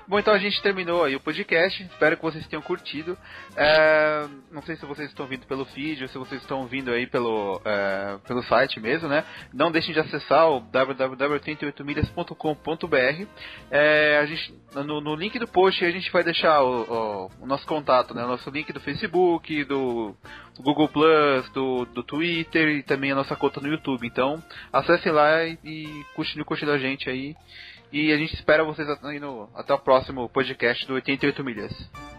Bom, 0.08 0.18
então 0.18 0.34
a 0.34 0.38
gente 0.38 0.62
terminou 0.62 1.04
aí 1.04 1.18
o 1.18 1.20
podcast. 1.20 1.84
Espero 1.84 2.16
que 2.16 2.24
vocês 2.24 2.48
tenham 2.48 2.62
curtido. 2.62 3.18
É, 3.58 4.26
não 4.50 4.62
sei 4.62 4.78
se 4.78 4.86
vocês 4.86 5.10
estão 5.10 5.28
vindo 5.28 5.46
pelo 5.46 5.66
feed 5.66 6.02
ou 6.04 6.08
se 6.08 6.18
vocês 6.18 6.40
estão 6.42 6.66
vindo 6.66 6.90
aí 6.92 7.06
pelo, 7.08 7.62
é, 7.66 8.18
pelo 8.26 8.42
site 8.44 8.80
mesmo, 8.80 9.10
né? 9.10 9.26
Não 9.54 9.70
deixem 9.70 9.94
de 9.94 10.00
acessar 10.00 10.50
o 10.50 10.62
www.88milhas.com.br. 10.62 13.26
É, 13.70 14.18
a 14.22 14.26
gente, 14.26 14.54
no, 14.76 15.02
no 15.02 15.14
link 15.14 15.38
do 15.40 15.48
post 15.48 15.84
a 15.84 15.92
gente 15.92 16.10
vai 16.12 16.24
deixar 16.24 16.62
o, 16.64 16.84
o- 16.84 17.30
o 17.42 17.46
nosso 17.46 17.68
contato, 17.68 18.14
né? 18.14 18.24
O 18.24 18.28
nosso 18.28 18.50
link 18.50 18.72
do 18.72 18.80
Facebook, 18.80 19.66
do, 19.66 20.16
Google 20.60 20.88
Plus, 20.88 21.50
do, 21.50 21.84
do 21.86 22.02
Twitter 22.04 22.78
e 22.78 22.84
também 22.84 23.12
a 23.12 23.16
nossa 23.16 23.36
conta 23.36 23.60
no 23.60 23.68
YouTube. 23.68 24.08
Então 24.08 24.42
acessem 24.72 25.12
lá 25.12 25.44
e, 25.44 25.60
e 25.66 26.06
continuem 26.16 26.46
curtindo 26.46 26.72
a 26.72 26.78
gente 26.78 27.10
aí. 27.10 27.36
E 27.92 28.12
a 28.12 28.18
gente 28.18 28.34
espera 28.34 28.64
vocês 28.64 28.88
aí 29.04 29.20
no, 29.20 29.50
até 29.56 29.74
o 29.74 29.80
próximo 29.80 30.28
podcast 30.30 30.86
do 30.86 30.94
88 30.96 31.44
Milhas. 31.44 32.17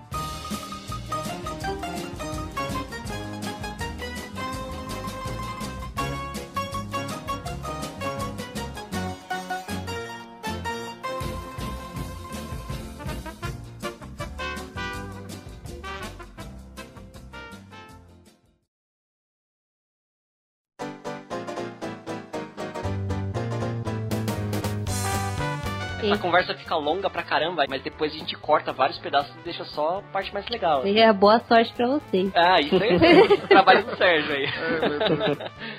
Conversa 26.28 26.54
fica 26.54 26.76
longa 26.76 27.08
pra 27.08 27.22
caramba, 27.22 27.64
mas 27.68 27.82
depois 27.82 28.12
a 28.12 28.18
gente 28.18 28.36
corta 28.36 28.70
vários 28.70 28.98
pedaços 28.98 29.34
e 29.36 29.44
deixa 29.44 29.64
só 29.64 29.98
a 29.98 30.02
parte 30.12 30.32
mais 30.32 30.46
legal. 30.48 30.86
É, 30.86 31.10
boa 31.12 31.40
sorte 31.40 31.72
pra 31.72 31.86
vocês. 31.86 32.30
Ah, 32.34 32.60
isso 32.60 32.76
aí 32.76 32.90
é 32.90 33.34
o 33.34 33.38
trabalho 33.48 33.84
do 33.84 33.96
Sérgio 33.96 34.34
aí. 34.34 34.46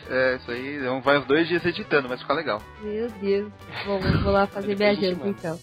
É, 0.10 0.36
isso 0.38 0.52
aí 0.52 0.80
vai 1.02 1.20
uns 1.20 1.26
dois 1.26 1.48
dias 1.48 1.64
editando, 1.64 2.10
mas 2.10 2.20
fica 2.22 2.34
legal. 2.34 2.60
Meu 2.82 3.08
Deus. 3.22 3.52
Bom, 3.86 4.00
eu 4.00 4.24
vou 4.24 4.32
lá 4.32 4.48
fazer 4.48 4.76
minha 4.76 4.96
janta 4.96 5.28
então. 5.28 5.60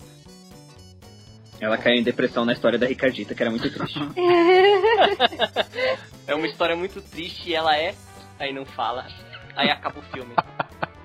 Ela 1.60 1.78
caiu 1.78 1.96
em 1.96 2.02
depressão 2.04 2.44
na 2.44 2.52
história 2.52 2.78
da 2.78 2.86
Ricardita, 2.86 3.34
que 3.34 3.42
era 3.42 3.50
muito 3.50 3.68
triste. 3.72 3.98
É 6.28 6.34
uma 6.34 6.48
história 6.48 6.74
muito 6.74 7.00
triste 7.00 7.50
e 7.50 7.54
ela 7.54 7.76
é. 7.76 7.94
Aí 8.36 8.52
não 8.52 8.66
fala. 8.66 9.06
Aí 9.54 9.70
acaba 9.70 10.00
o 10.00 10.02
filme. 10.02 10.34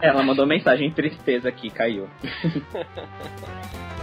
Ela 0.01 0.23
mandou 0.23 0.45
mensagem 0.45 0.89
tristeza 0.91 1.49
aqui, 1.49 1.69
caiu. 1.69 2.09